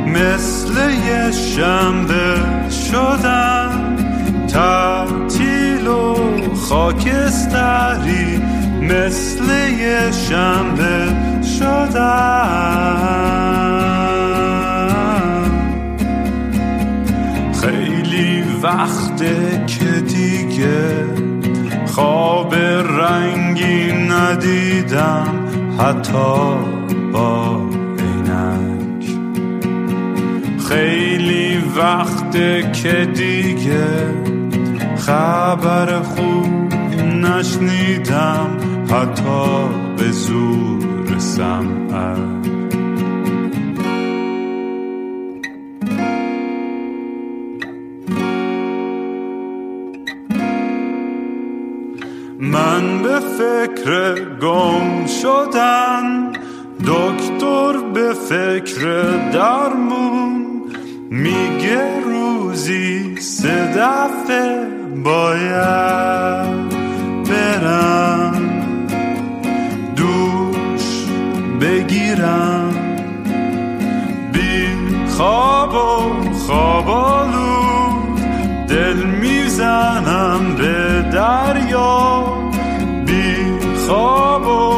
مثل 0.08 0.74
یه 1.08 1.32
شنبه 1.32 2.36
شدم 2.70 3.98
تعطیل 4.48 5.88
و 5.88 6.37
خاکستری 6.70 8.42
مثل 8.82 9.44
یه 9.80 10.12
شنبه 10.12 11.16
شدم 11.60 12.88
خیلی 17.62 18.44
وقته 18.64 19.66
که 19.68 20.02
دیگه 20.02 21.06
خواب 21.86 22.56
رنگی 22.56 23.92
ندیدم 23.92 25.48
حتی 25.80 26.58
با 27.14 27.62
عینک. 28.00 29.06
خیلی 30.70 31.58
وقته 31.78 32.72
که 32.84 33.06
دیگه 33.06 34.37
خبر 34.98 36.02
خوب 36.02 36.74
نشنیدم 37.04 38.58
حتی 38.92 39.68
به 39.98 40.12
زور 40.12 41.20
سمعک 41.20 42.48
من 52.40 53.02
به 53.04 53.20
فکر 53.20 54.16
گم 54.42 55.06
شدن 55.06 56.32
دکتر 56.80 57.78
به 57.94 58.14
فکر 58.14 59.12
درمون 59.34 60.46
میگه 61.10 62.00
روزی 62.06 63.16
سه 63.20 63.74
دفعه 63.78 64.77
باید 65.04 66.70
برم 67.30 68.42
دوش 69.96 71.06
بگیرم. 71.62 72.74
بی 74.34 74.68
خواب 75.08 75.74
و 75.74 76.34
خوابالو 76.34 77.48
دل 78.70 79.04
می‌زنم 79.04 80.56
به 80.58 81.06
دریا. 81.12 82.24
بی 83.06 83.36
خواب 83.88 84.48
و 84.48 84.78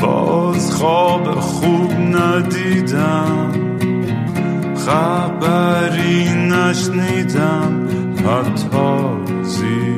باز 0.00 0.74
خواب 0.74 1.40
خوب 1.40 1.92
ندیدم 2.86 3.52
خبری 4.76 6.24
نشنیدم 6.34 7.88
حتی 8.26 9.42
زیر 9.42 9.95